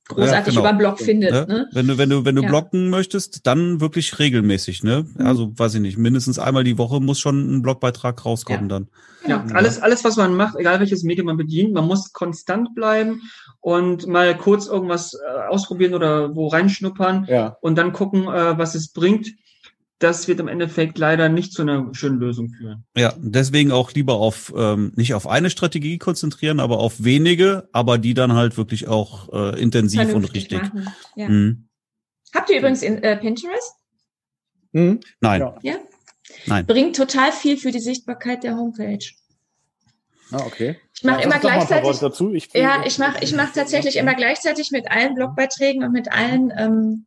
großartig 0.09 0.55
ja, 0.55 0.61
genau. 0.61 0.69
über 0.69 0.73
Blog 0.73 0.99
findet. 0.99 1.31
Ne? 1.31 1.45
Ne? 1.47 1.69
Wenn 1.71 1.87
du, 1.87 1.97
wenn 1.97 2.09
du, 2.09 2.25
wenn 2.25 2.35
du 2.35 2.41
ja. 2.41 2.49
bloggen 2.49 2.89
möchtest, 2.89 3.45
dann 3.47 3.79
wirklich 3.79 4.19
regelmäßig, 4.19 4.83
ne? 4.83 5.05
Mhm. 5.15 5.25
Also 5.25 5.51
weiß 5.57 5.75
ich 5.75 5.81
nicht, 5.81 5.97
mindestens 5.97 6.39
einmal 6.39 6.63
die 6.63 6.77
Woche 6.77 6.99
muss 6.99 7.19
schon 7.19 7.57
ein 7.57 7.61
Blogbeitrag 7.61 8.25
rauskommen 8.25 8.69
ja. 8.69 8.79
dann. 8.79 8.87
Ja, 9.27 9.45
alles, 9.53 9.81
alles, 9.81 10.03
was 10.03 10.15
man 10.15 10.33
macht, 10.33 10.55
egal 10.57 10.79
welches 10.79 11.03
Medium 11.03 11.27
man 11.27 11.37
bedient, 11.37 11.73
man 11.73 11.85
muss 11.85 12.13
konstant 12.13 12.73
bleiben 12.73 13.21
und 13.59 14.07
mal 14.07 14.35
kurz 14.35 14.67
irgendwas 14.67 15.13
äh, 15.13 15.47
ausprobieren 15.49 15.93
oder 15.93 16.35
wo 16.35 16.47
reinschnuppern 16.47 17.25
ja. 17.29 17.57
und 17.61 17.77
dann 17.77 17.91
gucken, 17.91 18.23
äh, 18.23 18.57
was 18.57 18.75
es 18.75 18.93
bringt 18.93 19.27
das 19.99 20.27
wird 20.27 20.39
im 20.39 20.47
Endeffekt 20.47 20.97
leider 20.97 21.29
nicht 21.29 21.53
zu 21.53 21.61
einer 21.61 21.93
schönen 21.93 22.19
Lösung 22.19 22.49
führen. 22.49 22.85
Ja, 22.95 23.13
deswegen 23.17 23.71
auch 23.71 23.91
lieber 23.91 24.15
auf 24.15 24.53
ähm, 24.55 24.93
nicht 24.95 25.13
auf 25.13 25.27
eine 25.27 25.49
Strategie 25.49 25.97
konzentrieren, 25.97 26.59
aber 26.59 26.79
auf 26.79 27.03
wenige, 27.03 27.67
aber 27.73 27.97
die 27.97 28.13
dann 28.13 28.33
halt 28.33 28.57
wirklich 28.57 28.87
auch 28.87 29.31
äh, 29.33 29.61
intensiv 29.61 30.01
Vernünftig 30.01 30.53
und 30.53 30.61
richtig. 30.61 30.81
Ja. 31.15 31.27
Mhm. 31.27 31.67
Habt 32.33 32.49
ihr 32.49 32.59
übrigens 32.59 32.81
in, 32.81 33.03
äh, 33.03 33.17
Pinterest? 33.17 33.75
Mhm. 34.71 35.01
Nein. 35.19 35.41
Ja. 35.41 35.57
ja. 35.61 35.75
Nein. 36.45 36.65
Bringt 36.65 36.95
total 36.95 37.31
viel 37.31 37.57
für 37.57 37.71
die 37.71 37.79
Sichtbarkeit 37.79 38.43
der 38.43 38.55
Homepage. 38.55 39.05
Ah, 40.31 40.43
okay. 40.45 40.77
Ich 40.95 41.03
mache 41.03 41.21
ja, 41.21 41.25
immer 41.25 41.39
gleichzeitig. 41.39 41.99
Dazu. 41.99 42.33
Ich 42.33 42.53
ja, 42.53 42.83
ich 42.85 42.99
mache 42.99 43.23
ich 43.23 43.33
mach 43.33 43.51
tatsächlich 43.51 43.95
immer 43.97 44.13
gleichzeitig 44.13 44.71
mit 44.71 44.89
allen 44.89 45.15
Blogbeiträgen 45.15 45.83
und 45.83 45.91
mit 45.91 46.11
allen 46.11 46.53
ähm, 46.55 47.05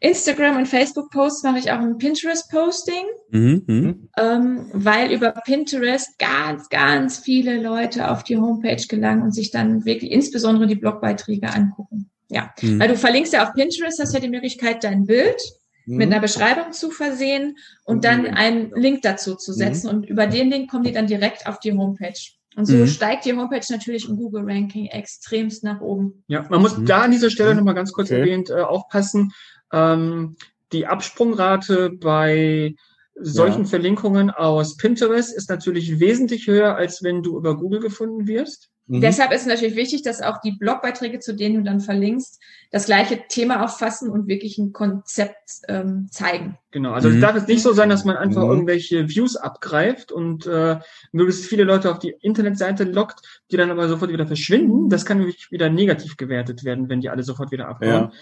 Instagram 0.00 0.56
und 0.56 0.66
Facebook 0.66 1.10
Posts 1.10 1.42
mache 1.44 1.58
ich 1.58 1.70
auch 1.70 1.78
ein 1.78 1.98
Pinterest 1.98 2.50
Posting, 2.50 3.04
mhm, 3.30 3.62
mhm, 3.66 4.08
ähm, 4.18 4.66
weil 4.72 5.12
über 5.12 5.32
Pinterest 5.32 6.18
ganz, 6.18 6.68
ganz 6.68 7.18
viele 7.18 7.60
Leute 7.60 8.10
auf 8.10 8.22
die 8.22 8.36
Homepage 8.36 8.82
gelangen 8.88 9.22
und 9.22 9.32
sich 9.32 9.50
dann 9.50 9.84
wirklich 9.84 10.10
insbesondere 10.10 10.66
die 10.66 10.74
Blogbeiträge 10.74 11.52
angucken. 11.52 12.10
Ja, 12.28 12.52
mhm. 12.60 12.80
weil 12.80 12.88
du 12.88 12.96
verlinkst 12.96 13.32
ja 13.32 13.44
auf 13.44 13.54
Pinterest, 13.54 14.00
hast 14.00 14.14
ja 14.14 14.20
die 14.20 14.28
Möglichkeit, 14.28 14.84
dein 14.84 15.06
Bild 15.06 15.40
mhm. 15.86 15.96
mit 15.96 16.12
einer 16.12 16.20
Beschreibung 16.20 16.72
zu 16.72 16.90
versehen 16.90 17.56
und 17.84 18.04
dann 18.04 18.22
mhm. 18.22 18.34
einen 18.34 18.70
Link 18.74 19.02
dazu 19.02 19.34
zu 19.36 19.52
setzen 19.52 19.88
und 19.88 20.06
über 20.06 20.26
den 20.26 20.50
Link 20.50 20.70
kommen 20.70 20.84
die 20.84 20.92
dann 20.92 21.06
direkt 21.06 21.46
auf 21.46 21.60
die 21.60 21.72
Homepage. 21.72 22.36
Und 22.56 22.64
so 22.64 22.74
mhm. 22.74 22.86
steigt 22.86 23.26
die 23.26 23.34
Homepage 23.34 23.66
natürlich 23.68 24.08
im 24.08 24.16
Google-Ranking 24.16 24.86
extremst 24.86 25.62
nach 25.62 25.82
oben. 25.82 26.24
Ja, 26.26 26.46
man 26.48 26.62
muss 26.62 26.78
mhm. 26.78 26.86
da 26.86 27.02
an 27.02 27.10
dieser 27.10 27.28
Stelle 27.28 27.54
nochmal 27.54 27.74
ganz 27.74 27.92
kurz 27.92 28.10
okay. 28.10 28.20
erwähnt 28.20 28.48
äh, 28.48 28.54
aufpassen. 28.54 29.32
Ähm, 29.72 30.36
die 30.72 30.86
Absprungrate 30.86 31.90
bei 31.90 32.74
solchen 33.18 33.62
ja. 33.62 33.68
Verlinkungen 33.68 34.30
aus 34.30 34.76
Pinterest 34.76 35.34
ist 35.34 35.48
natürlich 35.48 36.00
wesentlich 36.00 36.46
höher, 36.46 36.76
als 36.76 37.02
wenn 37.02 37.22
du 37.22 37.38
über 37.38 37.56
Google 37.56 37.80
gefunden 37.80 38.26
wirst. 38.26 38.70
Mhm. 38.88 39.00
Deshalb 39.00 39.32
ist 39.32 39.42
es 39.42 39.46
natürlich 39.46 39.74
wichtig, 39.74 40.02
dass 40.02 40.22
auch 40.22 40.40
die 40.42 40.52
Blogbeiträge, 40.52 41.18
zu 41.18 41.34
denen 41.34 41.56
du 41.56 41.62
dann 41.62 41.80
verlinkst, 41.80 42.40
das 42.70 42.86
gleiche 42.86 43.22
Thema 43.28 43.64
auffassen 43.64 44.10
und 44.10 44.28
wirklich 44.28 44.58
ein 44.58 44.72
Konzept 44.72 45.62
ähm, 45.66 46.08
zeigen. 46.10 46.56
Genau, 46.70 46.92
also 46.92 47.08
mhm. 47.08 47.16
es 47.16 47.20
darf 47.20 47.34
jetzt 47.34 47.48
nicht 47.48 47.62
so 47.62 47.72
sein, 47.72 47.88
dass 47.88 48.04
man 48.04 48.16
einfach 48.16 48.44
mhm. 48.44 48.50
irgendwelche 48.50 49.08
Views 49.08 49.36
abgreift 49.36 50.12
und 50.12 50.46
äh, 50.46 50.78
möglichst 51.10 51.46
viele 51.46 51.64
Leute 51.64 51.90
auf 51.90 51.98
die 51.98 52.14
Internetseite 52.20 52.84
lockt, 52.84 53.20
die 53.50 53.56
dann 53.56 53.70
aber 53.70 53.88
sofort 53.88 54.12
wieder 54.12 54.26
verschwinden. 54.26 54.88
Das 54.88 55.04
kann 55.04 55.18
nämlich 55.18 55.50
wieder 55.50 55.68
negativ 55.68 56.16
gewertet 56.16 56.64
werden, 56.64 56.88
wenn 56.88 57.00
die 57.00 57.08
alle 57.08 57.24
sofort 57.24 57.50
wieder 57.50 57.68
abhauen. 57.68 57.88
Ja. 57.88 58.12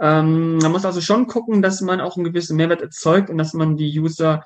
Ähm, 0.00 0.58
man 0.58 0.72
muss 0.72 0.84
also 0.84 1.00
schon 1.00 1.26
gucken, 1.26 1.62
dass 1.62 1.80
man 1.80 2.00
auch 2.00 2.16
einen 2.16 2.24
gewissen 2.24 2.56
Mehrwert 2.56 2.82
erzeugt 2.82 3.30
und 3.30 3.38
dass 3.38 3.52
man 3.52 3.76
die 3.76 3.98
User 3.98 4.44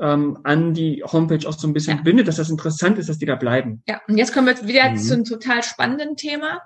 ähm, 0.00 0.38
an 0.44 0.74
die 0.74 1.04
Homepage 1.04 1.46
auch 1.48 1.58
so 1.58 1.66
ein 1.68 1.72
bisschen 1.72 1.98
ja. 1.98 2.02
bindet, 2.02 2.26
dass 2.28 2.36
das 2.36 2.50
interessant 2.50 2.98
ist, 2.98 3.08
dass 3.08 3.18
die 3.18 3.26
da 3.26 3.36
bleiben. 3.36 3.82
Ja, 3.86 4.00
und 4.08 4.18
jetzt 4.18 4.32
kommen 4.32 4.46
wir 4.46 4.66
wieder 4.66 4.90
mhm. 4.90 4.96
zu 4.96 5.14
einem 5.14 5.24
total 5.24 5.62
spannenden 5.62 6.16
Thema, 6.16 6.60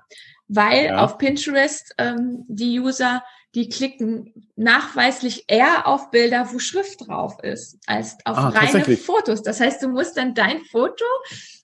weil 0.49 0.87
ja. 0.87 1.05
auf 1.05 1.19
Pinterest 1.19 1.95
ähm, 1.99 2.45
die 2.49 2.81
User 2.81 3.23
die 3.55 3.69
klicken 3.69 4.49
nachweislich 4.57 5.45
eher 5.47 5.87
auf 5.87 6.11
Bilder, 6.11 6.49
wo 6.53 6.59
Schrift 6.59 7.07
drauf 7.07 7.37
ist, 7.43 7.79
als 7.87 8.17
auf 8.25 8.37
ah, 8.37 8.49
reine 8.49 8.97
Fotos. 8.97 9.43
Das 9.43 9.61
heißt, 9.61 9.83
du 9.83 9.89
musst 9.89 10.17
dann 10.17 10.35
dein 10.35 10.61
Foto, 10.65 11.05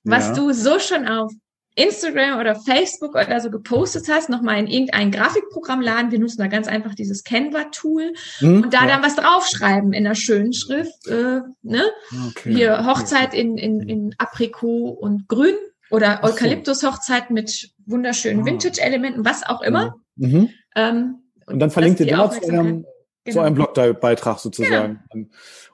was 0.05 0.29
ja. 0.29 0.35
du 0.35 0.53
so 0.53 0.79
schon 0.79 1.09
auf 1.09 1.33
Instagram 1.77 2.41
oder 2.41 2.57
Facebook 2.57 3.15
oder 3.15 3.41
so 3.41 3.51
gepostet 3.51 4.09
hast, 4.09 4.29
nochmal 4.29 4.59
in 4.59 4.67
irgendein 4.67 5.11
Grafikprogramm 5.11 5.81
laden. 5.81 6.11
Wir 6.11 6.19
nutzen 6.19 6.39
da 6.39 6.49
ganz 6.49 6.67
einfach 6.69 6.95
dieses 6.95 7.25
Canva-Tool 7.25 8.13
hm, 8.39 8.63
und 8.65 8.75
da 8.75 8.83
ja. 8.83 8.87
dann 8.89 9.03
was 9.03 9.17
draufschreiben 9.17 9.93
in 9.93 10.05
der 10.05 10.15
schönen 10.15 10.53
Schrift. 10.53 11.07
Äh, 11.07 11.41
ne? 11.63 11.85
Okay. 12.29 12.55
Hier 12.55 12.87
Hochzeit 12.87 13.35
in, 13.35 13.57
in, 13.57 13.81
in 13.89 14.15
Aprikot 14.19 14.91
und 14.91 15.29
Grün 15.29 15.55
oder 15.91 16.23
Eukalyptus-Hochzeit 16.23 17.31
mit 17.31 17.71
wunderschönen 17.87 18.43
ah. 18.43 18.47
Vintage-Elementen, 18.47 19.25
was 19.25 19.47
auch 19.47 19.63
immer. 19.63 19.97
Mhm. 20.17 20.51
Ähm, 20.77 21.17
und, 21.47 21.59
dann 21.59 21.71
verlinkt 21.71 22.01
ihr 22.01 22.07
da 22.07 22.31
zu 22.31 22.49
einem, 22.49 22.85
genau. 23.25 23.35
zu 23.35 23.41
einem 23.41 23.55
Blogbeitrag 23.55 24.39
sozusagen. 24.39 25.03
Genau. 25.13 25.29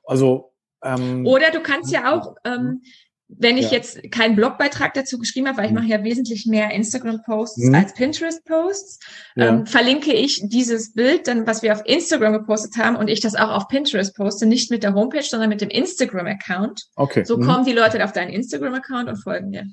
Also 0.05 0.53
ähm, 0.83 1.27
Oder 1.27 1.51
du 1.51 1.61
kannst 1.61 1.93
ja 1.93 2.15
auch, 2.15 2.37
ähm, 2.45 2.83
wenn 3.29 3.57
ich 3.57 3.67
ja. 3.67 3.79
jetzt 3.79 4.11
keinen 4.13 4.37
Blogbeitrag 4.37 4.95
dazu 4.95 5.19
geschrieben 5.19 5.49
habe, 5.49 5.59
weil 5.59 5.65
ich 5.67 5.73
mhm. 5.73 5.79
mache 5.79 5.89
ja 5.89 6.05
wesentlich 6.05 6.47
mehr 6.47 6.71
Instagram-Posts 6.71 7.69
mhm. 7.69 7.75
als 7.75 7.95
Pinterest-Posts, 7.95 9.01
ja. 9.35 9.49
ähm, 9.49 9.67
verlinke 9.67 10.13
ich 10.13 10.43
dieses 10.45 10.93
Bild 10.95 11.27
dann, 11.27 11.47
was 11.47 11.63
wir 11.63 11.73
auf 11.73 11.83
Instagram 11.85 12.33
gepostet 12.33 12.77
haben 12.77 12.97
und 12.97 13.09
ich 13.09 13.21
das 13.21 13.35
auch 13.35 13.51
auf 13.51 13.69
Pinterest 13.69 14.15
poste, 14.15 14.47
nicht 14.47 14.71
mit 14.71 14.83
der 14.83 14.95
Homepage, 14.95 15.23
sondern 15.23 15.49
mit 15.49 15.61
dem 15.61 15.71
Instagram-Account. 15.71 16.85
Okay. 16.95 17.25
So 17.25 17.37
mhm. 17.37 17.47
kommen 17.47 17.65
die 17.65 17.73
Leute 17.73 18.03
auf 18.05 18.13
deinen 18.13 18.31
Instagram-Account 18.31 19.09
und 19.09 19.17
folgen 19.17 19.51
dir. 19.51 19.65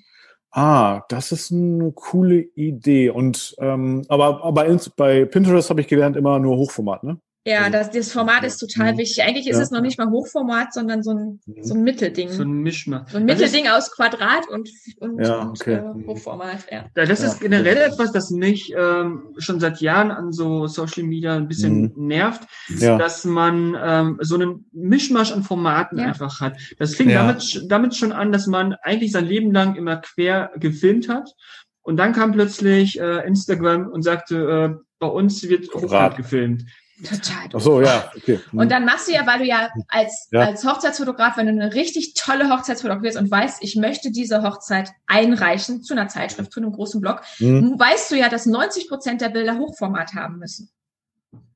Ah, 0.52 1.02
das 1.10 1.32
ist 1.32 1.52
eine 1.52 1.92
coole 1.94 2.42
Idee. 2.56 3.10
Und 3.10 3.56
ähm, 3.60 4.04
aber, 4.08 4.44
aber 4.44 4.78
bei 4.96 5.26
Pinterest 5.26 5.70
habe 5.70 5.82
ich 5.82 5.88
gelernt 5.88 6.16
immer 6.16 6.40
nur 6.40 6.58
Hochformat, 6.58 7.04
ne? 7.04 7.20
Ja, 7.46 7.70
das, 7.70 7.92
das 7.92 8.12
Format 8.14 8.44
ist 8.46 8.58
total 8.58 8.94
mhm. 8.94 9.00
wichtig. 9.00 9.22
Eigentlich 9.22 9.48
ist 9.48 9.58
ja. 9.58 9.64
es 9.64 9.72
noch 9.72 9.82
nicht 9.82 9.98
mal 9.98 10.10
Hochformat, 10.10 10.74
sondern 10.74 11.04
so 11.04 11.12
ein, 11.12 11.42
mhm. 11.46 11.64
so 11.64 11.74
ein 11.74 11.84
Mittelding. 11.84 12.30
So 12.30 12.44
ein 12.44 12.54
Mischmasch. 12.54 13.12
So 13.12 13.18
ein 13.18 13.26
Mittelding 13.26 13.68
aus 13.68 13.92
Quadrat 13.92 14.48
und, 14.50 14.70
und, 15.00 15.20
ja, 15.20 15.50
okay. 15.50 15.82
und 15.82 16.04
äh, 16.04 16.08
Hochformat. 16.08 16.66
Ja. 16.72 16.86
das 16.94 17.22
ist 17.22 17.42
generell 17.42 17.78
etwas, 17.78 18.14
das 18.14 18.32
mich 18.32 18.74
ähm, 18.78 19.34
schon 19.40 19.60
seit 19.60 19.82
Jahren 19.82 20.12
an 20.12 20.32
so 20.32 20.68
Social 20.68 21.04
Media 21.04 21.36
ein 21.36 21.50
bisschen 21.50 21.94
mhm. 21.96 22.08
nervt, 22.08 22.44
ja. 22.80 22.98
dass 22.98 23.26
man 23.26 23.76
ähm, 23.78 24.20
so 24.22 24.36
einen 24.36 24.66
Mischmasch 24.72 25.34
an 25.34 25.44
Formaten 25.44 26.00
einfach 26.00 26.40
hat. 26.40 26.58
Das 26.80 26.96
fing 26.96 27.10
damit, 27.10 27.66
damit 27.68 27.94
schon 27.96 28.14
an, 28.14 28.32
dass 28.32 28.48
man 28.48 28.74
eigentlich 28.84 29.12
sein 29.12 29.26
Leben 29.26 29.52
lang 29.52 29.76
immer 29.76 29.98
quer 29.98 30.52
gefilmt 30.56 31.10
hat. 31.10 31.30
Und 31.82 31.98
dann 31.98 32.14
kam 32.14 32.32
plötzlich 32.32 32.98
äh, 33.02 33.28
Instagram 33.28 33.88
und 33.90 34.04
sagte, 34.04 34.38
äh, 34.80 34.84
bei 35.00 35.08
uns 35.08 35.44
wird 35.50 35.68
Hochformat 35.74 36.16
gefilmt. 36.16 36.64
Total. 37.02 37.50
Ach 37.52 37.60
so, 37.60 37.82
ja. 37.82 38.12
Okay. 38.16 38.40
Und 38.52 38.72
dann 38.72 38.86
machst 38.86 39.08
du 39.08 39.14
ja, 39.14 39.26
weil 39.26 39.40
du 39.40 39.46
ja 39.46 39.70
als, 39.88 40.28
ja. 40.32 40.42
als 40.42 40.64
Hochzeitsfotograf, 40.64 41.38
wenn 41.38 41.48
du 41.48 41.52
eine 41.52 41.74
richtig 41.74 42.14
tolle 42.14 42.50
Hochzeit 42.50 42.80
fotografierst 42.80 43.18
und 43.18 43.32
weißt, 43.32 43.64
ich 43.64 43.76
möchte 43.76 44.12
diese 44.12 44.44
Hochzeit 44.44 44.92
einreichen 45.08 45.82
zu 45.82 45.94
einer 45.94 46.08
Zeitschrift, 46.08 46.52
zu 46.52 46.60
einem 46.60 46.72
großen 46.72 47.02
Blog, 47.02 47.22
mhm. 47.40 47.80
weißt 47.80 48.12
du 48.12 48.16
ja, 48.16 48.30
dass 48.30 48.46
90 48.46 48.90
Prozent 48.90 49.22
der 49.22 49.30
Bilder 49.30 49.58
Hochformat 49.58 50.14
haben 50.14 50.38
müssen. 50.38 50.70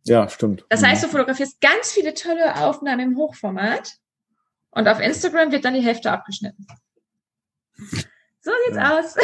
Ja, 0.06 0.28
stimmt. 0.28 0.66
Das 0.70 0.84
heißt, 0.84 1.04
du 1.04 1.08
fotografierst 1.08 1.62
ganz 1.62 1.92
viele 1.92 2.14
tolle 2.14 2.56
Aufnahmen 2.56 3.12
im 3.12 3.18
Hochformat 3.18 3.98
und 4.72 4.88
auf 4.88 5.00
Instagram 5.00 5.52
wird 5.52 5.66
dann 5.66 5.76
die 5.76 5.82
Hälfte 5.82 6.12
abgeschnitten. 6.12 6.66
So 8.48 8.54
sieht's 8.66 8.78
ja. 8.78 8.98
aus. 8.98 9.16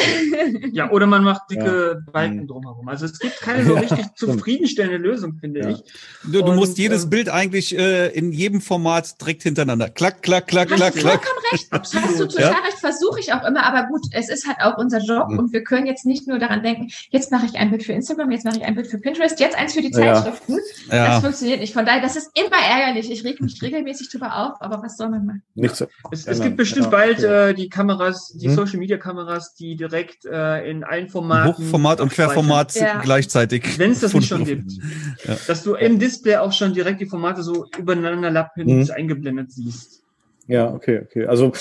ja, 0.74 0.91
oder 0.91 1.07
man 1.07 1.24
macht 1.24 1.49
dicke 1.49 1.93
ja. 1.93 2.11
Balken 2.11 2.41
mhm. 2.41 2.47
drumherum. 2.47 2.89
Also 2.89 3.05
es 3.05 3.17
gibt 3.19 3.39
keine 3.39 3.63
so 3.63 3.76
richtig 3.76 4.05
zufriedenstellende 4.15 4.97
Lösung, 4.97 5.38
finde 5.39 5.61
ja. 5.61 5.69
ich. 5.69 5.78
Du, 6.26 6.41
du 6.41 6.43
Und, 6.43 6.57
musst 6.57 6.78
jedes 6.78 7.05
ähm, 7.05 7.09
Bild 7.09 7.30
eigentlich 7.30 7.78
äh, 7.78 8.09
in 8.09 8.34
jedem 8.34 8.59
Format 8.59 9.21
direkt 9.21 9.43
hintereinander. 9.43 9.88
Klack, 9.88 10.24
klack, 10.24 10.47
klack, 10.47 10.71
hast 10.71 10.78
klack, 10.78 10.95
klack. 10.95 11.24
Vollkommen 11.24 11.45
recht. 11.53 11.67
Hast 11.71 11.93
du 12.19 12.28
total 12.28 12.51
recht. 12.63 12.80
Versuche 12.80 13.21
ich 13.21 13.32
auch 13.32 13.45
immer. 13.47 13.63
Aber 13.63 13.88
gut, 13.88 14.01
es 14.11 14.28
ist 14.28 14.45
halt 14.45 14.57
auch 14.59 14.78
unser 14.78 14.99
Job 14.99 15.30
mhm. 15.30 15.39
und 15.39 15.53
wir 15.53 15.63
können 15.63 15.86
jetzt 15.86 16.05
nicht 16.05 16.28
nur 16.28 16.38
daran 16.38 16.61
denken, 16.61 16.89
jetzt 17.09 17.32
mache 17.32 17.45
ich 17.45 17.55
ein 17.55 17.69
Bild 17.69 17.84
für 17.84 17.93
Instagram, 17.93 18.30
jetzt 18.32 18.43
mache 18.43 18.57
ich 18.57 18.63
ein 18.65 18.76
Bild 18.76 18.88
für 18.88 18.97
Pinterest, 18.97 19.39
jetzt 19.39 19.57
eins 19.57 19.74
für 19.74 19.82
die 19.82 19.91
Zeitschriften. 19.91 20.57
Das 20.89 21.21
funktioniert 21.21 21.61
nicht. 21.61 21.74
Von 21.74 21.86
daher, 21.86 22.01
das 22.01 22.17
ist 22.17 22.30
immer 22.38 22.57
ärgerlich. 22.57 23.09
Ich 23.09 23.24
reg 23.24 23.39
mich 23.39 23.61
regelmäßig 23.61 24.09
drüber 24.09 24.36
auf, 24.36 24.61
aber 24.61 24.84
was 24.84 24.97
soll 24.97 25.09
man 25.09 25.26
machen? 25.26 25.43
Nichts. 25.55 25.78
So. 25.78 25.86
Es, 26.11 26.28
es 26.28 26.41
gibt 26.41 26.57
bestimmt 26.57 26.91
bald 26.91 27.24
äh, 27.24 27.53
die 27.53 27.69
Kameras, 27.69 28.34
die 28.36 28.47
hm? 28.47 28.55
Social 28.55 28.80
Media 28.80 28.97
Kameras, 28.97 29.12
die 29.59 29.76
direkt 29.76 30.26
äh, 30.26 30.70
in 30.70 30.84
allen 30.84 31.09
Formaten. 31.09 31.66
Hochformat 31.66 32.01
und 32.01 32.11
Querformat 32.11 32.76
ja. 32.76 33.01
gleichzeitig. 33.01 33.78
Wenn 33.78 33.91
es 33.91 34.01
das 34.01 34.14
nicht 34.14 34.28
schon 34.28 34.45
gibt. 34.45 34.72
Ja. 35.26 35.38
Dass 35.47 35.64
du 35.64 35.76
im 35.76 35.99
Display 35.99 36.38
auch 36.38 36.51
schon 36.51 36.74
direkt 36.74 37.01
die 37.01 37.05
Formate 37.05 37.43
so 37.43 37.66
übereinander 37.78 38.32
lappend 38.32 38.68
mhm. 38.68 38.91
eingeblendet 38.93 39.51
siehst. 39.51 40.03
Ja, 40.47 40.74
okay, 40.74 41.01
okay. 41.03 41.26
Also 41.26 41.53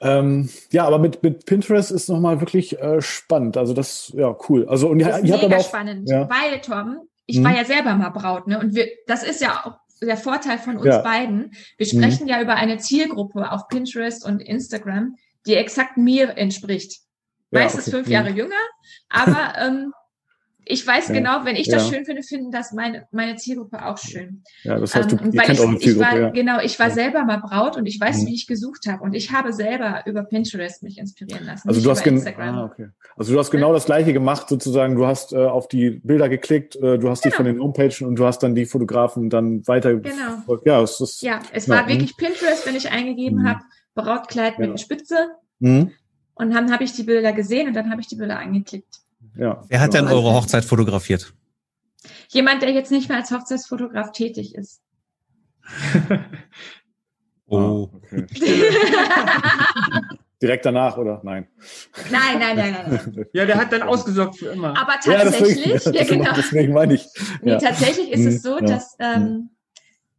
ähm, 0.00 0.48
ja, 0.70 0.86
aber 0.86 0.98
mit, 0.98 1.22
mit 1.22 1.46
Pinterest 1.46 1.90
ist 1.90 2.08
nochmal 2.08 2.40
wirklich 2.40 2.78
äh, 2.80 3.00
spannend. 3.00 3.56
Also 3.56 3.72
das, 3.72 4.12
ja, 4.14 4.36
cool. 4.48 4.66
Also 4.68 4.88
und 4.88 4.98
das 4.98 5.18
ist 5.18 5.22
mega 5.24 5.56
auch, 5.56 5.66
spannend, 5.66 6.08
ja. 6.08 6.28
weil 6.28 6.60
Tom, 6.60 6.98
ich 7.26 7.38
mhm. 7.38 7.44
war 7.44 7.56
ja 7.56 7.64
selber 7.64 7.94
mal 7.94 8.10
Braut, 8.10 8.46
ne? 8.46 8.58
Und 8.58 8.74
wir, 8.74 8.88
das 9.06 9.22
ist 9.22 9.40
ja 9.40 9.62
auch 9.64 9.78
der 10.02 10.16
Vorteil 10.16 10.58
von 10.58 10.76
uns 10.76 10.86
ja. 10.86 10.98
beiden. 10.98 11.52
Wir 11.78 11.86
sprechen 11.86 12.24
mhm. 12.24 12.28
ja 12.28 12.42
über 12.42 12.54
eine 12.54 12.76
Zielgruppe 12.78 13.50
auf 13.50 13.68
Pinterest 13.68 14.24
und 14.24 14.40
Instagram, 14.40 15.16
die 15.46 15.54
exakt 15.54 15.96
mir 15.96 16.36
entspricht. 16.36 17.00
Meistens 17.50 17.88
okay. 17.88 17.96
fünf 17.96 18.08
Jahre 18.08 18.30
mhm. 18.30 18.36
jünger, 18.36 18.54
aber 19.08 19.54
ähm, 19.58 19.92
ich 20.68 20.84
weiß 20.84 21.08
ja. 21.08 21.14
genau, 21.14 21.44
wenn 21.44 21.54
ich 21.54 21.68
das 21.68 21.88
ja. 21.88 21.94
schön 21.94 22.04
finde, 22.04 22.22
finden 22.24 22.50
das 22.50 22.72
meine, 22.72 23.06
meine 23.12 23.36
Zielgruppe 23.36 23.86
auch 23.86 23.98
schön. 23.98 24.42
Ja, 24.64 24.78
das 24.78 24.96
heißt, 24.96 25.12
du, 25.12 25.16
ähm, 25.16 25.30
ich, 25.32 25.60
auch 25.60 25.72
ich 25.72 25.98
war, 25.98 26.18
ja. 26.18 26.30
genau, 26.30 26.60
ich 26.60 26.76
war 26.80 26.90
selber 26.90 27.24
mal 27.24 27.38
Braut 27.38 27.76
und 27.76 27.86
ich 27.86 28.00
weiß, 28.00 28.22
mhm. 28.22 28.26
wie 28.26 28.34
ich 28.34 28.48
gesucht 28.48 28.86
habe 28.88 29.04
und 29.04 29.14
ich 29.14 29.30
habe 29.30 29.52
selber 29.52 30.02
über 30.06 30.24
Pinterest 30.24 30.82
mich 30.82 30.98
inspirieren 30.98 31.46
lassen. 31.46 31.68
Also 31.68 31.80
du 31.80 31.90
hast 31.90 32.04
ah, 32.04 32.64
okay. 32.64 32.88
Also 33.16 33.32
du 33.32 33.38
hast 33.38 33.52
genau 33.52 33.72
das 33.72 33.86
Gleiche 33.86 34.12
gemacht, 34.12 34.48
sozusagen. 34.48 34.96
Du 34.96 35.06
hast 35.06 35.32
äh, 35.32 35.36
auf 35.36 35.68
die 35.68 36.00
Bilder 36.02 36.28
geklickt, 36.28 36.74
äh, 36.76 36.98
du 36.98 37.08
hast 37.08 37.22
genau. 37.22 37.32
die 37.32 37.36
von 37.36 37.46
den 37.46 37.60
Homepages 37.60 38.00
und 38.00 38.16
du 38.16 38.26
hast 38.26 38.40
dann 38.40 38.56
die 38.56 38.66
Fotografen 38.66 39.30
dann 39.30 39.64
weiter. 39.68 39.94
Genau. 39.94 40.58
Ja, 40.64 40.82
es 40.82 41.00
ist. 41.00 41.22
Ja, 41.22 41.40
es 41.52 41.68
war 41.68 41.86
wirklich 41.86 42.16
Pinterest, 42.16 42.66
wenn 42.66 42.74
ich 42.74 42.90
eingegeben 42.90 43.42
mhm. 43.42 43.48
habe, 43.48 43.60
Brautkleid 43.96 44.60
mit 44.60 44.78
Spitze. 44.78 45.30
Mhm. 45.58 45.90
Und 46.34 46.50
dann 46.52 46.70
habe 46.72 46.84
ich 46.84 46.92
die 46.92 47.02
Bilder 47.02 47.32
gesehen 47.32 47.66
und 47.66 47.74
dann 47.74 47.90
habe 47.90 48.00
ich 48.00 48.06
die 48.06 48.16
Bilder 48.16 48.38
angeklickt. 48.38 49.00
Ja. 49.36 49.64
Wer 49.68 49.80
hat 49.80 49.94
denn 49.94 50.06
eure 50.06 50.32
Hochzeit 50.34 50.64
fotografiert? 50.64 51.34
Jemand, 52.28 52.62
der 52.62 52.70
jetzt 52.70 52.92
nicht 52.92 53.08
mehr 53.08 53.18
als 53.18 53.30
Hochzeitsfotograf 53.30 54.12
tätig 54.12 54.54
ist. 54.54 54.82
oh. 57.46 57.90
Ah, 57.92 58.16
okay. 58.16 58.26
Direkt 60.42 60.66
danach, 60.66 60.98
oder? 60.98 61.20
Nein. 61.24 61.48
Nein, 62.10 62.38
nein, 62.38 62.56
nein, 62.56 62.76
nein. 62.86 63.26
Ja, 63.32 63.46
der 63.46 63.56
hat 63.56 63.72
dann 63.72 63.82
ausgesorgt 63.82 64.36
für 64.36 64.48
immer. 64.48 64.76
Aber 64.78 64.92
tatsächlich, 65.02 65.64
ja, 65.64 65.72
deswegen, 65.72 65.94
ja, 65.96 66.04
genau. 66.04 66.32
deswegen 66.36 66.72
meine 66.74 66.94
ich. 66.94 67.06
Nee, 67.40 67.52
ja. 67.52 67.58
tatsächlich 67.58 68.12
ist 68.12 68.26
es 68.26 68.42
so, 68.42 68.58
dass 68.60 68.96
ähm, 68.98 69.48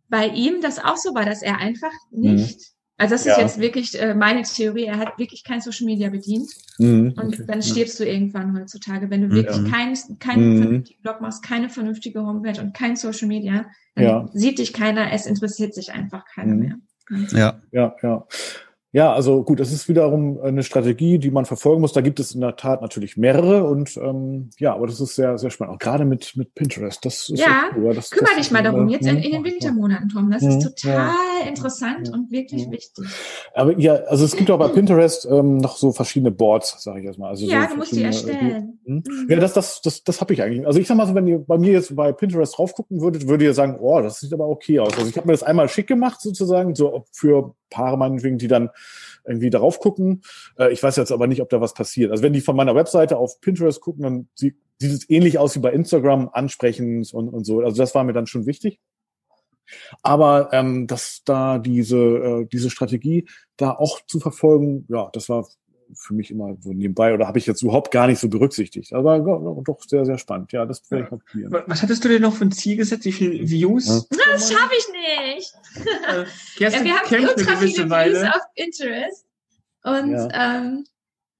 bei 0.09 0.27
ihm 0.27 0.61
das 0.61 0.83
auch 0.83 0.97
so 0.97 1.13
war, 1.13 1.23
dass 1.23 1.43
er 1.43 1.59
einfach 1.59 1.91
nicht 2.09 2.71
also 2.97 3.13
das 3.13 3.25
ist 3.27 3.37
jetzt 3.37 3.59
wirklich 3.59 3.99
äh, 4.01 4.15
meine 4.15 4.41
Theorie. 4.41 4.85
Er 4.85 4.97
hat 4.97 5.19
wirklich 5.19 5.43
kein 5.43 5.61
Social 5.61 5.85
Media 5.85 6.09
bedient. 6.09 6.49
Mhm, 6.79 7.13
und 7.15 7.33
okay. 7.33 7.43
dann 7.47 7.61
stirbst 7.61 7.99
ja. 7.99 8.05
du 8.05 8.11
irgendwann 8.11 8.57
heutzutage, 8.59 9.09
wenn 9.09 9.21
du 9.21 9.31
wirklich 9.31 9.57
ja. 9.57 9.69
keinen 9.69 9.97
kein 10.19 10.39
mhm. 10.39 10.61
vernünftigen 10.61 11.01
Blog 11.01 11.21
machst, 11.21 11.43
keine 11.43 11.69
vernünftige 11.69 12.21
Homepage 12.21 12.59
und 12.59 12.73
kein 12.73 12.95
Social 12.95 13.27
Media, 13.27 13.65
dann 13.95 14.03
ja. 14.03 14.29
sieht 14.33 14.59
dich 14.59 14.73
keiner, 14.73 15.11
es 15.11 15.25
interessiert 15.25 15.73
sich 15.73 15.91
einfach 15.91 16.25
keiner 16.25 16.55
mhm. 16.55 16.59
mehr. 16.59 16.77
Ja, 17.31 17.61
ja, 17.71 17.95
ja. 18.01 18.27
Ja, 18.93 19.13
also 19.13 19.43
gut, 19.43 19.59
das 19.59 19.73
ist 19.73 19.89
wiederum 19.89 20.39
eine 20.41 20.63
Strategie, 20.63 21.19
die 21.19 21.29
man 21.29 21.43
verfolgen 21.43 21.81
muss. 21.81 21.91
Da 21.91 21.99
gibt 21.99 22.21
es 22.21 22.33
in 22.33 22.39
der 22.39 22.55
Tat 22.55 22.81
natürlich 22.81 23.17
mehrere 23.17 23.65
und 23.65 23.97
ähm, 23.97 24.49
ja, 24.59 24.73
aber 24.73 24.87
das 24.87 25.01
ist 25.01 25.15
sehr, 25.15 25.37
sehr 25.37 25.49
spannend. 25.49 25.75
Auch 25.75 25.79
gerade 25.79 26.05
mit, 26.05 26.37
mit 26.37 26.55
Pinterest. 26.55 27.03
Das 27.03 27.27
ist 27.27 27.37
ja, 27.37 27.69
cool. 27.75 27.93
das, 27.93 28.11
kümmere 28.11 28.37
dich 28.37 28.49
mal 28.49 28.63
darum, 28.63 28.87
jetzt 28.87 29.05
in, 29.05 29.17
in 29.17 29.31
den 29.33 29.43
Wintermonaten, 29.43 30.07
Tom. 30.07 30.31
Das 30.31 30.41
ist 30.41 30.63
total 30.63 31.09
ja. 31.09 31.47
interessant 31.49 32.09
und 32.13 32.31
wirklich 32.31 32.63
ja. 32.63 32.71
wichtig. 32.71 33.05
Aber 33.53 33.77
ja, 33.77 33.95
also 34.05 34.23
es 34.23 34.37
gibt 34.37 34.49
auch 34.49 34.57
bei 34.57 34.69
Pinterest 34.69 35.27
ähm, 35.29 35.57
noch 35.57 35.75
so 35.75 35.91
verschiedene 35.91 36.31
Boards, 36.31 36.81
sage 36.81 37.01
ich 37.01 37.05
erstmal. 37.05 37.31
Also 37.31 37.45
ja, 37.45 37.63
so 37.63 37.73
du 37.73 37.75
musst 37.75 37.91
die 37.91 38.03
erstellen. 38.03 38.79
Hm? 38.85 39.03
Mhm. 39.05 39.27
Ja, 39.29 39.37
das, 39.37 39.51
das, 39.51 39.81
das, 39.81 40.05
das 40.05 40.21
habe 40.21 40.33
ich 40.33 40.41
eigentlich. 40.41 40.65
Also 40.65 40.79
ich 40.79 40.87
sag 40.87 40.95
mal 40.95 41.07
so, 41.07 41.13
wenn 41.13 41.27
ihr 41.27 41.39
bei 41.39 41.57
mir 41.57 41.73
jetzt 41.73 41.93
bei 41.93 42.13
Pinterest 42.13 42.57
drauf 42.57 42.73
gucken 42.73 43.01
würdet, 43.01 43.27
würdet 43.27 43.47
ihr 43.47 43.53
sagen, 43.53 43.77
oh, 43.81 44.01
das 44.01 44.21
sieht 44.21 44.31
aber 44.31 44.47
okay 44.47 44.79
aus. 44.79 44.93
Also 44.97 45.09
ich 45.09 45.17
habe 45.17 45.27
mir 45.27 45.33
das 45.33 45.43
einmal 45.43 45.67
schick 45.67 45.87
gemacht 45.87 46.21
sozusagen, 46.21 46.73
so 46.73 47.03
für 47.11 47.53
Paare 47.69 47.97
meinetwegen, 47.97 48.37
die 48.37 48.47
dann 48.47 48.69
irgendwie 49.27 49.49
darauf 49.49 49.79
gucken. 49.79 50.21
Äh, 50.57 50.71
ich 50.71 50.81
weiß 50.81 50.95
jetzt 50.95 51.11
aber 51.11 51.27
nicht, 51.27 51.41
ob 51.41 51.49
da 51.49 51.61
was 51.61 51.73
passiert. 51.73 52.11
Also 52.11 52.23
wenn 52.23 52.33
die 52.33 52.41
von 52.41 52.55
meiner 52.55 52.75
Webseite 52.75 53.17
auf 53.17 53.39
Pinterest 53.41 53.81
gucken, 53.81 54.03
dann 54.03 54.27
sieht, 54.35 54.55
sieht 54.79 54.91
es 54.91 55.09
ähnlich 55.09 55.37
aus 55.37 55.55
wie 55.55 55.59
bei 55.59 55.71
Instagram, 55.71 56.29
ansprechend 56.31 57.13
und, 57.13 57.29
und 57.29 57.45
so. 57.45 57.61
Also 57.61 57.77
das 57.77 57.95
war 57.95 58.03
mir 58.03 58.13
dann 58.13 58.27
schon 58.27 58.45
wichtig. 58.45 58.79
Aber 60.01 60.49
ähm, 60.53 60.87
dass 60.87 61.23
da 61.25 61.59
diese, 61.59 61.97
äh, 61.97 62.45
diese 62.45 62.69
Strategie 62.69 63.27
da 63.57 63.71
auch 63.71 63.99
zu 64.05 64.19
verfolgen, 64.19 64.85
ja, 64.89 65.09
das 65.11 65.29
war 65.29 65.47
für 65.93 66.13
mich 66.13 66.31
immer 66.31 66.55
so 66.59 66.73
nebenbei 66.73 67.13
oder 67.13 67.27
habe 67.27 67.37
ich 67.37 67.45
jetzt 67.45 67.61
überhaupt 67.61 67.91
gar 67.91 68.07
nicht 68.07 68.19
so 68.19 68.29
berücksichtigt. 68.29 68.93
Aber 68.93 69.19
doch 69.63 69.81
sehr, 69.87 70.05
sehr 70.05 70.17
spannend. 70.17 70.51
Ja, 70.51 70.65
das 70.65 70.89
werde 70.91 71.05
ich 71.05 71.11
mal 71.11 71.17
probieren. 71.17 71.63
Was 71.67 71.81
hattest 71.81 72.03
du 72.03 72.09
denn 72.09 72.21
noch 72.21 72.33
für 72.33 72.45
ein 72.45 72.51
Ziel 72.51 72.77
gesetzt? 72.77 73.05
Wie 73.05 73.11
viele 73.11 73.49
Views? 73.49 73.87
Ja. 73.87 74.17
Das 74.31 74.51
schaffe 74.51 74.73
ich 74.77 75.35
nicht. 75.35 75.53
Äh, 76.07 76.25
ja, 76.63 76.83
wir 76.83 76.95
haben 76.95 77.27
ultra 77.27 77.55
viele 77.57 77.89
Views 77.89 78.23
auf 78.23 78.41
Pinterest. 78.55 79.25
Und 79.83 80.11
ja. 80.11 80.57
ähm, 80.57 80.85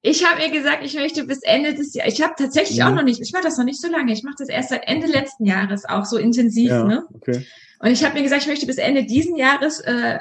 ich 0.02 0.26
habe 0.26 0.42
mir 0.42 0.52
gesagt, 0.52 0.84
ich 0.84 0.94
möchte 0.96 1.26
bis 1.26 1.42
Ende 1.44 1.74
des 1.74 1.94
Jahres, 1.94 2.14
ich 2.14 2.22
habe 2.22 2.34
tatsächlich 2.38 2.78
ja. 2.78 2.90
auch 2.90 2.96
noch 2.96 3.04
nicht, 3.04 3.20
ich 3.20 3.34
mache 3.34 3.44
das 3.44 3.58
noch 3.58 3.66
nicht 3.66 3.82
so 3.82 3.90
lange, 3.90 4.14
ich 4.14 4.24
mache 4.24 4.36
das 4.38 4.48
erst 4.48 4.70
seit 4.70 4.88
Ende 4.88 5.08
letzten 5.08 5.46
Jahres 5.46 5.86
auch 5.86 6.06
so 6.06 6.18
intensiv. 6.18 6.70
Ja, 6.70 6.84
ne? 6.84 7.06
okay. 7.14 7.46
Und 7.80 7.92
ich 7.92 8.04
habe 8.04 8.16
mir 8.16 8.24
gesagt, 8.24 8.44
ich 8.44 8.48
möchte 8.48 8.66
bis 8.66 8.78
Ende 8.78 9.06
diesen 9.06 9.36
Jahres 9.36 9.82
äh, 9.82 10.20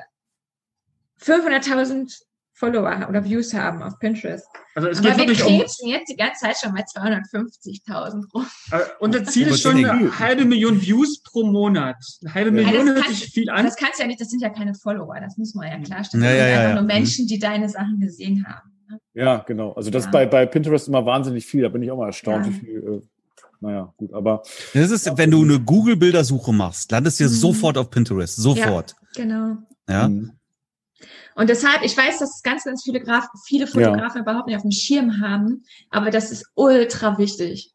500.000 1.22 2.25
Follower 2.56 3.06
oder 3.08 3.22
Views 3.22 3.52
haben 3.52 3.82
auf 3.82 3.98
Pinterest. 3.98 4.46
Also 4.74 4.88
es 4.88 5.02
geht 5.02 5.12
Aber 5.12 5.28
wir 5.28 5.34
krebsen 5.34 5.86
um 5.86 5.90
jetzt 5.90 6.08
die 6.08 6.16
ganze 6.16 6.40
Zeit 6.40 6.56
schon 6.56 6.72
bei 6.72 6.80
250.000 6.80 8.32
rum. 8.32 8.46
unser 8.98 9.24
Ziel 9.24 9.48
ist 9.48 9.60
schon 9.60 9.76
eine 9.76 10.18
halbe 10.18 10.46
Million 10.46 10.80
Views 10.80 11.22
pro 11.22 11.44
Monat. 11.44 11.96
Eine 12.22 12.34
halbe 12.34 12.58
ja, 12.58 12.66
Million 12.66 12.88
hört 12.94 13.08
sich 13.08 13.30
viel 13.30 13.50
an. 13.50 13.66
Das 13.66 13.76
kannst 13.76 13.98
du 13.98 14.04
ja 14.04 14.06
nicht, 14.08 14.22
das 14.22 14.30
sind 14.30 14.40
ja 14.40 14.48
keine 14.48 14.74
Follower, 14.74 15.16
das 15.20 15.36
muss 15.36 15.54
man 15.54 15.68
ja 15.68 15.78
klarstellen. 15.80 16.24
Ja, 16.24 16.30
das 16.30 16.38
sind 16.38 16.48
ja, 16.48 16.60
einfach 16.60 16.80
nur 16.80 16.84
Menschen, 16.84 17.26
die 17.26 17.38
deine 17.38 17.68
Sachen 17.68 18.00
gesehen 18.00 18.46
haben. 18.48 18.70
Ne? 18.88 19.00
Ja, 19.12 19.38
genau. 19.46 19.72
Also 19.72 19.90
das 19.90 20.06
ist 20.06 20.10
bei, 20.10 20.24
bei 20.24 20.46
Pinterest 20.46 20.88
immer 20.88 21.04
wahnsinnig 21.04 21.44
viel. 21.44 21.60
Da 21.62 21.68
bin 21.68 21.82
ich 21.82 21.90
auch 21.90 21.98
mal 21.98 22.06
erstaunt, 22.06 22.48
wie 22.48 22.52
viel. 22.52 22.78
Äh, 22.78 23.06
naja, 23.60 23.92
gut, 23.98 24.14
aber. 24.14 24.42
Das 24.72 24.90
ist, 24.90 25.10
wenn 25.18 25.30
du 25.30 25.42
eine 25.42 25.60
Google-Bildersuche 25.60 26.52
machst, 26.54 26.90
landest 26.90 27.20
du 27.20 27.24
mhm. 27.24 27.28
sofort 27.28 27.76
auf 27.76 27.90
Pinterest. 27.90 28.36
Sofort. 28.36 28.94
Ja, 29.14 29.22
genau. 29.22 29.56
Ja. 29.88 30.08
Mhm. 30.08 30.35
Und 31.36 31.50
deshalb, 31.50 31.82
ich 31.82 31.96
weiß, 31.96 32.18
dass 32.18 32.42
ganz, 32.42 32.64
ganz 32.64 32.82
viele, 32.82 33.00
Graf 33.00 33.28
viele 33.44 33.66
Fotografen 33.66 34.16
ja. 34.16 34.22
überhaupt 34.22 34.46
nicht 34.46 34.56
auf 34.56 34.62
dem 34.62 34.70
Schirm 34.70 35.20
haben, 35.20 35.64
aber 35.90 36.10
das 36.10 36.32
ist 36.32 36.46
ultra 36.54 37.18
wichtig. 37.18 37.72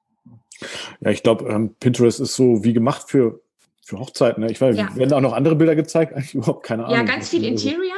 Ja, 1.00 1.12
ich 1.12 1.22
glaube, 1.22 1.48
ähm, 1.48 1.76
Pinterest 1.80 2.20
ist 2.20 2.36
so 2.36 2.64
wie 2.64 2.74
gemacht 2.74 3.04
für, 3.08 3.42
für 3.86 4.00
Hochzeiten. 4.00 4.44
Ne? 4.44 4.52
Ich 4.52 4.60
weiß, 4.60 4.76
ja. 4.76 4.96
werden 4.96 5.14
auch 5.14 5.22
noch 5.22 5.34
andere 5.34 5.56
Bilder 5.56 5.76
gezeigt? 5.76 6.14
Eigentlich 6.16 6.34
überhaupt 6.34 6.66
keine 6.66 6.86
Ahnung. 6.86 6.98
Ja, 6.98 7.04
ganz 7.04 7.30
viel 7.30 7.46
Interior. 7.46 7.96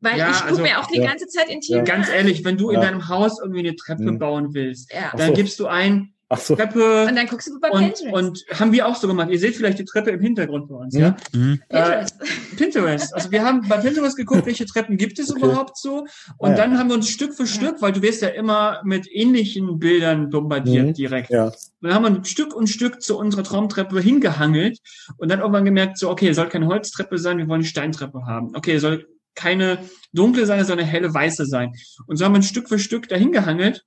Weil 0.00 0.18
ja, 0.18 0.30
ich 0.30 0.36
gucke 0.38 0.48
also, 0.48 0.62
mir 0.62 0.80
auch 0.80 0.86
die 0.86 0.98
ja. 0.98 1.06
ganze 1.06 1.28
Zeit 1.28 1.48
Interior. 1.48 1.84
Ganz 1.84 2.08
ehrlich, 2.08 2.44
wenn 2.44 2.56
du 2.56 2.70
in 2.70 2.80
deinem 2.80 3.08
Haus 3.08 3.38
irgendwie 3.38 3.60
eine 3.60 3.76
Treppe 3.76 4.10
mhm. 4.10 4.18
bauen 4.18 4.54
willst, 4.54 4.92
dann 5.16 5.28
so. 5.28 5.32
gibst 5.34 5.60
du 5.60 5.66
ein 5.66 6.12
Ach 6.32 6.38
so. 6.38 6.56
Treppe. 6.56 7.04
Und 7.06 7.14
dann 7.14 7.26
guckst 7.26 7.48
du 7.48 7.60
bei 7.60 7.68
Pinterest. 7.68 8.04
Und, 8.04 8.14
und 8.14 8.58
haben 8.58 8.72
wir 8.72 8.86
auch 8.86 8.96
so 8.96 9.06
gemacht. 9.06 9.28
Ihr 9.30 9.38
seht 9.38 9.54
vielleicht 9.54 9.78
die 9.78 9.84
Treppe 9.84 10.10
im 10.10 10.20
Hintergrund 10.20 10.66
bei 10.66 10.76
uns, 10.76 10.94
ja? 10.94 11.14
Mhm. 11.34 11.60
Pinterest. 11.68 12.20
Äh, 12.20 12.56
Pinterest. 12.56 13.14
Also 13.14 13.30
wir 13.30 13.44
haben 13.44 13.68
bei 13.68 13.76
Pinterest 13.76 14.16
geguckt, 14.16 14.46
welche 14.46 14.64
Treppen 14.64 14.96
gibt 14.96 15.18
es 15.18 15.30
okay. 15.30 15.44
überhaupt 15.44 15.76
so. 15.76 16.06
Und 16.38 16.50
ja. 16.52 16.56
dann 16.56 16.78
haben 16.78 16.88
wir 16.88 16.94
uns 16.94 17.10
Stück 17.10 17.34
für 17.34 17.46
Stück, 17.46 17.82
weil 17.82 17.92
du 17.92 18.00
wirst 18.00 18.22
ja 18.22 18.28
immer 18.28 18.80
mit 18.82 19.06
ähnlichen 19.12 19.78
Bildern 19.78 20.30
bombardiert 20.30 20.86
mhm. 20.86 20.94
direkt. 20.94 21.30
Ja. 21.30 21.52
Dann 21.82 21.94
haben 21.94 22.04
wir 22.04 22.24
Stück 22.24 22.54
und 22.54 22.68
Stück 22.68 23.02
zu 23.02 23.18
unserer 23.18 23.44
Traumtreppe 23.44 24.00
hingehangelt 24.00 24.78
und 25.18 25.30
dann 25.30 25.40
irgendwann 25.40 25.66
gemerkt, 25.66 25.98
so, 25.98 26.08
okay, 26.08 26.32
soll 26.32 26.48
keine 26.48 26.66
Holztreppe 26.66 27.18
sein, 27.18 27.36
wir 27.36 27.46
wollen 27.46 27.60
eine 27.60 27.68
Steintreppe 27.68 28.24
haben. 28.24 28.56
Okay, 28.56 28.78
soll 28.78 29.06
keine 29.34 29.78
dunkle 30.14 30.46
sein, 30.46 30.64
sondern 30.64 30.86
eine 30.86 30.92
helle 30.92 31.12
weiße 31.12 31.44
sein. 31.44 31.74
Und 32.06 32.16
so 32.16 32.24
haben 32.24 32.32
wir 32.32 32.38
ein 32.38 32.42
Stück 32.42 32.68
für 32.70 32.78
Stück 32.78 33.08
dahin 33.08 33.32
gehangelt 33.32 33.84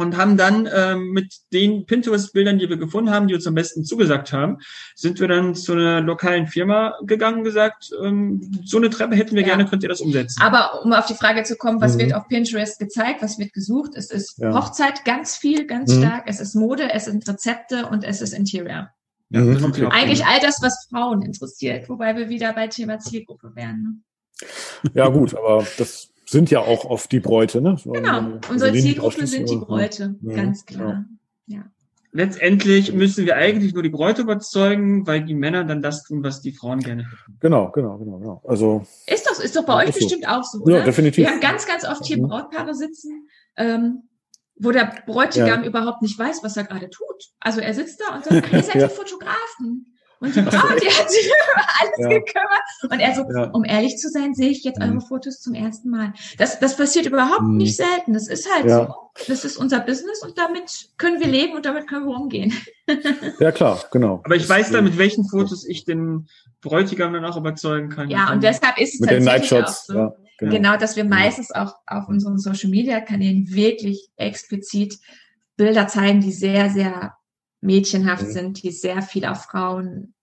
und 0.00 0.16
haben 0.16 0.36
dann 0.36 0.68
ähm, 0.74 1.10
mit 1.10 1.34
den 1.52 1.84
Pinterest-Bildern, 1.84 2.58
die 2.58 2.68
wir 2.68 2.78
gefunden 2.78 3.10
haben, 3.10 3.28
die 3.28 3.34
uns 3.34 3.46
am 3.46 3.54
besten 3.54 3.84
zugesagt 3.84 4.32
haben, 4.32 4.58
sind 4.94 5.20
wir 5.20 5.28
dann 5.28 5.54
zu 5.54 5.72
einer 5.72 6.00
lokalen 6.00 6.46
Firma 6.46 6.94
gegangen 7.04 7.38
und 7.38 7.44
gesagt, 7.44 7.90
ähm, 8.02 8.40
so 8.64 8.78
eine 8.78 8.90
Treppe 8.90 9.14
hätten 9.14 9.34
wir 9.34 9.42
ja. 9.42 9.48
gerne, 9.48 9.66
könnt 9.66 9.82
ihr 9.82 9.88
das 9.88 10.00
umsetzen. 10.00 10.40
Aber 10.42 10.82
um 10.84 10.92
auf 10.92 11.06
die 11.06 11.14
Frage 11.14 11.42
zu 11.42 11.56
kommen, 11.56 11.80
was 11.80 11.94
mhm. 11.94 12.00
wird 12.00 12.14
auf 12.14 12.28
Pinterest 12.28 12.78
gezeigt, 12.78 13.22
was 13.22 13.38
wird 13.38 13.52
gesucht? 13.52 13.92
Es 13.94 14.10
ist 14.10 14.38
ja. 14.38 14.54
Hochzeit 14.54 15.04
ganz 15.04 15.36
viel, 15.36 15.66
ganz 15.66 15.94
mhm. 15.94 16.02
stark, 16.02 16.24
es 16.26 16.40
ist 16.40 16.54
Mode, 16.54 16.92
es 16.92 17.04
sind 17.04 17.28
Rezepte 17.28 17.86
und 17.86 18.04
es 18.04 18.22
ist 18.22 18.32
Interior. 18.32 18.90
Ja, 19.28 19.42
mhm. 19.42 19.88
Eigentlich 19.90 20.24
all 20.24 20.40
das, 20.40 20.60
was 20.60 20.88
Frauen 20.90 21.22
interessiert, 21.22 21.88
wobei 21.88 22.16
wir 22.16 22.28
wieder 22.28 22.52
bei 22.52 22.66
Thema 22.66 22.98
Zielgruppe 22.98 23.52
wären. 23.54 23.82
Ne? 23.82 24.48
Ja 24.94 25.08
gut, 25.08 25.34
aber 25.34 25.64
das 25.78 26.08
sind 26.30 26.50
ja 26.50 26.60
auch 26.60 26.84
oft 26.84 27.10
die 27.10 27.18
Bräute, 27.18 27.60
ne? 27.60 27.76
Genau, 27.84 28.18
also 28.18 28.40
unsere 28.50 28.72
Zielgruppe 28.72 29.26
sind 29.26 29.50
die 29.50 29.56
Bräute, 29.56 30.14
ja. 30.22 30.36
ganz 30.36 30.64
klar. 30.64 31.04
Ja. 31.46 31.56
ja. 31.56 31.64
Letztendlich 32.12 32.92
müssen 32.92 33.26
wir 33.26 33.36
eigentlich 33.36 33.74
nur 33.74 33.82
die 33.82 33.88
Bräute 33.88 34.22
überzeugen, 34.22 35.06
weil 35.06 35.24
die 35.24 35.34
Männer 35.34 35.64
dann 35.64 35.82
das 35.82 36.04
tun, 36.04 36.22
was 36.22 36.40
die 36.40 36.52
Frauen 36.52 36.80
gerne 36.80 37.02
hätten. 37.02 37.38
Genau, 37.40 37.70
genau, 37.70 37.98
genau, 37.98 38.18
genau. 38.18 38.42
Also 38.46 38.86
ist 39.06 39.26
doch, 39.26 39.42
ist 39.42 39.56
doch 39.56 39.64
bei 39.64 39.84
euch 39.84 39.94
so. 39.94 40.00
bestimmt 40.00 40.28
auch 40.28 40.44
so, 40.44 40.58
oder? 40.60 40.78
Ja, 40.78 40.84
definitiv. 40.84 41.24
Wir 41.24 41.32
haben 41.32 41.40
ganz, 41.40 41.66
ganz 41.66 41.84
oft 41.84 42.04
hier 42.04 42.18
mhm. 42.18 42.28
Brautpaare 42.28 42.74
sitzen, 42.74 43.28
ähm, 43.56 44.02
wo 44.56 44.70
der 44.70 44.92
Bräutigam 45.06 45.62
ja. 45.62 45.66
überhaupt 45.68 46.02
nicht 46.02 46.18
weiß, 46.18 46.42
was 46.42 46.56
er 46.56 46.64
gerade 46.64 46.90
tut. 46.90 47.30
Also 47.40 47.60
er 47.60 47.74
sitzt 47.74 48.00
da 48.00 48.16
und 48.16 48.24
sagt, 48.24 48.52
ihr 48.52 48.62
seid 48.62 48.74
ja. 48.76 48.88
die 48.88 48.94
Fotografen. 48.94 49.89
Und 50.20 50.36
die 50.36 50.42
Frau, 50.42 50.68
die 50.76 50.86
hat 50.86 51.10
sich 51.10 51.26
über 51.54 51.64
alles 51.80 51.98
ja. 51.98 52.08
gekümmert. 52.08 52.90
Und 52.90 53.00
er 53.00 53.14
so, 53.14 53.22
ja. 53.22 53.44
um 53.52 53.64
ehrlich 53.64 53.96
zu 53.96 54.10
sein, 54.10 54.34
sehe 54.34 54.50
ich 54.50 54.62
jetzt 54.64 54.78
mhm. 54.78 54.90
eure 54.90 55.00
Fotos 55.00 55.40
zum 55.40 55.54
ersten 55.54 55.88
Mal. 55.88 56.12
Das, 56.36 56.60
das 56.60 56.76
passiert 56.76 57.06
überhaupt 57.06 57.42
mhm. 57.42 57.56
nicht 57.56 57.74
selten. 57.76 58.12
Das 58.12 58.28
ist 58.28 58.46
halt 58.54 58.66
ja. 58.66 58.86
so. 58.86 58.94
Das 59.28 59.44
ist 59.44 59.56
unser 59.56 59.80
Business 59.80 60.22
und 60.22 60.38
damit 60.38 60.90
können 60.98 61.20
wir 61.20 61.26
leben 61.26 61.54
und 61.54 61.66
damit 61.66 61.88
können 61.88 62.06
wir 62.06 62.16
umgehen. 62.16 62.52
Ja, 63.38 63.52
klar, 63.52 63.80
genau. 63.92 64.20
Aber 64.24 64.34
ich 64.34 64.48
weiß 64.48 64.72
dann, 64.72 64.82
mit 64.82 64.98
welchen 64.98 65.24
Fotos 65.24 65.64
ich 65.64 65.84
den 65.84 66.28
Bräutigam 66.60 67.12
dann 67.12 67.24
auch 67.24 67.36
überzeugen 67.36 67.88
kann. 67.88 68.10
Ja, 68.10 68.32
und 68.32 68.42
deshalb 68.42 68.78
ist 68.78 68.94
es 68.94 69.00
mit 69.00 69.10
den 69.10 69.22
Nightshots, 69.22 69.86
so, 69.86 69.94
ja, 69.94 70.12
genau. 70.38 70.52
genau, 70.52 70.76
dass 70.76 70.96
wir 70.96 71.04
meistens 71.04 71.52
auch 71.52 71.76
auf 71.86 72.08
unseren 72.08 72.38
Social 72.38 72.68
Media 72.68 73.00
Kanälen 73.00 73.48
wirklich 73.48 74.08
explizit 74.16 74.98
Bilder 75.56 75.86
zeigen, 75.86 76.20
die 76.20 76.32
sehr, 76.32 76.70
sehr 76.70 77.14
mädchenhaft 77.60 78.24
mhm. 78.24 78.32
sind, 78.32 78.62
die 78.62 78.70
sehr 78.70 79.02
viel 79.02 79.24
auf 79.24 79.44
Frauen 79.44 80.14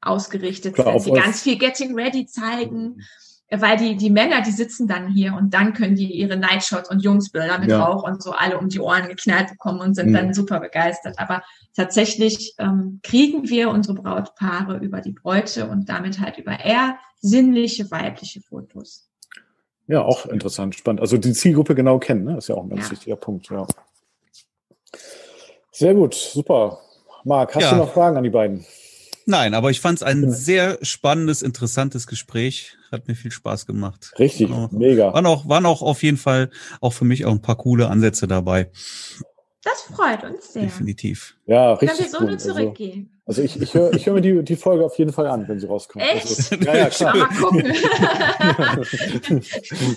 ausgerichtet 0.00 0.74
Klar, 0.74 0.98
sind, 1.00 1.14
die 1.14 1.20
ganz 1.20 1.42
viel 1.42 1.58
Getting 1.58 1.94
Ready 1.94 2.26
zeigen. 2.26 2.96
Mhm. 2.96 3.02
Weil 3.50 3.78
die, 3.78 3.96
die 3.96 4.10
Männer, 4.10 4.42
die 4.42 4.50
sitzen 4.50 4.86
dann 4.86 5.08
hier 5.08 5.32
und 5.32 5.54
dann 5.54 5.72
können 5.72 5.94
die 5.94 6.12
ihre 6.12 6.36
Nightshots 6.36 6.90
und 6.90 7.02
Jungsbilder 7.02 7.58
mit 7.58 7.70
ja. 7.70 7.82
Rauch 7.82 8.02
und 8.02 8.22
so 8.22 8.32
alle 8.32 8.58
um 8.58 8.68
die 8.68 8.78
Ohren 8.78 9.08
geknallt 9.08 9.48
bekommen 9.48 9.80
und 9.80 9.94
sind 9.94 10.10
mhm. 10.10 10.12
dann 10.12 10.34
super 10.34 10.60
begeistert. 10.60 11.18
Aber 11.18 11.42
tatsächlich 11.74 12.54
ähm, 12.58 13.00
kriegen 13.02 13.48
wir 13.48 13.70
unsere 13.70 13.94
Brautpaare 13.94 14.76
über 14.76 15.00
die 15.00 15.12
Bräute 15.12 15.66
und 15.66 15.88
damit 15.88 16.20
halt 16.20 16.36
über 16.36 16.60
eher 16.60 16.98
sinnliche 17.20 17.90
weibliche 17.90 18.42
Fotos. 18.42 19.08
Ja, 19.86 20.02
auch 20.02 20.26
interessant, 20.26 20.74
spannend. 20.74 21.00
Also 21.00 21.16
die 21.16 21.32
Zielgruppe 21.32 21.74
genau 21.74 21.98
kennen, 21.98 22.24
ne? 22.24 22.36
ist 22.36 22.48
ja 22.48 22.54
auch 22.54 22.64
ein 22.64 22.68
ganz 22.68 22.84
ja. 22.84 22.90
wichtiger 22.90 23.16
Punkt, 23.16 23.48
ja. 23.48 23.66
Sehr 25.78 25.94
gut, 25.94 26.14
super. 26.14 26.80
Marc, 27.22 27.54
hast 27.54 27.62
ja. 27.62 27.70
du 27.70 27.76
noch 27.76 27.92
Fragen 27.92 28.16
an 28.16 28.24
die 28.24 28.30
beiden? 28.30 28.66
Nein, 29.26 29.54
aber 29.54 29.70
ich 29.70 29.80
fand 29.80 29.98
es 29.98 30.02
ein 30.02 30.28
sehr 30.28 30.78
spannendes, 30.82 31.40
interessantes 31.40 32.08
Gespräch. 32.08 32.76
Hat 32.90 33.06
mir 33.06 33.14
viel 33.14 33.30
Spaß 33.30 33.64
gemacht. 33.64 34.12
Richtig, 34.18 34.50
auch, 34.50 34.72
mega. 34.72 35.12
Waren 35.14 35.26
auch, 35.26 35.48
waren 35.48 35.66
auch 35.66 35.82
auf 35.82 36.02
jeden 36.02 36.16
Fall 36.16 36.50
auch 36.80 36.94
für 36.94 37.04
mich 37.04 37.26
auch 37.26 37.30
ein 37.30 37.42
paar 37.42 37.58
coole 37.58 37.90
Ansätze 37.90 38.26
dabei. 38.26 38.72
Das 39.68 39.82
freut 39.94 40.24
uns 40.24 40.52
sehr. 40.52 40.62
Definitiv. 40.62 41.36
Ja, 41.46 41.72
richtig. 41.74 41.88
Können 41.88 42.00
wir 42.00 42.08
so 42.08 42.24
nur 42.24 42.38
zurückgehen. 42.38 43.10
Also, 43.26 43.42
also 43.42 43.56
ich, 43.56 43.60
ich 43.60 43.74
höre 43.74 43.92
ich 43.92 44.06
hör 44.06 44.14
mir 44.14 44.22
die, 44.22 44.42
die 44.42 44.56
Folge 44.56 44.84
auf 44.84 44.98
jeden 44.98 45.12
Fall 45.12 45.26
an, 45.26 45.46
wenn 45.46 45.60
sie 45.60 45.66
rauskommt. 45.66 46.02
Echt? 46.04 46.26
Also, 46.26 46.54
ja, 46.56 46.76
ja, 46.76 46.88
klar. 46.88 47.14
Mal 47.16 47.28
gucken. 47.28 47.64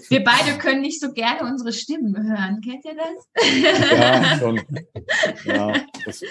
wir 0.10 0.23
beide 0.23 0.57
können 0.57 0.81
nicht 0.81 0.99
so 0.99 1.14
gerne 1.14 1.49
unsere 1.49 1.72
Stimmen 1.72 2.18
hören. 2.18 2.60
Kennt 2.61 2.84
ihr 2.84 2.95
das? 2.95 3.30
ja, 3.91 4.38
schon. 4.38 4.61
Ja, 5.45 5.73
das, 6.06 6.22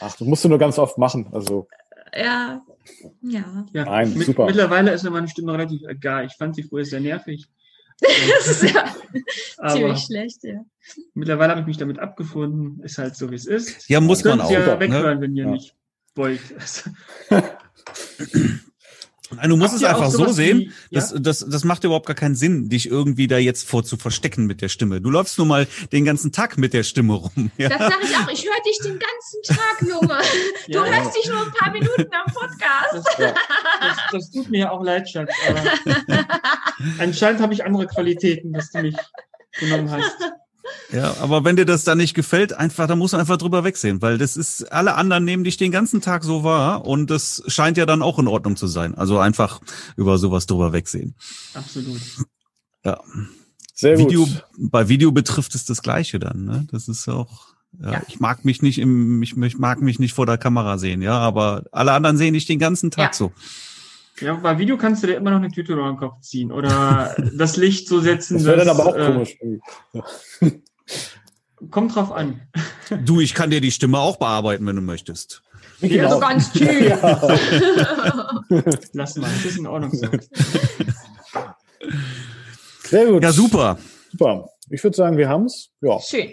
ach, 0.00 0.16
das 0.16 0.26
musst 0.26 0.44
du 0.44 0.48
nur 0.48 0.58
ganz 0.58 0.78
oft 0.78 0.96
machen. 0.96 1.28
Also. 1.32 1.68
Ja. 2.14 2.62
Ja. 3.20 3.66
ja 3.74 3.84
Nein, 3.84 4.18
super. 4.18 4.46
Mittlerweile 4.46 4.92
ist 4.92 5.02
mir 5.02 5.10
meine 5.10 5.28
Stimme 5.28 5.52
relativ 5.52 5.82
egal. 5.86 6.24
Ich 6.24 6.36
fand 6.36 6.56
sie 6.56 6.62
früher 6.62 6.86
sehr 6.86 7.00
nervig. 7.00 7.46
das 8.38 8.48
ist 8.48 8.74
ja 8.74 8.94
ziemlich 9.68 10.00
schlecht, 10.00 10.44
ja. 10.44 10.64
Mittlerweile 11.14 11.50
habe 11.50 11.60
ich 11.60 11.66
mich 11.66 11.76
damit 11.76 11.98
abgefunden. 11.98 12.82
Ist 12.82 12.98
halt 12.98 13.16
so, 13.16 13.30
wie 13.30 13.34
es 13.34 13.46
ist. 13.46 13.88
Ja, 13.88 14.00
muss 14.00 14.24
man 14.24 14.40
auch. 14.40 14.50
ja 14.50 14.80
weghören, 14.80 15.16
ne? 15.16 15.20
wenn 15.20 15.36
ihr 15.36 15.44
ja. 15.44 15.50
nicht 15.50 15.74
wollt. 16.14 16.40
Nein, 19.34 19.48
du 19.48 19.56
musst 19.56 19.72
Habt 19.72 19.82
es 19.82 19.88
einfach 19.88 20.10
so 20.10 20.28
sehen, 20.28 20.58
wie, 20.58 20.64
ja? 20.90 21.00
das, 21.00 21.14
das, 21.16 21.46
das 21.48 21.64
macht 21.64 21.84
überhaupt 21.84 22.06
gar 22.06 22.16
keinen 22.16 22.34
Sinn, 22.34 22.68
dich 22.68 22.88
irgendwie 22.88 23.28
da 23.28 23.38
jetzt 23.38 23.68
vor 23.68 23.84
zu 23.84 23.96
verstecken 23.96 24.46
mit 24.46 24.60
der 24.60 24.68
Stimme. 24.68 25.00
Du 25.00 25.10
läufst 25.10 25.38
nur 25.38 25.46
mal 25.46 25.66
den 25.92 26.04
ganzen 26.04 26.32
Tag 26.32 26.58
mit 26.58 26.72
der 26.72 26.82
Stimme 26.82 27.14
rum. 27.14 27.50
Ja? 27.56 27.68
Das 27.68 27.78
sage 27.78 27.94
ich 28.02 28.16
auch. 28.16 28.28
Ich 28.30 28.44
höre 28.44 28.62
dich 28.64 28.78
den 28.82 28.98
ganzen 28.98 29.42
Tag, 29.44 29.82
Junge. 29.82 30.20
Du 30.68 30.78
ja, 30.78 30.84
hörst 30.84 31.16
dich 31.16 31.28
nur 31.28 31.42
ein 31.42 31.52
paar 31.52 31.72
Minuten 31.72 32.08
am 32.12 32.32
Podcast. 32.32 32.92
Das, 32.92 33.34
das, 33.80 33.96
das 34.12 34.30
tut 34.30 34.50
mir 34.50 34.60
ja 34.60 34.70
auch 34.70 34.82
leid, 34.82 35.08
Schatz. 35.08 35.30
Aber 35.48 35.62
anscheinend 36.98 37.40
habe 37.40 37.52
ich 37.52 37.64
andere 37.64 37.86
Qualitäten, 37.86 38.52
dass 38.52 38.70
du 38.70 38.82
mich 38.82 38.96
genommen 39.58 39.90
hast. 39.90 40.16
Ja, 40.92 41.16
aber 41.20 41.44
wenn 41.44 41.56
dir 41.56 41.64
das 41.64 41.84
dann 41.84 41.98
nicht 41.98 42.14
gefällt, 42.14 42.52
einfach, 42.52 42.86
da 42.86 42.96
musst 42.96 43.14
du 43.14 43.18
einfach 43.18 43.36
drüber 43.36 43.62
wegsehen, 43.64 44.02
weil 44.02 44.18
das 44.18 44.36
ist, 44.36 44.72
alle 44.72 44.94
anderen 44.94 45.24
nehmen 45.24 45.44
dich 45.44 45.56
den 45.56 45.70
ganzen 45.70 46.00
Tag 46.00 46.24
so 46.24 46.42
wahr 46.42 46.84
und 46.84 47.10
das 47.10 47.42
scheint 47.46 47.76
ja 47.76 47.86
dann 47.86 48.02
auch 48.02 48.18
in 48.18 48.26
Ordnung 48.26 48.56
zu 48.56 48.66
sein. 48.66 48.94
Also 48.94 49.18
einfach 49.18 49.60
über 49.96 50.18
sowas 50.18 50.46
drüber 50.46 50.72
wegsehen. 50.72 51.14
Absolut. 51.54 52.00
Ja. 52.84 53.00
Sehr 53.74 53.98
Video, 53.98 54.26
gut. 54.26 54.44
Bei 54.58 54.88
Video 54.88 55.12
betrifft 55.12 55.54
es 55.54 55.64
das 55.64 55.82
Gleiche 55.82 56.18
dann. 56.18 56.44
Ne? 56.44 56.66
Das 56.70 56.88
ist 56.88 57.08
auch. 57.08 57.54
Ja, 57.80 57.92
ja. 57.92 58.02
Ich 58.08 58.20
mag 58.20 58.44
mich 58.44 58.62
nicht 58.62 58.78
im, 58.78 59.22
ich, 59.22 59.36
ich 59.36 59.58
mag 59.58 59.80
mich 59.80 59.98
nicht 59.98 60.12
vor 60.12 60.26
der 60.26 60.38
Kamera 60.38 60.76
sehen, 60.76 61.02
ja, 61.02 61.18
aber 61.18 61.64
alle 61.70 61.92
anderen 61.92 62.16
sehen 62.16 62.34
dich 62.34 62.44
den 62.46 62.58
ganzen 62.58 62.90
Tag 62.90 63.12
ja. 63.12 63.12
so. 63.12 63.32
Ja, 64.20 64.34
bei 64.34 64.58
Video 64.58 64.76
kannst 64.76 65.02
du 65.02 65.06
dir 65.06 65.14
immer 65.14 65.30
noch 65.30 65.38
eine 65.38 65.50
Tüte 65.50 65.72
über 65.72 65.86
den 65.86 65.96
Kopf 65.96 66.20
ziehen 66.20 66.52
oder 66.52 67.14
das 67.36 67.56
Licht 67.56 67.88
so 67.88 68.00
setzen. 68.00 68.34
Das 68.34 68.46
wäre 68.46 68.58
dann 68.58 68.68
aber 68.68 68.86
auch 68.86 68.96
äh, 68.96 69.12
komisch. 69.12 69.38
Kommt 71.70 71.94
drauf 71.94 72.12
an. 72.12 72.40
Du, 73.04 73.20
ich 73.20 73.34
kann 73.34 73.50
dir 73.50 73.60
die 73.60 73.70
Stimme 73.70 74.00
auch 74.00 74.16
bearbeiten, 74.16 74.66
wenn 74.66 74.74
du 74.74 74.82
möchtest. 74.82 75.44
Ja, 75.80 76.10
so 76.10 76.18
ganz 76.18 76.50
tief. 76.50 76.88
Ja. 76.88 76.98
Lass 78.94 79.14
mal, 79.14 79.30
das 79.30 79.44
ist 79.44 79.58
in 79.58 79.68
Ordnung 79.68 79.94
so. 79.94 80.08
Sehr 82.88 83.06
gut. 83.06 83.22
Ja, 83.22 83.30
super. 83.30 83.78
Super. 84.10 84.48
Ich 84.70 84.82
würde 84.82 84.96
sagen, 84.96 85.16
wir 85.16 85.28
haben 85.28 85.44
es. 85.44 85.70
Ja. 85.80 86.00
Schön. 86.00 86.30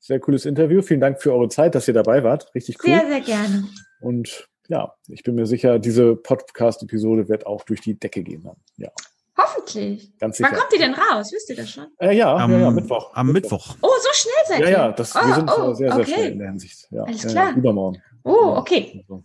Sehr 0.00 0.18
cooles 0.18 0.46
Interview. 0.46 0.82
Vielen 0.82 0.98
Dank 0.98 1.22
für 1.22 1.32
eure 1.32 1.48
Zeit, 1.48 1.76
dass 1.76 1.86
ihr 1.86 1.94
dabei 1.94 2.24
wart. 2.24 2.52
Richtig 2.56 2.78
cool. 2.82 2.90
Sehr, 2.90 3.06
sehr 3.06 3.20
gerne. 3.20 3.68
Und 4.00 4.48
ja, 4.68 4.94
ich 5.08 5.22
bin 5.22 5.34
mir 5.34 5.46
sicher, 5.46 5.78
diese 5.78 6.16
Podcast-Episode 6.16 7.28
wird 7.28 7.46
auch 7.46 7.64
durch 7.64 7.80
die 7.80 7.98
Decke 7.98 8.22
gehen 8.22 8.42
dann. 8.42 8.56
Ja. 8.76 8.90
Hoffentlich. 9.36 10.16
Ganz 10.18 10.36
sicher. 10.36 10.48
Wann 10.50 10.58
kommt 10.58 10.72
die 10.72 10.78
denn 10.78 10.94
raus? 10.94 11.32
Wisst 11.32 11.50
ihr 11.50 11.56
das 11.56 11.70
schon? 11.70 11.86
Äh, 11.98 12.16
ja, 12.16 12.34
am, 12.36 12.52
ja, 12.52 12.58
ja, 12.58 12.70
Mittwoch. 12.70 13.10
Am 13.14 13.32
Mittwoch. 13.32 13.76
Oh, 13.80 13.88
so 14.00 14.08
schnell 14.12 14.34
seid 14.46 14.60
ihr? 14.60 14.70
Ja, 14.70 14.86
ja, 14.86 14.92
das, 14.92 15.14
oh, 15.16 15.26
wir 15.26 15.34
sind 15.34 15.50
oh, 15.50 15.74
sehr, 15.74 15.92
sehr 15.92 16.00
okay. 16.00 16.14
schnell 16.14 16.32
in 16.32 16.38
der 16.38 16.48
Hinsicht. 16.50 16.86
Ja, 16.90 17.02
Alles 17.02 17.26
klar. 17.26 17.50
Ja, 17.50 17.56
übermorgen. 17.56 18.02
Oh, 18.22 18.54
okay. 18.56 19.04
Also, 19.08 19.24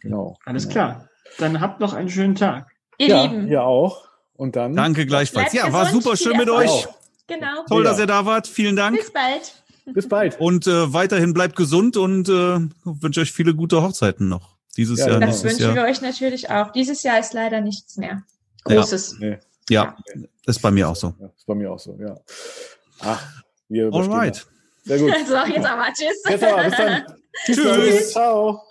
genau. 0.00 0.36
Alles 0.44 0.64
genau. 0.64 0.72
klar. 0.72 1.08
Dann 1.38 1.60
habt 1.60 1.80
noch 1.80 1.92
einen 1.92 2.08
schönen 2.08 2.36
Tag. 2.36 2.70
Ihr 2.98 3.08
ja, 3.08 3.22
Lieben. 3.22 3.48
Ihr 3.48 3.64
auch. 3.64 4.08
Und 4.36 4.56
dann. 4.56 4.76
Danke 4.76 5.06
gleichfalls. 5.06 5.52
Ja, 5.52 5.72
war 5.72 5.86
super 5.86 6.16
schön 6.16 6.36
mit 6.36 6.48
euch. 6.48 6.86
Genau. 7.26 7.64
Toll, 7.68 7.84
dass 7.84 7.98
ihr 7.98 8.06
da 8.06 8.24
wart. 8.26 8.46
Vielen 8.46 8.76
Dank. 8.76 8.96
Bis 8.96 9.12
bald. 9.12 9.63
Bis 9.86 10.08
bald. 10.08 10.40
Und 10.40 10.66
äh, 10.66 10.92
weiterhin 10.92 11.34
bleibt 11.34 11.56
gesund 11.56 11.96
und 11.96 12.28
äh, 12.28 12.60
wünsche 12.84 13.20
euch 13.20 13.32
viele 13.32 13.54
gute 13.54 13.82
Hochzeiten 13.82 14.28
noch. 14.28 14.56
Dieses 14.76 14.98
ja, 14.98 15.08
Jahr. 15.08 15.20
Das 15.20 15.44
wünschen 15.44 15.62
Jahr. 15.62 15.74
wir 15.74 15.84
euch 15.84 16.00
natürlich 16.00 16.50
auch. 16.50 16.72
Dieses 16.72 17.02
Jahr 17.02 17.18
ist 17.18 17.34
leider 17.34 17.60
nichts 17.60 17.96
mehr. 17.96 18.22
Großes. 18.64 19.18
Ja, 19.20 19.28
nee. 19.28 19.38
ja. 19.68 19.96
ist 20.46 20.62
bei 20.62 20.70
mir 20.70 20.88
auch 20.88 20.96
so. 20.96 21.14
Ja, 21.20 21.26
ist 21.36 21.46
bei 21.46 21.54
mir 21.54 21.70
auch 21.70 21.78
so, 21.78 21.96
ja. 22.00 22.18
Ach, 23.00 23.22
wir 23.68 23.92
Alright. 23.92 24.46
Sehr 24.84 24.98
gut. 24.98 25.12
So, 25.26 25.34
jetzt 25.34 25.66
aber 25.66 25.86
tschüss. 25.92 26.22
Jetzt 26.28 26.44
aber, 26.44 26.64
bis 26.64 26.76
dann. 26.76 27.02
Tschüss. 27.44 27.56
Tschüss. 27.56 28.12
Ciao. 28.12 28.62